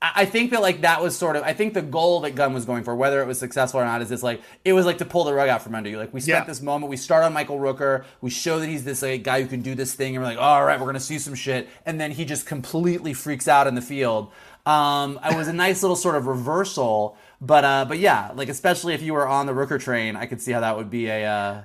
I 0.03 0.13
I 0.23 0.25
think 0.27 0.51
that 0.51 0.61
like 0.61 0.81
that 0.83 1.01
was 1.03 1.17
sort 1.17 1.37
of, 1.37 1.45
I 1.45 1.53
think 1.55 1.75
the 1.75 1.83
goal 1.83 2.21
that 2.21 2.35
Gunn 2.35 2.53
was 2.53 2.65
going 2.65 2.83
for, 2.85 2.95
whether 2.97 3.23
it 3.23 3.27
was 3.27 3.39
successful 3.39 3.81
or 3.81 3.85
not, 3.85 4.03
is 4.03 4.09
this 4.09 4.23
like 4.23 4.43
it 4.65 4.73
was 4.73 4.85
like 4.85 4.99
to 4.99 5.05
pull 5.05 5.25
the 5.25 5.33
rug 5.33 5.49
out 5.49 5.63
from 5.63 5.75
under 5.75 5.89
you. 5.89 5.97
Like 5.99 6.13
we 6.13 6.21
spent 6.21 6.45
Yeah. 6.45 6.45
this 6.45 6.61
moment, 6.61 6.91
we 6.91 6.97
start 6.97 7.25
on 7.25 7.33
Michael 7.33 7.59
Rooker, 7.59 8.05
we 8.21 8.29
show 8.31 8.59
that 8.61 8.69
he's 8.69 8.85
this 8.85 9.03
like 9.03 9.23
guy 9.23 9.41
who 9.43 9.49
can 9.49 9.63
do 9.63 9.75
this 9.75 9.95
thing, 9.95 10.17
and 10.17 10.23
we're 10.25 10.29
like, 10.31 10.39
all 10.41 10.65
right, 10.65 10.79
we're 10.81 10.87
gonna 10.87 11.01
see 11.01 11.19
some 11.19 11.35
shit, 11.35 11.69
and 11.87 12.01
then 12.01 12.11
he 12.11 12.25
just 12.25 12.47
completely 12.47 13.15
freaks 13.15 13.47
out 13.49 13.67
in 13.67 13.75
the 13.75 13.83
field. 13.83 14.31
Um, 14.67 15.19
it 15.25 15.37
was 15.37 15.49
a 15.49 15.53
nice 15.53 15.83
little 15.83 15.97
sort 15.97 16.15
of 16.17 16.27
reversal, 16.27 17.17
but 17.41 17.65
uh, 17.65 17.85
but 17.89 17.99
yeah, 17.99 18.31
like 18.35 18.49
especially 18.49 18.95
if 18.95 19.03
you 19.03 19.13
were 19.15 19.27
on 19.27 19.47
the 19.47 19.53
Rooker 19.53 19.81
train, 19.81 20.17
I 20.17 20.27
could 20.27 20.41
see 20.41 20.53
how 20.53 20.61
that 20.61 20.77
would 20.77 20.91
be 20.91 21.07
a 21.09 21.25
uh, 21.27 21.63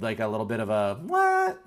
like 0.00 0.20
a 0.20 0.26
little 0.26 0.46
bit 0.46 0.60
of 0.60 0.68
a 0.70 0.98
what? 1.02 1.58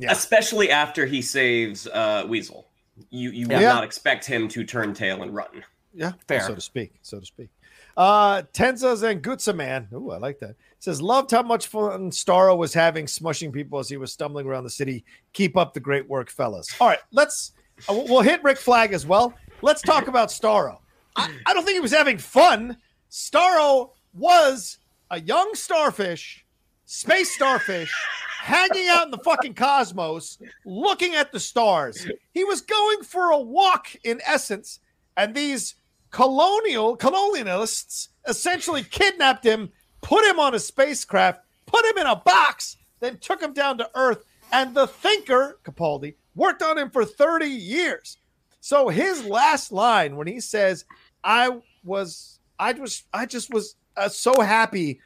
Yeah. 0.00 0.12
Especially 0.12 0.70
after 0.70 1.06
he 1.06 1.22
saves 1.22 1.88
uh, 1.88 2.24
Weasel, 2.28 2.67
you 3.10 3.30
you 3.30 3.46
would 3.48 3.60
Yeah. 3.60 3.72
not 3.72 3.84
expect 3.84 4.24
him 4.24 4.48
to 4.48 4.64
turn 4.64 4.94
tail 4.94 5.22
and 5.22 5.34
run. 5.34 5.64
Yeah, 5.94 6.12
Fair. 6.26 6.40
so 6.42 6.54
to 6.54 6.60
speak. 6.60 6.92
So 7.02 7.18
to 7.20 7.26
speak. 7.26 7.48
Uh, 7.96 8.42
Tenza 8.52 8.94
Zengutsa 8.94 9.54
man. 9.56 9.88
Ooh, 9.92 10.10
I 10.12 10.18
like 10.18 10.38
that. 10.40 10.54
Says 10.78 11.02
loved 11.02 11.30
how 11.32 11.42
much 11.42 11.66
fun 11.66 12.10
Starro 12.12 12.56
was 12.56 12.72
having 12.72 13.06
smushing 13.06 13.52
people 13.52 13.78
as 13.80 13.88
he 13.88 13.96
was 13.96 14.12
stumbling 14.12 14.46
around 14.46 14.64
the 14.64 14.70
city. 14.70 15.04
Keep 15.32 15.56
up 15.56 15.74
the 15.74 15.80
great 15.80 16.08
work, 16.08 16.30
fellas. 16.30 16.68
All 16.80 16.86
right, 16.88 17.00
let's. 17.10 17.52
uh, 17.88 17.94
we'll- 17.94 18.04
we'll 18.08 18.20
hit 18.22 18.42
Rick 18.44 18.58
Flag 18.58 18.92
as 18.92 19.04
well. 19.06 19.34
Let's 19.62 19.82
talk 19.82 20.06
about 20.08 20.28
Starro. 20.28 20.78
I, 21.16 21.32
I 21.46 21.54
don't 21.54 21.64
think 21.64 21.74
he 21.76 21.80
was 21.80 21.90
having 21.92 22.18
fun. 22.18 22.76
Starro 23.10 23.90
was 24.14 24.78
a 25.10 25.20
young 25.20 25.54
starfish, 25.54 26.44
space 26.84 27.34
starfish, 27.34 27.92
hanging 28.38 28.88
out 28.88 29.06
in 29.06 29.10
the 29.10 29.18
fucking 29.18 29.54
cosmos, 29.54 30.38
looking 30.64 31.14
at 31.14 31.32
the 31.32 31.40
stars. 31.40 32.06
He 32.32 32.44
was 32.44 32.60
going 32.60 33.02
for 33.02 33.30
a 33.30 33.40
walk, 33.40 33.88
in 34.04 34.20
essence, 34.26 34.80
and 35.16 35.34
these 35.34 35.74
colonial 36.10 36.96
colonialists 36.96 38.08
essentially 38.26 38.82
kidnapped 38.82 39.44
him, 39.44 39.70
put 40.00 40.24
him 40.24 40.38
on 40.38 40.54
a 40.54 40.58
spacecraft, 40.58 41.40
put 41.66 41.84
him 41.84 41.98
in 41.98 42.06
a 42.06 42.16
box, 42.16 42.76
then 43.00 43.18
took 43.18 43.42
him 43.42 43.52
down 43.52 43.78
to 43.78 43.90
Earth. 43.94 44.24
And 44.52 44.74
the 44.74 44.86
thinker, 44.86 45.58
Capaldi, 45.64 46.14
worked 46.34 46.62
on 46.62 46.78
him 46.78 46.90
for 46.90 47.04
30 47.04 47.46
years. 47.46 48.16
So 48.60 48.88
his 48.88 49.24
last 49.24 49.72
line 49.72 50.16
when 50.16 50.26
he 50.26 50.40
says, 50.40 50.84
I 51.22 51.58
was, 51.84 52.38
I 52.58 52.72
was, 52.72 53.04
I 53.12 53.26
just 53.26 53.52
was 53.52 53.76
uh, 53.96 54.08
so 54.08 54.40
happy 54.40 55.00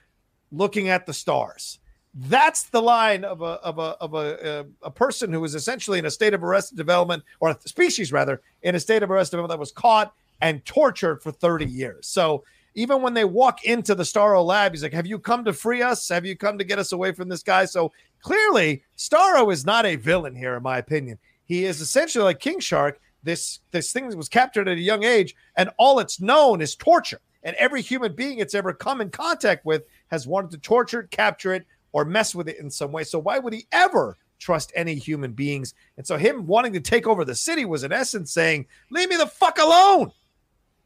looking 0.52 0.88
at 0.88 1.06
the 1.06 1.14
stars. 1.14 1.78
That's 2.14 2.64
the 2.64 2.82
line 2.82 3.24
of 3.24 3.40
a 3.40 3.54
of 3.62 3.78
a 3.78 3.96
of 4.00 4.14
a 4.14 4.60
uh, 4.60 4.64
a 4.82 4.90
person 4.90 5.32
who 5.32 5.40
was 5.40 5.54
essentially 5.54 5.98
in 5.98 6.04
a 6.04 6.10
state 6.10 6.34
of 6.34 6.44
arrested 6.44 6.76
development, 6.76 7.22
or 7.40 7.50
a 7.50 7.58
species 7.66 8.12
rather, 8.12 8.42
in 8.62 8.74
a 8.74 8.80
state 8.80 9.02
of 9.02 9.10
arrested 9.10 9.36
development 9.36 9.56
that 9.56 9.60
was 9.60 9.72
caught 9.72 10.12
and 10.42 10.64
tortured 10.66 11.22
for 11.22 11.30
30 11.30 11.64
years. 11.64 12.06
So 12.06 12.44
even 12.74 13.00
when 13.00 13.14
they 13.14 13.24
walk 13.24 13.64
into 13.64 13.94
the 13.94 14.02
Starro 14.02 14.44
lab, 14.44 14.72
he's 14.72 14.82
like, 14.82 14.92
Have 14.92 15.06
you 15.06 15.18
come 15.18 15.44
to 15.44 15.52
free 15.52 15.82
us? 15.82 16.08
Have 16.08 16.26
you 16.26 16.36
come 16.36 16.58
to 16.58 16.64
get 16.64 16.78
us 16.78 16.92
away 16.92 17.12
from 17.12 17.28
this 17.28 17.42
guy? 17.42 17.64
So 17.64 17.92
clearly, 18.20 18.82
Starro 18.96 19.52
is 19.52 19.64
not 19.64 19.86
a 19.86 19.96
villain 19.96 20.34
here, 20.34 20.56
in 20.56 20.62
my 20.62 20.78
opinion. 20.78 21.18
He 21.44 21.64
is 21.64 21.80
essentially 21.80 22.24
like 22.24 22.40
King 22.40 22.60
Shark. 22.60 23.00
This 23.22 23.60
this 23.70 23.92
thing 23.92 24.14
was 24.16 24.28
captured 24.28 24.68
at 24.68 24.78
a 24.78 24.80
young 24.80 25.04
age, 25.04 25.34
and 25.56 25.70
all 25.78 25.98
it's 25.98 26.20
known 26.20 26.60
is 26.60 26.74
torture. 26.74 27.20
And 27.44 27.56
every 27.56 27.82
human 27.82 28.14
being 28.14 28.38
it's 28.38 28.54
ever 28.54 28.72
come 28.72 29.00
in 29.00 29.10
contact 29.10 29.64
with 29.64 29.84
has 30.08 30.26
wanted 30.26 30.50
to 30.52 30.58
torture 30.58 31.00
it, 31.00 31.10
capture 31.10 31.54
it, 31.54 31.66
or 31.92 32.04
mess 32.04 32.34
with 32.34 32.48
it 32.48 32.58
in 32.58 32.70
some 32.70 32.92
way. 32.92 33.04
So 33.04 33.18
why 33.18 33.38
would 33.38 33.52
he 33.52 33.66
ever 33.72 34.16
trust 34.38 34.72
any 34.74 34.94
human 34.94 35.32
beings? 35.32 35.74
And 35.96 36.06
so 36.06 36.16
him 36.16 36.46
wanting 36.46 36.72
to 36.72 36.80
take 36.80 37.06
over 37.06 37.24
the 37.24 37.34
city 37.34 37.64
was 37.64 37.84
in 37.84 37.92
essence 37.92 38.32
saying, 38.32 38.66
"Leave 38.90 39.08
me 39.08 39.16
the 39.16 39.26
fuck 39.26 39.58
alone." 39.58 40.12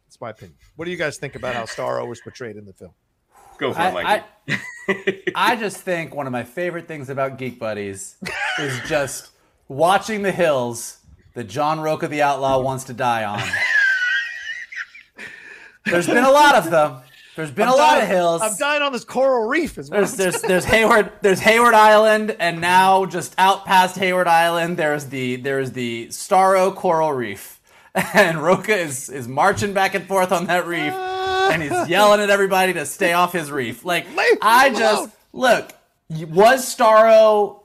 That's 0.06 0.20
my 0.20 0.30
opinion. 0.30 0.56
What 0.76 0.84
do 0.84 0.90
you 0.90 0.96
guys 0.96 1.16
think 1.16 1.34
about 1.34 1.54
how 1.54 1.64
Starro 1.64 2.06
was 2.06 2.20
portrayed 2.20 2.56
in 2.56 2.64
the 2.64 2.72
film? 2.72 2.92
Go 3.58 3.72
for 3.72 3.82
it, 3.82 3.94
Mikey. 3.94 4.06
I, 4.06 4.24
I, 4.88 5.22
I 5.34 5.56
just 5.56 5.78
think 5.78 6.14
one 6.14 6.26
of 6.26 6.32
my 6.32 6.44
favorite 6.44 6.86
things 6.86 7.08
about 7.08 7.38
Geek 7.38 7.58
Buddies 7.58 8.16
is 8.58 8.78
just 8.86 9.30
watching 9.68 10.22
the 10.22 10.32
hills 10.32 10.98
that 11.34 11.44
John 11.44 11.80
Rocha 11.80 12.08
the 12.08 12.22
Outlaw 12.22 12.60
wants 12.60 12.84
to 12.84 12.92
die 12.92 13.24
on. 13.24 13.42
There's 15.86 16.06
been 16.06 16.24
a 16.24 16.30
lot 16.30 16.54
of 16.54 16.70
them. 16.70 17.00
There's 17.36 17.50
been 17.50 17.68
I'm 17.68 17.74
a 17.74 17.76
lot 17.76 18.02
of 18.02 18.08
hills. 18.08 18.40
I'm 18.42 18.56
dying 18.56 18.82
on 18.82 18.92
this 18.92 19.04
coral 19.04 19.46
reef 19.46 19.76
as 19.76 19.90
well. 19.90 20.00
There's 20.00 20.14
there's 20.16 20.40
there's 20.40 20.64
Hayward 20.64 21.12
there's 21.20 21.40
Hayward 21.40 21.74
Island 21.74 22.34
and 22.40 22.62
now 22.62 23.04
just 23.04 23.34
out 23.36 23.66
past 23.66 23.96
Hayward 23.98 24.26
Island 24.26 24.78
there's 24.78 25.06
the 25.06 25.36
there's 25.36 25.72
the 25.72 26.06
Starro 26.08 26.74
Coral 26.74 27.12
Reef 27.12 27.60
and 27.94 28.42
Rocha 28.42 28.74
is 28.74 29.10
is 29.10 29.28
marching 29.28 29.74
back 29.74 29.94
and 29.94 30.06
forth 30.06 30.32
on 30.32 30.46
that 30.46 30.66
reef 30.66 30.92
ah. 30.94 31.50
and 31.52 31.62
he's 31.62 31.88
yelling 31.90 32.20
at 32.20 32.30
everybody 32.30 32.72
to 32.72 32.86
stay 32.86 33.12
off 33.12 33.34
his 33.34 33.50
reef. 33.50 33.84
Like 33.84 34.06
Leave 34.16 34.38
I 34.40 34.70
just 34.70 34.98
alone. 34.98 35.12
look 35.34 35.72
was 36.08 36.64
Starro 36.64 37.60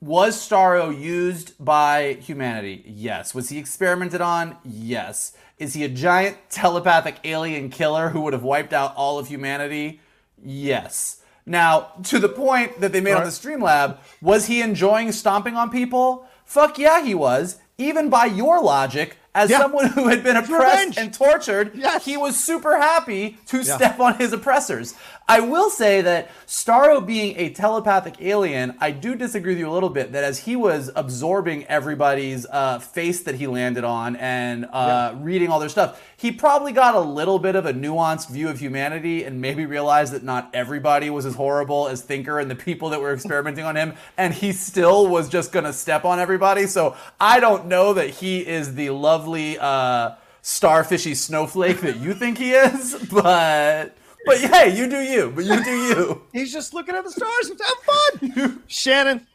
was 0.00 0.36
Starro 0.36 0.96
used 0.96 1.52
by 1.58 2.14
humanity? 2.20 2.84
Yes. 2.86 3.34
Was 3.34 3.48
he 3.48 3.58
experimented 3.58 4.20
on? 4.20 4.56
Yes. 4.64 5.32
Is 5.58 5.74
he 5.74 5.84
a 5.84 5.88
giant 5.88 6.36
telepathic 6.50 7.16
alien 7.24 7.70
killer 7.70 8.10
who 8.10 8.20
would 8.22 8.34
have 8.34 8.42
wiped 8.42 8.72
out 8.72 8.94
all 8.94 9.18
of 9.18 9.28
humanity? 9.28 10.00
Yes. 10.44 11.22
Now, 11.46 11.92
to 12.04 12.18
the 12.18 12.28
point 12.28 12.80
that 12.80 12.92
they 12.92 13.00
made 13.00 13.14
on 13.14 13.24
the 13.24 13.30
Streamlab, 13.30 13.98
was 14.20 14.46
he 14.46 14.60
enjoying 14.60 15.12
stomping 15.12 15.56
on 15.56 15.70
people? 15.70 16.26
Fuck 16.44 16.78
yeah, 16.78 17.02
he 17.02 17.14
was. 17.14 17.58
Even 17.78 18.10
by 18.10 18.26
your 18.26 18.60
logic, 18.60 19.16
as 19.36 19.50
Yeah. 19.50 19.60
someone 19.60 19.86
who 19.90 20.08
had 20.08 20.22
been 20.24 20.34
revenge. 20.36 20.50
oppressed 20.50 20.98
and 20.98 21.12
tortured, 21.14 21.72
Yes. 21.74 22.04
he 22.04 22.16
was 22.16 22.36
super 22.42 22.76
happy 22.78 23.36
to 23.48 23.62
step 23.62 24.00
on 24.00 24.14
his 24.14 24.32
oppressors. 24.32 24.94
I 25.28 25.40
will 25.40 25.70
say 25.70 26.00
that 26.02 26.30
Starro 26.46 27.04
being 27.04 27.36
a 27.36 27.50
telepathic 27.50 28.14
alien, 28.20 28.76
I 28.80 28.92
do 28.92 29.14
disagree 29.14 29.52
with 29.52 29.58
you 29.58 29.68
a 29.68 29.74
little 29.74 29.90
bit 29.90 30.12
that 30.12 30.24
as 30.24 30.38
he 30.40 30.56
was 30.56 30.90
absorbing 30.96 31.64
everybody's 31.66 32.46
uh, 32.50 32.78
face 32.78 33.22
that 33.24 33.34
he 33.34 33.46
landed 33.46 33.84
on 33.84 34.16
and 34.16 34.66
uh, 34.72 35.14
reading 35.18 35.50
all 35.50 35.58
their 35.60 35.68
stuff, 35.68 36.00
he 36.18 36.32
probably 36.32 36.72
got 36.72 36.94
a 36.94 37.00
little 37.00 37.38
bit 37.38 37.56
of 37.56 37.66
a 37.66 37.74
nuanced 37.74 38.30
view 38.30 38.48
of 38.48 38.58
humanity 38.58 39.22
and 39.22 39.40
maybe 39.40 39.66
realized 39.66 40.12
that 40.14 40.22
not 40.22 40.48
everybody 40.54 41.10
was 41.10 41.26
as 41.26 41.34
horrible 41.34 41.88
as 41.88 42.00
Thinker 42.00 42.40
and 42.40 42.50
the 42.50 42.54
people 42.54 42.88
that 42.90 43.00
were 43.00 43.12
experimenting 43.12 43.64
on 43.64 43.76
him, 43.76 43.94
and 44.16 44.32
he 44.32 44.52
still 44.52 45.08
was 45.08 45.28
just 45.28 45.52
gonna 45.52 45.72
step 45.74 46.06
on 46.06 46.18
everybody. 46.18 46.66
So 46.66 46.96
I 47.20 47.38
don't 47.38 47.66
know 47.66 47.92
that 47.92 48.08
he 48.10 48.46
is 48.46 48.74
the 48.74 48.90
lovely 48.90 49.58
uh, 49.58 50.12
starfishy 50.42 51.14
snowflake 51.14 51.80
that 51.82 51.98
you 51.98 52.14
think 52.14 52.38
he 52.38 52.52
is, 52.52 52.94
but 53.12 53.94
but 54.24 54.38
hey, 54.38 54.76
you 54.76 54.88
do 54.88 55.00
you. 55.00 55.32
But 55.34 55.44
you 55.44 55.62
do 55.62 55.70
you. 55.70 56.22
He's 56.32 56.52
just 56.52 56.72
looking 56.72 56.94
at 56.94 57.04
the 57.04 57.10
stars. 57.10 57.48
Have 57.48 58.32
fun, 58.40 58.62
Shannon. 58.66 59.26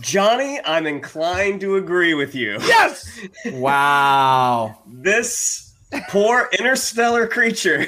Johnny, 0.00 0.60
I'm 0.64 0.86
inclined 0.86 1.60
to 1.62 1.76
agree 1.76 2.14
with 2.14 2.34
you. 2.34 2.58
Yes. 2.60 3.18
Wow. 3.52 4.78
This 4.86 5.74
poor 6.08 6.48
interstellar 6.58 7.26
creature 7.26 7.84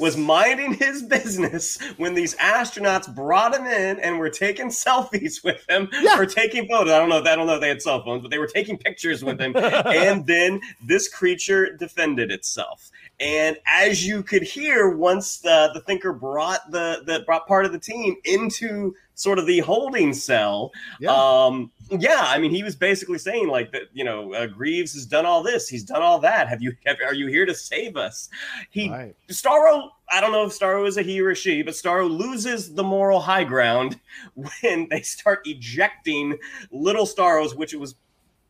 was 0.00 0.16
minding 0.16 0.74
his 0.74 1.02
business 1.02 1.78
when 1.96 2.14
these 2.14 2.34
astronauts 2.36 3.12
brought 3.14 3.54
him 3.56 3.64
in 3.66 3.98
and 4.00 4.18
were 4.18 4.28
taking 4.28 4.68
selfies 4.68 5.42
with 5.42 5.64
him 5.68 5.88
Yeah. 6.00 6.18
or 6.18 6.26
taking 6.26 6.68
photos. 6.68 6.92
I 6.92 6.98
don't 6.98 7.08
know. 7.08 7.18
I 7.18 7.34
don't 7.36 7.46
know 7.46 7.54
if 7.54 7.60
they 7.60 7.68
had 7.68 7.80
cell 7.82 8.02
phones, 8.04 8.22
but 8.22 8.30
they 8.30 8.38
were 8.38 8.46
taking 8.46 8.76
pictures 8.76 9.24
with 9.24 9.40
him. 9.40 9.56
and 9.56 10.26
then 10.26 10.60
this 10.86 11.08
creature 11.08 11.74
defended 11.76 12.30
itself. 12.30 12.90
And 13.20 13.56
as 13.66 14.06
you 14.06 14.22
could 14.22 14.42
hear, 14.42 14.90
once 14.90 15.38
the, 15.38 15.70
the 15.74 15.80
thinker 15.80 16.12
brought 16.12 16.70
the, 16.70 17.02
the 17.04 17.20
brought 17.26 17.46
part 17.48 17.64
of 17.64 17.72
the 17.72 17.78
team 17.78 18.14
into 18.24 18.94
sort 19.14 19.40
of 19.40 19.46
the 19.46 19.58
holding 19.58 20.12
cell, 20.14 20.70
Yeah. 21.00 21.10
um, 21.12 21.72
yeah, 21.90 22.22
I 22.26 22.38
mean, 22.38 22.52
he 22.52 22.62
was 22.62 22.76
basically 22.76 23.18
saying 23.18 23.48
like 23.48 23.72
that. 23.72 23.84
You 23.92 24.04
know, 24.04 24.32
uh, 24.34 24.46
Grieves 24.46 24.92
has 24.92 25.04
done 25.06 25.26
all 25.26 25.42
this. 25.42 25.68
He's 25.68 25.82
done 25.82 26.02
all 26.02 26.20
that. 26.20 26.48
Have 26.48 26.62
you? 26.62 26.72
Have, 26.86 26.98
are 27.04 27.14
you 27.14 27.26
here 27.26 27.46
to 27.46 27.54
save 27.54 27.96
us? 27.96 28.28
He 28.70 28.88
Right. 28.90 29.16
Starro. 29.30 29.88
I 30.12 30.20
don't 30.20 30.32
know 30.32 30.44
if 30.44 30.52
Starro 30.56 30.86
is 30.86 30.96
a 30.96 31.02
he 31.02 31.20
or 31.20 31.30
a 31.30 31.34
she, 31.34 31.62
but 31.62 31.74
Starro 31.74 32.08
loses 32.08 32.74
the 32.74 32.84
moral 32.84 33.20
high 33.20 33.44
ground 33.44 33.98
when 34.34 34.86
they 34.90 35.00
start 35.00 35.40
ejecting 35.44 36.38
little 36.70 37.04
Starros, 37.06 37.56
which 37.56 37.74
it 37.74 37.80
was 37.80 37.94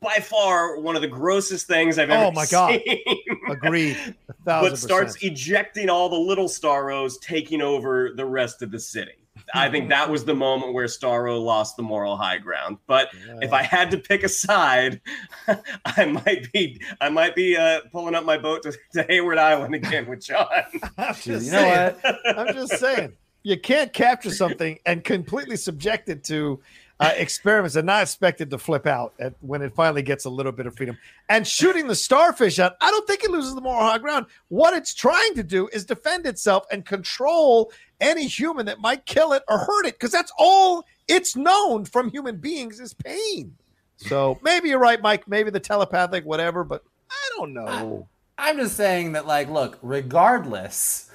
by 0.00 0.16
far 0.20 0.78
one 0.80 0.96
of 0.96 1.02
the 1.02 1.08
grossest 1.08 1.66
things 1.66 1.98
I've 1.98 2.10
ever 2.10 2.24
seen. 2.24 2.32
Oh 2.32 2.34
my 2.34 2.46
God. 2.46 2.80
seen. 2.86 3.02
Agreed. 3.50 3.96
A 4.28 4.34
but 4.44 4.78
starts 4.78 5.14
percent. 5.14 5.32
ejecting 5.32 5.88
all 5.90 6.08
the 6.08 6.16
little 6.18 6.46
Starros, 6.48 7.20
taking 7.20 7.60
over 7.62 8.10
the 8.14 8.24
rest 8.24 8.62
of 8.62 8.70
the 8.70 8.78
city. 8.80 9.12
I 9.54 9.70
think 9.70 9.88
that 9.88 10.10
was 10.10 10.24
the 10.24 10.34
moment 10.34 10.74
where 10.74 10.86
Starro 10.86 11.40
lost 11.42 11.76
the 11.76 11.82
moral 11.82 12.16
high 12.16 12.36
ground. 12.38 12.76
But 12.86 13.08
if 13.40 13.52
I 13.52 13.62
had 13.62 13.90
to 13.92 13.98
pick 13.98 14.22
a 14.22 14.28
side, 14.28 15.00
I 15.86 16.04
might 16.04 16.52
be 16.52 16.80
I 17.00 17.08
might 17.08 17.34
be 17.34 17.56
uh, 17.56 17.80
pulling 17.92 18.14
up 18.14 18.24
my 18.24 18.36
boat 18.36 18.62
to, 18.64 18.76
to 18.92 19.04
Hayward 19.04 19.38
Island 19.38 19.74
again 19.74 20.06
with 20.06 20.24
John. 20.24 20.46
I'm 20.98 21.14
just 21.14 21.26
You 21.46 21.52
know 21.52 21.58
saying. 21.60 21.94
what? 22.02 22.38
I'm 22.38 22.54
just 22.54 22.78
saying. 22.78 23.12
You 23.44 23.58
can't 23.58 23.92
capture 23.92 24.30
something 24.30 24.78
and 24.84 25.02
completely 25.02 25.56
subject 25.56 26.08
it 26.10 26.24
to 26.24 26.60
uh, 27.00 27.12
experiments 27.16 27.76
and 27.76 27.86
not 27.86 28.02
expected 28.02 28.50
to 28.50 28.58
flip 28.58 28.86
out 28.86 29.14
at, 29.20 29.34
when 29.40 29.62
it 29.62 29.74
finally 29.74 30.02
gets 30.02 30.24
a 30.24 30.30
little 30.30 30.52
bit 30.52 30.66
of 30.66 30.76
freedom. 30.76 30.98
And 31.28 31.46
shooting 31.46 31.86
the 31.86 31.94
starfish 31.94 32.58
out, 32.58 32.76
I 32.80 32.90
don't 32.90 33.06
think 33.06 33.22
it 33.22 33.30
loses 33.30 33.54
the 33.54 33.60
moral 33.60 33.84
high 33.84 33.98
ground. 33.98 34.26
What 34.48 34.74
it's 34.74 34.94
trying 34.94 35.34
to 35.34 35.42
do 35.42 35.68
is 35.72 35.84
defend 35.84 36.26
itself 36.26 36.64
and 36.72 36.84
control 36.84 37.72
any 38.00 38.26
human 38.26 38.66
that 38.66 38.80
might 38.80 39.06
kill 39.06 39.32
it 39.32 39.42
or 39.48 39.58
hurt 39.58 39.86
it, 39.86 39.94
because 39.94 40.12
that's 40.12 40.32
all 40.38 40.84
it's 41.06 41.36
known 41.36 41.84
from 41.84 42.10
human 42.10 42.36
beings 42.36 42.80
is 42.80 42.94
pain. 42.94 43.54
So 43.96 44.38
maybe 44.42 44.68
you're 44.68 44.78
right, 44.78 45.00
Mike. 45.00 45.26
Maybe 45.26 45.50
the 45.50 45.60
telepathic, 45.60 46.24
whatever, 46.24 46.62
but 46.62 46.84
I 47.10 47.30
don't 47.36 47.52
know. 47.52 48.08
I'm 48.36 48.56
just 48.56 48.76
saying 48.76 49.12
that, 49.12 49.26
like, 49.26 49.48
look, 49.48 49.78
regardless, 49.82 51.10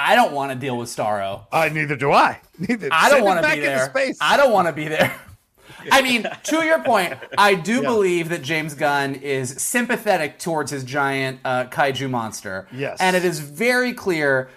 I 0.00 0.14
don't 0.14 0.32
want 0.32 0.52
to 0.52 0.58
deal 0.58 0.76
with 0.78 0.88
Starro. 0.88 1.46
Uh, 1.52 1.68
neither 1.72 1.96
do 1.96 2.12
I. 2.12 2.40
Neither. 2.58 2.88
I 2.92 3.10
don't 3.10 3.24
want 3.24 3.38
to 3.38 3.42
back 3.42 3.54
be 3.56 3.64
into 3.64 3.70
there. 3.76 3.90
Space. 3.90 4.18
I 4.20 4.36
don't 4.36 4.52
want 4.52 4.66
to 4.68 4.72
be 4.72 4.88
there. 4.88 5.14
I 5.92 6.02
mean, 6.02 6.26
to 6.44 6.64
your 6.64 6.82
point, 6.82 7.14
I 7.36 7.54
do 7.54 7.76
Yeah. 7.76 7.80
believe 7.82 8.28
that 8.30 8.42
James 8.42 8.74
Gunn 8.74 9.14
is 9.14 9.60
sympathetic 9.62 10.38
towards 10.38 10.70
his 10.70 10.82
giant 10.84 11.40
uh, 11.44 11.66
kaiju 11.66 12.10
monster. 12.10 12.66
Yes. 12.72 12.98
And 13.00 13.14
it 13.16 13.24
is 13.24 13.38
very 13.40 13.92
clear. 13.92 14.50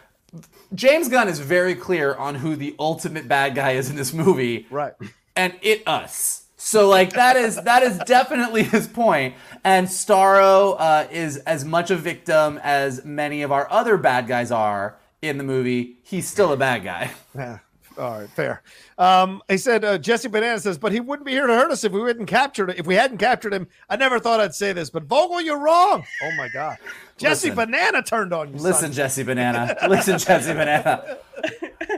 James 0.73 1.09
Gunn 1.09 1.27
is 1.27 1.39
very 1.39 1.75
clear 1.75 2.15
on 2.15 2.35
who 2.35 2.55
the 2.55 2.75
ultimate 2.79 3.27
bad 3.27 3.53
guy 3.55 3.71
is 3.71 3.89
in 3.89 3.95
this 3.95 4.13
movie. 4.13 4.65
right. 4.69 4.93
and 5.35 5.53
it 5.61 5.83
us. 5.87 6.43
So 6.57 6.87
like 6.89 7.13
that 7.13 7.35
is 7.37 7.55
that 7.63 7.81
is 7.83 7.97
definitely 8.05 8.63
his 8.63 8.87
point. 8.87 9.35
And 9.63 9.87
Starro 9.87 10.75
uh, 10.79 11.07
is 11.11 11.37
as 11.37 11.65
much 11.65 11.89
a 11.91 11.95
victim 11.97 12.59
as 12.63 13.03
many 13.03 13.41
of 13.41 13.51
our 13.51 13.67
other 13.71 13.97
bad 13.97 14.27
guys 14.27 14.51
are 14.51 14.95
in 15.21 15.37
the 15.37 15.43
movie, 15.43 15.97
he's 16.03 16.27
still 16.27 16.53
a 16.53 16.57
bad 16.57 16.83
guy. 16.83 17.11
Yeah. 17.35 17.59
All 17.97 18.19
right, 18.19 18.29
fair. 18.29 18.63
Um, 18.97 19.41
he 19.49 19.57
said 19.57 19.83
uh, 19.83 19.97
Jesse 19.97 20.29
Banana 20.29 20.59
says, 20.59 20.77
but 20.77 20.93
he 20.93 21.01
wouldn't 21.01 21.25
be 21.25 21.33
here 21.33 21.45
to 21.45 21.53
hurt 21.53 21.71
us 21.71 21.83
if 21.83 21.91
we 21.91 22.01
hadn't 22.01 22.25
captured 22.27 22.69
it. 22.69 22.79
If 22.79 22.87
we 22.87 22.95
hadn't 22.95 23.17
captured 23.17 23.53
him, 23.53 23.67
I 23.89 23.97
never 23.97 24.17
thought 24.17 24.39
I'd 24.39 24.55
say 24.55 24.71
this, 24.71 24.89
but 24.89 25.03
Vogel, 25.03 25.41
you're 25.41 25.59
wrong. 25.59 26.03
Oh 26.23 26.31
my 26.37 26.47
god, 26.47 26.77
Jesse 27.21 27.49
Listen. 27.49 27.55
Banana 27.55 28.01
turned 28.03 28.33
on 28.33 28.49
you. 28.53 28.59
Listen, 28.59 28.87
son. 28.87 28.91
Jesse 28.93 29.23
Banana. 29.23 29.75
Listen, 29.89 30.17
Jesse 30.17 30.53
Banana. 30.53 31.17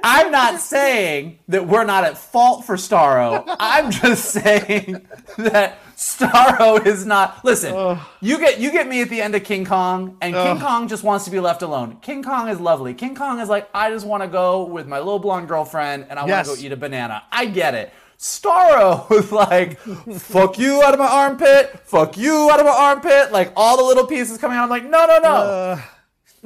I'm 0.04 0.32
not 0.32 0.60
saying 0.60 1.40
that 1.50 1.68
we're 1.68 1.84
not 1.84 2.04
at 2.04 2.18
fault 2.18 2.66
for 2.66 2.76
Starro. 2.76 3.44
I'm 3.60 3.92
just 3.92 4.26
saying 4.32 5.06
that 5.38 5.78
Starro 5.96 6.86
is 6.86 7.06
not. 7.06 7.44
Listen, 7.46 8.00
you 8.22 8.38
get 8.38 8.60
you 8.60 8.72
get 8.72 8.88
me 8.88 9.02
at 9.02 9.10
the 9.10 9.22
end 9.22 9.36
of 9.36 9.44
King 9.44 9.66
Kong, 9.66 10.18
and 10.22 10.34
King 10.34 10.60
Kong 10.60 10.88
just 10.88 11.04
wants 11.04 11.26
to 11.26 11.32
be 11.32 11.40
left 11.40 11.62
alone. 11.62 11.98
King 12.02 12.24
Kong 12.24 12.50
is 12.50 12.60
lovely. 12.60 12.94
King 12.94 13.16
Kong 13.16 13.40
is 13.40 13.50
like, 13.50 13.70
I 13.74 13.90
just 13.92 14.06
want 14.06 14.24
to 14.24 14.28
go 14.30 14.64
with 14.66 14.88
my 14.88 14.98
little 15.00 15.20
blonde 15.20 15.48
girlfriend, 15.48 16.08
and 16.10 16.20
I 16.20 16.26
Yes. 16.26 16.48
want 16.48 16.58
to 16.60 16.64
go 16.64 16.68
eat 16.68 16.72
a 16.74 16.78
banana. 16.78 17.24
I 17.32 17.46
get 17.46 17.74
it. 17.76 17.94
Starro 18.18 19.10
was 19.12 19.32
like, 19.32 19.80
fuck 19.80 20.58
you 20.58 20.82
out 20.84 20.94
of 20.94 21.00
my 21.00 21.08
armpit, 21.08 21.80
fuck 21.86 22.18
you 22.18 22.50
out 22.52 22.60
of 22.60 22.66
my 22.66 22.72
armpit, 22.72 23.32
like 23.32 23.52
all 23.56 23.78
the 23.78 23.84
little 23.84 24.06
pieces 24.06 24.38
coming 24.38 24.58
out. 24.58 24.64
I'm 24.64 24.70
like, 24.70 24.86
no, 24.86 25.06
no, 25.06 25.20
no. 25.20 25.30
Uh, 25.30 25.82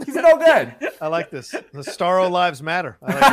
He's 0.05 0.15
no 0.15 0.38
good. 0.38 0.76
I 1.01 1.07
like 1.07 1.32
this. 1.32 1.49
The 1.51 1.82
Starro 1.82 2.30
lives 2.30 2.61
matter. 2.61 2.97
I, 3.01 3.13
like 3.13 3.22
it. 3.24 3.30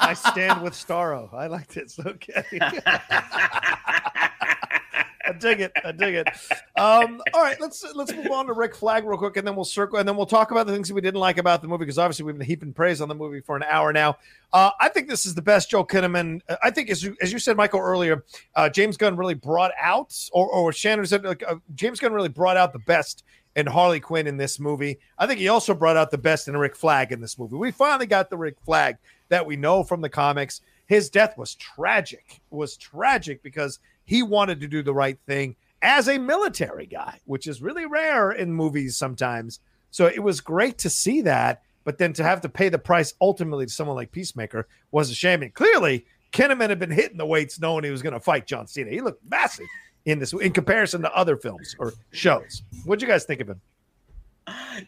I 0.00 0.14
stand 0.14 0.62
with 0.62 0.72
Starro. 0.72 1.32
I 1.32 1.46
like 1.46 1.68
this. 1.68 1.98
Okay. 1.98 2.44
I 5.32 5.38
dig 5.38 5.60
it. 5.60 5.72
I 5.84 5.92
dig 5.92 6.14
it. 6.14 6.28
Um, 6.76 7.20
all 7.32 7.42
right, 7.42 7.60
let's 7.60 7.84
let's 7.94 8.12
move 8.12 8.30
on 8.30 8.46
to 8.46 8.52
Rick 8.52 8.74
Flag 8.74 9.04
real 9.04 9.18
quick, 9.18 9.36
and 9.36 9.46
then 9.46 9.54
we'll 9.56 9.64
circle, 9.64 9.98
and 9.98 10.08
then 10.08 10.16
we'll 10.16 10.26
talk 10.26 10.50
about 10.50 10.66
the 10.66 10.72
things 10.72 10.88
that 10.88 10.94
we 10.94 11.00
didn't 11.00 11.20
like 11.20 11.38
about 11.38 11.62
the 11.62 11.68
movie 11.68 11.84
because 11.84 11.98
obviously 11.98 12.24
we've 12.24 12.36
been 12.36 12.46
heaping 12.46 12.72
praise 12.72 13.00
on 13.00 13.08
the 13.08 13.14
movie 13.14 13.40
for 13.40 13.56
an 13.56 13.62
hour 13.64 13.92
now. 13.92 14.16
Uh, 14.52 14.70
I 14.80 14.88
think 14.88 15.08
this 15.08 15.24
is 15.24 15.34
the 15.34 15.42
best 15.42 15.70
Joel 15.70 15.86
Kinnaman. 15.86 16.40
uh, 16.48 16.56
I 16.62 16.70
think 16.70 16.90
as 16.90 17.02
you, 17.02 17.16
as 17.22 17.32
you 17.32 17.38
said, 17.38 17.56
Michael 17.56 17.80
earlier, 17.80 18.24
uh, 18.54 18.68
James 18.68 18.96
Gunn 18.96 19.16
really 19.16 19.34
brought 19.34 19.72
out, 19.80 20.14
or 20.32 20.48
or 20.48 20.72
Shannon 20.72 21.06
said, 21.06 21.24
like, 21.24 21.42
uh, 21.46 21.56
James 21.74 21.98
Gunn 21.98 22.12
really 22.12 22.28
brought 22.28 22.56
out 22.56 22.72
the 22.72 22.78
best 22.80 23.24
in 23.56 23.66
Harley 23.66 24.00
Quinn 24.00 24.26
in 24.26 24.36
this 24.36 24.58
movie. 24.58 24.98
I 25.18 25.26
think 25.26 25.38
he 25.38 25.48
also 25.48 25.74
brought 25.74 25.96
out 25.96 26.10
the 26.10 26.18
best 26.18 26.48
in 26.48 26.56
Rick 26.56 26.76
Flag 26.76 27.12
in 27.12 27.20
this 27.20 27.38
movie. 27.38 27.56
We 27.56 27.70
finally 27.70 28.06
got 28.06 28.30
the 28.30 28.36
Rick 28.36 28.56
Flag 28.64 28.96
that 29.28 29.44
we 29.44 29.56
know 29.56 29.82
from 29.82 30.00
the 30.00 30.08
comics. 30.08 30.62
His 30.86 31.10
death 31.10 31.38
was 31.38 31.54
tragic. 31.54 32.40
Was 32.50 32.76
tragic 32.76 33.42
because 33.42 33.78
he 34.12 34.22
wanted 34.22 34.60
to 34.60 34.68
do 34.68 34.82
the 34.82 34.92
right 34.92 35.18
thing 35.26 35.56
as 35.80 36.06
a 36.06 36.18
military 36.18 36.84
guy, 36.84 37.18
which 37.24 37.46
is 37.46 37.62
really 37.62 37.86
rare 37.86 38.30
in 38.30 38.52
movies 38.52 38.94
sometimes. 38.94 39.58
So 39.90 40.04
it 40.04 40.22
was 40.22 40.42
great 40.42 40.76
to 40.78 40.90
see 40.90 41.22
that, 41.22 41.62
but 41.84 41.96
then 41.96 42.12
to 42.12 42.22
have 42.22 42.42
to 42.42 42.50
pay 42.50 42.68
the 42.68 42.78
price 42.78 43.14
ultimately 43.22 43.64
to 43.64 43.72
someone 43.72 43.96
like 43.96 44.12
Peacemaker 44.12 44.68
was 44.90 45.10
a 45.10 45.14
shame. 45.14 45.42
And 45.42 45.54
clearly, 45.54 46.04
Kinnaman 46.30 46.68
had 46.68 46.78
been 46.78 46.90
hitting 46.90 47.16
the 47.16 47.24
weights 47.24 47.58
knowing 47.58 47.84
he 47.84 47.90
was 47.90 48.02
going 48.02 48.12
to 48.12 48.20
fight 48.20 48.46
John 48.46 48.66
Cena. 48.66 48.90
He 48.90 49.00
looked 49.00 49.24
massive 49.30 49.66
in 50.04 50.18
this 50.18 50.34
in 50.34 50.52
comparison 50.52 51.00
to 51.00 51.16
other 51.16 51.38
films 51.38 51.74
or 51.78 51.94
shows. 52.10 52.62
What'd 52.84 53.00
you 53.00 53.08
guys 53.08 53.24
think 53.24 53.40
of 53.40 53.48
him? 53.48 53.62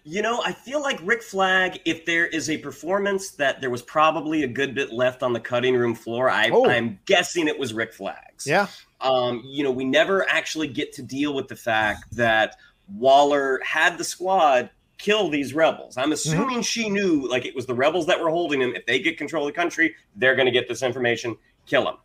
You 0.04 0.22
know, 0.22 0.42
I 0.42 0.52
feel 0.52 0.80
like 0.80 0.98
Rick 1.02 1.22
Flag, 1.22 1.80
if 1.84 2.04
there 2.06 2.26
is 2.26 2.48
a 2.50 2.56
performance 2.58 3.30
that 3.32 3.60
there 3.60 3.70
was 3.70 3.82
probably 3.82 4.42
a 4.42 4.48
good 4.48 4.74
bit 4.74 4.92
left 4.92 5.22
on 5.22 5.32
the 5.32 5.40
cutting 5.40 5.74
room 5.76 5.94
floor, 5.94 6.28
I, 6.30 6.50
Oh. 6.52 6.68
I'm 6.68 6.98
guessing 7.06 7.48
it 7.48 7.58
was 7.58 7.72
Rick 7.74 7.92
Flag's. 7.94 8.46
Yeah. 8.46 8.66
Um, 9.00 9.42
you 9.44 9.62
know, 9.64 9.70
we 9.70 9.84
never 9.84 10.28
actually 10.28 10.68
get 10.68 10.92
to 10.94 11.02
deal 11.02 11.34
with 11.34 11.48
the 11.48 11.56
fact 11.56 12.16
that 12.16 12.56
Waller 12.96 13.60
had 13.64 13.98
the 13.98 14.04
squad 14.04 14.70
kill 14.98 15.28
these 15.28 15.52
rebels. 15.52 15.96
I'm 15.98 16.12
assuming 16.12 16.62
she 16.62 16.88
knew, 16.88 17.28
like, 17.28 17.44
it 17.44 17.54
was 17.54 17.66
the 17.66 17.74
rebels 17.74 18.06
that 18.06 18.20
were 18.20 18.30
holding 18.30 18.60
him. 18.62 18.74
If 18.74 18.86
they 18.86 18.98
get 19.00 19.18
control 19.18 19.46
of 19.46 19.52
the 19.52 19.56
country, 19.60 19.94
they're 20.16 20.34
going 20.36 20.46
to 20.46 20.52
get 20.52 20.68
this 20.68 20.82
information, 20.82 21.36
kill 21.66 21.86
him. 21.88 21.96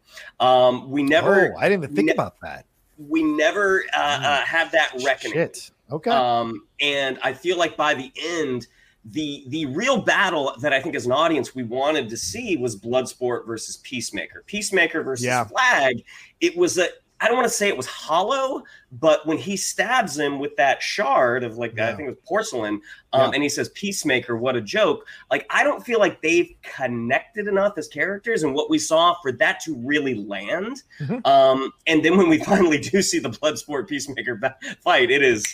Um, 0.45 0.89
we 0.89 1.03
never, 1.03 1.53
oh, 1.53 1.57
I 1.59 1.69
didn't 1.69 1.83
even 1.85 1.95
think 1.95 2.07
ne- 2.07 2.13
about 2.13 2.35
that. 2.41 2.65
we 2.97 3.23
never 3.23 3.83
uh, 3.95 3.99
uh, 3.99 4.41
have 4.41 4.71
that 4.71 4.91
reckoning. 5.05 5.33
Shit. 5.33 5.71
Okay. 5.91 6.11
Um, 6.11 6.67
and 6.79 7.17
I 7.23 7.33
feel 7.33 7.57
like 7.57 7.75
by 7.77 7.93
the 7.93 8.11
end, 8.21 8.67
the 9.05 9.45
the 9.47 9.65
real 9.67 10.01
battle 10.01 10.53
that 10.61 10.73
I 10.73 10.81
think 10.81 10.93
as 10.95 11.05
an 11.05 11.11
audience 11.11 11.55
we 11.55 11.63
wanted 11.63 12.09
to 12.09 12.17
see 12.17 12.57
was 12.57 12.79
Bloodsport 12.79 13.47
versus 13.47 13.77
Peacemaker. 13.77 14.43
Peacemaker 14.45 15.03
versus 15.03 15.25
Yeah. 15.25 15.45
Flag. 15.45 16.03
It 16.41 16.55
was 16.57 16.77
a 16.77 16.89
I 17.21 17.27
don't 17.27 17.35
want 17.35 17.47
to 17.49 17.53
say 17.53 17.67
it 17.67 17.75
was 17.75 17.85
hollow, 17.85 18.63
but 18.93 19.25
when 19.27 19.37
he 19.37 19.57
stabs 19.57 20.17
him 20.17 20.39
with 20.39 20.55
that 20.55 20.81
shard 20.81 21.43
of 21.43 21.57
like 21.57 21.73
Yeah. 21.75 21.89
I 21.89 21.95
think 21.95 22.07
it 22.07 22.11
was 22.11 22.19
porcelain, 22.25 22.75
um, 23.13 23.21
Yeah. 23.21 23.31
and 23.35 23.43
he 23.43 23.49
says 23.49 23.69
Peacemaker, 23.69 24.35
what 24.37 24.55
a 24.57 24.61
joke! 24.61 25.05
Like 25.31 25.45
I 25.49 25.63
don't 25.63 25.83
feel 25.83 25.99
like 25.99 26.21
they've 26.21 26.53
connected 26.61 27.47
enough 27.47 27.77
as 27.77 27.87
characters, 27.87 28.43
and 28.43 28.53
what 28.53 28.69
we 28.69 28.77
saw 28.79 29.15
for 29.21 29.31
that 29.33 29.59
to 29.61 29.75
really 29.77 30.15
land. 30.15 30.83
Mhm. 30.99 31.25
Um, 31.25 31.71
and 31.87 32.03
then 32.03 32.17
when 32.17 32.27
we 32.29 32.37
finally 32.43 32.77
do 32.79 33.01
see 33.01 33.19
the 33.19 33.29
Bloodsport 33.29 33.87
Peacemaker 33.87 34.39
fight, 34.83 35.09
it 35.09 35.21
is 35.23 35.45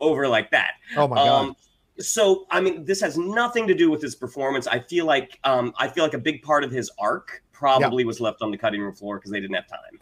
over 0.00 0.26
like 0.28 0.50
that. 0.50 0.72
oh 0.96 1.08
my 1.08 1.16
god. 1.16 1.28
Um, 1.44 1.56
so 1.98 2.46
I 2.50 2.60
mean, 2.60 2.84
this 2.84 3.00
has 3.02 3.18
nothing 3.18 3.66
to 3.66 3.74
do 3.74 3.90
with 3.90 4.00
his 4.02 4.14
performance. 4.14 4.66
I 4.66 4.78
feel 4.80 5.04
like 5.06 5.38
um, 5.44 5.72
I 5.78 5.88
feel 5.88 6.04
like 6.04 6.14
a 6.14 6.18
big 6.18 6.42
part 6.42 6.64
of 6.64 6.70
his 6.70 6.90
arc 6.98 7.42
probably 7.52 8.04
was 8.04 8.20
left 8.20 8.40
on 8.42 8.50
the 8.50 8.56
cutting 8.56 8.80
room 8.80 8.94
floor 8.94 9.16
because 9.18 9.30
they 9.30 9.40
didn't 9.40 9.54
have 9.56 9.66
time. 9.68 10.00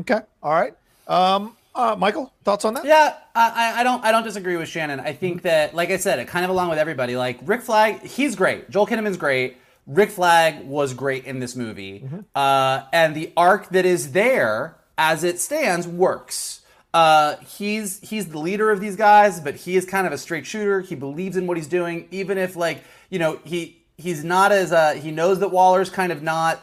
okay. 0.00 0.20
All 0.42 0.52
right. 0.52 0.74
Um, 1.06 1.56
uh, 1.74 1.94
Michael, 1.96 2.32
thoughts 2.42 2.64
on 2.64 2.74
that? 2.74 2.84
Yeah, 2.84 3.16
I, 3.34 3.74
I- 3.76 3.80
I 3.80 3.82
don't 3.84 4.02
I 4.04 4.10
don't 4.10 4.24
disagree 4.24 4.56
with 4.56 4.68
Shannon. 4.68 4.98
I 4.98 5.12
think 5.12 5.42
that, 5.42 5.74
like 5.74 5.90
I 5.90 5.98
said, 5.98 6.18
it 6.18 6.26
kind 6.26 6.44
of 6.44 6.50
along 6.50 6.70
with 6.70 6.78
everybody. 6.78 7.16
Like 7.16 7.38
Rick 7.44 7.62
Flag, 7.62 8.02
he's 8.02 8.34
great. 8.34 8.70
Joel 8.70 8.86
Kinnaman's 8.86 9.16
great. 9.18 9.58
Rick 9.86 10.10
Flag 10.10 10.64
was 10.66 10.94
great 10.94 11.26
in 11.26 11.38
this 11.38 11.54
movie, 11.54 12.08
uh, 12.34 12.82
and 12.92 13.14
the 13.14 13.32
arc 13.36 13.68
that 13.68 13.86
is 13.86 14.10
there 14.12 14.76
as 14.98 15.22
it 15.22 15.38
stands 15.38 15.86
works. 15.86 16.62
Uh, 16.96 17.36
he's 17.58 18.00
he's 18.00 18.28
the 18.28 18.38
leader 18.38 18.70
of 18.70 18.80
these 18.80 18.96
guys, 18.96 19.38
but 19.38 19.54
he 19.54 19.76
is 19.76 19.84
kind 19.84 20.06
of 20.06 20.14
a 20.14 20.18
straight 20.18 20.46
shooter. 20.46 20.80
He 20.80 20.94
believes 20.94 21.36
in 21.36 21.46
what 21.46 21.58
he's 21.58 21.66
doing, 21.66 22.08
even 22.10 22.38
if 22.38 22.56
like 22.56 22.82
you 23.10 23.18
know 23.18 23.38
he 23.44 23.82
he's 23.98 24.24
not 24.24 24.50
as 24.50 24.72
uh, 24.72 24.94
he 24.94 25.10
knows 25.10 25.40
that 25.40 25.50
Waller's 25.50 25.90
kind 25.90 26.10
of 26.10 26.22
not 26.22 26.58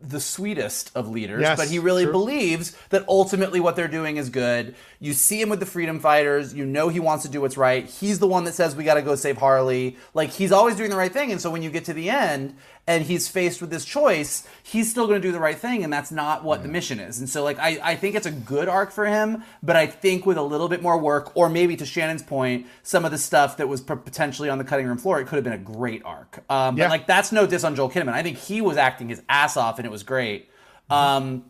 the 0.00 0.20
sweetest 0.20 0.92
of 0.94 1.08
leaders, 1.08 1.42
Yes, 1.42 1.58
but 1.58 1.66
he 1.66 1.80
really 1.80 2.04
true. 2.04 2.12
believes 2.12 2.76
that 2.90 3.04
ultimately 3.08 3.58
what 3.58 3.74
they're 3.74 3.88
doing 3.88 4.16
is 4.16 4.30
good. 4.30 4.76
You 5.00 5.12
see 5.12 5.40
him 5.40 5.48
with 5.48 5.58
the 5.58 5.66
freedom 5.66 5.98
fighters, 5.98 6.54
you 6.54 6.64
know 6.64 6.88
he 6.88 7.00
wants 7.00 7.24
to 7.24 7.28
do 7.28 7.40
what's 7.40 7.56
right. 7.56 7.84
He's 7.86 8.20
the 8.20 8.28
one 8.28 8.44
that 8.44 8.54
says 8.54 8.76
we 8.76 8.84
got 8.84 8.94
to 8.94 9.02
go 9.02 9.16
save 9.16 9.38
Harley. 9.38 9.96
Like 10.14 10.30
he's 10.30 10.52
always 10.52 10.76
doing 10.76 10.90
the 10.90 10.96
right 10.96 11.12
thing 11.12 11.32
and 11.32 11.40
so 11.40 11.50
when 11.50 11.64
you 11.64 11.70
get 11.70 11.86
to 11.86 11.92
the 11.92 12.10
end 12.10 12.54
and 12.88 13.04
he's 13.04 13.28
faced 13.28 13.60
with 13.60 13.68
this 13.68 13.84
choice, 13.84 14.48
he's 14.62 14.90
still 14.90 15.06
going 15.06 15.20
to 15.20 15.28
do 15.28 15.30
the 15.30 15.38
right 15.38 15.58
thing 15.58 15.84
and 15.84 15.92
that's 15.92 16.10
not 16.10 16.42
what 16.42 16.62
the 16.62 16.68
mission 16.68 16.98
is. 16.98 17.20
And 17.20 17.28
so 17.28 17.44
like 17.44 17.58
I 17.58 17.78
I 17.82 17.94
think 17.94 18.16
it's 18.16 18.26
a 18.26 18.30
good 18.32 18.66
arc 18.66 18.90
for 18.90 19.04
him, 19.06 19.44
but 19.62 19.76
I 19.76 19.86
think 19.86 20.24
with 20.24 20.38
a 20.38 20.42
little 20.42 20.68
bit 20.68 20.82
more 20.82 20.98
work 20.98 21.36
or 21.36 21.50
maybe 21.50 21.76
to 21.76 21.84
Shannon's 21.86 22.22
point, 22.22 22.66
some 22.82 23.04
of 23.04 23.10
the 23.10 23.18
stuff 23.18 23.58
that 23.58 23.68
was 23.68 23.82
potentially 23.82 24.48
on 24.48 24.56
the 24.56 24.64
cutting 24.64 24.86
room 24.86 24.96
floor, 24.98 25.20
it 25.20 25.26
could 25.26 25.36
have 25.36 25.44
been 25.44 25.52
a 25.52 25.58
great 25.58 26.02
arc. 26.04 26.42
Um, 26.50 26.76
Yeah. 26.78 26.84
but 26.86 26.90
like 26.90 27.06
that's 27.06 27.30
no 27.30 27.46
diss 27.46 27.62
on 27.62 27.76
Joel 27.76 27.90
Kinnaman. 27.90 28.14
I 28.14 28.22
think 28.22 28.38
he 28.38 28.62
was 28.62 28.78
acting 28.78 29.10
his 29.10 29.22
ass 29.28 29.56
off 29.58 29.78
and 29.78 29.84
it 29.86 29.90
was 29.90 30.02
great. 30.02 30.48
Um, 30.88 31.44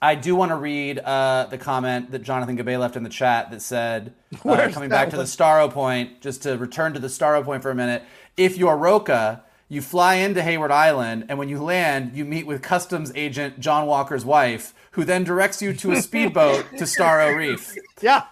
I 0.00 0.14
do 0.14 0.34
want 0.34 0.50
to 0.52 0.56
read 0.56 0.98
uh, 1.00 1.48
the 1.50 1.58
comment 1.58 2.12
that 2.12 2.20
Jonathan 2.20 2.56
Gabay 2.56 2.78
left 2.78 2.96
in 2.96 3.02
the 3.02 3.08
chat 3.10 3.50
that 3.50 3.60
said, 3.60 4.14
uh, 4.44 4.70
coming 4.72 4.88
back 4.88 5.10
to 5.10 5.16
the 5.16 5.22
one? 5.22 5.26
Starro 5.26 5.70
point, 5.70 6.20
just 6.22 6.44
to 6.44 6.56
return 6.56 6.94
to 6.94 7.00
the 7.00 7.08
Starro 7.08 7.44
point 7.44 7.62
for 7.62 7.70
a 7.70 7.74
minute. 7.74 8.02
If 8.36 8.56
you're 8.56 8.76
Rocha, 8.76 9.42
you 9.68 9.82
fly 9.82 10.14
into 10.16 10.42
Hayward 10.42 10.70
Island, 10.70 11.26
and 11.28 11.38
when 11.38 11.48
you 11.48 11.62
land, 11.62 12.12
you 12.14 12.24
meet 12.24 12.46
with 12.46 12.62
customs 12.62 13.12
agent 13.14 13.60
John 13.60 13.86
Walker's 13.86 14.24
wife, 14.24 14.74
who 14.92 15.04
then 15.04 15.24
directs 15.24 15.60
you 15.60 15.72
to 15.74 15.92
a 15.92 16.02
speedboat 16.02 16.64
to 16.78 16.84
Starro 16.84 17.36
Reef. 17.36 17.74
Yeah. 18.00 18.24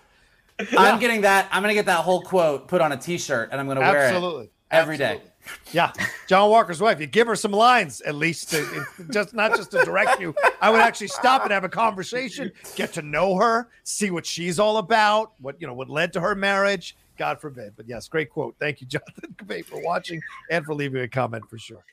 I'm 0.78 0.99
getting 1.01 1.22
that. 1.22 1.49
I'm 1.51 1.62
gonna 1.62 1.74
get 1.74 1.87
that 1.87 1.99
whole 2.01 2.22
quote 2.22 2.68
put 2.68 2.80
on 2.80 2.93
a 2.93 2.97
T-shirt, 2.97 3.51
and 3.53 3.61
I'm 3.61 3.68
gonna 3.68 3.80
wear 3.80 4.07
Absolutely. 4.07 4.45
it 4.45 4.53
every 4.70 4.97
day. 4.97 5.05
Absolutely. 5.05 5.32
Yeah, 5.72 5.93
John 6.28 6.51
Walker's 6.51 6.80
wife. 6.80 6.99
You 7.01 7.07
give 7.07 7.26
her 7.26 7.37
some 7.37 7.53
lines 7.53 8.01
at 8.01 8.14
least, 8.14 8.55
uh, 8.55 8.59
to, 8.59 8.87
just 9.11 9.34
not 9.34 9.55
just 9.55 9.70
to 9.72 9.84
direct 9.84 10.20
you. 10.20 10.34
I 10.61 10.70
would 10.70 10.80
actually 10.80 11.09
stop 11.09 11.43
and 11.43 11.53
have 11.53 11.64
a 11.64 11.68
conversation, 11.68 12.51
get 12.74 12.93
to 12.95 13.03
know 13.03 13.37
her, 13.37 13.68
see 13.84 14.11
what 14.11 14.26
she's 14.26 14.59
all 14.59 14.78
about, 14.78 15.32
what 15.41 15.61
you 15.61 15.66
know, 15.66 15.74
what 15.74 15.89
led 15.89 16.12
to 16.14 16.20
her 16.20 16.34
marriage. 16.34 16.97
God 17.17 17.41
forbid, 17.41 17.75
but 17.77 17.89
yes, 17.89 18.09
great 18.09 18.31
quote. 18.31 18.57
Thank 18.59 18.81
you, 18.81 18.87
Jonathan 19.47 19.62
for 19.64 19.81
watching 19.83 20.21
and 20.51 20.64
for 20.64 20.75
leaving 20.75 21.03
a 21.03 21.09
comment 21.09 21.49
for 21.49 21.59
sure. 21.59 21.85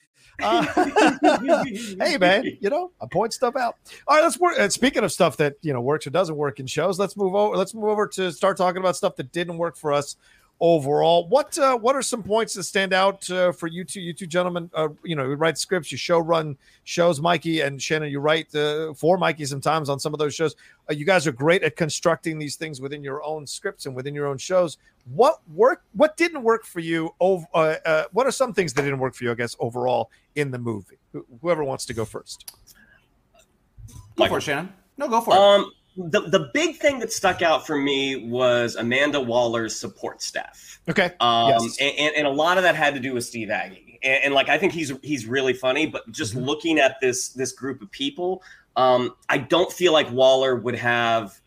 Uh, 0.41 0.63
hey 1.99 2.17
man, 2.17 2.45
you 2.59 2.69
know 2.69 2.91
I 3.01 3.05
point 3.11 3.33
stuff 3.33 3.55
out. 3.55 3.75
All 4.07 4.15
right, 4.15 4.23
let's 4.23 4.39
work. 4.39 4.71
Speaking 4.71 5.03
of 5.03 5.11
stuff 5.11 5.37
that 5.37 5.55
you 5.61 5.73
know 5.73 5.81
works 5.81 6.07
or 6.07 6.09
doesn't 6.09 6.35
work 6.35 6.59
in 6.59 6.65
shows, 6.65 6.97
let's 6.97 7.15
move 7.15 7.35
over. 7.35 7.55
Let's 7.55 7.73
move 7.73 7.85
over 7.85 8.07
to 8.07 8.31
start 8.31 8.57
talking 8.57 8.79
about 8.79 8.95
stuff 8.95 9.15
that 9.17 9.31
didn't 9.31 9.57
work 9.57 9.77
for 9.77 9.93
us 9.93 10.15
overall. 10.63 11.27
What 11.27 11.59
uh, 11.59 11.77
what 11.77 11.93
are 11.93 12.01
some 12.01 12.23
points 12.23 12.53
that 12.53 12.63
stand 12.63 12.93
out 12.93 13.29
uh, 13.29 13.51
for 13.51 13.67
you 13.67 13.83
two, 13.83 13.99
you 13.99 14.13
two 14.13 14.25
gentlemen? 14.25 14.71
Uh, 14.73 14.87
you 15.03 15.13
know, 15.13 15.25
you 15.25 15.33
write 15.33 15.57
scripts, 15.57 15.91
you 15.91 15.97
show 15.97 16.19
run 16.19 16.57
shows, 16.85 17.19
Mikey 17.19 17.59
and 17.59 17.81
Shannon. 17.81 18.09
You 18.09 18.21
write 18.21 18.55
uh, 18.55 18.93
for 18.93 19.17
Mikey 19.17 19.45
sometimes 19.45 19.89
on 19.89 19.99
some 19.99 20.13
of 20.13 20.19
those 20.19 20.33
shows. 20.33 20.55
Uh, 20.89 20.93
you 20.93 21.05
guys 21.05 21.27
are 21.27 21.33
great 21.33 21.63
at 21.63 21.75
constructing 21.75 22.39
these 22.39 22.55
things 22.55 22.79
within 22.79 23.03
your 23.03 23.21
own 23.23 23.45
scripts 23.45 23.87
and 23.87 23.95
within 23.95 24.15
your 24.15 24.25
own 24.25 24.37
shows. 24.37 24.77
What 25.13 25.41
work? 25.53 25.83
What 25.91 26.15
didn't 26.15 26.43
work 26.43 26.65
for 26.65 26.79
you? 26.79 27.13
Over, 27.19 27.45
uh, 27.53 27.75
uh, 27.85 28.03
what 28.13 28.25
are 28.25 28.31
some 28.31 28.53
things 28.53 28.73
that 28.73 28.83
didn't 28.83 28.99
work 28.99 29.15
for 29.15 29.25
you? 29.25 29.31
I 29.31 29.35
guess 29.35 29.57
overall 29.59 30.09
in 30.35 30.49
the 30.49 30.59
movie. 30.59 30.97
Wh- 31.13 31.27
Whoever 31.41 31.65
wants 31.65 31.85
to 31.87 31.93
go 31.93 32.05
first. 32.05 32.55
Go 34.15 34.27
for 34.27 34.37
it, 34.37 34.41
Shannon. 34.41 34.71
No, 34.97 35.09
go 35.09 35.19
for 35.19 35.33
it. 35.33 35.37
Um, 35.37 35.71
the 35.95 36.21
the 36.21 36.49
big 36.53 36.77
thing 36.77 36.99
that 36.99 37.11
stuck 37.11 37.41
out 37.41 37.65
for 37.67 37.77
me 37.77 38.27
was 38.27 38.75
Amanda 38.75 39.19
Waller's 39.21 39.75
support 39.75 40.21
staff. 40.21 40.79
Okay. 40.89 41.11
Um, 41.19 41.49
Yes. 41.49 41.77
and, 41.79 42.15
and, 42.15 42.27
a 42.27 42.31
lot 42.31 42.57
of 42.57 42.63
that 42.63 42.75
had 42.75 42.93
to 42.95 42.99
do 42.99 43.13
with 43.13 43.23
Steve 43.23 43.49
Agee. 43.49 43.99
And, 44.03 44.25
and 44.25 44.33
like 44.33 44.49
I 44.49 44.57
think 44.57 44.73
he's 44.73 44.91
he's 45.01 45.25
really 45.25 45.53
funny, 45.53 45.85
but 45.85 46.09
just 46.11 46.35
Mhm. 46.35 46.45
looking 46.45 46.79
at 46.79 46.99
this 46.99 47.29
this 47.29 47.51
group 47.51 47.81
of 47.81 47.91
people, 47.91 48.41
um, 48.75 49.15
I 49.29 49.37
don't 49.37 49.71
feel 49.71 49.93
like 49.93 50.11
Waller 50.11 50.55
would 50.55 50.75
have 50.75 51.39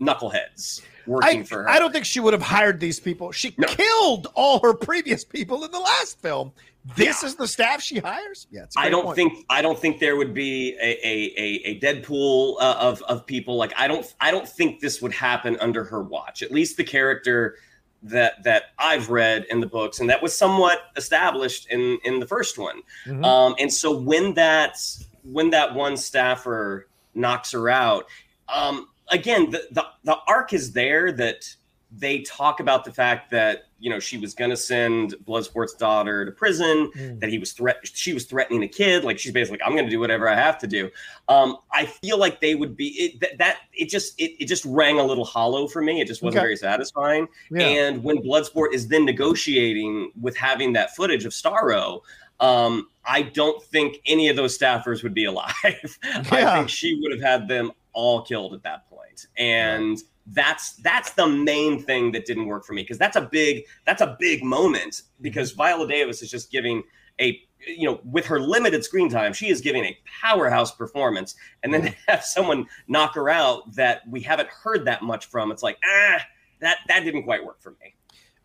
knuckleheads 0.00 0.82
working 1.06 1.40
I, 1.40 1.44
for 1.44 1.62
her. 1.62 1.68
I 1.68 1.78
don't 1.78 1.92
think 1.92 2.04
she 2.04 2.20
would 2.20 2.32
have 2.32 2.42
hired 2.42 2.80
these 2.80 3.00
people. 3.00 3.32
She 3.32 3.54
No. 3.56 3.66
killed 3.68 4.28
all 4.34 4.60
her 4.60 4.74
previous 4.74 5.24
people 5.24 5.64
in 5.64 5.70
the 5.70 5.78
last 5.80 6.20
film. 6.20 6.52
This 6.96 7.24
is 7.24 7.34
the 7.34 7.48
staff 7.48 7.82
she 7.82 7.98
hires. 7.98 8.46
Yeah, 8.52 8.66
I 8.76 8.90
don't 8.90 9.04
point. 9.06 9.16
think 9.16 9.44
I 9.50 9.60
don't 9.60 9.76
think 9.78 9.98
there 9.98 10.14
would 10.16 10.32
be 10.32 10.76
a 10.80 10.98
a, 11.04 11.34
a, 11.36 11.60
a 11.70 11.80
Deadpool 11.80 12.56
uh, 12.60 12.76
of 12.78 13.02
of 13.02 13.26
people 13.26 13.56
like 13.56 13.72
I 13.76 13.88
don't 13.88 14.14
I 14.20 14.30
don't 14.30 14.48
think 14.48 14.78
this 14.80 15.02
would 15.02 15.12
happen 15.12 15.56
under 15.60 15.82
her 15.82 16.02
watch. 16.02 16.42
At 16.42 16.52
least 16.52 16.76
the 16.76 16.84
character 16.84 17.56
that 18.04 18.44
that 18.44 18.66
I've 18.78 19.10
read 19.10 19.46
in 19.50 19.58
the 19.60 19.66
books 19.66 19.98
and 19.98 20.08
that 20.10 20.22
was 20.22 20.36
somewhat 20.36 20.78
established 20.96 21.68
in 21.70 21.98
in 22.04 22.20
the 22.20 22.26
first 22.26 22.56
one. 22.56 22.82
Mhm. 23.04 23.24
Um, 23.24 23.56
and 23.58 23.72
so 23.72 23.96
when 23.98 24.34
that 24.34 24.78
when 25.24 25.50
that 25.50 25.74
one 25.74 25.96
staffer 25.96 26.86
knocks 27.14 27.50
her 27.50 27.68
out, 27.68 28.06
um, 28.48 28.86
again 29.10 29.50
the, 29.50 29.62
the 29.70 29.84
the 30.04 30.16
arc 30.26 30.52
is 30.52 30.72
there 30.72 31.12
that 31.12 31.48
they 31.92 32.20
talk 32.22 32.58
about 32.60 32.84
the 32.84 32.92
fact 32.92 33.30
that 33.30 33.64
you 33.78 33.88
know 33.88 34.00
she 34.00 34.18
was 34.18 34.34
going 34.34 34.50
to 34.50 34.56
send 34.56 35.14
Bloodsport's 35.24 35.74
daughter 35.74 36.24
to 36.24 36.32
prison 36.32 36.90
Mm. 36.96 37.20
that 37.20 37.30
he 37.30 37.38
was 37.38 37.52
threat 37.52 37.76
she 37.84 38.12
was 38.12 38.24
threatening 38.24 38.62
a 38.64 38.68
kid 38.68 39.04
like 39.04 39.18
she's 39.18 39.32
basically 39.32 39.58
like, 39.58 39.66
i'm 39.68 39.74
going 39.74 39.84
to 39.84 39.90
do 39.90 40.00
whatever 40.00 40.28
i 40.28 40.34
have 40.34 40.58
to 40.58 40.66
do 40.66 40.90
um 41.28 41.58
i 41.72 41.86
feel 41.86 42.18
like 42.18 42.40
they 42.40 42.54
would 42.56 42.76
be 42.76 42.88
it, 42.88 43.20
that, 43.20 43.38
that 43.38 43.56
it 43.72 43.88
just 43.88 44.18
it, 44.20 44.32
it 44.42 44.46
just 44.46 44.64
rang 44.64 44.98
a 44.98 45.04
little 45.04 45.24
hollow 45.24 45.68
for 45.68 45.80
me 45.80 46.00
it 46.00 46.06
just 46.08 46.22
wasn't 46.22 46.38
Okay. 46.38 46.44
very 46.44 46.56
satisfying 46.56 47.28
Yeah. 47.50 47.66
and 47.68 48.02
when 48.02 48.18
bloodsport 48.18 48.72
is 48.72 48.88
then 48.88 49.04
negotiating 49.04 50.10
with 50.20 50.36
having 50.36 50.72
that 50.72 50.96
footage 50.96 51.24
of 51.24 51.32
starro 51.32 52.00
um 52.40 52.88
i 53.04 53.22
don't 53.22 53.62
think 53.62 54.00
any 54.06 54.28
of 54.28 54.36
those 54.36 54.56
staffers 54.58 55.02
would 55.02 55.14
be 55.14 55.24
alive 55.32 55.98
i 56.02 56.56
think 56.56 56.68
she 56.68 56.98
would 57.00 57.12
have 57.12 57.20
had 57.22 57.46
them 57.48 57.70
all 57.96 58.22
killed 58.22 58.54
at 58.54 58.62
that 58.62 58.88
point. 58.88 59.26
And 59.36 59.98
that's 60.26 60.74
that's 60.76 61.12
the 61.12 61.26
main 61.26 61.82
thing 61.82 62.12
that 62.12 62.26
didn't 62.26 62.46
work 62.46 62.64
for 62.64 62.74
me 62.74 62.82
because 62.82 62.98
that's 62.98 63.16
a 63.16 63.22
big 63.22 63.64
that's 63.84 64.02
a 64.02 64.16
big 64.20 64.44
moment 64.44 65.02
because 65.20 65.52
Viola 65.52 65.88
Davis 65.88 66.22
is 66.22 66.30
just 66.30 66.52
giving 66.52 66.82
a 67.20 67.40
you 67.66 67.88
know 67.88 68.00
with 68.04 68.26
her 68.26 68.38
limited 68.38 68.84
screen 68.84 69.08
time 69.08 69.32
she 69.32 69.48
is 69.48 69.60
giving 69.60 69.84
a 69.84 69.98
powerhouse 70.22 70.72
performance. 70.72 71.34
And 71.62 71.72
then 71.72 71.82
to 71.82 71.94
have 72.06 72.22
someone 72.22 72.66
knock 72.86 73.14
her 73.14 73.28
out 73.28 73.74
that 73.74 74.02
we 74.08 74.20
haven't 74.20 74.50
heard 74.50 74.84
that 74.84 75.02
much 75.02 75.26
from 75.26 75.50
it's 75.50 75.62
like 75.62 75.78
ah 75.84 76.20
that 76.60 76.78
that 76.88 77.00
didn't 77.00 77.24
quite 77.24 77.44
work 77.44 77.60
for 77.60 77.70
me 77.82 77.94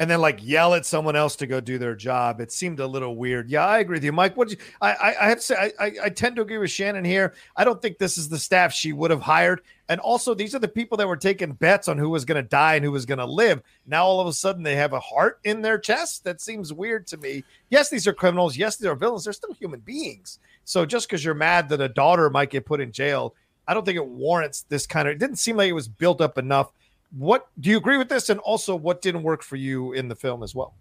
and 0.01 0.09
then 0.09 0.19
like 0.19 0.39
yell 0.41 0.73
at 0.73 0.83
someone 0.83 1.15
else 1.15 1.35
to 1.35 1.45
go 1.45 1.61
do 1.61 1.77
their 1.77 1.93
job. 1.95 2.41
It 2.41 2.51
seemed 2.51 2.79
a 2.79 2.87
little 2.87 3.15
weird. 3.15 3.51
Yeah, 3.51 3.67
I 3.67 3.77
agree 3.77 3.97
with 3.97 4.03
you, 4.03 4.11
Mike. 4.11 4.35
What 4.35 4.49
you, 4.49 4.57
I, 4.81 5.13
I 5.21 5.29
have 5.29 5.37
to 5.37 5.43
say 5.43 5.55
I, 5.55 5.85
I 5.85 5.91
I 6.05 6.09
tend 6.09 6.37
to 6.37 6.41
agree 6.41 6.57
with 6.57 6.71
Shannon 6.71 7.05
here. 7.05 7.35
I 7.55 7.63
don't 7.63 7.79
think 7.79 7.99
this 7.99 8.17
is 8.17 8.27
the 8.27 8.39
staff 8.39 8.73
she 8.73 8.93
would 8.93 9.11
have 9.11 9.21
hired. 9.21 9.61
And 9.89 9.99
also, 9.99 10.33
these 10.33 10.55
are 10.55 10.59
the 10.59 10.67
people 10.67 10.97
that 10.97 11.07
were 11.07 11.17
taking 11.17 11.51
bets 11.51 11.87
on 11.87 11.99
who 11.99 12.09
was 12.09 12.25
going 12.25 12.43
to 12.43 12.49
die 12.49 12.75
and 12.75 12.83
who 12.83 12.91
was 12.91 13.05
going 13.05 13.19
to 13.19 13.25
live. 13.25 13.61
Now 13.85 14.03
all 14.03 14.19
of 14.19 14.25
a 14.25 14.33
sudden 14.33 14.63
they 14.63 14.75
have 14.75 14.93
a 14.93 14.99
heart 14.99 15.39
in 15.43 15.61
their 15.61 15.77
chest. 15.77 16.23
That 16.23 16.41
seems 16.41 16.73
weird 16.73 17.05
to 17.07 17.17
me. 17.17 17.43
Yes, 17.69 17.91
these 17.91 18.07
are 18.07 18.13
criminals. 18.13 18.57
Yes, 18.57 18.77
they 18.77 18.89
are 18.89 18.95
villains. 18.95 19.25
They're 19.25 19.33
still 19.33 19.53
human 19.53 19.81
beings. 19.81 20.39
So 20.63 20.83
just 20.83 21.07
because 21.07 21.23
you're 21.23 21.35
mad 21.35 21.69
that 21.69 21.79
a 21.79 21.89
daughter 21.89 22.27
might 22.31 22.49
get 22.49 22.65
put 22.65 22.81
in 22.81 22.91
jail, 22.91 23.35
I 23.67 23.75
don't 23.75 23.85
think 23.85 23.97
it 23.97 24.07
warrants 24.07 24.63
this 24.63 24.87
kind 24.87 25.07
of. 25.07 25.13
It 25.13 25.19
didn't 25.19 25.35
seem 25.35 25.57
like 25.57 25.69
it 25.69 25.73
was 25.73 25.87
built 25.87 26.21
up 26.21 26.39
enough 26.39 26.71
what 27.11 27.47
do 27.59 27.69
you 27.69 27.77
agree 27.77 27.97
with 27.97 28.09
this 28.09 28.29
and 28.29 28.39
also 28.39 28.75
what 28.75 29.01
didn't 29.01 29.23
work 29.23 29.43
for 29.43 29.55
you 29.55 29.91
in 29.93 30.07
the 30.07 30.15
film 30.15 30.43
as 30.43 30.55
well 30.55 30.75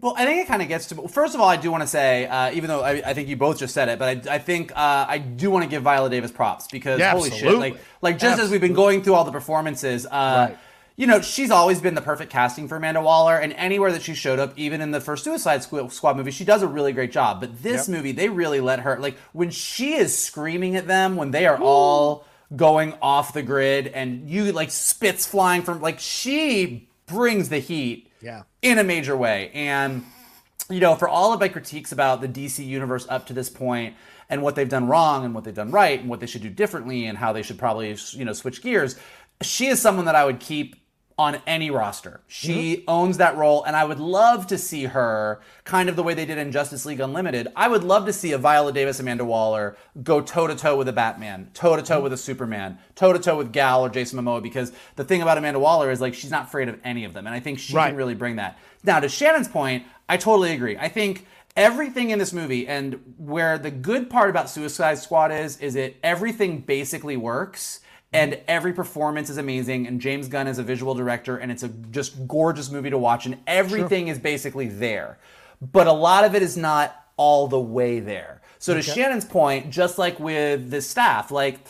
Well, 0.00 0.14
I 0.16 0.26
think 0.26 0.42
it 0.44 0.48
kind 0.48 0.60
of 0.60 0.68
gets 0.68 0.86
to. 0.88 1.08
First 1.08 1.34
of 1.34 1.40
all, 1.40 1.48
I 1.48 1.56
do 1.56 1.70
want 1.70 1.82
to 1.82 1.86
say, 1.86 2.26
uh, 2.26 2.50
even 2.52 2.68
though 2.68 2.82
I, 2.82 3.10
I 3.10 3.14
think 3.14 3.28
you 3.28 3.36
both 3.36 3.58
just 3.58 3.72
said 3.72 3.88
it, 3.88 3.98
but 3.98 4.28
I, 4.28 4.34
I 4.34 4.38
think 4.38 4.72
uh, 4.72 5.06
I 5.08 5.16
do 5.18 5.50
want 5.50 5.64
to 5.64 5.70
give 5.70 5.82
Viola 5.84 6.10
Davis 6.10 6.30
props 6.30 6.66
because 6.68 6.98
Yeah, 6.98 7.12
holy 7.12 7.30
shit, 7.30 7.58
like 7.58 7.76
like 8.02 8.18
just 8.18 8.38
as 8.38 8.50
we've 8.50 8.60
been 8.60 8.74
going 8.74 9.02
through 9.02 9.14
all 9.14 9.24
the 9.24 9.32
performances, 9.32 10.04
uh, 10.04 10.48
Right. 10.50 10.58
you 10.96 11.06
know, 11.06 11.22
she's 11.22 11.50
always 11.50 11.80
been 11.80 11.94
the 11.94 12.02
perfect 12.02 12.30
casting 12.30 12.68
for 12.68 12.76
Amanda 12.76 13.00
Waller, 13.00 13.36
and 13.38 13.52
anywhere 13.54 13.90
that 13.92 14.02
she 14.02 14.14
showed 14.14 14.38
up, 14.38 14.52
even 14.58 14.80
in 14.82 14.90
the 14.90 15.00
first 15.00 15.24
Suicide 15.24 15.62
Squad 15.62 16.16
movie, 16.16 16.30
she 16.30 16.44
does 16.44 16.62
a 16.62 16.68
really 16.68 16.92
great 16.92 17.10
job. 17.12 17.40
But 17.40 17.62
this 17.62 17.88
Yep. 17.88 17.96
movie, 17.96 18.12
they 18.12 18.28
really 18.28 18.60
let 18.60 18.80
her 18.80 18.98
like 18.98 19.16
when 19.32 19.50
she 19.50 19.94
is 19.94 20.16
screaming 20.16 20.76
at 20.76 20.86
them 20.86 21.16
when 21.16 21.30
they 21.30 21.46
are 21.46 21.58
all 21.58 22.26
going 22.54 22.94
off 23.02 23.32
the 23.32 23.42
grid 23.42 23.88
and 23.88 24.28
you 24.30 24.52
like 24.52 24.70
spits 24.70 25.26
flying 25.26 25.62
from 25.62 25.80
like 25.80 25.98
she 25.98 26.88
brings 27.06 27.48
the 27.48 27.58
heat 27.58 28.08
Yeah. 28.20 28.42
in 28.62 28.78
a 28.78 28.84
major 28.84 29.16
way 29.16 29.50
and 29.52 30.04
you 30.68 30.80
know, 30.80 30.96
for 30.96 31.08
all 31.08 31.32
of 31.32 31.38
my 31.38 31.46
critiques 31.48 31.92
about 31.92 32.20
the 32.20 32.28
DC 32.28 32.64
universe 32.66 33.06
up 33.08 33.26
to 33.26 33.32
this 33.32 33.48
point 33.48 33.94
and 34.28 34.42
what 34.42 34.56
they've 34.56 34.68
done 34.68 34.88
wrong 34.88 35.24
and 35.24 35.32
what 35.32 35.44
they've 35.44 35.54
done 35.54 35.70
right 35.70 36.00
and 36.00 36.08
what 36.08 36.18
they 36.18 36.26
should 36.26 36.42
do 36.42 36.50
differently 36.50 37.06
and 37.06 37.16
how 37.16 37.32
they 37.32 37.42
should 37.42 37.58
probably, 37.58 37.96
you 38.10 38.24
know, 38.24 38.32
switch 38.32 38.62
gears, 38.62 38.96
she 39.42 39.66
is 39.68 39.80
someone 39.80 40.06
that 40.06 40.16
I 40.16 40.24
would 40.24 40.40
keep 40.40 40.74
on 41.18 41.40
any 41.46 41.70
roster. 41.70 42.20
She 42.26 42.76
mm-hmm. 42.76 42.84
owns 42.88 43.16
that 43.16 43.36
role, 43.36 43.64
and 43.64 43.74
I 43.74 43.84
would 43.84 43.98
love 43.98 44.46
to 44.48 44.58
see 44.58 44.84
her 44.84 45.40
kind 45.64 45.88
of 45.88 45.96
the 45.96 46.02
way 46.02 46.12
they 46.12 46.26
did 46.26 46.36
in 46.36 46.52
Justice 46.52 46.84
League 46.84 47.00
Unlimited. 47.00 47.48
I 47.56 47.68
would 47.68 47.84
love 47.84 48.04
to 48.04 48.12
see 48.12 48.32
a 48.32 48.38
Viola 48.38 48.70
Davis, 48.72 49.00
Amanda 49.00 49.24
Waller 49.24 49.76
go 50.02 50.20
toe 50.20 50.46
to 50.46 50.54
toe 50.54 50.76
with 50.76 50.88
a 50.88 50.92
Batman, 50.92 51.50
toe 51.54 51.74
to 51.74 51.82
toe 51.82 52.02
with 52.02 52.12
a 52.12 52.18
Superman, 52.18 52.78
toe 52.94 53.14
to 53.14 53.18
toe 53.18 53.38
with 53.38 53.50
Gal 53.50 53.82
or 53.84 53.88
Jason 53.88 54.18
Momoa. 54.18 54.42
Because 54.42 54.72
the 54.96 55.04
thing 55.04 55.22
about 55.22 55.38
Amanda 55.38 55.58
Waller 55.58 55.90
is 55.90 56.02
like 56.02 56.12
she's 56.12 56.30
not 56.30 56.44
afraid 56.44 56.68
of 56.68 56.78
any 56.84 57.04
of 57.04 57.14
them, 57.14 57.26
and 57.26 57.34
I 57.34 57.40
think 57.40 57.58
she 57.58 57.74
Right. 57.74 57.88
can 57.88 57.96
really 57.96 58.14
bring 58.14 58.36
that. 58.36 58.58
Now, 58.84 59.00
to 59.00 59.08
Shannon's 59.08 59.48
point, 59.48 59.84
I 60.08 60.18
totally 60.18 60.52
agree. 60.52 60.76
I 60.76 60.88
think 60.88 61.26
everything 61.56 62.10
in 62.10 62.18
this 62.18 62.34
movie 62.34 62.68
and 62.68 63.14
where 63.16 63.56
the 63.56 63.70
good 63.70 64.10
part 64.10 64.28
about 64.28 64.50
Suicide 64.50 64.98
Squad 64.98 65.32
is 65.32 65.56
is 65.58 65.74
it 65.74 65.96
everything 66.02 66.60
basically 66.60 67.16
works 67.16 67.80
and 68.12 68.38
every 68.48 68.72
performance 68.72 69.30
is 69.30 69.36
amazing 69.36 69.86
and 69.86 70.00
James 70.00 70.28
Gunn 70.28 70.46
is 70.46 70.58
a 70.58 70.62
visual 70.62 70.94
director 70.94 71.36
and 71.36 71.50
it's 71.50 71.62
a 71.62 71.68
just 71.68 72.26
gorgeous 72.26 72.70
movie 72.70 72.90
to 72.90 72.98
watch 72.98 73.26
and 73.26 73.38
everything 73.46 74.08
is 74.08 74.18
basically 74.18 74.68
there. 74.68 75.18
But 75.60 75.86
a 75.86 75.92
lot 75.92 76.24
of 76.24 76.34
it 76.34 76.42
is 76.42 76.56
not 76.56 76.94
all 77.16 77.48
the 77.48 77.60
way 77.60 78.00
there. 78.00 78.42
So 78.58 78.74
to 78.74 78.82
Shannon's 78.82 79.24
point, 79.24 79.70
just 79.70 79.98
like 79.98 80.18
with 80.18 80.70
the 80.70 80.80
staff, 80.80 81.30
like 81.30 81.60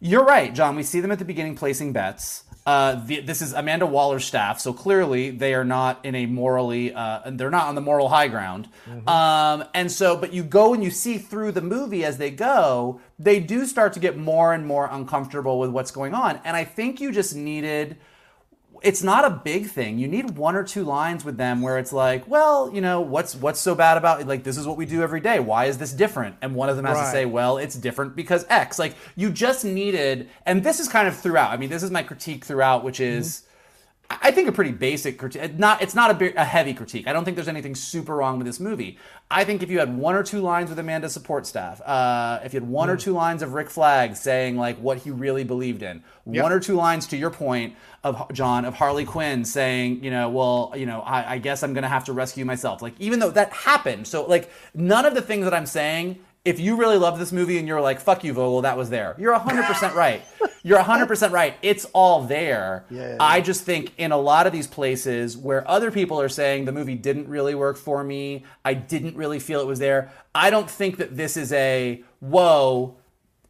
you're 0.00 0.24
right, 0.24 0.54
John. 0.54 0.76
We 0.76 0.82
see 0.82 1.00
them 1.00 1.10
at 1.12 1.18
the 1.18 1.24
beginning 1.24 1.56
placing 1.56 1.92
bets. 1.92 2.43
Uh, 2.66 2.94
the, 3.04 3.20
this 3.20 3.42
is 3.42 3.52
Amanda 3.52 3.84
Waller's 3.84 4.24
staff, 4.24 4.58
so 4.58 4.72
clearly 4.72 5.30
they 5.30 5.52
are 5.52 5.64
not 5.64 6.02
in 6.02 6.14
a 6.14 6.24
morally, 6.24 6.94
uh, 6.94 7.20
they're 7.26 7.50
not 7.50 7.66
on 7.66 7.74
the 7.74 7.82
moral 7.82 8.08
high 8.08 8.28
ground. 8.28 8.68
Um, 9.06 9.64
and 9.74 9.92
so, 9.92 10.16
but 10.16 10.32
you 10.32 10.42
go 10.42 10.72
and 10.72 10.82
you 10.82 10.90
see 10.90 11.18
through 11.18 11.52
the 11.52 11.60
movie 11.60 12.06
as 12.06 12.16
they 12.16 12.30
go, 12.30 13.02
they 13.18 13.38
do 13.38 13.66
start 13.66 13.92
to 13.94 14.00
get 14.00 14.16
more 14.16 14.54
and 14.54 14.66
more 14.66 14.88
uncomfortable 14.90 15.58
with 15.58 15.70
what's 15.70 15.90
going 15.90 16.14
on. 16.14 16.40
And 16.42 16.56
I 16.56 16.64
think 16.64 17.02
you 17.02 17.12
just 17.12 17.36
needed 17.36 17.98
it's 18.84 19.02
not 19.02 19.24
a 19.24 19.30
big 19.30 19.66
thing. 19.68 19.98
You 19.98 20.06
need 20.06 20.36
one 20.36 20.54
or 20.54 20.62
two 20.62 20.84
lines 20.84 21.24
with 21.24 21.36
them 21.36 21.62
where 21.62 21.78
it's 21.78 21.92
like, 21.92 22.28
well, 22.28 22.70
you 22.72 22.80
know, 22.80 23.00
what's 23.00 23.34
what's 23.34 23.58
so 23.58 23.74
bad 23.74 23.96
about 23.96 24.20
it? 24.20 24.26
Like 24.26 24.44
this 24.44 24.56
is 24.56 24.66
what 24.66 24.76
we 24.76 24.86
do 24.86 25.02
every 25.02 25.20
day. 25.20 25.40
Why 25.40 25.64
is 25.64 25.78
this 25.78 25.92
different? 25.92 26.36
And 26.42 26.54
one 26.54 26.68
of 26.68 26.76
them 26.76 26.84
has 26.84 26.96
Right. 26.98 27.04
to 27.06 27.10
say, 27.10 27.24
well, 27.24 27.56
it's 27.58 27.74
different 27.74 28.14
because 28.14 28.46
X. 28.48 28.78
Like 28.78 28.94
you 29.16 29.30
just 29.30 29.64
needed, 29.64 30.28
and 30.46 30.62
this 30.62 30.78
is 30.80 30.88
kind 30.88 31.08
of 31.08 31.16
throughout. 31.16 31.50
I 31.50 31.56
mean, 31.56 31.70
this 31.70 31.82
is 31.82 31.90
my 31.90 32.02
critique 32.02 32.44
throughout, 32.44 32.84
which 32.84 33.00
is. 33.00 33.26
Mm-hmm. 33.40 33.50
I 34.10 34.32
think 34.32 34.48
a 34.48 34.52
pretty 34.52 34.72
basic 34.72 35.18
critique. 35.18 35.58
Not 35.58 35.80
it's 35.80 35.94
not 35.94 36.20
a, 36.20 36.40
a 36.40 36.44
heavy 36.44 36.74
critique. 36.74 37.08
I 37.08 37.12
don't 37.12 37.24
think 37.24 37.36
there's 37.36 37.48
anything 37.48 37.74
super 37.74 38.14
wrong 38.14 38.36
with 38.38 38.46
this 38.46 38.60
movie. 38.60 38.98
I 39.30 39.44
think 39.44 39.62
if 39.62 39.70
you 39.70 39.78
had 39.78 39.96
one 39.96 40.14
or 40.14 40.22
two 40.22 40.40
lines 40.40 40.68
with 40.68 40.78
Amanda's 40.78 41.12
support 41.12 41.46
staff, 41.46 41.80
uh, 41.80 42.40
if 42.44 42.52
you 42.52 42.60
had 42.60 42.68
one 42.68 42.90
or 42.90 42.96
two 42.96 43.12
lines 43.12 43.42
of 43.42 43.54
Rick 43.54 43.70
Flag 43.70 44.14
saying 44.14 44.56
like 44.56 44.78
what 44.78 44.98
he 44.98 45.10
really 45.10 45.42
believed 45.42 45.82
in, 45.82 46.02
one 46.24 46.52
or 46.52 46.60
two 46.60 46.74
lines 46.74 47.06
to 47.08 47.16
your 47.16 47.30
point 47.30 47.74
of 48.02 48.30
John 48.32 48.66
of 48.66 48.74
Harley 48.74 49.06
Quinn 49.06 49.44
saying, 49.44 50.04
you 50.04 50.10
know, 50.10 50.28
well, 50.28 50.74
you 50.76 50.84
know, 50.84 51.00
I, 51.00 51.34
I 51.34 51.38
guess 51.38 51.62
I'm 51.62 51.72
gonna 51.72 51.88
have 51.88 52.04
to 52.04 52.12
rescue 52.12 52.44
myself. 52.44 52.82
Like 52.82 52.94
even 52.98 53.20
though 53.20 53.30
that 53.30 53.52
happened, 53.52 54.06
so 54.06 54.26
like 54.26 54.50
none 54.74 55.06
of 55.06 55.14
the 55.14 55.22
things 55.22 55.44
that 55.44 55.54
I'm 55.54 55.66
saying. 55.66 56.18
If 56.44 56.60
you 56.60 56.76
really 56.76 56.98
love 56.98 57.18
this 57.18 57.32
movie 57.32 57.58
and 57.58 57.66
you're 57.66 57.80
like, 57.80 58.00
fuck 58.00 58.22
you, 58.22 58.32
Vogel, 58.34 58.62
that 58.62 58.76
was 58.76 58.90
there. 58.90 59.14
You're 59.18 59.38
100% 59.38 59.94
right. 59.94 60.22
You're 60.62 60.78
100% 60.78 61.30
right. 61.30 61.54
It's 61.62 61.86
all 61.92 62.24
there. 62.24 62.84
Yeah, 62.90 63.10
yeah, 63.10 63.16
I 63.20 63.40
just 63.40 63.64
think 63.64 63.92
in 63.98 64.12
a 64.12 64.16
lot 64.18 64.46
of 64.46 64.52
these 64.52 64.66
places 64.66 65.36
where 65.36 65.68
other 65.68 65.90
people 65.90 66.20
are 66.20 66.28
saying 66.28 66.64
the 66.64 66.72
movie 66.72 66.94
didn't 66.94 67.28
really 67.28 67.54
work 67.54 67.76
for 67.76 68.02
me, 68.02 68.44
I 68.64 68.74
didn't 68.74 69.16
really 69.16 69.38
feel 69.38 69.60
it 69.60 69.66
was 69.66 69.78
there. 69.78 70.10
I 70.34 70.50
don't 70.50 70.70
think 70.70 70.96
that 70.98 71.16
this 71.16 71.36
is 71.36 71.52
a 71.52 72.02
whoa, 72.20 72.96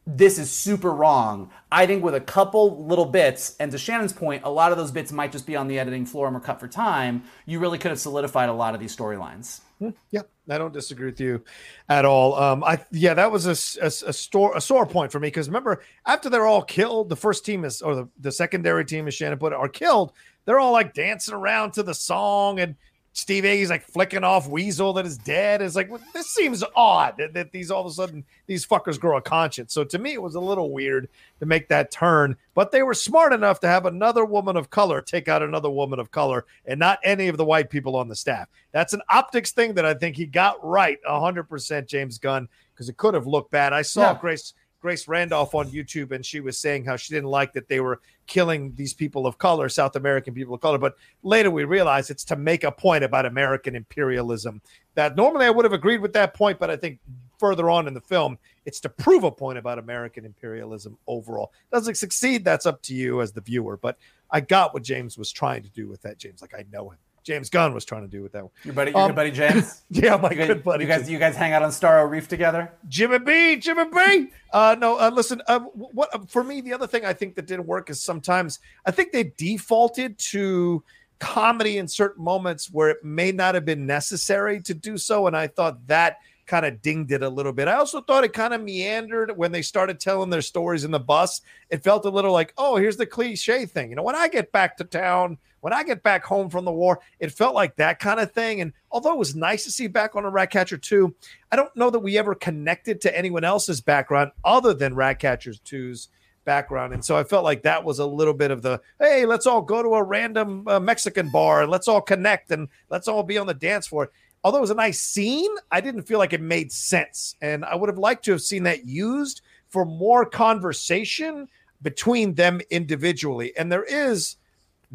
this 0.06 0.38
is 0.38 0.50
super 0.50 0.90
wrong. 0.90 1.50
I 1.72 1.86
think 1.86 2.04
with 2.04 2.14
a 2.14 2.20
couple 2.20 2.86
little 2.86 3.06
bits, 3.06 3.56
and 3.58 3.72
to 3.72 3.78
Shannon's 3.78 4.12
point, 4.12 4.42
a 4.44 4.50
lot 4.50 4.70
of 4.70 4.78
those 4.78 4.90
bits 4.90 5.12
might 5.12 5.32
just 5.32 5.46
be 5.46 5.56
on 5.56 5.68
the 5.68 5.78
editing 5.78 6.06
floor 6.06 6.26
and 6.26 6.34
were 6.34 6.40
cut 6.40 6.60
for 6.60 6.68
time. 6.68 7.24
You 7.46 7.58
really 7.58 7.78
could 7.78 7.90
have 7.90 8.00
solidified 8.00 8.48
a 8.48 8.52
lot 8.52 8.74
of 8.74 8.80
these 8.80 8.94
storylines. 8.94 9.60
Hmm, 9.78 9.90
yeah, 10.10 10.22
I 10.48 10.58
don't 10.58 10.72
disagree 10.72 11.06
with 11.06 11.20
you 11.20 11.42
at 11.88 12.04
all. 12.04 12.34
Um, 12.34 12.62
I 12.64 12.84
yeah, 12.90 13.14
that 13.14 13.32
was 13.32 13.46
a, 13.46 13.84
a 13.84 13.86
a 13.86 14.12
store 14.12 14.56
a 14.56 14.60
sore 14.60 14.86
point 14.86 15.10
for 15.10 15.18
me 15.18 15.28
because 15.28 15.48
remember 15.48 15.82
after 16.06 16.28
they're 16.28 16.46
all 16.46 16.62
killed, 16.62 17.08
the 17.08 17.16
first 17.16 17.44
team 17.44 17.64
is 17.64 17.80
or 17.80 17.94
the, 17.94 18.08
the 18.20 18.32
secondary 18.32 18.84
team, 18.84 19.08
as 19.08 19.14
Shannon 19.14 19.38
put 19.38 19.52
it, 19.52 19.58
are 19.58 19.68
killed. 19.68 20.12
They're 20.44 20.60
all 20.60 20.72
like 20.72 20.92
dancing 20.92 21.34
around 21.34 21.72
to 21.72 21.82
the 21.82 21.94
song, 21.94 22.60
and 22.60 22.76
Steve 23.16 23.44
A's 23.44 23.70
like 23.70 23.84
flicking 23.84 24.24
off 24.24 24.48
Weasel 24.48 24.92
that 24.94 25.06
is 25.06 25.16
dead. 25.16 25.62
It's 25.62 25.76
like 25.76 25.88
well, 25.88 26.00
this 26.12 26.26
seems 26.26 26.64
odd 26.74 27.16
that, 27.18 27.32
that 27.34 27.52
these 27.52 27.70
all 27.70 27.80
of 27.80 27.86
a 27.86 27.94
sudden 27.94 28.24
these 28.46 28.66
fuckers 28.66 28.98
grow 28.98 29.16
a 29.16 29.22
conscience. 29.22 29.72
So 29.72 29.84
to 29.84 29.98
me, 30.00 30.14
it 30.14 30.20
was 30.20 30.34
a 30.34 30.40
little 30.40 30.72
weird 30.72 31.08
to 31.38 31.46
make 31.46 31.68
that 31.68 31.92
turn, 31.92 32.36
but 32.54 32.72
they 32.72 32.82
were 32.82 32.92
smart 32.92 33.32
enough 33.32 33.60
to 33.60 33.68
have 33.68 33.86
another 33.86 34.24
woman 34.24 34.56
of 34.56 34.68
color 34.68 35.00
take 35.00 35.28
out 35.28 35.42
another 35.42 35.70
woman 35.70 36.00
of 36.00 36.10
color 36.10 36.44
and 36.66 36.80
not 36.80 36.98
any 37.04 37.28
of 37.28 37.36
the 37.36 37.44
white 37.44 37.70
people 37.70 37.94
on 37.94 38.08
the 38.08 38.16
staff. 38.16 38.48
That's 38.72 38.92
an 38.92 39.02
optics 39.08 39.52
thing 39.52 39.74
that 39.74 39.86
I 39.86 39.94
think 39.94 40.16
he 40.16 40.26
got 40.26 40.64
right 40.64 40.98
100% 41.08 41.86
James 41.86 42.18
Gunn 42.18 42.48
because 42.74 42.88
it 42.88 42.96
could 42.96 43.14
have 43.14 43.28
looked 43.28 43.52
bad. 43.52 43.72
I 43.72 43.82
saw 43.82 44.12
Yeah. 44.12 44.18
Grace 44.20 44.54
Grace 44.84 45.08
Randolph 45.08 45.54
on 45.54 45.70
YouTube 45.70 46.12
and 46.12 46.26
she 46.26 46.40
was 46.40 46.58
saying 46.58 46.84
how 46.84 46.94
she 46.94 47.14
didn't 47.14 47.30
like 47.30 47.54
that 47.54 47.68
they 47.68 47.80
were 47.80 48.02
killing 48.26 48.74
these 48.74 48.92
people 48.92 49.26
of 49.26 49.38
color, 49.38 49.70
South 49.70 49.96
American 49.96 50.34
people 50.34 50.54
of 50.54 50.60
color, 50.60 50.76
but 50.76 50.94
later 51.22 51.50
we 51.50 51.64
realized 51.64 52.10
it's 52.10 52.22
to 52.26 52.36
make 52.36 52.64
a 52.64 52.70
point 52.70 53.02
about 53.02 53.24
American 53.24 53.74
imperialism. 53.76 54.60
That 54.94 55.16
normally 55.16 55.46
I 55.46 55.50
would 55.50 55.64
have 55.64 55.72
agreed 55.72 56.02
with 56.02 56.12
that 56.12 56.34
point, 56.34 56.58
but 56.58 56.70
I 56.70 56.76
think 56.76 56.98
further 57.38 57.70
on 57.70 57.88
in 57.88 57.94
the 57.94 58.00
film, 58.02 58.36
it's 58.66 58.78
to 58.80 58.90
prove 58.90 59.24
a 59.24 59.30
point 59.30 59.56
about 59.56 59.78
American 59.78 60.26
imperialism 60.26 60.98
overall. 61.06 61.50
Does 61.72 61.88
it 61.88 61.96
succeed? 61.96 62.44
That's 62.44 62.66
up 62.66 62.82
to 62.82 62.94
you 62.94 63.22
as 63.22 63.32
the 63.32 63.40
viewer. 63.40 63.78
But 63.78 63.96
I 64.30 64.42
got 64.42 64.74
what 64.74 64.82
James 64.82 65.16
was 65.16 65.32
trying 65.32 65.62
to 65.62 65.70
do 65.70 65.88
with 65.88 66.02
that. 66.02 66.18
James, 66.18 66.42
like 66.42 66.52
I 66.54 66.66
know 66.70 66.90
him. 66.90 66.98
James 67.24 67.48
Gunn 67.50 67.72
was 67.74 67.84
trying 67.84 68.02
to 68.02 68.08
do 68.08 68.22
with 68.22 68.32
that 68.32 68.42
one. 68.44 68.52
Your 68.62 68.74
buddy, 68.74 68.90
your 68.92 69.00
Um, 69.00 69.08
good 69.08 69.16
buddy 69.16 69.30
James. 69.30 69.82
Yeah, 69.90 70.16
my 70.16 70.30
You 70.30 70.36
guys, 70.36 70.46
good 70.46 70.62
buddy. 70.62 70.84
you 70.84 70.88
guys, 70.88 71.10
you 71.10 71.18
guys 71.18 71.34
hang 71.34 71.52
out 71.54 71.62
on 71.62 71.70
Starro 71.70 72.08
Reef 72.08 72.28
together. 72.28 72.70
Jimmy 72.88 73.18
B, 73.18 73.56
Jimmy 73.56 73.84
B. 73.92 74.28
Uh, 74.52 74.76
no, 74.78 75.00
uh, 75.00 75.10
listen. 75.12 75.42
Uh, 75.48 75.58
what 75.58 76.14
uh, 76.14 76.20
for 76.28 76.44
me? 76.44 76.60
The 76.60 76.72
other 76.72 76.86
thing 76.86 77.04
I 77.04 77.12
think 77.12 77.34
that 77.34 77.46
didn't 77.46 77.66
work 77.66 77.90
is 77.90 78.00
sometimes 78.00 78.60
I 78.86 78.92
think 78.92 79.10
they 79.10 79.24
defaulted 79.36 80.16
to 80.30 80.84
comedy 81.18 81.78
in 81.78 81.88
certain 81.88 82.22
moments 82.22 82.70
where 82.70 82.90
it 82.90 83.02
may 83.04 83.32
not 83.32 83.56
have 83.56 83.64
been 83.64 83.84
necessary 83.84 84.60
to 84.60 84.72
do 84.74 84.96
so, 84.96 85.26
and 85.26 85.36
I 85.36 85.48
thought 85.48 85.84
that 85.88 86.18
kind 86.46 86.64
of 86.66 86.80
dinged 86.82 87.10
it 87.10 87.22
a 87.22 87.28
little 87.28 87.52
bit. 87.52 87.66
I 87.66 87.74
also 87.74 88.00
thought 88.00 88.22
it 88.22 88.32
kind 88.32 88.54
of 88.54 88.60
meandered 88.62 89.36
when 89.36 89.50
they 89.50 89.62
started 89.62 89.98
telling 89.98 90.30
their 90.30 90.42
stories 90.42 90.84
in 90.84 90.90
the 90.92 91.00
bus. 91.00 91.40
It 91.70 91.82
felt 91.82 92.04
a 92.04 92.10
little 92.10 92.32
like, 92.32 92.52
oh, 92.56 92.76
here's 92.76 92.96
the 92.98 93.06
cliche 93.06 93.66
thing. 93.66 93.90
You 93.90 93.96
know, 93.96 94.02
when 94.04 94.14
I 94.14 94.28
get 94.28 94.52
back 94.52 94.76
to 94.76 94.84
town, 94.84 95.38
when 95.64 95.72
I 95.72 95.82
get 95.82 96.02
back 96.02 96.26
home 96.26 96.50
from 96.50 96.66
the 96.66 96.72
war, 96.72 97.00
it 97.20 97.32
felt 97.32 97.54
like 97.54 97.76
that 97.76 97.98
kind 97.98 98.20
of 98.20 98.32
thing. 98.32 98.60
And 98.60 98.74
although 98.90 99.14
it 99.14 99.18
was 99.18 99.34
nice 99.34 99.64
to 99.64 99.70
see 99.70 99.86
back 99.86 100.14
on 100.14 100.26
a 100.26 100.30
Ratcatcher 100.30 100.76
2, 100.76 101.14
I 101.50 101.56
don't 101.56 101.74
know 101.74 101.88
that 101.88 102.00
we 102.00 102.18
ever 102.18 102.34
connected 102.34 103.00
to 103.00 103.16
anyone 103.16 103.44
else's 103.44 103.80
background 103.80 104.32
other 104.44 104.74
than 104.74 104.94
Ratcatcher 104.94 105.52
2's 105.52 106.10
background. 106.44 106.92
And 106.92 107.02
so 107.02 107.16
I 107.16 107.24
felt 107.24 107.44
like 107.44 107.62
that 107.62 107.82
was 107.82 107.98
a 107.98 108.04
little 108.04 108.34
bit 108.34 108.50
of 108.50 108.60
the 108.60 108.78
hey, 109.00 109.24
let's 109.24 109.46
all 109.46 109.62
go 109.62 109.82
to 109.82 109.94
a 109.94 110.02
random 110.02 110.68
uh, 110.68 110.78
Mexican 110.78 111.30
bar 111.30 111.62
and 111.62 111.70
let's 111.70 111.88
all 111.88 112.02
connect 112.02 112.50
and 112.50 112.68
let's 112.90 113.08
all 113.08 113.22
be 113.22 113.38
on 113.38 113.46
the 113.46 113.54
dance 113.54 113.86
floor. 113.86 114.10
Although 114.44 114.58
it 114.58 114.60
was 114.60 114.70
a 114.70 114.74
nice 114.74 115.00
scene, 115.00 115.50
I 115.72 115.80
didn't 115.80 116.02
feel 116.02 116.18
like 116.18 116.34
it 116.34 116.42
made 116.42 116.72
sense. 116.72 117.36
And 117.40 117.64
I 117.64 117.74
would 117.74 117.88
have 117.88 117.96
liked 117.96 118.26
to 118.26 118.32
have 118.32 118.42
seen 118.42 118.64
that 118.64 118.84
used 118.84 119.40
for 119.70 119.86
more 119.86 120.26
conversation 120.26 121.48
between 121.80 122.34
them 122.34 122.60
individually. 122.68 123.56
And 123.56 123.72
there 123.72 123.84
is 123.84 124.36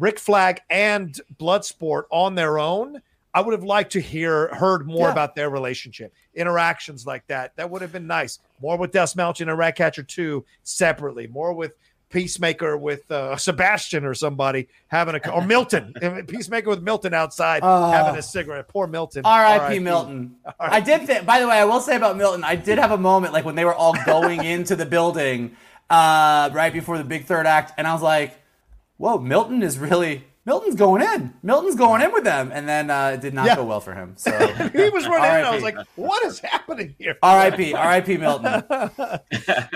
Rick 0.00 0.18
Flag 0.18 0.60
and 0.68 1.14
Bloodsport 1.38 2.04
on 2.10 2.34
their 2.34 2.58
own. 2.58 3.00
I 3.32 3.42
would 3.42 3.52
have 3.52 3.62
liked 3.62 3.92
to 3.92 4.00
hear 4.00 4.48
heard 4.48 4.88
more 4.88 5.06
Yeah. 5.06 5.12
about 5.12 5.36
their 5.36 5.50
relationship, 5.50 6.12
interactions 6.34 7.06
like 7.06 7.24
that. 7.28 7.54
That 7.54 7.70
would 7.70 7.80
have 7.82 7.92
been 7.92 8.08
nice. 8.08 8.40
More 8.60 8.76
with 8.76 8.90
Dastmalchian 8.90 9.42
and 9.48 9.56
Ratcatcher 9.56 10.02
2 10.02 10.44
separately. 10.64 11.28
More 11.28 11.52
with 11.52 11.72
Peacemaker 12.08 12.76
with 12.76 13.08
uh, 13.12 13.36
Sebastian 13.46 14.04
or 14.04 14.14
somebody 14.14 14.66
having 14.88 15.14
a 15.14 15.30
or 15.30 15.44
Milton. 15.46 15.94
Peacemaker 16.26 16.68
with 16.68 16.82
Milton 16.82 17.14
outside 17.14 17.60
Oh. 17.62 17.92
having 17.92 18.18
a 18.18 18.22
cigarette. 18.22 18.66
Poor 18.66 18.88
Milton. 18.88 19.22
R.I.P. 19.24 19.78
Milton. 19.78 20.34
I 20.58 20.80
did 20.80 21.06
think. 21.06 21.24
By 21.24 21.38
the 21.38 21.46
way, 21.46 21.56
I 21.60 21.64
will 21.66 21.80
say 21.80 21.94
about 21.94 22.16
Milton, 22.16 22.42
I 22.42 22.56
did 22.56 22.78
have 22.78 22.90
a 22.90 22.98
moment 22.98 23.32
like 23.32 23.44
when 23.44 23.54
they 23.54 23.64
were 23.64 23.74
all 23.74 23.94
going 24.06 24.42
into 24.56 24.74
the 24.74 24.86
building 24.86 25.56
uh, 25.88 26.50
right 26.52 26.72
before 26.72 26.98
the 26.98 27.04
big 27.04 27.26
third 27.26 27.46
act, 27.46 27.74
and 27.78 27.86
I 27.86 27.92
was 27.92 28.02
like, 28.02 28.36
"Whoa, 29.00 29.18
Milton 29.18 29.62
is 29.62 29.78
really." 29.78 30.24
Milton's 30.46 30.74
going 30.74 31.02
in. 31.02 31.34
Milton's 31.42 31.76
going 31.76 32.00
in 32.00 32.12
with 32.12 32.24
them, 32.24 32.50
and 32.52 32.66
then 32.66 32.90
uh, 32.90 33.08
it 33.14 33.20
did 33.20 33.34
not 33.34 33.44
Yeah. 33.46 33.56
go 33.56 33.64
well 33.66 33.80
for 33.80 33.92
him. 33.94 34.14
So 34.16 34.30
He 34.72 34.88
was 34.88 35.06
running 35.06 35.38
in. 35.40 35.44
I 35.46 35.54
was 35.54 35.62
like, 35.62 35.76
what 35.96 36.24
is 36.24 36.38
happening 36.40 36.94
here? 36.98 37.14
R.I.P. 37.22 37.74
R.I.P. 37.74 38.16
Milton. 38.16 38.62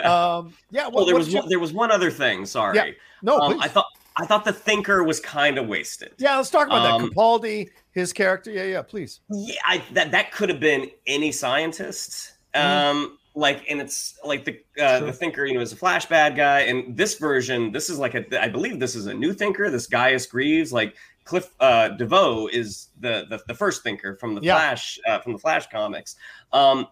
Um, 0.03 0.55
yeah, 0.71 0.85
Well, 0.89 0.91
what, 0.93 1.07
there 1.07 1.15
was 1.17 1.27
did 1.27 1.35
you- 1.35 1.39
one, 1.41 1.49
there 1.51 1.59
was 1.59 1.73
one 1.73 1.91
other 1.91 2.11
thing. 2.11 2.47
Sorry. 2.47 2.77
Yeah. 2.77 2.91
No, 3.23 3.39
Um. 3.39 3.61
I 3.61 3.69
thought 3.69 3.87
I 4.17 4.27
thought 4.27 4.45
the 4.45 4.53
thinker 4.53 5.03
was 5.05 5.21
kind 5.21 5.59
of 5.59 5.67
wasted. 5.69 6.13
yeah, 6.19 6.37
let's 6.37 6.51
talk 6.51 6.67
about 6.69 6.87
Um, 6.87 7.03
that. 7.03 7.13
Capaldi, 7.13 7.69
his 7.93 8.13
character. 8.13 8.51
Yeah, 8.51 8.65
yeah, 8.65 8.83
please. 8.83 9.21
Yeah, 9.29 9.57
I, 9.67 9.83
that 9.93 10.13
that 10.13 10.33
could 10.33 10.49
have 10.49 10.61
been 10.61 10.91
any 11.07 11.31
scientist. 11.31 12.33
Um, 12.55 13.19
like, 13.35 13.65
and 13.69 13.81
it's 13.81 14.19
like 14.25 14.45
the 14.45 14.61
uh, 14.81 15.01
the 15.01 15.13
thinker, 15.13 15.45
you 15.45 15.55
know, 15.55 15.61
is 15.61 15.73
a 15.73 15.77
flash 15.77 16.07
bad 16.07 16.37
guy, 16.37 16.61
and 16.61 16.97
this 16.97 17.19
version, 17.19 17.73
this 17.73 17.91
is 17.91 17.99
like 17.99 18.15
a, 18.15 18.43
I 18.43 18.49
believe 18.49 18.79
this 18.79 18.95
is 18.95 19.07
a 19.07 19.15
new 19.15 19.33
thinker. 19.33 19.71
This 19.71 19.87
Gaius 19.87 20.27
Grieves, 20.27 20.73
like 20.73 20.95
Cliff 21.25 21.53
uh, 21.61 21.89
DeVoe, 21.89 22.49
is 22.53 22.89
the, 23.01 23.27
the 23.29 23.43
the 23.49 23.55
first 23.55 23.83
thinker 23.83 24.17
from 24.17 24.35
the 24.35 24.41
Yeah. 24.41 24.55
Flash 24.55 24.99
uh, 25.09 25.19
from 25.19 25.33
the 25.33 25.39
Flash 25.39 25.67
comics. 25.69 26.17
Um, 26.53 26.87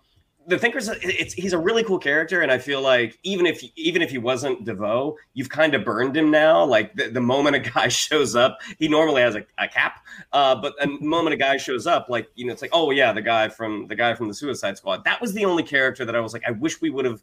the 0.46 0.58
thinker's 0.58 0.88
it's 0.88 1.34
he's 1.34 1.52
a 1.52 1.58
really 1.58 1.84
cool 1.84 1.98
character, 1.98 2.40
and 2.40 2.50
I 2.50 2.58
feel 2.58 2.80
like 2.80 3.18
even 3.22 3.46
if 3.46 3.62
even 3.76 4.02
if 4.02 4.10
he 4.10 4.18
wasn't 4.18 4.64
DeVoe, 4.64 5.16
you've 5.34 5.48
kind 5.48 5.74
of 5.74 5.84
burned 5.84 6.16
him 6.16 6.30
now. 6.30 6.64
Like 6.64 6.94
the, 6.94 7.08
the 7.08 7.20
moment 7.20 7.56
a 7.56 7.60
guy 7.60 7.88
shows 7.88 8.34
up, 8.34 8.58
he 8.78 8.88
normally 8.88 9.22
has 9.22 9.34
a, 9.34 9.44
a 9.58 9.68
cap, 9.68 10.04
uh, 10.32 10.54
but 10.54 10.74
the 10.80 10.88
moment 11.00 11.34
a 11.34 11.36
guy 11.36 11.56
shows 11.56 11.86
up, 11.86 12.08
like 12.08 12.28
you 12.34 12.46
know, 12.46 12.52
it's 12.52 12.62
like, 12.62 12.72
oh 12.74 12.90
yeah, 12.90 13.12
the 13.12 13.22
guy 13.22 13.48
from 13.48 13.86
the 13.86 13.94
guy 13.94 14.14
from 14.14 14.28
the 14.28 14.34
Suicide 14.34 14.76
Squad. 14.76 15.04
That 15.04 15.20
was 15.20 15.32
the 15.32 15.44
only 15.44 15.62
character 15.62 16.04
that 16.04 16.16
I 16.16 16.20
was 16.20 16.32
like, 16.32 16.44
I 16.46 16.52
wish 16.52 16.80
we 16.80 16.90
would 16.90 17.04
have 17.04 17.22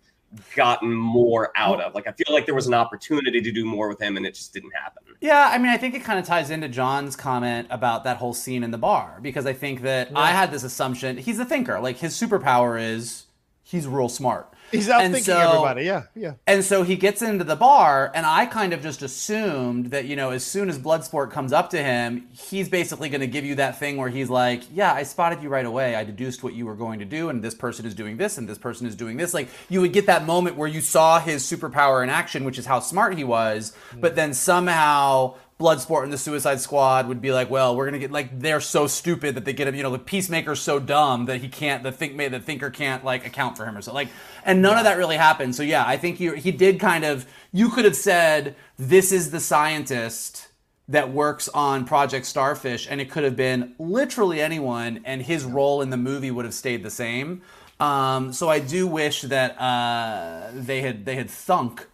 gotten 0.55 0.93
more 0.93 1.51
out 1.55 1.81
of. 1.81 1.95
Like 1.95 2.07
I 2.07 2.11
feel 2.11 2.33
like 2.33 2.45
there 2.45 2.55
was 2.55 2.67
an 2.67 2.73
opportunity 2.73 3.41
to 3.41 3.51
do 3.51 3.65
more 3.65 3.87
with 3.87 4.01
him, 4.01 4.17
and 4.17 4.25
it 4.25 4.33
just 4.33 4.53
didn't 4.53 4.71
happen. 4.71 5.03
Yeah, 5.21 5.49
I 5.51 5.57
mean, 5.57 5.69
I 5.69 5.77
think 5.77 5.95
it 5.95 6.03
kind 6.03 6.19
of 6.19 6.25
ties 6.25 6.49
into 6.49 6.69
John's 6.69 7.15
comment 7.15 7.67
about 7.69 8.03
that 8.05 8.17
whole 8.17 8.33
scene 8.33 8.63
in 8.63 8.71
the 8.71 8.77
bar 8.77 9.19
because 9.21 9.45
I 9.45 9.53
think 9.53 9.81
that 9.81 10.11
I 10.15 10.31
had 10.31 10.51
this 10.51 10.63
assumption 10.63 11.17
he's 11.17 11.39
a 11.39 11.45
thinker. 11.45 11.79
Like 11.79 11.97
his 11.97 12.13
superpower 12.13 12.81
is 12.81 13.25
he's 13.63 13.87
real 13.87 14.09
smart. 14.09 14.53
He's 14.71 14.87
outthinking 14.87 15.23
so- 15.23 15.37
everybody. 15.37 15.83
Yeah, 15.83 16.03
yeah. 16.15 16.33
And 16.47 16.63
so 16.63 16.83
he 16.83 16.95
gets 16.95 17.21
into 17.21 17.43
the 17.43 17.55
bar, 17.55 18.11
and 18.13 18.25
I 18.25 18.45
kind 18.45 18.73
of 18.73 18.81
just 18.81 19.01
assumed 19.01 19.87
that, 19.87 20.05
you 20.05 20.15
know, 20.15 20.31
as 20.31 20.43
soon 20.43 20.69
as 20.69 20.77
Bloodsport 20.77 21.31
comes 21.31 21.53
up 21.53 21.69
to 21.71 21.81
him, 21.81 22.27
he's 22.31 22.69
basically 22.69 23.09
going 23.09 23.21
to 23.21 23.27
give 23.27 23.45
you 23.45 23.55
that 23.55 23.79
thing 23.79 23.97
where 23.97 24.09
he's 24.09 24.29
like, 24.29 24.63
Yeah, 24.73 24.93
I 24.93 25.03
spotted 25.03 25.41
you 25.41 25.49
right 25.49 25.65
away. 25.65 25.95
I 25.95 26.03
deduced 26.03 26.43
what 26.43 26.53
you 26.53 26.65
were 26.65 26.75
going 26.75 26.99
to 26.99 27.05
do, 27.05 27.29
and 27.29 27.43
this 27.43 27.55
person 27.55 27.85
is 27.85 27.93
doing 27.95 28.17
this, 28.17 28.37
and 28.37 28.47
this 28.47 28.57
person 28.57 28.87
is 28.87 28.95
doing 28.95 29.17
this. 29.17 29.33
Like, 29.33 29.49
you 29.69 29.81
would 29.81 29.93
get 29.93 30.05
that 30.07 30.25
moment 30.25 30.55
where 30.55 30.67
you 30.67 30.81
saw 30.81 31.19
his 31.19 31.43
superpower 31.43 32.03
in 32.03 32.09
action, 32.09 32.43
which 32.43 32.57
is 32.57 32.65
how 32.65 32.79
smart 32.79 33.17
he 33.17 33.23
was, 33.23 33.73
but 33.97 34.15
then 34.15 34.33
somehow. 34.33 35.35
Bloodsport 35.59 36.03
and 36.03 36.13
the 36.13 36.17
Suicide 36.17 36.61
Squad 36.61 37.09
would 37.09 37.21
be 37.21 37.33
like, 37.33 37.49
well, 37.49 37.75
we're 37.75 37.83
gonna 37.83 37.99
get 37.99 38.11
like 38.11 38.39
they're 38.39 38.61
so 38.61 38.87
stupid 38.87 39.35
that 39.35 39.43
they 39.43 39.51
get 39.51 39.67
him. 39.67 39.75
You 39.75 39.83
know, 39.83 39.91
the 39.91 39.99
Peacemaker's 39.99 40.61
so 40.61 40.79
dumb 40.79 41.25
that 41.25 41.41
he 41.41 41.49
can't. 41.49 41.83
The 41.83 41.91
think 41.91 42.17
the 42.17 42.39
thinker 42.39 42.69
can't 42.69 43.03
like 43.03 43.27
account 43.27 43.57
for 43.57 43.65
him 43.65 43.75
or 43.75 43.81
so. 43.81 43.93
Like, 43.93 44.07
and 44.45 44.61
none 44.61 44.77
of 44.77 44.85
that 44.85 44.97
really 44.97 45.17
happened. 45.17 45.55
So 45.55 45.63
yeah, 45.63 45.83
I 45.85 45.97
think 45.97 46.17
he 46.17 46.33
he 46.37 46.51
did 46.51 46.79
kind 46.79 47.03
of. 47.03 47.27
You 47.51 47.69
could 47.69 47.83
have 47.83 47.97
said 47.97 48.55
this 48.77 49.11
is 49.11 49.31
the 49.31 49.41
scientist 49.41 50.47
that 50.87 51.11
works 51.11 51.49
on 51.49 51.83
Project 51.85 52.25
Starfish, 52.25 52.87
and 52.89 53.01
it 53.01 53.11
could 53.11 53.25
have 53.25 53.35
been 53.35 53.75
literally 53.77 54.39
anyone, 54.39 55.01
and 55.03 55.21
his 55.21 55.43
role 55.43 55.81
in 55.81 55.89
the 55.89 55.97
movie 55.97 56.31
would 56.31 56.45
have 56.45 56.53
stayed 56.53 56.83
the 56.83 56.89
same. 56.89 57.41
Um, 57.81 58.31
so 58.31 58.49
I 58.49 58.59
do 58.59 58.87
wish 58.87 59.23
that 59.23 59.59
uh, 59.59 60.51
they 60.53 60.81
had 60.81 61.03
they 61.03 61.15
had 61.15 61.29
thunk 61.29 61.87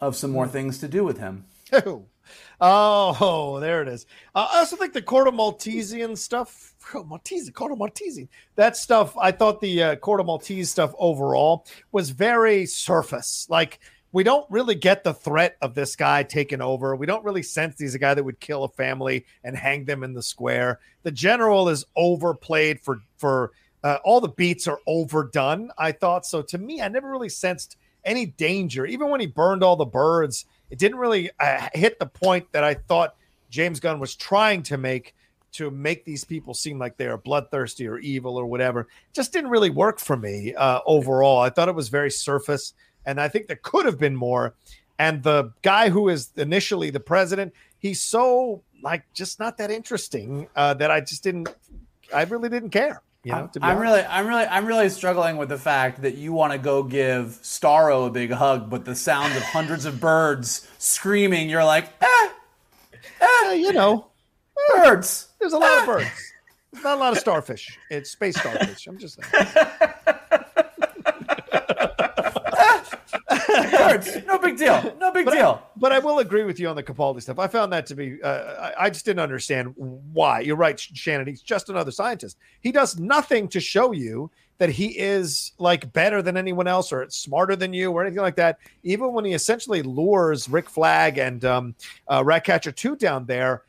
of 0.00 0.16
some 0.16 0.32
more 0.32 0.48
things 0.48 0.78
to 0.78 0.88
do 0.88 1.04
with 1.04 1.18
him. 1.18 1.44
Oh, 1.86 2.04
oh, 2.62 3.58
there 3.60 3.82
it 3.82 3.88
is. 3.88 4.06
Uh, 4.34 4.46
I 4.50 4.58
also 4.58 4.76
think 4.76 4.92
the 4.92 5.02
Corto 5.02 5.34
Maltesian 5.34 6.14
stuff, 6.14 6.74
Maltese, 6.94 7.50
Corto 7.50 7.76
Maltesian, 7.76 8.28
that 8.54 8.76
stuff. 8.76 9.16
I 9.18 9.32
thought 9.32 9.60
the 9.60 9.82
uh, 9.82 9.96
Corto 9.96 10.24
Maltese 10.24 10.70
stuff 10.70 10.94
overall 10.98 11.66
was 11.90 12.10
very 12.10 12.66
surface. 12.66 13.46
Like 13.50 13.80
we 14.12 14.22
don't 14.22 14.48
really 14.50 14.74
get 14.74 15.02
the 15.02 15.14
threat 15.14 15.56
of 15.60 15.74
this 15.74 15.96
guy 15.96 16.22
taking 16.22 16.60
over. 16.60 16.94
We 16.94 17.06
don't 17.06 17.24
really 17.24 17.42
sense 17.42 17.80
he's 17.80 17.94
a 17.94 17.98
guy 17.98 18.14
that 18.14 18.24
would 18.24 18.40
kill 18.40 18.64
a 18.64 18.68
family 18.68 19.24
and 19.42 19.56
hang 19.56 19.84
them 19.84 20.04
in 20.04 20.12
the 20.12 20.22
square. 20.22 20.78
The 21.02 21.10
general 21.10 21.68
is 21.68 21.84
overplayed 21.96 22.80
for 22.80 23.02
for 23.16 23.52
uh, 23.82 23.98
all 24.04 24.20
the 24.20 24.28
beats 24.28 24.68
are 24.68 24.78
overdone. 24.86 25.70
I 25.78 25.92
thought 25.92 26.26
so. 26.26 26.42
To 26.42 26.58
me, 26.58 26.80
I 26.80 26.88
never 26.88 27.10
really 27.10 27.28
sensed 27.28 27.76
any 28.04 28.26
danger. 28.26 28.86
Even 28.86 29.08
when 29.08 29.20
he 29.20 29.26
burned 29.26 29.64
all 29.64 29.76
the 29.76 29.84
birds, 29.84 30.44
it 30.72 30.78
didn't 30.78 30.98
really 30.98 31.30
uh, 31.38 31.68
hit 31.74 31.98
the 31.98 32.06
point 32.06 32.50
that 32.52 32.64
I 32.64 32.72
thought 32.72 33.16
James 33.50 33.78
Gunn 33.78 34.00
was 34.00 34.16
trying 34.16 34.62
to 34.64 34.78
make 34.78 35.14
to 35.52 35.70
make 35.70 36.06
these 36.06 36.24
people 36.24 36.54
seem 36.54 36.78
like 36.78 36.96
they 36.96 37.06
are 37.06 37.18
bloodthirsty 37.18 37.86
or 37.86 37.98
evil 37.98 38.38
or 38.38 38.46
whatever. 38.46 38.88
Just 39.12 39.34
didn't 39.34 39.50
really 39.50 39.68
work 39.68 40.00
for 40.00 40.16
me 40.16 40.54
uh, 40.54 40.80
overall. 40.86 41.42
I 41.42 41.50
thought 41.50 41.68
it 41.68 41.74
was 41.74 41.90
very 41.90 42.10
surface 42.10 42.72
and 43.04 43.20
I 43.20 43.28
think 43.28 43.48
there 43.48 43.60
could 43.62 43.84
have 43.84 43.98
been 43.98 44.16
more. 44.16 44.54
And 44.98 45.22
the 45.22 45.52
guy 45.60 45.90
who 45.90 46.08
is 46.08 46.30
initially 46.38 46.88
the 46.88 47.00
president, 47.00 47.52
he's 47.78 48.00
so 48.00 48.62
like 48.82 49.04
just 49.12 49.38
not 49.38 49.58
that 49.58 49.70
interesting 49.70 50.48
uh, 50.56 50.72
that 50.74 50.90
I 50.90 51.02
just 51.02 51.22
didn't. 51.22 51.54
I 52.14 52.22
really 52.24 52.48
didn't 52.48 52.70
care. 52.70 53.02
You 53.24 53.32
know, 53.32 53.50
I'm 53.60 53.78
really, 53.78 54.00
I'm 54.00 54.26
really, 54.26 54.44
I'm 54.44 54.66
really 54.66 54.88
struggling 54.88 55.36
with 55.36 55.48
the 55.48 55.58
fact 55.58 56.02
that 56.02 56.16
you 56.16 56.32
want 56.32 56.52
to 56.54 56.58
go 56.58 56.82
give 56.82 57.38
Starro 57.42 58.08
a 58.08 58.10
big 58.10 58.32
hug, 58.32 58.68
but 58.68 58.84
the 58.84 58.96
sound 58.96 59.36
of 59.36 59.42
hundreds 59.44 59.84
of 59.84 60.00
birds 60.00 60.66
screaming, 60.78 61.48
you're 61.48 61.64
like, 61.64 61.88
eh, 62.00 62.28
eh 63.20 63.52
you 63.52 63.72
know, 63.72 64.08
birds. 64.74 65.28
There's 65.38 65.52
a 65.52 65.58
lot 65.58 65.80
of 65.80 65.86
birds. 65.86 66.32
There's 66.72 66.82
not 66.82 66.96
a 66.96 67.00
lot 67.00 67.12
of 67.12 67.18
starfish. 67.18 67.78
It's 67.90 68.10
space 68.10 68.36
starfish. 68.36 68.88
I'm 68.88 68.98
just 68.98 69.22
saying. 69.22 69.46
No 74.26 74.38
big 74.38 74.56
deal. 74.56 74.96
No 74.98 75.12
big 75.12 75.24
but 75.24 75.34
deal. 75.34 75.62
I, 75.62 75.68
but 75.76 75.92
I 75.92 75.98
will 75.98 76.18
agree 76.20 76.44
with 76.44 76.58
you 76.60 76.68
on 76.68 76.76
the 76.76 76.82
Capaldi 76.82 77.22
stuff. 77.22 77.38
I 77.38 77.46
found 77.46 77.72
that 77.72 77.86
to 77.86 77.94
be, 77.94 78.22
uh, 78.22 78.28
I, 78.28 78.86
I, 78.86 78.90
just 78.90 79.04
didn't 79.04 79.20
understand 79.20 79.74
why. 79.76 80.40
You're 80.40 80.56
right, 80.56 80.78
Shannon. 80.78 81.26
He's 81.26 81.42
just 81.42 81.68
another 81.68 81.90
scientist. 81.90 82.36
He 82.60 82.72
does 82.72 82.98
nothing 82.98 83.48
to 83.48 83.60
show 83.60 83.92
you 83.92 84.30
that 84.58 84.70
he 84.70 84.98
is 84.98 85.52
like 85.58 85.92
better 85.92 86.22
than 86.22 86.36
anyone 86.36 86.68
else 86.68 86.92
or 86.92 87.08
smarter 87.10 87.56
than 87.56 87.72
you 87.72 87.90
or 87.90 88.02
anything 88.02 88.22
like 88.22 88.36
that. 88.36 88.58
Even 88.84 89.12
when 89.12 89.24
he 89.24 89.32
essentially 89.32 89.82
lures 89.82 90.48
Rick 90.48 90.70
Flag 90.70 91.18
and 91.18 91.44
um, 91.44 91.74
uh, 92.08 92.22
Ratcatcher 92.24 92.72
2 92.72 92.96
down 92.96 93.26
there, 93.26 93.62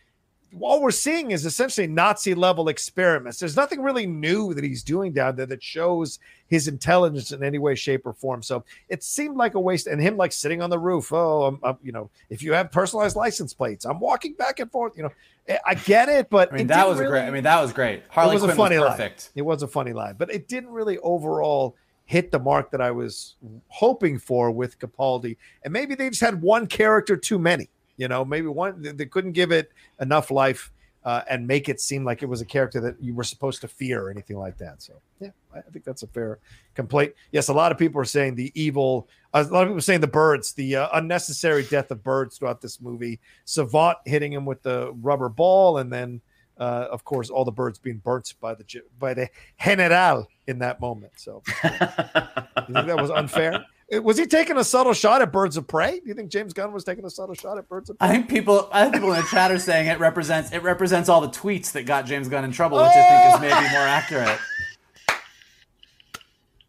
all 0.61 0.81
we're 0.81 0.91
seeing 0.91 1.31
is 1.31 1.45
essentially 1.45 1.87
Nazi 1.87 2.35
level 2.35 2.67
experiments. 2.67 3.39
There's 3.39 3.55
nothing 3.55 3.81
really 3.81 4.05
new 4.05 4.53
that 4.53 4.63
he's 4.63 4.83
doing 4.83 5.11
down 5.13 5.35
there 5.35 5.45
that 5.45 5.63
shows 5.63 6.19
his 6.47 6.67
intelligence 6.67 7.31
in 7.31 7.43
any 7.43 7.57
way, 7.57 7.75
shape, 7.75 8.05
or 8.05 8.13
form. 8.13 8.43
So 8.43 8.63
it 8.89 9.03
seemed 9.03 9.37
like 9.37 9.55
a 9.55 9.59
waste. 9.59 9.87
And 9.87 10.01
him 10.01 10.17
like 10.17 10.31
sitting 10.31 10.61
on 10.61 10.69
the 10.69 10.79
roof. 10.79 11.11
Oh, 11.11 11.43
I'm, 11.43 11.59
I'm, 11.63 11.77
you 11.81 11.91
know, 11.91 12.09
if 12.29 12.43
you 12.43 12.53
have 12.53 12.71
personalized 12.71 13.15
license 13.15 13.53
plates, 13.53 13.85
I'm 13.85 13.99
walking 13.99 14.33
back 14.33 14.59
and 14.59 14.71
forth. 14.71 14.95
You 14.95 15.03
know, 15.03 15.11
eh, 15.47 15.57
I 15.65 15.75
get 15.75 16.09
it, 16.09 16.29
but 16.29 16.53
I 16.53 16.57
mean 16.57 16.67
that 16.67 16.87
was 16.87 16.99
really, 16.99 17.11
great. 17.11 17.27
I 17.27 17.31
mean 17.31 17.43
that 17.43 17.61
was 17.61 17.73
great. 17.73 18.03
Harley 18.09 18.31
it 18.31 18.33
was 18.35 18.43
Quinn 18.43 18.51
a 18.51 18.55
funny 18.55 18.79
was 18.79 18.89
perfect. 18.89 19.23
Line. 19.23 19.31
It 19.35 19.41
was 19.43 19.63
a 19.63 19.67
funny 19.67 19.93
line, 19.93 20.15
but 20.17 20.31
it 20.31 20.47
didn't 20.47 20.69
really 20.69 20.97
overall 20.99 21.75
hit 22.05 22.31
the 22.31 22.39
mark 22.39 22.71
that 22.71 22.81
I 22.81 22.91
was 22.91 23.35
hoping 23.69 24.19
for 24.19 24.51
with 24.51 24.77
Capaldi. 24.77 25.37
And 25.63 25.71
maybe 25.73 25.95
they 25.95 26.09
just 26.09 26.21
had 26.21 26.41
one 26.41 26.67
character 26.67 27.15
too 27.15 27.39
many. 27.39 27.69
You 27.97 28.07
know, 28.07 28.25
maybe 28.25 28.47
one 28.47 28.81
they 28.81 29.05
couldn't 29.05 29.33
give 29.33 29.51
it 29.51 29.71
enough 29.99 30.31
life 30.31 30.71
uh, 31.05 31.21
and 31.29 31.45
make 31.45 31.67
it 31.67 31.81
seem 31.81 32.05
like 32.05 32.23
it 32.23 32.27
was 32.27 32.41
a 32.41 32.45
character 32.45 32.79
that 32.79 32.95
you 33.01 33.13
were 33.13 33.23
supposed 33.23 33.61
to 33.61 33.67
fear 33.67 34.01
or 34.05 34.09
anything 34.09 34.37
like 34.37 34.57
that. 34.57 34.81
So, 34.81 34.93
yeah, 35.19 35.29
I 35.53 35.61
think 35.61 35.83
that's 35.83 36.03
a 36.03 36.07
fair 36.07 36.39
complaint. 36.75 37.13
Yes, 37.31 37.49
a 37.49 37.53
lot 37.53 37.71
of 37.71 37.77
people 37.77 37.99
are 37.99 38.05
saying 38.05 38.35
the 38.35 38.51
evil. 38.55 39.07
A 39.33 39.43
lot 39.43 39.63
of 39.63 39.67
people 39.67 39.77
are 39.77 39.81
saying 39.81 40.01
the 40.01 40.07
birds, 40.07 40.53
the 40.53 40.77
uh, 40.77 40.89
unnecessary 40.93 41.63
death 41.63 41.91
of 41.91 42.03
birds 42.03 42.37
throughout 42.37 42.61
this 42.61 42.79
movie. 42.79 43.19
Savant 43.43 43.97
hitting 44.05 44.31
him 44.31 44.45
with 44.45 44.63
the 44.63 44.93
rubber 45.01 45.27
ball, 45.27 45.79
and 45.79 45.91
then, 45.91 46.21
uh, 46.57 46.87
of 46.89 47.03
course, 47.03 47.29
all 47.29 47.43
the 47.43 47.51
birds 47.51 47.79
being 47.79 47.97
burnt 47.97 48.33
by 48.39 48.53
the 48.53 48.63
by 48.97 49.13
the 49.13 49.29
general 49.59 50.27
in 50.47 50.59
that 50.59 50.79
moment. 50.79 51.13
So, 51.17 51.41
you 51.63 51.69
think 51.69 52.87
that 52.87 52.97
was 52.97 53.11
unfair? 53.11 53.65
Was 53.91 54.17
he 54.17 54.25
taking 54.25 54.57
a 54.57 54.63
subtle 54.63 54.93
shot 54.93 55.21
at 55.21 55.31
Birds 55.31 55.57
of 55.57 55.67
Prey? 55.67 55.99
Do 55.99 56.07
you 56.07 56.13
think 56.13 56.31
James 56.31 56.53
Gunn 56.53 56.71
was 56.71 56.83
taking 56.83 57.05
a 57.05 57.09
subtle 57.09 57.35
shot 57.35 57.57
at 57.57 57.69
Birds 57.69 57.89
of 57.89 57.99
Prey? 57.99 58.07
I 58.07 58.11
think 58.11 58.29
people, 58.29 58.69
I 58.71 58.83
think 58.83 58.95
people 58.95 59.13
in 59.13 59.21
the 59.21 59.27
chat 59.27 59.51
are 59.51 59.59
saying 59.59 59.87
it 59.87 59.99
represents 59.99 60.51
it 60.51 60.63
represents 60.63 61.09
all 61.09 61.21
the 61.21 61.29
tweets 61.29 61.73
that 61.73 61.85
got 61.85 62.05
James 62.05 62.27
Gunn 62.27 62.43
in 62.43 62.51
trouble, 62.51 62.77
which 62.77 62.87
oh! 62.87 62.99
I 62.99 63.31
think 63.31 63.35
is 63.35 63.41
maybe 63.41 63.71
more 63.71 63.81
accurate. 63.81 64.39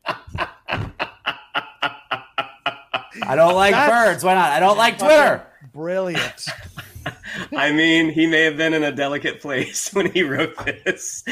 I 3.27 3.37
don't 3.37 3.55
like 3.55 3.73
That's, 3.73 3.91
birds. 3.91 4.25
Why 4.25 4.35
not? 4.35 4.53
I 4.53 4.61
don't 4.61 4.77
like 4.77 4.99
Twitter. 4.99 5.47
Brilliant. 5.73 6.47
I 7.57 7.73
mean, 7.73 8.11
he 8.11 8.27
may 8.27 8.43
have 8.43 8.57
been 8.57 8.75
in 8.75 8.85
a 8.85 8.93
delicate 8.93 9.41
place 9.41 9.91
when 9.95 10.11
he 10.11 10.23
wrote 10.23 10.55
this. 10.85 11.25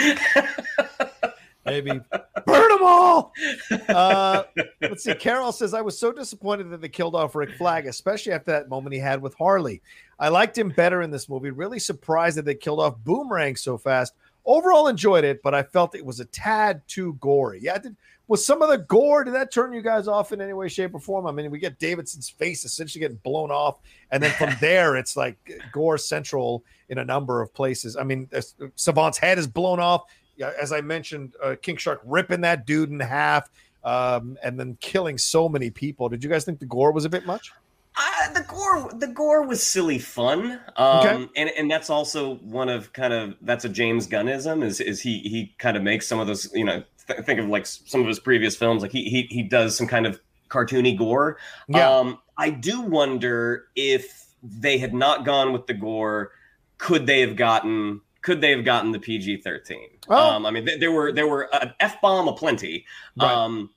Maybe 1.73 1.91
burn 2.47 2.69
them 2.69 2.83
all. 2.83 3.33
Uh, 3.89 4.45
let's 4.81 5.05
see. 5.05 5.15
Carol 5.15 5.53
says, 5.53 5.75
I 5.75 5.81
was 5.81 5.99
so 5.99 6.13
disappointed 6.13 6.71
that 6.71 6.81
they 6.81 6.89
killed 6.89 7.15
off 7.15 7.35
Rick 7.35 7.57
Flag, 7.57 7.87
especially 7.87 8.33
after 8.33 8.51
that 8.51 8.69
moment 8.69 8.95
he 8.95 9.01
had 9.01 9.21
with 9.21 9.35
Harley. 9.35 9.83
I 10.19 10.29
liked 10.29 10.57
him 10.57 10.71
better 10.71 11.03
in 11.03 11.11
this 11.11 11.29
movie. 11.29 11.51
Really 11.51 11.79
surprised 11.79 12.37
that 12.39 12.45
they 12.45 12.55
killed 12.55 12.81
off 12.81 12.97
Boomerang 13.05 13.57
so 13.57 13.77
fast. 13.77 14.15
Overall, 14.45 14.89
enjoyed 14.89 15.25
it, 15.25 15.43
but 15.43 15.55
I 15.55 15.63
felt 15.63 15.95
it 15.95 16.05
was 16.05 16.21
a 16.21 16.25
tad 16.27 16.83
too 16.87 17.15
gory. 17.21 17.61
Yeah, 17.63 17.79
did, 17.79 17.97
was 18.29 18.45
some 18.45 18.63
of 18.63 18.69
the 18.69 18.79
gore, 18.79 19.25
did 19.25 19.35
that 19.35 19.53
turn 19.53 19.73
you 19.73 19.83
guys 19.83 20.09
off 20.09 20.33
in 20.33 20.41
any 20.41 20.53
way, 20.53 20.69
shape, 20.69 20.95
or 20.95 21.01
form? 21.01 21.27
I 21.27 21.33
mean, 21.33 21.51
we 21.51 21.59
get 21.59 21.79
Davidson's 21.79 22.29
face 22.29 22.65
essentially 22.65 23.01
getting 23.01 23.19
blown 23.19 23.51
off. 23.51 23.79
And 24.11 24.23
then 24.23 24.33
from 24.33 24.55
there, 24.61 24.97
it's 24.97 25.17
like 25.17 25.37
gore 25.73 25.99
central 25.99 26.65
in 26.89 26.99
a 26.99 27.05
number 27.05 27.43
of 27.43 27.53
places. 27.55 27.97
I 27.97 28.05
mean, 28.05 28.29
Savant's 28.75 29.19
head 29.19 29.39
is 29.39 29.47
blown 29.47 29.81
off 29.81 30.05
as 30.41 30.73
I 30.73 30.81
mentioned, 30.81 31.35
uh, 31.43 31.57
King 31.61 31.77
Shark 31.77 32.01
ripping 32.05 32.43
that 32.43 32.67
dude 32.67 32.91
in 32.91 33.01
half 33.01 33.51
um, 33.85 34.39
and 34.43 34.59
then 34.59 34.77
killing 34.81 35.19
so 35.19 35.49
many 35.49 35.71
people. 35.71 36.09
Did 36.09 36.23
you 36.23 36.31
guys 36.31 36.45
think 36.45 36.59
the 36.61 36.67
gore 36.67 36.93
was 36.93 37.05
a 37.05 37.09
bit 37.09 37.27
much? 37.27 37.53
Uh, 37.95 38.33
the 38.33 38.43
gore, 38.43 38.91
the 38.95 39.07
gore 39.09 39.47
was 39.47 39.63
silly 39.63 39.99
fun, 39.99 40.59
um, 40.77 41.07
okay. 41.07 41.29
and 41.37 41.51
and 41.59 41.71
that's 41.71 41.91
also 41.91 42.37
one 42.37 42.71
of 42.71 42.91
kind 42.95 43.13
of 43.13 43.35
that's 43.43 43.67
a 43.67 43.69
James 43.69 44.09
Gunnism 44.09 44.65
is 44.65 44.81
is 44.81 45.03
he 45.03 45.19
he 45.19 45.55
kind 45.59 45.77
of 45.77 45.83
makes 45.83 46.07
some 46.07 46.19
of 46.19 46.27
those 46.27 46.51
you 46.55 46.65
know 46.65 46.83
th- 47.07 47.21
think 47.27 47.39
of 47.39 47.49
like 47.49 47.67
some 47.67 48.01
of 48.01 48.07
his 48.07 48.19
previous 48.19 48.57
films 48.57 48.81
like 48.81 48.93
he 48.93 49.11
he 49.11 49.23
he 49.25 49.43
does 49.43 49.77
some 49.77 49.87
kind 49.87 50.07
of 50.07 50.19
cartoony 50.49 50.97
gore. 50.97 51.37
Yeah. 51.69 51.91
Um, 51.91 52.19
I 52.39 52.49
do 52.49 52.81
wonder 52.81 53.67
if 53.77 54.27
they 54.43 54.79
had 54.79 54.95
not 54.95 55.27
gone 55.27 55.53
with 55.53 55.67
the 55.67 55.75
gore, 55.75 56.33
could 56.79 57.07
they 57.07 57.21
have 57.21 57.37
gotten 57.37 58.01
could 58.23 58.41
they 58.41 58.51
have 58.51 58.65
gotten 58.65 58.93
the 58.93 58.99
PG 58.99 59.43
thirteen? 59.43 59.89
Oh. 60.09 60.17
Um, 60.17 60.47
I 60.47 60.51
mean, 60.51 60.65
th- 60.65 60.81
there 60.81 60.93
were 60.93 61.13
there 61.13 61.27
were 61.27 61.55
an 61.55 61.75
f 61.81 62.01
bomb 62.01 62.29
aplenty. 62.29 62.87
Right. 63.17 63.31
Um, 63.31 63.71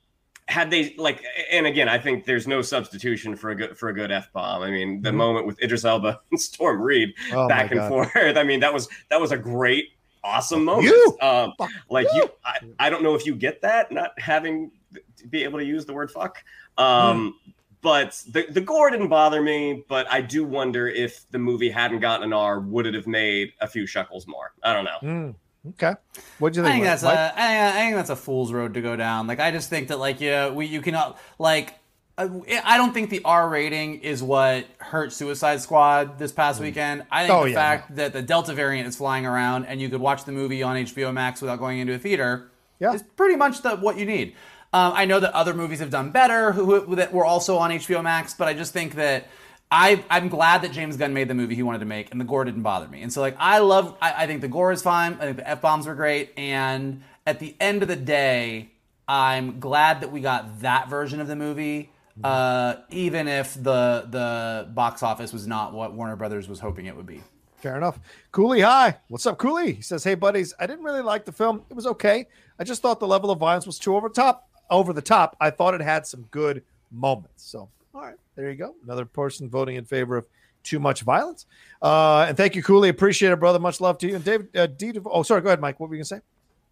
had 0.48 0.70
they 0.70 0.94
like, 0.98 1.24
and 1.52 1.66
again, 1.66 1.90
I 1.90 1.98
think 1.98 2.26
there's 2.26 2.48
no 2.48 2.62
substitution 2.62 3.36
for 3.36 3.50
a 3.50 3.56
good 3.56 3.78
for 3.78 3.90
a 3.90 3.94
good 3.94 4.12
f 4.12 4.32
bomb. 4.32 4.62
I 4.62 4.70
mean, 4.70 5.02
the 5.02 5.10
mm-hmm. 5.10 5.18
moment 5.18 5.48
with 5.48 5.62
Idris 5.62 5.86
Elba 5.86 6.22
and 6.32 6.40
Storm 6.40 6.82
Reid 6.82 7.14
oh 7.34 7.48
back 7.48 7.72
and 7.72 7.82
forth. 7.90 8.12
I 8.16 8.44
mean, 8.44 8.60
that 8.60 8.74
was 8.74 8.88
that 9.10 9.20
was 9.20 9.32
a 9.32 9.38
great, 9.38 9.90
awesome 10.24 10.64
moment. 10.64 10.88
You, 10.88 11.18
um, 11.22 11.54
like 11.90 12.08
you, 12.14 12.30
I, 12.44 12.60
I 12.80 12.90
don't 12.90 13.04
know 13.04 13.16
if 13.16 13.26
you 13.26 13.36
get 13.36 13.62
that 13.64 13.92
not 13.92 14.18
having 14.20 14.72
to 15.18 15.28
be 15.28 15.44
able 15.44 15.60
to 15.60 15.66
use 15.66 15.86
the 15.86 15.94
word 15.94 16.12
fuck. 16.12 16.44
Um, 16.78 17.36
mm 17.48 17.52
but 17.86 18.20
the, 18.32 18.48
the 18.50 18.62
gore 18.62 18.90
didn't 18.90 19.10
bother 19.10 19.44
me 19.44 19.84
but 19.88 20.12
i 20.12 20.20
do 20.20 20.44
wonder 20.44 20.88
if 20.88 21.30
the 21.30 21.38
movie 21.38 21.70
hadn't 21.70 22.00
gotten 22.00 22.24
an 22.24 22.34
r 22.34 22.60
would 22.60 22.88
it 22.88 22.96
have 22.96 23.06
made 23.06 23.54
a 23.62 23.68
few 23.68 23.86
shekels 23.86 24.26
more 24.28 24.54
i 24.64 24.74
don't 24.74 24.86
know 24.86 24.98
mm, 25.04 25.36
okay 25.70 25.94
what 26.40 26.52
do 26.52 26.60
you 26.60 26.66
think, 26.66 26.72
I 26.72 26.76
think 26.78 26.86
that's 26.86 27.04
a, 27.04 27.34
I, 27.38 27.72
think, 27.74 27.96
that's 27.96 28.10
a 28.10 28.16
fool's 28.16 28.52
road 28.52 28.74
to 28.74 28.82
go 28.82 28.96
down 28.96 29.28
like 29.28 29.40
i 29.40 29.52
just 29.52 29.70
think 29.70 29.90
that 29.90 30.00
like 30.00 30.20
yeah 30.20 30.50
we 30.50 30.66
you 30.66 30.82
cannot 30.82 31.20
like 31.38 31.76
uh, 32.18 32.30
I 32.64 32.78
don't 32.78 32.94
think 32.94 33.10
the 33.10 33.22
R 33.26 33.50
rating 33.50 34.00
is 34.00 34.24
what 34.24 34.66
hurt 34.78 35.12
Suicide 35.12 35.60
Squad 35.60 36.18
this 36.18 36.32
past 36.32 36.62
mm. 36.62 36.64
weekend. 36.64 37.04
I 37.12 37.28
think 37.28 37.38
oh, 37.38 37.44
the 37.44 37.50
yeah, 37.50 37.56
fact 37.56 37.96
that 37.98 38.14
the 38.14 38.22
Delta 38.22 38.54
variant 38.54 38.88
is 38.88 38.96
flying 38.96 39.26
around 39.26 39.66
and 39.66 39.82
you 39.82 39.90
could 39.90 40.00
watch 40.00 40.24
the 40.24 40.32
movie 40.32 40.64
on 40.64 40.78
HBO 40.78 41.14
Max 41.14 41.42
without 41.42 41.60
going 41.60 41.80
into 41.80 41.94
a 41.94 42.00
theater 42.00 42.50
yeah. 42.80 42.94
is 42.94 43.04
pretty 43.04 43.36
much 43.36 43.64
the, 43.64 43.76
what 43.76 43.98
you 43.98 44.06
need. 44.06 44.34
Um, 44.74 44.94
I 44.96 45.06
know 45.06 45.20
that 45.20 45.34
other 45.34 45.54
movies 45.54 45.80
have 45.80 45.90
done 45.90 46.12
better 46.12 46.52
who, 46.52 46.82
who, 46.82 46.96
that 46.98 47.14
were 47.14 47.26
also 47.26 47.58
on 47.58 47.72
HBO 47.72 48.04
Max, 48.04 48.34
but 48.34 48.48
I 48.48 48.54
just 48.54 48.74
think 48.74 48.96
that 48.96 49.28
I, 49.72 50.04
I'm 50.10 50.28
glad 50.28 50.64
that 50.64 50.72
James 50.72 50.98
Gunn 50.98 51.14
made 51.14 51.28
the 51.28 51.34
movie 51.34 51.56
he 51.56 51.64
wanted 51.64 51.80
to 51.80 51.86
make, 51.86 52.12
and 52.12 52.20
the 52.20 52.26
gore 52.26 52.44
didn't 52.44 52.62
bother 52.62 52.88
me. 52.88 53.02
And 53.02 53.12
so, 53.12 53.22
like, 53.22 53.36
I 53.40 53.60
love, 53.60 53.98
I, 54.02 54.24
I 54.24 54.28
think 54.28 54.42
the 54.42 54.48
gore 54.48 54.72
is 54.72 54.82
fine. 54.82 55.14
I 55.14 55.26
think 55.26 55.38
the 55.38 55.50
f 55.50 55.62
bombs 55.62 55.88
were 55.88 55.96
great, 55.96 56.34
and 56.38 57.04
at 57.26 57.40
the 57.40 57.56
end 57.60 57.82
of 57.82 57.88
the 57.88 57.96
day, 57.96 58.70
I'm 59.08 59.60
glad 59.60 60.02
that 60.02 60.12
we 60.12 60.22
got 60.22 60.62
that 60.62 60.90
version 60.90 61.22
of 61.22 61.28
the 61.28 61.36
movie. 61.36 61.92
Uh, 62.24 62.78
even 62.92 63.28
if 63.28 63.56
the 63.56 64.08
the 64.10 64.70
box 64.74 65.04
office 65.04 65.34
was 65.34 65.46
not 65.48 65.74
what 65.74 65.94
Warner 65.94 66.16
Brothers 66.16 66.48
was 66.48 66.60
hoping 66.62 66.86
it 66.86 66.96
would 66.96 67.06
be. 67.06 67.22
Fair 67.58 67.76
enough. 67.76 68.00
Cooley, 68.32 68.62
hi. 68.62 69.00
What's 69.10 69.26
up, 69.26 69.38
Cooley? 69.38 69.74
He 69.74 69.82
says, 69.82 70.04
Hey, 70.04 70.16
buddies, 70.16 70.54
I 70.60 70.68
didn't 70.68 70.86
really 70.86 71.02
like 71.02 71.26
the 71.26 71.32
film. 71.32 71.64
It 71.70 71.74
was 71.74 71.88
okay. 71.88 72.28
I 72.58 72.64
just 72.64 72.82
thought 72.82 73.00
the 73.00 73.08
level 73.08 73.32
of 73.32 73.40
violence 73.40 73.66
was 73.66 73.80
too 73.80 73.96
over 73.96 74.08
the 74.08 74.14
top 74.14 74.48
over 74.70 74.94
the 74.94 75.02
top. 75.02 75.36
I 75.40 75.50
thought 75.50 75.74
it 75.74 75.82
had 75.82 76.06
some 76.08 76.24
good 76.32 76.64
moments. 76.92 77.44
So, 77.50 77.70
all 77.94 78.02
right, 78.02 78.16
There 78.36 78.50
you 78.50 78.56
go. 78.56 78.76
Another 78.84 79.06
person 79.06 79.50
voting 79.50 79.76
in 79.76 79.86
favor 79.86 80.18
of 80.18 80.26
too 80.64 80.80
much 80.80 81.02
violence. 81.02 81.46
Uh, 81.82 82.26
and 82.28 82.36
thank 82.38 82.56
you, 82.56 82.64
Cooley. 82.64 82.90
Appreciate 82.90 83.32
it, 83.32 83.40
brother. 83.40 83.60
Much 83.60 83.80
love 83.80 83.98
to 84.00 84.08
you. 84.08 84.16
And 84.16 84.24
David, 84.24 84.56
uh, 84.56 84.66
D. 84.68 84.94
oh, 85.06 85.24
sorry. 85.24 85.42
Go 85.42 85.50
ahead, 85.50 85.62
Mike. 85.62 85.80
What 85.80 85.90
were 85.90 85.96
you 85.96 86.00
gonna 86.00 86.06
say? 86.06 86.22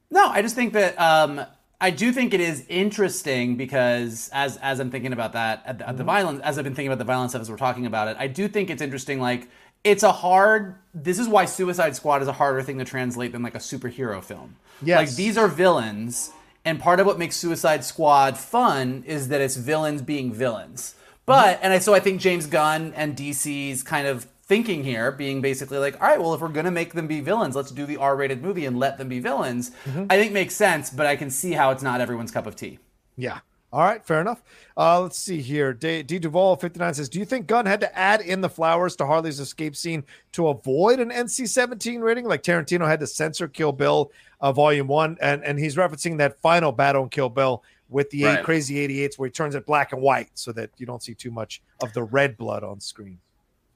No, 0.09 0.27
I 0.29 0.41
just 0.41 0.55
think 0.55 0.73
that 0.73 0.99
um, 0.99 1.41
I 1.79 1.89
do 1.91 2.11
think 2.11 2.33
it 2.33 2.39
is 2.39 2.65
interesting 2.69 3.55
because 3.55 4.29
as 4.33 4.57
as 4.57 4.79
I'm 4.79 4.89
thinking 4.89 5.13
about 5.13 5.33
that, 5.33 5.63
at 5.65 5.77
the, 5.79 5.89
at 5.89 5.97
the 5.97 6.03
violence, 6.03 6.41
as 6.41 6.57
I've 6.57 6.63
been 6.63 6.73
thinking 6.75 6.87
about 6.91 6.99
the 6.99 7.03
violence 7.05 7.33
stuff 7.33 7.41
as 7.41 7.51
we're 7.51 7.57
talking 7.57 7.85
about 7.85 8.07
it, 8.07 8.17
I 8.19 8.27
do 8.27 8.47
think 8.47 8.69
it's 8.69 8.81
interesting. 8.81 9.19
Like 9.19 9.47
it's 9.83 10.01
a 10.03 10.11
hard. 10.11 10.75
This 10.93 11.19
is 11.19 11.27
why 11.27 11.45
Suicide 11.45 11.95
Squad 11.95 12.21
is 12.21 12.27
a 12.27 12.33
harder 12.33 12.63
thing 12.63 12.79
to 12.79 12.85
translate 12.85 13.31
than 13.31 13.43
like 13.43 13.55
a 13.55 13.59
superhero 13.59 14.23
film. 14.23 14.55
Yes. 14.81 14.97
Like 15.09 15.15
these 15.15 15.37
are 15.37 15.47
villains, 15.47 16.31
and 16.65 16.79
part 16.79 16.99
of 16.99 17.05
what 17.05 17.19
makes 17.19 17.35
Suicide 17.35 17.83
Squad 17.83 18.37
fun 18.37 19.03
is 19.05 19.27
that 19.27 19.41
it's 19.41 19.55
villains 19.55 20.01
being 20.01 20.33
villains. 20.33 20.95
But 21.25 21.55
mm-hmm. 21.55 21.65
and 21.65 21.73
I 21.73 21.79
so 21.79 21.93
I 21.93 21.99
think 21.99 22.21
James 22.21 22.47
Gunn 22.47 22.93
and 22.95 23.15
DC's 23.15 23.83
kind 23.83 24.07
of 24.07 24.27
thinking 24.45 24.83
here 24.83 25.11
being 25.11 25.41
basically 25.41 25.77
like, 25.77 26.01
all 26.01 26.07
right, 26.07 26.19
well, 26.19 26.33
if 26.33 26.41
we're 26.41 26.49
gonna 26.49 26.71
make 26.71 26.93
them 26.93 27.07
be 27.07 27.21
villains, 27.21 27.55
let's 27.55 27.71
do 27.71 27.85
the 27.85 27.97
R-rated 27.97 28.41
movie 28.41 28.65
and 28.65 28.77
let 28.77 28.97
them 28.97 29.09
be 29.09 29.19
villains. 29.19 29.71
Mm-hmm. 29.85 30.05
I 30.09 30.17
think 30.17 30.31
makes 30.31 30.55
sense, 30.55 30.89
but 30.89 31.05
I 31.05 31.15
can 31.15 31.29
see 31.29 31.53
how 31.53 31.71
it's 31.71 31.83
not 31.83 32.01
everyone's 32.01 32.31
cup 32.31 32.45
of 32.45 32.55
tea. 32.55 32.79
Yeah. 33.17 33.39
All 33.73 33.81
right, 33.83 34.05
fair 34.05 34.21
enough. 34.21 34.43
Uh, 34.77 35.01
let's 35.01 35.17
see 35.17 35.41
here. 35.41 35.73
D, 35.73 36.03
D. 36.03 36.19
Duval 36.19 36.55
fifty 36.57 36.79
nine 36.79 36.93
says, 36.93 37.09
"Do 37.09 37.17
you 37.17 37.25
think 37.25 37.47
Gunn 37.47 37.65
had 37.65 37.79
to 37.81 37.97
add 37.97 38.21
in 38.21 38.39
the 38.39 38.47
flowers 38.47 38.95
to 38.97 39.05
Harley's 39.07 39.39
escape 39.39 39.75
scene 39.75 40.03
to 40.33 40.49
avoid 40.49 40.99
an 40.99 41.09
NC 41.09 41.49
seventeen 41.49 41.99
rating, 42.01 42.25
like 42.25 42.43
Tarantino 42.43 42.87
had 42.87 42.99
to 42.99 43.07
censor 43.07 43.47
Kill 43.47 43.71
Bill, 43.71 44.11
uh, 44.41 44.51
Volume 44.51 44.85
One?" 44.87 45.17
And 45.21 45.43
and 45.43 45.57
he's 45.57 45.75
referencing 45.75 46.19
that 46.19 46.39
final 46.39 46.71
battle 46.71 47.01
in 47.01 47.09
Kill 47.09 47.29
Bill 47.29 47.63
with 47.89 48.11
the 48.11 48.25
eight 48.25 48.35
Right. 48.35 48.45
crazy 48.45 48.77
eighty 48.77 49.01
eights, 49.03 49.17
where 49.17 49.25
he 49.27 49.31
turns 49.31 49.55
it 49.55 49.65
black 49.65 49.91
and 49.91 50.03
white, 50.03 50.29
so 50.35 50.51
that 50.51 50.69
you 50.77 50.85
don't 50.85 51.01
see 51.01 51.15
too 51.15 51.31
much 51.31 51.63
of 51.81 51.93
the 51.93 52.03
red 52.03 52.37
blood 52.37 52.63
on 52.63 52.79
screen. 52.79 53.17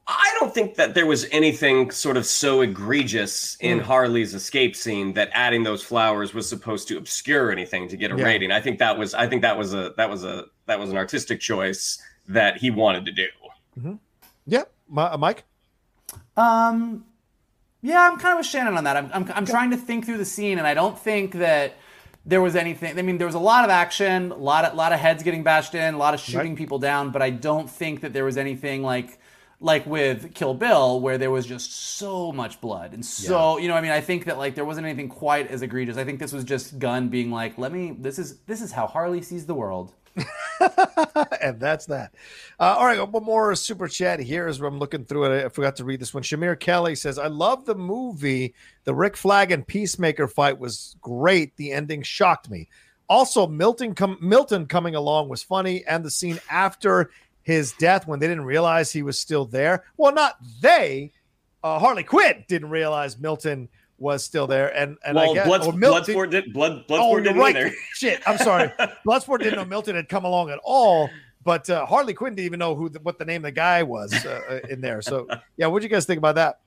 I 0.10 0.34
don't 0.40 0.54
think 0.54 0.76
that 0.76 0.94
there 0.94 1.06
was 1.06 1.28
anything 1.32 1.92
sort 1.92 2.16
of 2.16 2.26
so 2.26 2.62
egregious 2.62 3.58
in 3.60 3.80
Hmm. 3.80 3.84
Harley's 3.86 4.34
escape 4.34 4.76
scene 4.76 5.14
that 5.14 5.30
adding 5.34 5.64
those 5.64 5.84
flowers 5.84 6.34
was 6.34 6.48
supposed 6.48 6.88
to 6.88 6.98
obscure 6.98 7.52
anything 7.52 7.90
to 7.90 7.98
get 7.98 8.12
a 8.12 8.18
Yeah. 8.18 8.24
rating. 8.24 8.52
I 8.52 8.62
think 8.62 8.80
that 8.80 8.98
was 8.98 9.14
I 9.14 9.28
think 9.28 9.42
that 9.42 9.58
was 9.58 9.74
a 9.74 9.94
that 9.98 10.10
was 10.10 10.24
a 10.24 10.46
that 10.68 10.80
was 10.80 10.90
an 10.92 10.98
artistic 10.98 11.40
choice 11.42 12.02
that 12.30 12.58
he 12.58 12.72
wanted 12.72 13.06
to 13.06 13.12
do. 13.12 14.00
Yeah, 14.46 14.64
Mi- 14.90 15.02
uh, 15.04 15.18
Mike. 15.18 15.44
Um, 16.36 17.06
yeah, 17.82 18.08
I'm 18.10 18.18
kind 18.18 18.34
of 18.34 18.38
with 18.40 18.48
Shannon 18.48 18.78
on 18.78 18.84
that. 18.86 18.96
I'm, 18.98 19.10
I'm, 19.14 19.32
I'm 19.36 19.46
trying 19.46 19.72
to 19.72 19.78
think 19.78 20.06
through 20.06 20.18
the 20.18 20.26
scene, 20.26 20.58
and 20.58 20.66
I 20.68 20.74
don't 20.74 20.98
think 20.98 21.34
that 21.34 21.74
there 22.26 22.42
was 22.42 22.56
anything. 22.56 22.98
I 22.98 23.02
mean, 23.02 23.18
there 23.18 23.28
was 23.28 23.36
a 23.36 23.40
lot 23.40 23.64
of 23.64 23.70
action, 23.70 24.32
a 24.32 24.36
lot 24.36 24.66
of 24.66 24.74
lot 24.76 24.94
of 24.94 25.00
heads 25.00 25.24
getting 25.24 25.44
bashed 25.44 25.76
in, 25.76 25.94
a 25.94 25.98
lot 25.98 26.14
of 26.14 26.20
shooting 26.20 26.52
Right. 26.52 26.58
people 26.58 26.80
down, 26.80 27.12
but 27.12 27.22
I 27.22 27.30
don't 27.30 27.70
think 27.70 28.02
that 28.02 28.14
there 28.14 28.26
was 28.26 28.38
anything 28.38 28.84
like 28.84 29.20
like 29.60 29.86
with 29.86 30.34
Kill 30.36 30.54
Bill 30.54 31.00
where 31.00 31.18
there 31.18 31.32
was 31.32 31.46
just 31.46 31.72
so 31.98 32.32
much 32.32 32.62
blood 32.62 32.94
and 32.94 33.04
so 33.04 33.58
you 33.58 33.68
know. 33.68 33.76
I 33.76 33.82
mean, 33.82 33.92
I 33.92 34.02
think 34.02 34.26
that 34.26 34.38
like 34.38 34.56
there 34.56 34.66
wasn't 34.66 34.86
anything 34.86 35.10
quite 35.10 35.50
as 35.50 35.62
egregious. 35.62 35.98
I 35.98 36.04
think 36.04 36.20
this 36.20 36.32
was 36.32 36.44
just 36.44 36.78
Gunn 36.80 37.10
being 37.10 37.32
like, 37.32 37.58
"Let 37.58 37.72
me. 37.72 37.96
This 37.98 38.20
is 38.20 38.38
this 38.42 38.62
is 38.62 38.72
how 38.72 38.88
Harley 38.88 39.22
sees 39.22 39.46
the 39.46 39.56
world." 39.56 39.94
and 41.42 41.60
that's 41.60 41.86
that. 41.88 42.14
Uh, 42.60 42.76
all 42.78 42.86
right, 42.86 43.08
one 43.08 43.24
more 43.24 43.54
super 43.56 43.88
chat 43.88 44.20
here 44.20 44.48
as 44.48 44.60
I'm 44.60 44.80
looking 44.80 45.06
through 45.06 45.26
it. 45.26 45.46
I 45.46 45.50
forgot 45.50 45.76
to 45.78 45.86
read 45.86 46.00
this 46.00 46.14
one. 46.14 46.24
Shamir 46.24 46.60
Kelly 46.60 46.96
says, 46.96 47.20
I 47.20 47.28
love 47.28 47.66
the 47.66 47.76
movie. 47.76 48.56
The 48.84 48.96
Rick 48.96 49.16
Flag 49.16 49.52
and 49.52 49.66
Peacemaker 49.66 50.28
fight 50.28 50.58
was 50.58 50.96
great. 51.02 51.56
The 51.58 51.72
ending 51.72 52.02
shocked 52.02 52.50
me. 52.50 52.68
Also, 53.10 53.48
Milton, 53.48 53.96
com- 53.96 54.18
Milton 54.20 54.66
coming 54.66 54.96
along 54.96 55.30
was 55.30 55.42
funny, 55.42 55.86
and 55.86 56.04
the 56.04 56.12
scene 56.12 56.40
after 56.50 57.10
his 57.48 57.72
death 57.80 58.06
when 58.06 58.20
they 58.20 58.28
didn't 58.28 58.44
realize 58.44 58.92
he 58.92 59.04
was 59.04 59.18
still 59.18 59.46
there. 59.46 59.86
Well, 59.96 60.14
not 60.14 60.36
they. 60.62 61.14
Uh, 61.64 61.80
Harley 61.80 62.04
Quinn 62.04 62.44
didn't 62.50 62.70
realize 62.70 63.18
Milton 63.18 63.70
was 63.98 64.22
still 64.22 64.48
there, 64.48 64.76
and 64.76 64.98
and 65.06 65.18
I 65.18 65.34
guess 65.34 65.48
Blood, 65.48 65.66
or 65.66 65.72
Milton- 65.72 66.14
Bloodsport 66.14 66.30
did 66.30 66.52
Blood 66.52 66.86
Bloodsport 66.90 67.00
oh, 67.00 67.18
didn't 67.22 67.38
right. 67.38 67.56
either. 67.56 67.72
Shit, 67.94 68.22
I'm 68.28 68.38
sorry. 68.38 68.68
Bloodsport 69.08 69.40
didn't 69.40 69.56
know 69.56 69.64
Milton 69.64 69.96
had 69.96 70.10
come 70.10 70.26
along 70.26 70.50
at 70.50 70.60
all, 70.62 71.10
but 71.46 71.70
uh, 71.70 71.86
Harley 71.86 72.14
Quinn 72.14 72.36
didn't 72.36 72.48
even 72.48 72.60
know 72.60 72.76
who 72.76 72.90
the, 72.90 73.00
what 73.00 73.18
the 73.18 73.24
name 73.24 73.38
of 73.38 73.44
the 73.44 73.52
guy 73.54 73.82
was 73.82 74.14
uh, 74.26 74.42
uh, 74.50 74.68
in 74.68 74.82
there. 74.82 75.02
So, 75.02 75.26
yeah, 75.58 75.68
what 75.68 75.80
do 75.80 75.86
you 75.86 75.90
guys 75.90 76.06
think 76.06 76.18
about 76.18 76.36
that? 76.36 76.60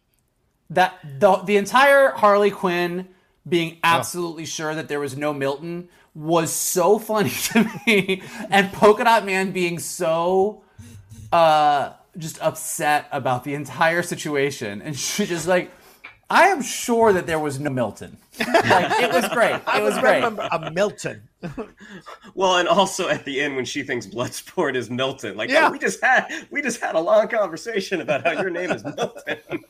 that 0.70 0.98
the 1.18 1.36
the 1.36 1.58
entire 1.58 2.12
Harley 2.12 2.50
Quinn 2.50 3.08
being 3.46 3.78
absolutely 3.84 4.46
sure 4.46 4.74
that 4.74 4.88
there 4.88 5.00
was 5.00 5.14
no 5.14 5.34
Milton 5.34 5.90
was 6.14 6.50
so 6.50 6.98
funny 6.98 7.30
to 7.30 7.70
me, 7.86 8.22
and 8.48 8.72
Polka 8.72 9.04
Dot 9.04 9.26
Man 9.26 9.50
being 9.50 9.78
so 9.78 10.62
uh 11.32 11.92
just 12.18 12.40
upset 12.42 13.06
about 13.12 13.44
the 13.44 13.54
entire 13.54 14.02
situation, 14.02 14.82
and 14.82 14.96
she 14.98 15.26
just 15.26 15.46
like. 15.46 15.70
I 16.32 16.44
am 16.50 16.62
sure 16.62 17.12
that 17.12 17.26
there 17.26 17.40
was 17.40 17.58
no 17.58 17.70
Milton. 17.70 18.16
Like, 18.38 19.00
it 19.02 19.12
was 19.12 19.26
great. 19.30 19.60
It 19.74 19.82
was 19.82 19.98
great. 19.98 20.22
A 20.22 20.70
Milton. 20.72 21.22
Well, 22.36 22.58
and 22.58 22.68
also 22.68 23.08
at 23.08 23.24
the 23.24 23.40
end 23.40 23.56
when 23.56 23.64
she 23.64 23.82
thinks 23.82 24.06
Bloodsport 24.06 24.76
is 24.76 24.90
Milton, 24.90 25.36
like, 25.36 25.50
Yeah. 25.50 25.66
oh, 25.66 25.72
we 25.72 25.80
just 25.80 26.00
had 26.00 26.28
we 26.52 26.62
just 26.62 26.80
had 26.80 26.94
a 26.94 27.00
long 27.00 27.26
conversation 27.26 28.00
about 28.00 28.24
how 28.24 28.30
your 28.40 28.48
name 28.50 28.70
is 28.70 28.84
Milton. 28.84 29.38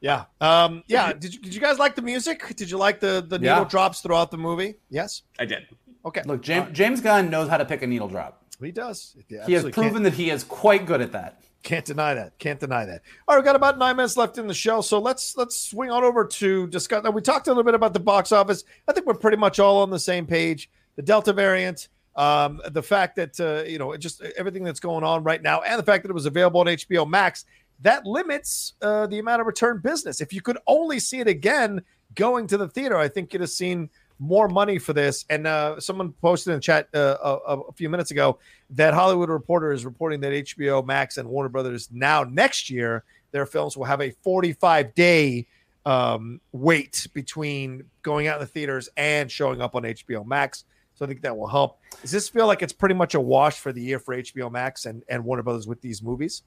Yeah, 0.00 0.26
um, 0.40 0.84
yeah. 0.86 1.12
Did 1.12 1.34
you, 1.34 1.40
did 1.40 1.54
you 1.54 1.60
guys 1.60 1.78
like 1.78 1.96
the 1.96 2.02
music? 2.02 2.54
Did 2.54 2.70
you 2.70 2.78
like 2.78 3.00
the 3.00 3.24
the 3.26 3.40
Yeah. 3.40 3.54
needle 3.54 3.64
drops 3.64 4.02
throughout 4.02 4.30
the 4.30 4.38
movie? 4.38 4.76
Yes. 4.90 5.22
I 5.40 5.44
did. 5.46 5.66
Okay. 6.04 6.22
Look, 6.24 6.42
James, 6.42 6.68
James 6.72 7.00
Gunn 7.00 7.30
knows 7.30 7.48
how 7.48 7.56
to 7.56 7.64
pick 7.64 7.82
a 7.82 7.86
needle 7.88 8.06
drop. 8.06 8.44
He 8.60 8.72
does. 8.72 9.16
He 9.28 9.52
has 9.52 9.64
proven 9.70 10.02
that 10.04 10.14
he 10.14 10.30
is 10.30 10.44
quite 10.44 10.86
good 10.86 11.00
at 11.00 11.12
that. 11.12 11.42
Can't 11.62 11.84
deny 11.84 12.14
that. 12.14 12.38
Can't 12.38 12.60
deny 12.60 12.84
that. 12.84 13.02
All 13.26 13.34
right, 13.34 13.40
we've 13.40 13.44
got 13.44 13.56
about 13.56 13.76
nine 13.76 13.96
minutes 13.96 14.16
left 14.16 14.38
in 14.38 14.46
the 14.46 14.54
show, 14.54 14.80
so 14.80 15.00
let's 15.00 15.36
let's 15.36 15.58
swing 15.58 15.90
on 15.90 16.04
over 16.04 16.24
to 16.24 16.68
discuss. 16.68 17.02
Now, 17.02 17.10
we 17.10 17.20
talked 17.20 17.48
a 17.48 17.50
little 17.50 17.64
bit 17.64 17.74
about 17.74 17.92
the 17.92 17.98
box 17.98 18.30
office. 18.30 18.62
I 18.86 18.92
think 18.92 19.04
we're 19.04 19.14
pretty 19.14 19.36
much 19.36 19.58
all 19.58 19.82
on 19.82 19.90
the 19.90 19.98
same 19.98 20.26
page. 20.26 20.70
The 20.94 21.02
Delta 21.02 21.32
variant, 21.32 21.88
um, 22.14 22.60
the 22.70 22.84
fact 22.84 23.16
that 23.16 23.40
uh, 23.40 23.68
you 23.68 23.78
know 23.78 23.96
just 23.96 24.22
everything 24.38 24.62
that's 24.62 24.78
going 24.78 25.02
on 25.02 25.24
right 25.24 25.42
now, 25.42 25.60
and 25.62 25.76
the 25.76 25.82
fact 25.82 26.04
that 26.04 26.10
it 26.10 26.14
was 26.14 26.26
available 26.26 26.60
on 26.60 26.66
HBO 26.66 27.08
Max, 27.08 27.44
that 27.80 28.06
limits 28.06 28.74
uh, 28.80 29.08
the 29.08 29.18
amount 29.18 29.40
of 29.40 29.48
return 29.48 29.80
business. 29.82 30.20
If 30.20 30.32
you 30.32 30.42
could 30.42 30.58
only 30.68 31.00
see 31.00 31.18
it 31.18 31.26
again 31.26 31.82
going 32.14 32.46
to 32.46 32.56
the 32.56 32.68
theater, 32.68 32.96
I 32.96 33.08
think 33.08 33.32
you'd 33.32 33.40
have 33.40 33.50
seen 33.50 33.90
more 34.18 34.48
money 34.48 34.78
for 34.78 34.92
this. 34.92 35.24
And 35.28 35.46
uh, 35.46 35.80
someone 35.80 36.12
posted 36.20 36.52
in 36.52 36.58
the 36.58 36.62
chat 36.62 36.88
uh, 36.94 37.16
a, 37.22 37.58
a 37.60 37.72
few 37.72 37.88
minutes 37.88 38.10
ago 38.10 38.38
that 38.70 38.94
Hollywood 38.94 39.28
Reporter 39.28 39.72
is 39.72 39.84
reporting 39.84 40.20
that 40.20 40.32
HBO 40.32 40.84
Max 40.84 41.18
and 41.18 41.28
Warner 41.28 41.48
Brothers 41.48 41.88
now 41.92 42.24
next 42.24 42.70
year 42.70 43.04
their 43.32 43.46
films 43.46 43.76
will 43.76 43.84
have 43.84 44.00
a 44.00 44.10
45 44.22 44.94
day 44.94 45.46
um, 45.84 46.40
wait 46.52 47.06
between 47.12 47.84
going 48.02 48.26
out 48.26 48.36
in 48.36 48.40
the 48.40 48.46
theaters 48.46 48.88
and 48.96 49.30
showing 49.30 49.60
up 49.60 49.74
on 49.74 49.82
HBO 49.82 50.24
Max. 50.26 50.64
So 50.94 51.04
I 51.04 51.08
think 51.08 51.20
that 51.22 51.36
will 51.36 51.46
help. 51.46 51.78
Does 52.00 52.10
this 52.10 52.28
feel 52.28 52.46
like 52.46 52.62
it's 52.62 52.72
pretty 52.72 52.94
much 52.94 53.14
a 53.14 53.20
wash 53.20 53.58
for 53.58 53.72
the 53.72 53.82
year 53.82 53.98
for 53.98 54.16
HBO 54.16 54.50
Max 54.50 54.86
and, 54.86 55.02
and 55.08 55.24
Warner 55.24 55.42
Brothers 55.42 55.66
with 55.66 55.80
these 55.82 56.02
movies? 56.02 56.42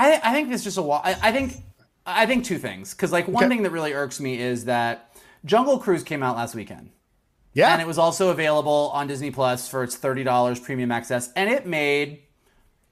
I, 0.00 0.20
I 0.24 0.32
think 0.32 0.50
it's 0.50 0.64
just 0.64 0.78
a 0.78 0.82
wa- 0.82 1.02
I, 1.04 1.16
I 1.22 1.32
think 1.32 1.56
I 2.16 2.26
think 2.26 2.44
two 2.44 2.58
things 2.58 2.92
because 2.94 3.12
like 3.12 3.26
one 3.28 3.44
Okay. 3.44 3.48
thing 3.48 3.62
that 3.64 3.70
really 3.70 3.92
irks 3.92 4.20
me 4.20 4.38
is 4.40 4.64
that 4.66 5.12
Jungle 5.44 5.78
Cruise 5.78 6.02
came 6.02 6.22
out 6.22 6.36
last 6.36 6.54
weekend 6.54 6.90
Yeah. 7.54 7.72
and 7.72 7.80
it 7.80 7.86
was 7.86 7.98
also 7.98 8.30
available 8.30 8.90
on 8.94 9.06
Disney 9.06 9.30
Plus 9.30 9.68
for 9.68 9.82
its 9.82 9.96
thirty 9.96 10.22
dollars 10.24 10.60
premium 10.60 10.90
access 10.92 11.30
and 11.34 11.50
it 11.50 11.66
made 11.66 12.22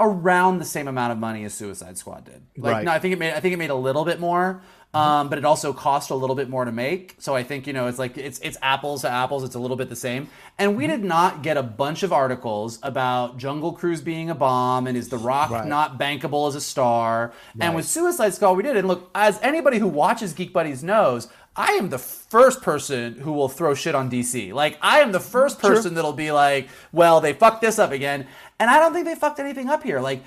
around 0.00 0.58
the 0.58 0.64
same 0.64 0.86
amount 0.86 1.10
of 1.12 1.18
money 1.18 1.44
as 1.44 1.52
Suicide 1.54 1.98
Squad 1.98 2.24
did. 2.24 2.42
Like 2.56 2.72
Right. 2.72 2.84
no, 2.84 2.92
I 2.92 2.98
think 3.00 3.12
it 3.14 3.18
made 3.18 3.34
I 3.34 3.40
think 3.40 3.52
it 3.54 3.56
made 3.58 3.70
a 3.70 3.74
little 3.74 4.04
bit 4.04 4.20
more. 4.20 4.62
Um, 4.94 5.28
but 5.28 5.36
it 5.38 5.44
also 5.44 5.74
cost 5.74 6.08
a 6.10 6.14
little 6.14 6.34
bit 6.34 6.48
more 6.48 6.64
to 6.64 6.72
make. 6.72 7.14
So 7.18 7.36
I 7.36 7.42
think, 7.42 7.66
you 7.66 7.72
know, 7.74 7.88
it's 7.88 7.98
like 7.98 8.16
it's 8.16 8.38
it's 8.40 8.56
apples 8.62 9.02
to 9.02 9.10
apples, 9.10 9.44
it's 9.44 9.54
a 9.54 9.58
little 9.58 9.76
bit 9.76 9.90
the 9.90 9.96
same. 9.96 10.28
And 10.58 10.76
we 10.76 10.86
did 10.86 11.04
not 11.04 11.42
get 11.42 11.56
a 11.58 11.62
bunch 11.62 12.02
of 12.02 12.12
articles 12.12 12.78
about 12.82 13.36
Jungle 13.36 13.72
Cruise 13.74 14.00
being 14.00 14.30
a 14.30 14.34
bomb 14.34 14.86
and 14.86 14.96
is 14.96 15.10
The 15.10 15.18
Rock 15.18 15.50
Right. 15.50 15.66
not 15.66 15.98
bankable 15.98 16.48
as 16.48 16.54
a 16.54 16.60
star. 16.60 17.32
And 17.60 17.74
with 17.74 17.84
Suicide 17.86 18.32
Squad, 18.34 18.52
we 18.52 18.62
did. 18.62 18.76
And 18.78 18.88
look, 18.88 19.10
as 19.14 19.38
anybody 19.42 19.78
who 19.78 19.88
watches 19.88 20.32
Geek 20.32 20.52
Buddies 20.54 20.82
knows, 20.82 21.28
I 21.54 21.72
am 21.72 21.90
the 21.90 21.98
first 21.98 22.62
person 22.62 23.14
who 23.16 23.32
will 23.32 23.48
throw 23.48 23.74
shit 23.74 23.94
on 23.94 24.08
DC. 24.10 24.52
Like, 24.52 24.78
I 24.80 25.00
am 25.00 25.10
the 25.12 25.20
first 25.20 25.58
person 25.60 25.94
that'll 25.94 26.12
be 26.12 26.30
like, 26.30 26.68
well, 26.92 27.20
they 27.20 27.32
fucked 27.32 27.60
this 27.62 27.78
up 27.80 27.90
again. 27.90 28.26
And 28.60 28.70
I 28.70 28.78
don't 28.78 28.92
think 28.92 29.06
they 29.06 29.16
fucked 29.16 29.40
anything 29.40 29.68
up 29.68 29.82
here. 29.82 30.00
Like, 30.00 30.22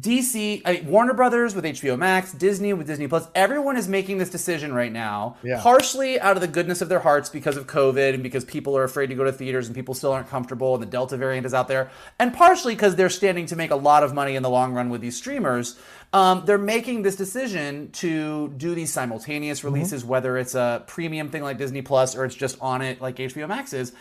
DC, 0.00 0.62
I 0.64 0.72
mean, 0.74 0.86
Warner 0.88 1.14
Brothers 1.14 1.54
with 1.54 1.64
HBO 1.64 1.96
Max, 1.98 2.32
Disney 2.32 2.72
with 2.72 2.86
Disney 2.86 3.06
Plus, 3.08 3.26
everyone 3.34 3.76
is 3.76 3.88
making 3.88 4.18
this 4.18 4.28
decision 4.30 4.72
right 4.74 4.92
now, 4.92 5.36
Yeah. 5.42 5.60
partially 5.60 6.20
out 6.20 6.36
of 6.36 6.40
the 6.42 6.48
goodness 6.48 6.80
of 6.82 6.88
their 6.88 7.00
hearts 7.00 7.28
because 7.30 7.56
of 7.56 7.66
COVID 7.66 8.14
and 8.14 8.22
because 8.22 8.44
people 8.44 8.76
are 8.76 8.84
afraid 8.84 9.06
to 9.08 9.14
go 9.14 9.24
to 9.24 9.32
theaters 9.32 9.66
and 9.66 9.74
people 9.74 9.94
still 9.94 10.12
aren't 10.12 10.28
comfortable 10.28 10.74
and 10.74 10.82
the 10.82 10.86
Delta 10.86 11.16
variant 11.16 11.46
is 11.46 11.54
out 11.54 11.68
there, 11.68 11.90
and 12.18 12.32
partially 12.34 12.74
because 12.74 12.96
they're 12.96 13.08
standing 13.08 13.46
to 13.46 13.56
make 13.56 13.70
a 13.70 13.76
lot 13.76 14.02
of 14.02 14.12
money 14.14 14.36
in 14.36 14.42
the 14.42 14.50
long 14.50 14.72
run 14.74 14.90
with 14.90 15.00
these 15.00 15.16
streamers. 15.16 15.78
Um, 16.12 16.42
they're 16.44 16.58
making 16.58 17.02
this 17.02 17.16
decision 17.16 17.90
to 17.92 18.48
do 18.56 18.74
these 18.74 18.92
simultaneous 18.92 19.62
releases, 19.64 20.04
whether 20.04 20.36
it's 20.36 20.54
a 20.54 20.82
premium 20.88 21.28
thing 21.30 21.42
like 21.42 21.56
Disney 21.56 21.82
Plus 21.82 22.16
or 22.16 22.24
it's 22.24 22.34
just 22.34 22.58
on 22.60 22.82
it 22.82 23.00
like 23.00 23.16
HBO 23.16 23.46
Max 23.48 23.72
is. 23.72 23.92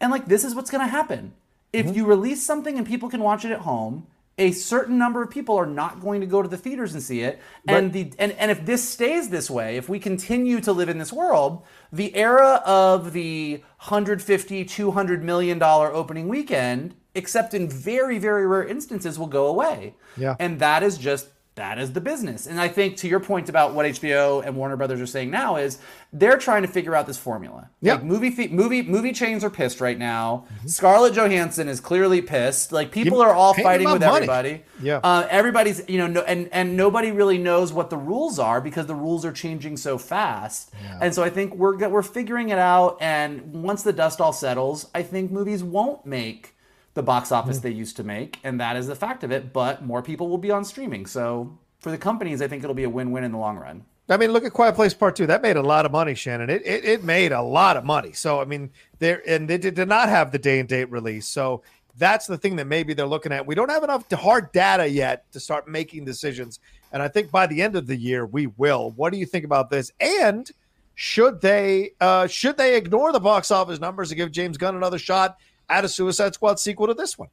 And 0.00 0.10
like, 0.10 0.26
this 0.26 0.44
is 0.44 0.54
what's 0.54 0.70
going 0.70 0.84
to 0.84 0.90
happen 0.90 1.34
If 1.72 1.86
Mm-hmm. 1.86 1.94
you 1.94 2.06
release 2.06 2.42
something 2.44 2.78
and 2.78 2.86
people 2.86 3.08
can 3.10 3.20
watch 3.20 3.44
it 3.44 3.52
at 3.52 3.60
home, 3.60 4.06
a 4.40 4.52
certain 4.52 4.96
number 4.96 5.22
of 5.22 5.30
people 5.30 5.54
are 5.56 5.66
not 5.66 6.00
going 6.00 6.22
to 6.22 6.26
go 6.26 6.40
to 6.40 6.48
the 6.48 6.56
theaters 6.56 6.94
and 6.94 7.02
see 7.02 7.20
it. 7.20 7.40
And 7.68 7.92
the 7.92 8.12
and, 8.18 8.32
and 8.32 8.50
if 8.50 8.64
this 8.64 8.88
stays 8.88 9.28
this 9.28 9.50
way, 9.50 9.76
if 9.76 9.88
we 9.88 10.00
continue 10.00 10.60
to 10.62 10.72
live 10.72 10.88
in 10.88 10.98
this 10.98 11.12
world, 11.12 11.62
the 11.92 12.16
era 12.16 12.62
of 12.64 13.12
the 13.12 13.58
150 13.80 14.64
200 14.64 15.22
million 15.22 15.58
dollar 15.58 15.92
opening 15.92 16.26
weekend, 16.26 16.94
except 17.14 17.52
in 17.52 17.68
very 17.68 18.18
very 18.18 18.46
rare 18.46 18.66
instances 18.66 19.18
will 19.18 19.26
go 19.26 19.46
away. 19.46 19.94
Yeah. 20.16 20.36
And 20.40 20.58
that 20.58 20.82
is 20.82 20.96
just 20.96 21.28
that 21.60 21.78
is 21.78 21.92
the 21.92 22.00
business. 22.00 22.46
And 22.46 22.58
I 22.58 22.68
think 22.68 22.96
to 22.98 23.08
your 23.08 23.20
point 23.20 23.50
about 23.50 23.74
what 23.74 23.84
HBO 23.84 24.42
and 24.42 24.56
Warner 24.56 24.78
Brothers 24.78 24.98
are 24.98 25.06
saying 25.06 25.30
now 25.30 25.56
is 25.56 25.76
they're 26.10 26.38
trying 26.38 26.62
to 26.62 26.68
figure 26.68 26.94
out 26.94 27.06
this 27.06 27.18
formula. 27.18 27.68
Yeah. 27.82 27.96
Like 27.96 28.04
movie 28.04 28.48
movie 28.48 28.82
movie 28.82 29.12
chains 29.12 29.44
are 29.44 29.50
pissed 29.50 29.78
right 29.78 29.98
now. 29.98 30.46
Scarlett 30.64 31.12
Johansson 31.12 31.68
is 31.68 31.78
clearly 31.78 32.22
pissed. 32.22 32.72
Like 32.72 32.90
people 32.92 33.20
are 33.20 33.34
all 33.34 33.52
fighting 33.52 33.90
with 33.90 34.00
money. 34.00 34.14
everybody. 34.16 34.62
Yeah. 34.82 35.00
Uh, 35.04 35.28
everybody's 35.28 35.86
you 35.86 35.98
know 35.98 36.06
no, 36.06 36.22
and 36.22 36.48
and 36.50 36.78
nobody 36.78 37.10
really 37.10 37.36
knows 37.36 37.74
what 37.74 37.90
the 37.90 37.98
rules 37.98 38.38
are 38.38 38.62
because 38.62 38.86
the 38.86 38.94
rules 38.94 39.26
are 39.26 39.32
changing 39.32 39.76
so 39.76 39.98
fast. 39.98 40.72
And 41.02 41.14
so 41.14 41.22
I 41.22 41.28
think 41.28 41.54
we're 41.54 41.76
we're 41.88 42.02
figuring 42.02 42.48
it 42.48 42.58
out. 42.58 42.96
And 43.02 43.62
once 43.62 43.82
the 43.82 43.92
dust 43.92 44.18
all 44.22 44.32
settles, 44.32 44.88
I 44.94 45.02
think 45.02 45.30
movies 45.30 45.62
won't 45.62 46.06
make 46.06 46.54
the 46.94 47.02
box 47.02 47.30
office 47.32 47.58
Mm. 47.58 47.62
they 47.62 47.70
used 47.70 47.96
to 47.96 48.04
make, 48.04 48.38
and 48.44 48.60
that 48.60 48.76
is 48.76 48.86
the 48.86 48.96
fact 48.96 49.22
of 49.24 49.30
it. 49.30 49.52
But 49.52 49.84
more 49.84 50.02
people 50.02 50.28
will 50.28 50.38
be 50.38 50.50
on 50.50 50.64
streaming. 50.64 51.06
So 51.06 51.56
for 51.78 51.90
the 51.90 51.98
companies, 51.98 52.42
I 52.42 52.48
think 52.48 52.62
it'll 52.64 52.74
be 52.74 52.84
a 52.84 52.90
win-win 52.90 53.24
in 53.24 53.32
the 53.32 53.38
long 53.38 53.56
run. 53.56 53.84
I 54.08 54.16
mean, 54.16 54.32
look 54.32 54.44
at 54.44 54.52
Quiet 54.52 54.74
Place 54.74 54.92
Part 54.92 55.14
Two. 55.14 55.26
That 55.28 55.40
made 55.40 55.56
a 55.56 55.62
lot 55.62 55.86
of 55.86 55.92
money, 55.92 56.14
Shannon. 56.16 56.50
It 56.50 56.62
it, 56.66 56.84
it 56.84 57.04
made 57.04 57.30
a 57.30 57.42
lot 57.42 57.76
of 57.76 57.84
money. 57.84 58.12
So 58.12 58.40
I 58.40 58.44
mean, 58.44 58.70
there 58.98 59.22
and 59.26 59.48
they 59.48 59.56
did, 59.56 59.74
did 59.74 59.88
not 59.88 60.08
have 60.08 60.32
the 60.32 60.38
day 60.38 60.58
and 60.58 60.68
date 60.68 60.90
release. 60.90 61.26
So 61.28 61.62
that's 61.96 62.26
the 62.26 62.36
thing 62.38 62.56
that 62.56 62.66
maybe 62.66 62.92
they're 62.92 63.06
looking 63.06 63.30
at. 63.30 63.46
We 63.46 63.54
don't 63.54 63.70
have 63.70 63.84
enough 63.84 64.10
hard 64.10 64.50
data 64.52 64.88
yet 64.88 65.30
to 65.32 65.38
start 65.40 65.68
making 65.68 66.06
decisions. 66.06 66.58
And 66.92 67.02
I 67.02 67.08
think 67.08 67.30
by 67.30 67.46
the 67.46 67.62
end 67.62 67.76
of 67.76 67.86
the 67.86 67.96
year 67.96 68.26
we 68.26 68.48
will. 68.48 68.90
What 68.96 69.12
do 69.12 69.18
you 69.18 69.26
think 69.26 69.44
about 69.44 69.70
this? 69.70 69.92
And 70.00 70.50
should 70.96 71.40
they 71.40 71.92
uh 72.00 72.26
should 72.26 72.56
they 72.56 72.76
ignore 72.76 73.12
the 73.12 73.20
box 73.20 73.50
office 73.52 73.78
numbers 73.78 74.10
and 74.10 74.16
give 74.16 74.32
James 74.32 74.56
Gunn 74.58 74.74
another 74.74 74.98
shot 74.98 75.38
at 75.70 75.84
a 75.84 75.88
Suicide 75.88 76.34
Squad 76.34 76.58
sequel 76.60 76.86
to 76.88 76.94
this 76.94 77.16
one? 77.18 77.28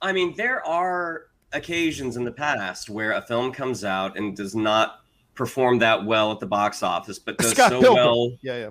I 0.00 0.12
mean, 0.12 0.34
there 0.36 0.64
are 0.66 1.22
occasions 1.52 2.16
in 2.16 2.24
the 2.24 2.32
past 2.32 2.88
where 2.90 3.12
a 3.12 3.22
film 3.22 3.52
comes 3.52 3.84
out 3.84 4.16
and 4.16 4.36
does 4.36 4.54
not 4.54 5.00
perform 5.34 5.78
that 5.80 6.04
well 6.04 6.30
at 6.32 6.40
the 6.40 6.46
box 6.46 6.82
office, 6.82 7.18
but 7.18 7.38
does 7.38 7.52
Scott 7.52 7.70
so 7.70 7.80
Pilgrim. 7.80 7.94
well. 8.06 8.32
Yeah, 8.42 8.56
yeah. 8.58 8.70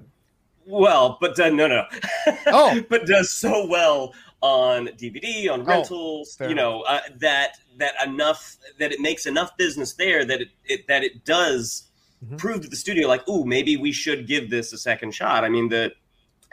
Well, 0.65 1.17
but 1.19 1.39
uh, 1.39 1.49
no, 1.49 1.67
no, 1.67 1.85
Oh. 2.47 2.81
but 2.89 3.05
does 3.07 3.31
so 3.31 3.65
well 3.67 4.13
on 4.41 4.87
DVD, 4.89 5.51
on 5.51 5.63
rentals, 5.63 6.35
fair 6.35 6.49
you 6.49 6.55
know, 6.55 6.81
uh, 6.81 7.01
that 7.19 7.57
that 7.77 7.93
enough 8.05 8.57
that 8.79 8.91
it 8.91 8.99
makes 8.99 9.25
enough 9.25 9.55
business 9.57 9.93
there 9.93 10.23
that 10.25 10.41
it, 10.41 10.49
it 10.65 10.87
that 10.87 11.03
it 11.03 11.25
does 11.25 11.87
Mhm. 12.23 12.37
prove 12.37 12.61
to 12.61 12.67
the 12.67 12.75
studio 12.75 13.07
like, 13.07 13.27
ooh, 13.27 13.43
maybe 13.45 13.77
we 13.77 13.91
should 13.91 14.27
give 14.27 14.51
this 14.51 14.71
a 14.73 14.77
second 14.77 15.11
shot. 15.11 15.43
I 15.43 15.49
mean, 15.49 15.69
the 15.69 15.91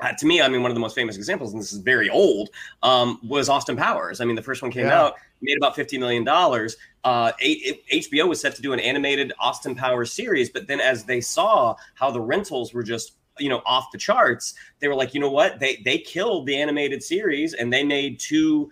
uh, 0.01 0.13
to 0.19 0.27
me, 0.27 0.41
I 0.41 0.49
mean, 0.49 0.63
one 0.63 0.71
of 0.71 0.75
the 0.75 0.81
most 0.81 0.95
famous 0.95 1.17
examples, 1.17 1.53
and 1.53 1.61
this 1.61 1.73
is 1.73 1.79
very 1.81 2.09
old, 2.09 2.51
um, 2.83 3.19
was 3.27 3.49
Austin 3.49 3.77
Powers. 3.77 4.21
I 4.21 4.25
mean, 4.25 4.37
the 4.37 4.43
first 4.43 4.63
one 4.63 4.71
came 4.71 4.87
Yeah. 4.87 5.01
out, 5.01 5.15
made 5.43 5.57
about 5.59 5.75
fifty 5.77 5.99
million 5.99 6.25
dollars. 6.25 6.77
Uh, 7.05 7.33
A- 7.41 7.81
HBO 7.93 8.29
was 8.29 8.41
set 8.41 8.55
to 8.57 8.63
do 8.63 8.73
an 8.73 8.81
animated 8.81 9.33
Austin 9.39 9.75
Powers 9.75 10.13
series, 10.13 10.51
but 10.51 10.67
then 10.67 10.81
as 10.81 11.05
they 11.05 11.21
saw 11.21 11.75
how 11.95 12.11
the 12.11 12.21
rentals 12.21 12.73
were 12.75 12.83
just 12.83 13.13
you 13.41 13.49
know 13.49 13.63
off 13.67 13.87
the 13.93 13.99
charts, 13.99 14.55
they 14.81 14.89
were 14.89 14.97
like, 14.97 15.15
you 15.15 15.21
know 15.21 15.31
what? 15.31 15.61
They 15.61 15.77
they 15.85 15.99
killed 15.99 16.47
the 16.47 16.57
animated 16.61 17.03
series, 17.03 17.55
and 17.55 17.73
they 17.73 17.85
made 17.85 18.19
two 18.21 18.71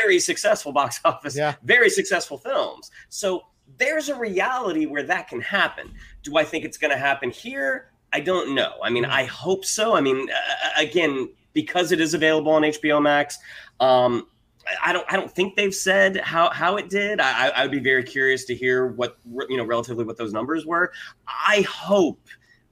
very 0.00 0.18
successful 0.20 0.72
box 0.72 1.00
office, 1.04 1.36
Yeah. 1.36 1.54
very 1.64 1.88
successful 1.90 2.36
films. 2.38 2.90
So 3.08 3.44
there's 3.78 4.08
a 4.08 4.14
reality 4.14 4.86
where 4.86 5.02
that 5.02 5.28
can 5.28 5.40
happen. 5.40 5.92
Do 6.22 6.36
I 6.36 6.44
think 6.44 6.64
it's 6.64 6.78
going 6.78 6.92
to 6.92 6.96
happen 6.98 7.30
here? 7.30 7.90
I 8.16 8.20
don't 8.20 8.54
know. 8.54 8.72
I 8.82 8.88
mean, 8.88 9.04
I 9.04 9.24
hope 9.26 9.62
so. 9.62 9.94
I 9.94 10.00
mean, 10.00 10.30
uh, 10.30 10.80
again, 10.80 11.28
because 11.52 11.92
it 11.92 12.00
is 12.00 12.14
available 12.14 12.50
on 12.50 12.62
HBO 12.62 13.02
Max, 13.02 13.38
um, 13.78 14.26
I- 14.82 14.94
don't. 14.94 15.04
I 15.12 15.16
don't 15.16 15.30
think 15.30 15.54
they've 15.54 15.74
said 15.74 16.16
how 16.22 16.48
how 16.48 16.76
it 16.78 16.88
did. 16.88 17.20
I, 17.20 17.48
I 17.48 17.62
would 17.62 17.70
be 17.70 17.78
very 17.78 18.02
curious 18.02 18.46
to 18.46 18.54
hear 18.54 18.86
what 18.86 19.18
you 19.50 19.58
know 19.58 19.66
relatively 19.66 20.06
what 20.06 20.16
those 20.16 20.32
numbers 20.32 20.64
were. 20.64 20.92
I 21.28 21.60
hope 21.68 22.18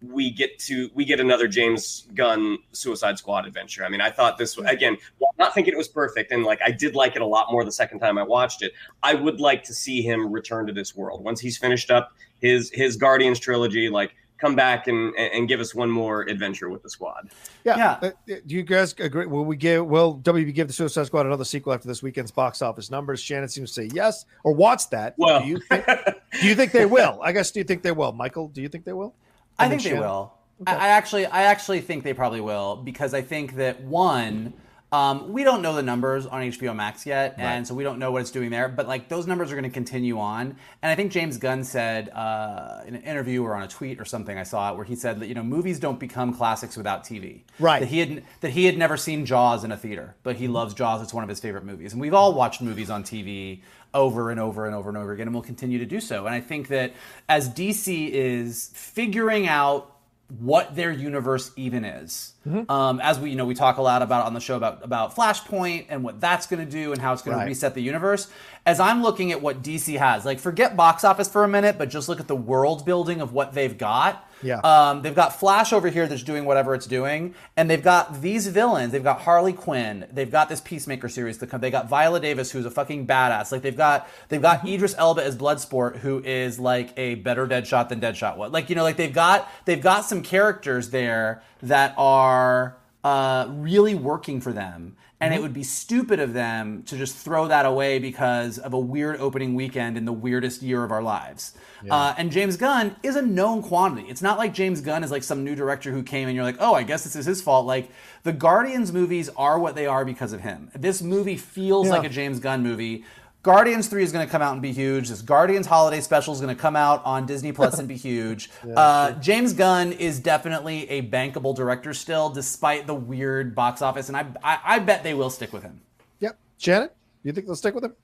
we 0.02 0.30
get 0.30 0.58
to 0.60 0.88
we 0.94 1.04
get 1.04 1.20
another 1.20 1.46
James 1.46 2.08
Gunn 2.14 2.56
Suicide 2.72 3.18
Squad 3.18 3.46
adventure. 3.46 3.84
I 3.84 3.90
mean, 3.90 4.00
I 4.00 4.10
thought 4.10 4.38
this 4.38 4.56
again, 4.56 4.96
while 5.18 5.34
not 5.38 5.52
thinking 5.52 5.74
it 5.74 5.76
was 5.76 5.88
perfect, 5.88 6.32
and 6.32 6.42
like 6.42 6.60
I 6.64 6.70
did 6.70 6.94
like 6.94 7.16
it 7.16 7.22
a 7.22 7.26
lot 7.26 7.52
more 7.52 7.66
the 7.66 7.72
second 7.72 7.98
time 8.00 8.16
I 8.16 8.22
watched 8.22 8.62
it. 8.62 8.72
I 9.02 9.12
would 9.12 9.40
like 9.40 9.62
to 9.64 9.74
see 9.74 10.00
him 10.00 10.32
return 10.32 10.66
to 10.68 10.72
this 10.72 10.96
world 10.96 11.22
once 11.22 11.38
he's 11.38 11.58
finished 11.58 11.90
up 11.90 12.12
his 12.40 12.70
his 12.72 12.96
Guardians 12.96 13.38
trilogy. 13.38 13.88
Like, 13.88 14.14
come 14.38 14.54
back 14.56 14.86
and 14.88 15.14
and 15.16 15.48
give 15.48 15.60
us 15.60 15.74
one 15.74 15.90
more 15.90 16.22
adventure 16.22 16.68
with 16.68 16.82
the 16.82 16.90
squad. 16.90 17.30
Yeah. 17.64 17.76
Yeah. 18.02 18.10
Uh, 18.10 18.10
Do 18.46 18.54
you 18.54 18.62
guys 18.62 18.94
agree? 18.98 19.26
Will 19.26 19.44
we 19.44 19.56
give? 19.56 19.86
Will 19.86 20.18
WB 20.18 20.52
give 20.54 20.66
the 20.66 20.72
Suicide 20.72 21.06
Squad 21.06 21.26
another 21.26 21.44
sequel 21.44 21.72
after 21.72 21.88
this 21.88 22.02
weekend's 22.02 22.30
box 22.30 22.60
office 22.62 22.90
numbers? 22.90 23.20
Shannon 23.20 23.48
seems 23.48 23.70
to 23.72 23.82
say 23.82 23.90
yes 23.94 24.24
or 24.42 24.52
wants 24.52 24.86
that. 24.86 25.14
Well, 25.16 25.40
do 25.42 25.48
you 25.48 25.58
think? 25.60 25.84
do 25.86 26.46
you 26.46 26.54
think 26.54 26.72
they 26.72 26.86
will? 26.98 27.20
I 27.22 27.32
guess. 27.32 27.50
Do 27.50 27.60
you 27.60 27.64
think 27.64 27.82
they 27.82 27.92
will, 27.92 28.12
Michael? 28.12 28.48
Do 28.48 28.60
you 28.62 28.68
think 28.68 28.84
they 28.84 28.92
will? 28.92 29.14
I 29.58 29.64
And 29.64 29.72
then 29.72 29.78
think 29.78 29.82
they 29.84 29.96
Shannon? 29.96 30.08
will. 30.08 30.34
I, 30.66 30.74
I 30.74 30.88
actually, 30.88 31.26
I 31.26 31.42
actually 31.44 31.80
think 31.80 32.04
they 32.04 32.14
probably 32.14 32.40
will 32.40 32.76
because 32.76 33.12
I 33.14 33.22
think 33.22 33.54
that 33.56 33.82
one, 33.82 34.52
um, 34.94 35.32
we 35.32 35.42
don't 35.42 35.60
know 35.60 35.74
the 35.74 35.82
numbers 35.82 36.24
on 36.24 36.40
HBO 36.42 36.74
Max 36.74 37.04
yet, 37.04 37.34
and 37.36 37.66
so 37.66 37.74
we 37.74 37.82
don't 37.82 37.98
know 37.98 38.12
what 38.12 38.22
it's 38.22 38.30
doing 38.30 38.50
there. 38.50 38.68
But 38.68 38.86
like 38.86 39.08
those 39.08 39.26
numbers 39.26 39.50
are 39.50 39.56
going 39.56 39.64
to 39.64 39.74
continue 39.74 40.20
on, 40.20 40.56
and 40.82 40.92
I 40.92 40.94
think 40.94 41.10
James 41.10 41.36
Gunn 41.36 41.64
said 41.64 42.10
uh, 42.10 42.82
in 42.86 42.94
an 42.94 43.02
interview 43.02 43.42
or 43.42 43.56
on 43.56 43.64
a 43.64 43.68
tweet 43.68 44.00
or 44.00 44.04
something 44.04 44.38
I 44.38 44.44
saw 44.44 44.70
it 44.70 44.76
where 44.76 44.84
he 44.84 44.94
said 44.94 45.18
that 45.18 45.26
you 45.26 45.34
know 45.34 45.42
movies 45.42 45.80
don't 45.80 45.98
become 45.98 46.32
classics 46.32 46.76
without 46.76 47.02
TV. 47.02 47.40
Right. 47.58 47.80
That 47.80 47.88
he 47.88 47.98
had 47.98 48.22
that 48.40 48.50
he 48.50 48.66
had 48.66 48.78
never 48.78 48.96
seen 48.96 49.26
Jaws 49.26 49.64
in 49.64 49.72
a 49.72 49.76
theater, 49.76 50.14
but 50.22 50.36
he 50.36 50.46
loves 50.46 50.74
Jaws. 50.74 51.02
It's 51.02 51.12
one 51.12 51.24
of 51.24 51.28
his 51.28 51.40
favorite 51.40 51.64
movies, 51.64 51.90
and 51.90 52.00
we've 52.00 52.14
all 52.14 52.32
watched 52.32 52.62
movies 52.62 52.88
on 52.88 53.02
TV 53.02 53.62
over 53.92 54.30
and 54.30 54.38
over 54.38 54.64
and 54.64 54.76
over 54.76 54.88
and 54.88 54.98
over 54.98 55.12
again, 55.12 55.26
and 55.26 55.34
we'll 55.34 55.42
continue 55.42 55.78
to 55.78 55.86
do 55.86 56.00
so. 56.00 56.26
And 56.26 56.34
I 56.34 56.40
think 56.40 56.68
that 56.68 56.92
as 57.28 57.48
DC 57.48 58.10
is 58.10 58.70
figuring 58.74 59.48
out 59.48 59.93
what 60.38 60.74
their 60.74 60.90
universe 60.90 61.50
even 61.56 61.84
is. 61.84 62.32
Mm-hmm. 62.48 62.70
Um, 62.70 63.00
as 63.00 63.18
we, 63.18 63.30
you 63.30 63.36
know, 63.36 63.44
we 63.44 63.54
talk 63.54 63.76
a 63.76 63.82
lot 63.82 64.02
about 64.02 64.26
on 64.26 64.34
the 64.34 64.40
show 64.40 64.56
about 64.56 64.82
about 64.82 65.14
Flashpoint 65.14 65.86
and 65.90 66.02
what 66.02 66.20
that's 66.20 66.46
going 66.46 66.64
to 66.64 66.70
do 66.70 66.92
and 66.92 67.00
how 67.00 67.12
it's 67.12 67.22
going 67.22 67.36
Right. 67.36 67.44
to 67.44 67.48
reset 67.48 67.74
the 67.74 67.82
universe. 67.82 68.28
As 68.66 68.80
I'm 68.80 69.02
looking 69.02 69.32
at 69.32 69.42
what 69.42 69.62
DC 69.62 69.98
has, 69.98 70.24
like 70.24 70.38
forget 70.40 70.76
box 70.76 71.04
office 71.04 71.28
for 71.28 71.44
a 71.44 71.48
minute, 71.48 71.76
but 71.78 71.90
just 71.90 72.08
look 72.08 72.20
at 72.20 72.28
the 72.28 72.36
world 72.36 72.84
building 72.86 73.20
of 73.20 73.32
what 73.32 73.52
they've 73.52 73.76
got. 73.76 74.28
Yeah. 74.42 74.58
Um, 74.58 75.02
they've 75.02 75.14
got 75.14 75.38
Flash 75.38 75.72
over 75.72 75.88
here 75.88 76.06
that's 76.06 76.22
doing 76.22 76.44
whatever 76.44 76.74
it's 76.74 76.86
doing, 76.86 77.34
and 77.56 77.70
they've 77.70 77.82
got 77.82 78.20
these 78.22 78.46
villains. 78.48 78.92
They've 78.92 79.02
got 79.02 79.22
Harley 79.22 79.52
Quinn. 79.52 80.06
They've 80.12 80.30
got 80.30 80.48
this 80.48 80.60
Peacemaker 80.60 81.08
series 81.08 81.38
to 81.38 81.46
come. 81.46 81.60
They 81.60 81.70
got 81.70 81.88
Viola 81.88 82.20
Davis, 82.20 82.50
who's 82.50 82.66
a 82.66 82.70
fucking 82.70 83.06
badass. 83.06 83.52
Like 83.52 83.62
they've 83.62 83.76
got 83.76 84.08
they've 84.28 84.42
got 84.42 84.66
Idris 84.66 84.94
Elba 84.98 85.24
as 85.24 85.36
Bloodsport, 85.36 85.98
who 85.98 86.22
is 86.24 86.58
like 86.58 86.92
a 86.96 87.16
better 87.16 87.46
Deadshot 87.46 87.88
than 87.88 88.00
Deadshot 88.00 88.36
was. 88.36 88.52
Like 88.52 88.68
you 88.68 88.76
know, 88.76 88.82
like 88.82 88.96
they've 88.96 89.12
got 89.12 89.48
they've 89.64 89.82
got 89.82 90.04
some 90.04 90.22
characters 90.22 90.90
there 90.90 91.42
that 91.62 91.94
are 91.96 92.76
uh, 93.02 93.46
really 93.50 93.94
working 93.94 94.40
for 94.40 94.52
them. 94.52 94.96
And 95.20 95.32
it 95.32 95.40
would 95.40 95.54
be 95.54 95.62
stupid 95.62 96.20
of 96.20 96.34
them 96.34 96.82
to 96.82 96.98
just 96.98 97.16
throw 97.16 97.48
that 97.48 97.64
away 97.64 97.98
because 97.98 98.58
of 98.58 98.74
a 98.74 98.78
weird 98.78 99.18
opening 99.20 99.54
weekend 99.54 99.96
in 99.96 100.04
the 100.04 100.12
weirdest 100.12 100.60
year 100.60 100.84
of 100.84 100.90
our 100.92 101.02
lives. 101.02 101.54
Uh, 101.88 102.14
and 102.18 102.30
James 102.30 102.56
Gunn 102.58 102.96
is 103.02 103.16
a 103.16 103.22
known 103.22 103.62
quantity. 103.62 104.06
It's 104.08 104.20
not 104.20 104.36
like 104.36 104.52
James 104.52 104.82
Gunn 104.82 105.02
is 105.02 105.10
like 105.10 105.22
some 105.22 105.42
new 105.44 105.54
director 105.54 105.90
who 105.92 106.02
came 106.02 106.28
and 106.28 106.34
you're 106.34 106.44
like, 106.44 106.56
oh, 106.58 106.74
I 106.74 106.82
guess 106.82 107.04
this 107.04 107.16
is 107.16 107.24
his 107.24 107.40
fault. 107.40 107.64
Like 107.64 107.90
the 108.22 108.32
Guardians 108.32 108.92
movies 108.92 109.30
are 109.36 109.58
what 109.58 109.74
they 109.76 109.86
are 109.86 110.04
because 110.04 110.32
of 110.34 110.40
him. 110.40 110.70
This 110.74 111.00
movie 111.00 111.36
feels 111.36 111.86
Yeah. 111.86 111.92
like 111.94 112.04
a 112.04 112.10
James 112.10 112.38
Gunn 112.40 112.62
movie. 112.62 113.04
Guardians 113.44 113.88
3 113.88 114.02
is 114.02 114.10
going 114.10 114.26
to 114.26 114.30
come 114.32 114.40
out 114.40 114.54
and 114.54 114.62
be 114.62 114.72
huge. 114.72 115.10
This 115.10 115.20
Guardians 115.20 115.66
holiday 115.66 116.00
special 116.00 116.32
is 116.32 116.40
going 116.40 116.54
to 116.54 116.60
come 116.60 116.76
out 116.76 117.04
on 117.04 117.26
Disney 117.26 117.52
Plus 117.52 117.78
and 117.78 117.86
be 117.86 117.96
huge. 118.10 118.50
uh, 118.74 119.12
James 119.12 119.52
Gunn 119.52 119.92
is 119.92 120.18
definitely 120.18 120.88
a 120.88 121.02
bankable 121.02 121.54
director 121.54 121.92
still, 121.92 122.30
despite 122.30 122.86
the 122.86 122.94
weird 122.94 123.54
box 123.54 123.82
office. 123.82 124.08
And 124.08 124.16
I, 124.16 124.26
I, 124.42 124.58
I 124.64 124.78
bet 124.78 125.02
they 125.04 125.12
will 125.12 125.28
stick 125.28 125.52
with 125.52 125.62
him. 125.62 125.78
Yep. 126.20 126.38
Shannon, 126.56 126.88
you 127.22 127.32
think 127.32 127.46
they'll 127.46 127.54
stick 127.54 127.74
with 127.74 127.84
him? 127.84 127.94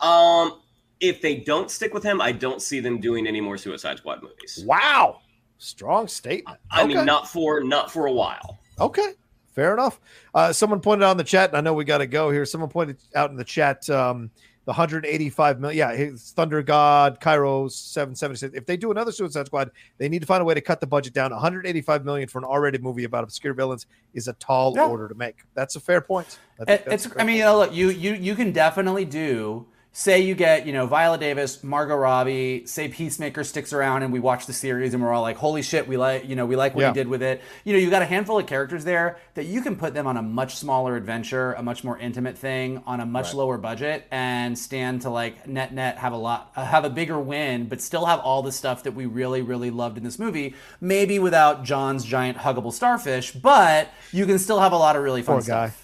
Um, 0.00 0.60
if 1.00 1.20
they 1.20 1.38
don't 1.38 1.68
stick 1.68 1.92
with 1.92 2.04
him, 2.04 2.20
I 2.20 2.30
don't 2.30 2.62
see 2.62 2.78
them 2.78 3.00
doing 3.00 3.26
any 3.26 3.40
more 3.40 3.58
Suicide 3.58 3.98
Squad 3.98 4.22
movies. 4.22 4.62
Wow. 4.64 5.22
Strong 5.58 6.06
statement. 6.06 6.58
I 6.70 6.84
Okay. 6.84 6.94
mean, 6.94 7.04
not 7.04 7.28
for 7.28 7.64
not 7.64 7.90
for 7.90 8.06
a 8.06 8.12
while. 8.12 8.60
Okay, 8.80 9.12
fair 9.54 9.74
enough. 9.74 10.00
Uh, 10.32 10.52
someone 10.52 10.78
pointed 10.80 11.04
out 11.04 11.10
in 11.12 11.16
the 11.16 11.24
chat, 11.24 11.50
and 11.50 11.58
I 11.58 11.60
know 11.60 11.74
we 11.74 11.84
got 11.84 11.98
to 11.98 12.06
go 12.06 12.30
here. 12.30 12.44
Someone 12.44 12.70
pointed 12.70 12.98
out 13.16 13.30
in 13.30 13.36
the 13.36 13.44
chat 13.44 13.88
um, 13.90 14.30
the 14.64 14.70
185 14.70 15.60
million. 15.60 15.76
Yeah, 15.78 15.92
his 15.94 16.30
Thunder 16.32 16.62
God, 16.62 17.18
Cairo 17.20 17.68
776. 17.68 18.54
If 18.56 18.66
they 18.66 18.76
do 18.76 18.90
another 18.90 19.10
Suicide 19.10 19.46
Squad, 19.46 19.70
they 19.98 20.08
need 20.08 20.20
to 20.20 20.26
find 20.26 20.40
a 20.40 20.44
way 20.44 20.54
to 20.54 20.60
cut 20.60 20.80
the 20.80 20.86
budget 20.86 21.12
down. 21.12 21.32
185 21.32 22.04
million 22.04 22.28
for 22.28 22.38
an 22.38 22.44
R-rated 22.44 22.82
movie 22.82 23.04
about 23.04 23.24
obscure 23.24 23.54
villains 23.54 23.86
is 24.14 24.28
a 24.28 24.34
tall 24.34 24.74
Yeah. 24.76 24.86
order 24.86 25.08
to 25.08 25.14
make. 25.14 25.36
That's 25.54 25.74
a 25.76 25.80
fair 25.80 26.00
point. 26.00 26.38
I 26.66 26.74
it's. 26.86 27.06
I 27.06 27.08
mean, 27.08 27.26
point. 27.26 27.36
you 27.38 27.42
know, 27.44 27.58
look, 27.58 27.74
you 27.74 27.90
you 27.90 28.14
you 28.14 28.34
can 28.36 28.52
definitely 28.52 29.04
do. 29.04 29.66
Say 29.94 30.20
you 30.20 30.34
get, 30.34 30.66
you 30.66 30.72
know, 30.72 30.86
Viola 30.86 31.18
Davis, 31.18 31.62
Margot 31.62 31.94
Robbie. 31.94 32.62
Say 32.64 32.88
Peacemaker 32.88 33.44
sticks 33.44 33.74
around, 33.74 34.02
and 34.02 34.10
we 34.10 34.20
watch 34.20 34.46
the 34.46 34.54
series, 34.54 34.94
and 34.94 35.02
we're 35.02 35.12
all 35.12 35.20
like, 35.20 35.36
"Holy 35.36 35.60
shit, 35.60 35.86
we 35.86 35.98
like, 35.98 36.26
you 36.26 36.34
know, 36.34 36.46
we 36.46 36.56
like 36.56 36.74
what 36.74 36.80
Yeah. 36.80 36.88
he 36.88 36.94
did 36.94 37.08
with 37.08 37.22
it." 37.22 37.42
You 37.64 37.74
know, 37.74 37.78
you 37.78 37.90
got 37.90 38.00
a 38.00 38.06
handful 38.06 38.38
of 38.38 38.46
characters 38.46 38.84
there 38.84 39.18
that 39.34 39.44
you 39.44 39.60
can 39.60 39.76
put 39.76 39.92
them 39.92 40.06
on 40.06 40.16
a 40.16 40.22
much 40.22 40.56
smaller 40.56 40.96
adventure, 40.96 41.52
a 41.52 41.62
much 41.62 41.84
more 41.84 41.98
intimate 41.98 42.38
thing, 42.38 42.82
on 42.86 43.00
a 43.00 43.04
much 43.06 43.34
lower 43.34 43.58
budget, 43.58 44.06
and 44.10 44.58
stand 44.58 45.02
to 45.02 45.10
like 45.10 45.46
net 45.46 45.74
net 45.74 45.98
have 45.98 46.14
a 46.14 46.16
lot, 46.16 46.52
uh, 46.56 46.64
have 46.64 46.86
a 46.86 46.90
bigger 46.90 47.18
win, 47.20 47.66
but 47.66 47.82
still 47.82 48.06
have 48.06 48.20
all 48.20 48.42
the 48.42 48.52
stuff 48.52 48.84
that 48.84 48.92
we 48.94 49.04
really 49.04 49.42
really 49.42 49.70
loved 49.70 49.98
in 49.98 50.04
this 50.04 50.18
movie. 50.18 50.54
Maybe 50.80 51.18
without 51.18 51.64
John's 51.64 52.06
giant 52.06 52.38
huggable 52.38 52.72
starfish, 52.72 53.32
but 53.32 53.88
you 54.10 54.24
can 54.24 54.38
still 54.38 54.60
have 54.60 54.72
a 54.72 54.78
lot 54.78 54.96
of 54.96 55.02
really 55.02 55.20
fun 55.20 55.34
Poor 55.34 55.42
stuff. 55.42 55.70
guy. 55.70 55.74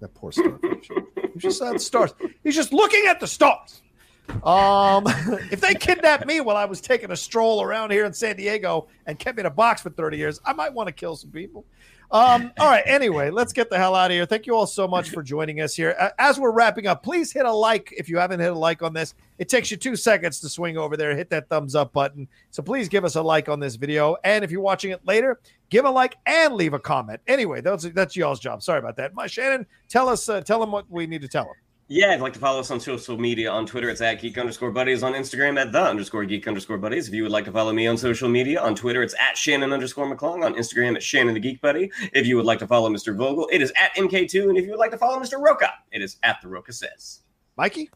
That 0.00 0.14
poor 0.14 0.32
starfish. 0.32 0.88
He's 1.34 1.42
just 1.42 1.62
at 1.62 1.74
the 1.74 1.78
stars. 1.78 2.14
He's 2.42 2.54
just 2.54 2.72
looking 2.72 3.04
at 3.06 3.20
the 3.20 3.26
stars. 3.26 3.82
Um, 4.42 5.04
if 5.50 5.60
they 5.60 5.74
kidnapped 5.74 6.26
me 6.26 6.40
while 6.40 6.56
I 6.56 6.64
was 6.64 6.80
taking 6.80 7.10
a 7.10 7.16
stroll 7.16 7.62
around 7.62 7.90
here 7.90 8.06
in 8.06 8.12
San 8.12 8.36
Diego 8.36 8.88
and 9.06 9.18
kept 9.18 9.36
me 9.36 9.42
in 9.42 9.46
a 9.46 9.50
box 9.50 9.82
for 9.82 9.90
30 9.90 10.16
years, 10.16 10.40
I 10.44 10.52
might 10.52 10.72
want 10.72 10.86
to 10.86 10.92
kill 10.92 11.16
some 11.16 11.30
people. 11.30 11.64
Um, 12.10 12.52
all 12.60 12.68
right. 12.68 12.84
Anyway, 12.86 13.30
let's 13.30 13.52
get 13.52 13.70
the 13.70 13.76
hell 13.76 13.94
out 13.94 14.10
of 14.10 14.14
here. 14.14 14.24
Thank 14.24 14.46
you 14.46 14.54
all 14.54 14.66
so 14.66 14.86
much 14.86 15.10
for 15.10 15.22
joining 15.22 15.60
us 15.60 15.74
here. 15.74 16.12
As 16.18 16.38
we're 16.38 16.52
wrapping 16.52 16.86
up, 16.86 17.02
please 17.02 17.32
hit 17.32 17.44
a 17.44 17.52
like 17.52 17.92
if 17.96 18.08
you 18.08 18.18
haven't 18.18 18.40
hit 18.40 18.52
a 18.52 18.58
like 18.58 18.82
on 18.82 18.92
this. 18.92 19.14
It 19.38 19.48
takes 19.48 19.70
you 19.70 19.76
two 19.76 19.96
seconds 19.96 20.38
to 20.40 20.48
swing 20.48 20.78
over 20.78 20.96
there, 20.96 21.16
hit 21.16 21.28
that 21.30 21.48
thumbs 21.48 21.74
up 21.74 21.92
button. 21.92 22.28
So 22.50 22.62
please 22.62 22.88
give 22.88 23.04
us 23.04 23.16
a 23.16 23.22
like 23.22 23.48
on 23.48 23.58
this 23.58 23.74
video. 23.74 24.16
And 24.22 24.44
if 24.44 24.52
you're 24.52 24.60
watching 24.60 24.92
it 24.92 25.04
later, 25.04 25.40
give 25.74 25.84
a 25.84 25.90
like 25.90 26.16
and 26.24 26.54
leave 26.54 26.72
a 26.72 26.78
comment. 26.78 27.20
Anyway, 27.26 27.60
that's 27.60 27.84
that's 27.90 28.14
y'all's 28.14 28.38
job. 28.38 28.62
Sorry 28.62 28.78
about 28.78 28.96
that. 28.96 29.12
My 29.12 29.26
Shannon, 29.26 29.66
tell 29.88 30.08
us, 30.08 30.28
uh, 30.28 30.40
tell 30.40 30.60
them 30.60 30.70
what 30.70 30.88
we 30.88 31.06
need 31.06 31.22
to 31.22 31.28
tell 31.28 31.44
them. 31.44 31.54
Yeah, 31.88 32.12
if 32.12 32.18
you'd 32.18 32.22
like 32.22 32.32
to 32.34 32.38
follow 32.38 32.60
us 32.60 32.70
on 32.70 32.80
social 32.80 33.18
media 33.18 33.50
on 33.50 33.66
Twitter, 33.66 33.90
it's 33.90 34.00
at 34.00 34.20
geek 34.22 34.38
underscore 34.38 34.70
buddies. 34.70 35.02
On 35.02 35.12
Instagram, 35.12 35.60
at 35.60 35.72
the 35.72 35.82
underscore 35.82 36.24
geek 36.24 36.46
underscore 36.46 36.78
buddies. 36.78 37.08
If 37.08 37.14
you 37.14 37.24
would 37.24 37.32
like 37.32 37.44
to 37.44 37.52
follow 37.52 37.72
me 37.72 37.86
on 37.88 37.98
social 37.98 38.28
media, 38.28 38.60
on 38.60 38.74
Twitter, 38.74 39.02
it's 39.02 39.14
at 39.20 39.36
Shannon 39.36 39.72
underscore 39.72 40.06
McClung. 40.06 40.44
On 40.44 40.54
Instagram, 40.54 40.96
it's 40.96 41.04
Shannon 41.04 41.34
the 41.34 41.40
Geek 41.40 41.60
Buddy. 41.60 41.90
If 42.12 42.26
you 42.26 42.36
would 42.36 42.46
like 42.46 42.60
to 42.60 42.66
follow 42.66 42.88
Mr. 42.88 43.14
Vogel, 43.14 43.48
it 43.52 43.60
is 43.60 43.70
at 43.78 43.94
MK2. 43.96 44.48
And 44.48 44.56
if 44.56 44.64
you 44.64 44.70
would 44.70 44.78
like 44.78 44.92
to 44.92 44.98
follow 44.98 45.20
Mr. 45.20 45.38
Rocha, 45.38 45.72
it 45.92 46.00
is 46.00 46.16
at 46.22 46.40
the 46.40 46.48
Rocha 46.48 46.72
Says. 46.72 47.20
Mikey? 47.56 47.90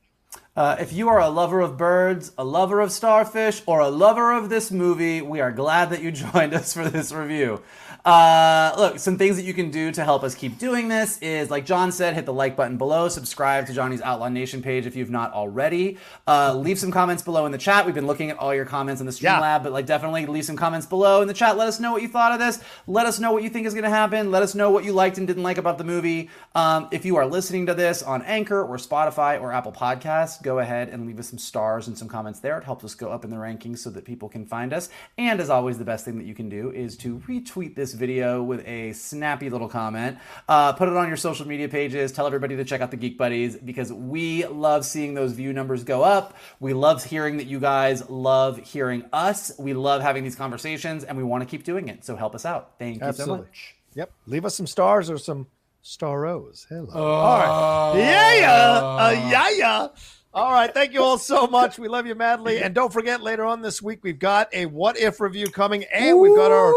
Uh, 0.59 0.75
if 0.81 0.93
you 0.93 1.09
are 1.09 1.21
a 1.21 1.29
lover 1.29 1.61
of 1.61 1.77
birds, 1.77 2.33
a 2.37 2.45
lover 2.45 2.81
of 2.81 2.91
starfish, 2.91 3.63
or 3.65 3.79
a 3.79 3.89
lover 3.89 4.33
of 4.33 4.49
this 4.49 4.73
movie, 4.73 5.23
we 5.23 5.39
are 5.41 5.53
glad 5.53 5.89
that 5.91 6.03
you 6.03 6.11
joined 6.33 6.53
us 6.53 6.75
for 6.75 6.89
this 6.89 7.13
review. 7.13 7.63
Uh, 8.05 8.75
look, 8.77 8.99
some 8.99 9.19
things 9.19 9.37
that 9.37 9.43
you 9.45 9.53
can 9.55 9.71
do 9.71 9.93
to 9.93 10.03
help 10.03 10.25
us 10.25 10.35
keep 10.35 10.59
doing 10.59 10.89
this 10.89 11.19
is, 11.19 11.51
like 11.51 11.67
John 11.67 11.93
said, 11.93 12.15
hit 12.15 12.27
the 12.27 12.33
like 12.33 12.57
button 12.57 12.77
below, 12.77 13.09
subscribe 13.09 13.67
to 13.67 13.73
Johnny's 13.73 14.01
Outlaw 14.03 14.29
Nation 14.29 14.63
page 14.63 14.87
if 14.87 14.97
you've 14.97 15.11
not 15.11 15.33
already. 15.33 15.99
Uh, 16.27 16.55
leave 16.55 16.79
some 16.79 16.91
comments 16.91 17.23
below 17.23 17.45
in 17.47 17.53
the 17.53 17.59
chat. 17.59 17.87
We've 17.87 17.95
been 17.95 18.07
looking 18.07 18.31
at 18.31 18.39
all 18.39 18.55
your 18.55 18.65
comments 18.65 19.01
in 19.01 19.07
the 19.07 19.17
Yeah. 19.21 19.39
Streamlab, 19.41 19.63
but 19.63 19.73
like 19.73 19.87
definitely 19.87 20.27
leave 20.27 20.45
some 20.45 20.57
comments 20.57 20.87
below 20.87 21.23
in 21.23 21.29
the 21.29 21.35
chat. 21.35 21.57
Let 21.57 21.69
us 21.69 21.79
know 21.79 21.93
what 21.93 22.03
you 22.03 22.09
thought 22.09 22.33
of 22.33 22.39
this. 22.39 22.61
Let 22.89 23.07
us 23.07 23.21
know 23.21 23.31
what 23.33 23.43
you 23.45 23.49
think 23.49 23.67
is 23.67 23.75
going 23.75 23.85
to 23.85 23.91
happen. 23.91 24.31
Let 24.33 24.43
us 24.43 24.55
know 24.57 24.71
what 24.71 24.85
you 24.85 24.93
liked 24.93 25.19
and 25.19 25.27
didn't 25.27 25.43
like 25.43 25.59
about 25.59 25.79
the 25.79 25.85
movie. 25.85 26.31
Um, 26.55 26.89
if 26.91 27.05
you 27.05 27.17
are 27.17 27.27
listening 27.27 27.67
to 27.67 27.75
this 27.75 28.03
on 28.03 28.23
Anchor 28.23 28.65
or 28.65 28.77
Spotify 28.79 29.41
or 29.41 29.53
Apple 29.53 29.73
Podcasts, 29.73 30.43
go 30.49 30.61
ahead 30.61 30.89
and 30.89 31.07
leave 31.07 31.19
us 31.19 31.29
some 31.29 31.39
stars 31.39 31.89
and 31.89 31.99
some 31.99 32.09
comments 32.09 32.41
there. 32.41 32.57
It 32.57 32.65
helps 32.65 32.83
us 32.83 32.95
go 32.95 33.11
up 33.11 33.23
in 33.23 33.29
the 33.29 33.37
rankings 33.37 33.81
so 33.81 33.91
that 33.91 34.07
people 34.07 34.31
can 34.31 34.47
find 34.47 34.73
us. 34.73 34.89
And 35.19 35.41
as 35.41 35.51
always, 35.51 35.77
the 35.77 35.85
best 35.85 36.07
thing 36.07 36.17
that 36.17 36.25
you 36.25 36.35
can 36.35 36.49
do 36.49 36.71
is 36.71 36.97
to 36.99 37.19
retweet 37.29 37.75
this 37.75 37.93
video 37.93 38.43
with 38.43 38.67
a 38.67 38.95
snappy 38.95 39.51
little 39.51 39.69
comment. 39.69 40.17
Uh, 40.49 40.73
put 40.73 40.89
it 40.89 40.97
on 40.97 41.07
your 41.07 41.19
social 41.19 41.47
media 41.47 41.69
pages. 41.69 42.13
Tell 42.13 42.27
everybody 42.27 42.57
to 42.57 42.65
check 42.65 42.81
out 42.81 42.91
the 42.91 42.97
Geek 42.97 43.19
Buddies 43.19 43.57
because 43.57 43.93
we 43.93 44.47
love 44.47 44.87
seeing 44.87 45.13
those 45.13 45.33
view 45.33 45.53
numbers 45.53 45.85
go 45.85 46.03
up. 46.03 46.35
We 46.61 46.73
love 46.73 47.05
hearing 47.05 47.37
that 47.37 47.47
you 47.47 47.61
guys 47.61 48.09
love 48.09 48.57
hearing 48.57 49.05
us. 49.13 49.53
We 49.59 49.75
love 49.75 50.01
having 50.01 50.25
these 50.25 50.37
conversations 50.37 51.05
and 51.05 51.19
we 51.19 51.25
want 51.25 51.43
to 51.43 51.47
keep 51.47 51.63
doing 51.63 51.89
it. 51.89 52.07
So 52.07 52.17
help 52.17 52.35
us 52.35 52.47
out. 52.47 52.79
Thank 52.79 52.95
you 52.95 53.01
so 53.01 53.07
Absolutely. 53.09 53.39
much. 53.49 53.75
Yep. 53.97 54.13
Leave 54.27 54.47
us 54.47 54.55
some 54.55 54.67
stars 54.67 55.11
or 55.11 55.19
some 55.19 55.49
staros. 55.85 56.67
Hello. 56.69 56.89
all 56.95 57.39
right. 57.39 58.01
Yeah, 58.01 58.35
yeah. 58.35 58.79
Uh, 58.81 59.11
yeah, 59.31 59.51
yeah. 59.51 59.89
All 60.35 60.53
right. 60.53 60.73
Thank 60.73 60.93
you 60.93 61.03
all 61.03 61.19
so 61.19 61.47
much. 61.47 61.79
We 61.79 61.89
love 61.89 62.07
you 62.07 62.15
madly. 62.15 62.63
And 62.63 62.75
don't 62.75 62.93
forget, 62.93 63.23
later 63.23 63.45
on 63.45 63.63
this 63.63 63.81
week, 63.81 64.01
we've 64.03 64.19
got 64.19 64.53
a 64.53 64.67
what 64.67 64.99
if 64.99 65.21
review 65.21 65.47
coming, 65.49 65.85
and 65.85 66.19
we've 66.19 66.37
got 66.37 66.53
our 66.53 66.75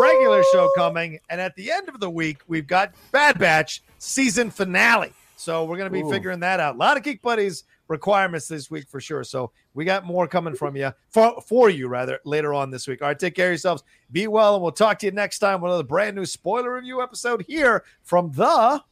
regular 0.00 0.42
show 0.52 0.68
coming. 0.76 1.18
And 1.30 1.40
at 1.40 1.54
the 1.54 1.70
end 1.70 1.88
of 1.88 2.00
the 2.00 2.10
week, 2.10 2.42
we've 2.48 2.66
got 2.66 2.94
Bad 3.12 3.38
Batch 3.38 3.82
season 3.98 4.50
finale. 4.50 5.12
So 5.36 5.64
we're 5.64 5.78
going 5.78 5.90
to 5.90 5.92
be 5.92 6.02
Ooh. 6.02 6.10
figuring 6.10 6.40
that 6.40 6.60
out. 6.60 6.74
A 6.74 6.78
lot 6.78 6.96
of 6.96 7.02
Geek 7.02 7.22
Buddies 7.22 7.64
requirements 7.88 8.46
this 8.46 8.70
week 8.70 8.88
for 8.88 9.00
sure. 9.00 9.24
So 9.24 9.52
we 9.72 9.84
got 9.84 10.04
more 10.04 10.28
coming 10.28 10.54
from 10.54 10.76
you 10.76 10.92
for, 11.08 11.40
for 11.40 11.70
you 11.70 11.88
rather 11.88 12.20
later 12.24 12.52
on 12.52 12.70
this 12.70 12.86
week. 12.86 13.02
All 13.02 13.08
right, 13.08 13.18
take 13.18 13.34
care 13.34 13.46
of 13.46 13.52
yourselves. 13.52 13.82
Be 14.12 14.26
well, 14.26 14.54
and 14.54 14.62
we'll 14.62 14.72
talk 14.72 14.98
to 14.98 15.06
you 15.06 15.12
next 15.12 15.38
time 15.38 15.60
with 15.60 15.70
another 15.70 15.84
brand 15.84 16.16
new 16.16 16.26
spoiler 16.26 16.74
review 16.74 17.02
episode 17.02 17.44
here 17.48 17.84
from 18.02 18.32
the 18.32 18.82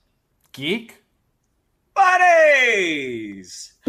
Geek. 0.52 0.97
Buddies! 1.98 3.72